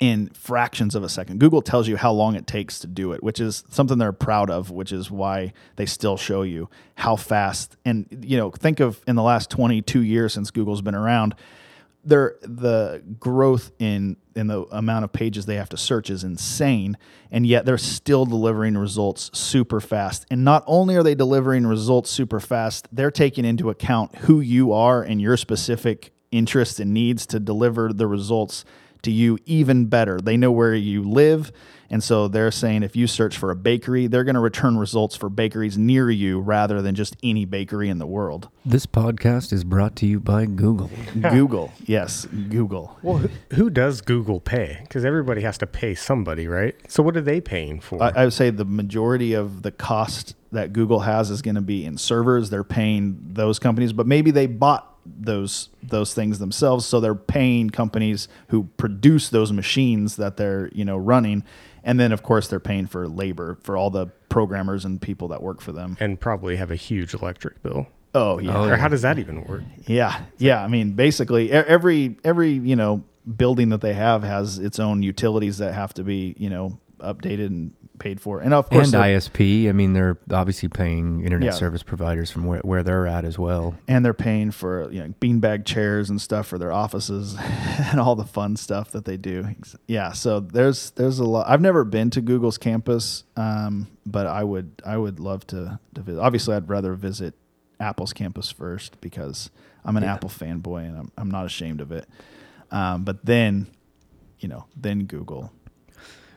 in 0.00 0.28
fractions 0.30 0.96
of 0.96 1.04
a 1.04 1.08
second. 1.08 1.38
Google 1.38 1.62
tells 1.62 1.86
you 1.86 1.96
how 1.96 2.10
long 2.10 2.34
it 2.34 2.44
takes 2.44 2.80
to 2.80 2.88
do 2.88 3.12
it, 3.12 3.22
which 3.22 3.38
is 3.38 3.62
something 3.68 3.98
they're 3.98 4.12
proud 4.12 4.50
of, 4.50 4.68
which 4.68 4.90
is 4.90 5.12
why 5.12 5.52
they 5.76 5.86
still 5.86 6.16
show 6.16 6.42
you 6.42 6.68
how 6.96 7.14
fast. 7.14 7.76
And 7.84 8.06
you 8.20 8.36
know, 8.36 8.50
think 8.50 8.80
of 8.80 9.00
in 9.06 9.14
the 9.14 9.22
last 9.22 9.48
22 9.50 10.02
years 10.02 10.32
since 10.32 10.50
Google's 10.50 10.82
been 10.82 10.96
around, 10.96 11.36
their 12.04 12.36
the 12.42 13.02
growth 13.20 13.72
in 13.78 14.16
in 14.34 14.46
the 14.46 14.62
amount 14.72 15.04
of 15.04 15.12
pages 15.12 15.46
they 15.46 15.56
have 15.56 15.68
to 15.68 15.76
search 15.76 16.10
is 16.10 16.24
insane 16.24 16.96
and 17.30 17.46
yet 17.46 17.64
they're 17.66 17.78
still 17.78 18.24
delivering 18.24 18.76
results 18.76 19.30
super 19.38 19.80
fast. 19.80 20.26
And 20.30 20.44
not 20.44 20.64
only 20.66 20.96
are 20.96 21.02
they 21.02 21.14
delivering 21.14 21.66
results 21.66 22.10
super 22.10 22.40
fast 22.40 22.88
they're 22.92 23.10
taking 23.10 23.44
into 23.44 23.70
account 23.70 24.16
who 24.16 24.40
you 24.40 24.72
are 24.72 25.02
and 25.02 25.20
your 25.20 25.36
specific 25.36 26.12
interests 26.30 26.80
and 26.80 26.92
needs 26.92 27.26
to 27.26 27.38
deliver 27.38 27.92
the 27.92 28.06
results 28.06 28.64
to 29.02 29.10
you 29.10 29.38
even 29.46 29.86
better 29.86 30.20
they 30.20 30.36
know 30.36 30.52
where 30.52 30.74
you 30.74 31.02
live 31.02 31.52
and 31.92 32.02
so 32.02 32.26
they're 32.26 32.50
saying 32.50 32.82
if 32.82 32.96
you 32.96 33.06
search 33.06 33.36
for 33.36 33.50
a 33.50 33.54
bakery, 33.54 34.06
they're 34.06 34.24
going 34.24 34.34
to 34.34 34.40
return 34.40 34.78
results 34.78 35.14
for 35.14 35.28
bakeries 35.28 35.76
near 35.76 36.10
you 36.10 36.40
rather 36.40 36.80
than 36.80 36.94
just 36.94 37.18
any 37.22 37.44
bakery 37.44 37.90
in 37.90 37.98
the 37.98 38.06
world. 38.06 38.48
This 38.64 38.86
podcast 38.86 39.52
is 39.52 39.62
brought 39.62 39.94
to 39.96 40.06
you 40.06 40.18
by 40.18 40.46
Google. 40.46 40.90
Google, 41.20 41.70
yes, 41.84 42.24
Google. 42.48 42.98
Well, 43.02 43.22
who 43.52 43.68
does 43.68 44.00
Google 44.00 44.40
pay? 44.40 44.78
Because 44.80 45.04
everybody 45.04 45.42
has 45.42 45.58
to 45.58 45.66
pay 45.66 45.94
somebody, 45.94 46.48
right? 46.48 46.74
So 46.88 47.02
what 47.02 47.14
are 47.14 47.20
they 47.20 47.42
paying 47.42 47.78
for? 47.78 48.02
I, 48.02 48.08
I 48.16 48.24
would 48.24 48.32
say 48.32 48.48
the 48.48 48.64
majority 48.64 49.34
of 49.34 49.60
the 49.60 49.70
cost 49.70 50.34
that 50.50 50.72
Google 50.72 51.00
has 51.00 51.30
is 51.30 51.42
going 51.42 51.56
to 51.56 51.60
be 51.60 51.84
in 51.84 51.98
servers. 51.98 52.48
They're 52.48 52.64
paying 52.64 53.18
those 53.34 53.58
companies, 53.58 53.92
but 53.92 54.06
maybe 54.06 54.30
they 54.30 54.46
bought 54.46 54.91
those 55.04 55.68
those 55.82 56.14
things 56.14 56.38
themselves. 56.38 56.86
So 56.86 57.00
they're 57.00 57.14
paying 57.14 57.70
companies 57.70 58.28
who 58.48 58.64
produce 58.76 59.28
those 59.28 59.52
machines 59.52 60.16
that 60.16 60.36
they're 60.36 60.68
you 60.72 60.84
know 60.84 60.96
running. 60.96 61.44
And 61.84 61.98
then 61.98 62.12
of 62.12 62.22
course 62.22 62.48
they're 62.48 62.60
paying 62.60 62.86
for 62.86 63.08
labor 63.08 63.58
for 63.62 63.76
all 63.76 63.90
the 63.90 64.06
programmers 64.28 64.84
and 64.84 65.00
people 65.00 65.28
that 65.28 65.42
work 65.42 65.60
for 65.60 65.72
them. 65.72 65.96
And 66.00 66.20
probably 66.20 66.56
have 66.56 66.70
a 66.70 66.76
huge 66.76 67.14
electric 67.14 67.62
bill. 67.62 67.88
Oh 68.14 68.38
yeah. 68.38 68.70
Or 68.70 68.76
how 68.76 68.88
does 68.88 69.02
that 69.02 69.18
even 69.18 69.44
work? 69.44 69.62
Yeah. 69.86 70.22
Yeah. 70.38 70.62
I 70.62 70.68
mean 70.68 70.92
basically 70.92 71.50
every 71.50 72.16
every 72.24 72.52
you 72.52 72.76
know 72.76 73.04
building 73.36 73.68
that 73.70 73.80
they 73.80 73.94
have 73.94 74.22
has 74.22 74.58
its 74.58 74.78
own 74.78 75.02
utilities 75.02 75.58
that 75.58 75.74
have 75.74 75.94
to 75.94 76.02
be 76.02 76.34
you 76.38 76.50
know 76.50 76.78
updated 77.02 77.46
and 77.46 77.74
paid 77.98 78.20
for. 78.20 78.40
And 78.40 78.52
of 78.54 78.68
course, 78.68 78.92
and 78.92 79.02
ISP. 79.02 79.68
I 79.68 79.72
mean, 79.72 79.92
they're 79.92 80.18
obviously 80.30 80.68
paying 80.68 81.22
internet 81.24 81.46
yeah. 81.46 81.58
service 81.58 81.82
providers 81.82 82.30
from 82.30 82.44
where, 82.44 82.60
where 82.60 82.82
they're 82.82 83.06
at 83.06 83.24
as 83.24 83.38
well. 83.38 83.74
And 83.88 84.04
they're 84.04 84.14
paying 84.14 84.50
for 84.50 84.90
you 84.90 85.00
know 85.00 85.14
beanbag 85.20 85.64
chairs 85.64 86.10
and 86.10 86.20
stuff 86.20 86.46
for 86.46 86.58
their 86.58 86.72
offices 86.72 87.36
and 87.40 88.00
all 88.00 88.16
the 88.16 88.24
fun 88.24 88.56
stuff 88.56 88.90
that 88.92 89.04
they 89.04 89.16
do. 89.16 89.46
Yeah, 89.86 90.12
so 90.12 90.40
there's 90.40 90.90
there's 90.90 91.18
a 91.18 91.24
lot. 91.24 91.48
I've 91.48 91.60
never 91.60 91.84
been 91.84 92.10
to 92.10 92.20
Google's 92.20 92.58
campus, 92.58 93.24
um, 93.36 93.88
but 94.04 94.26
I 94.26 94.44
would 94.44 94.82
I 94.84 94.96
would 94.96 95.20
love 95.20 95.46
to 95.48 95.78
to 95.94 96.00
visit. 96.00 96.20
Obviously, 96.20 96.56
I'd 96.56 96.68
rather 96.68 96.94
visit 96.94 97.34
Apple's 97.80 98.12
campus 98.12 98.50
first 98.50 99.00
because 99.00 99.50
I'm 99.84 99.96
an 99.96 100.02
yeah. 100.02 100.14
Apple 100.14 100.30
fanboy 100.30 100.86
and 100.86 100.98
I'm 100.98 101.12
I'm 101.16 101.30
not 101.30 101.46
ashamed 101.46 101.80
of 101.80 101.92
it. 101.92 102.06
Um, 102.72 103.04
but 103.04 103.24
then, 103.24 103.66
you 104.40 104.48
know, 104.48 104.64
then 104.74 105.04
Google. 105.04 105.52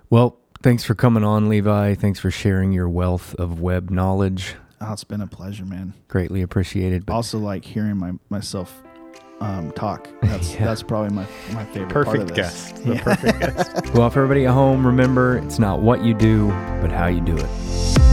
Well, 0.09 0.37
Thanks 0.65 0.83
for 0.83 0.95
coming 0.95 1.23
on, 1.23 1.47
Levi. 1.47 1.93
Thanks 1.93 2.19
for 2.19 2.31
sharing 2.31 2.71
your 2.71 2.89
wealth 2.89 3.35
of 3.35 3.59
web 3.59 3.91
knowledge. 3.91 4.55
Oh, 4.81 4.93
it's 4.93 5.03
been 5.03 5.21
a 5.21 5.27
pleasure, 5.27 5.63
man. 5.63 5.93
Greatly 6.07 6.41
appreciated. 6.41 7.05
But 7.05 7.13
also, 7.13 7.37
like 7.37 7.63
hearing 7.63 7.97
my 7.97 8.13
myself 8.29 8.81
um, 9.41 9.71
talk. 9.73 10.09
That's 10.23 10.55
yeah. 10.55 10.65
that's 10.65 10.81
probably 10.81 11.11
my 11.11 11.27
my 11.53 11.65
favorite 11.65 11.89
perfect 11.89 12.15
part 12.15 12.31
of 12.31 12.35
guest. 12.35 12.83
The 12.83 12.95
yeah. 12.95 13.03
perfect 13.03 13.39
guest. 13.41 13.93
Well, 13.93 14.09
for 14.09 14.23
everybody 14.23 14.47
at 14.47 14.55
home, 14.55 14.83
remember 14.83 15.37
it's 15.37 15.59
not 15.59 15.83
what 15.83 16.03
you 16.03 16.15
do, 16.15 16.47
but 16.81 16.91
how 16.91 17.05
you 17.05 17.21
do 17.21 17.37
it. 17.37 18.04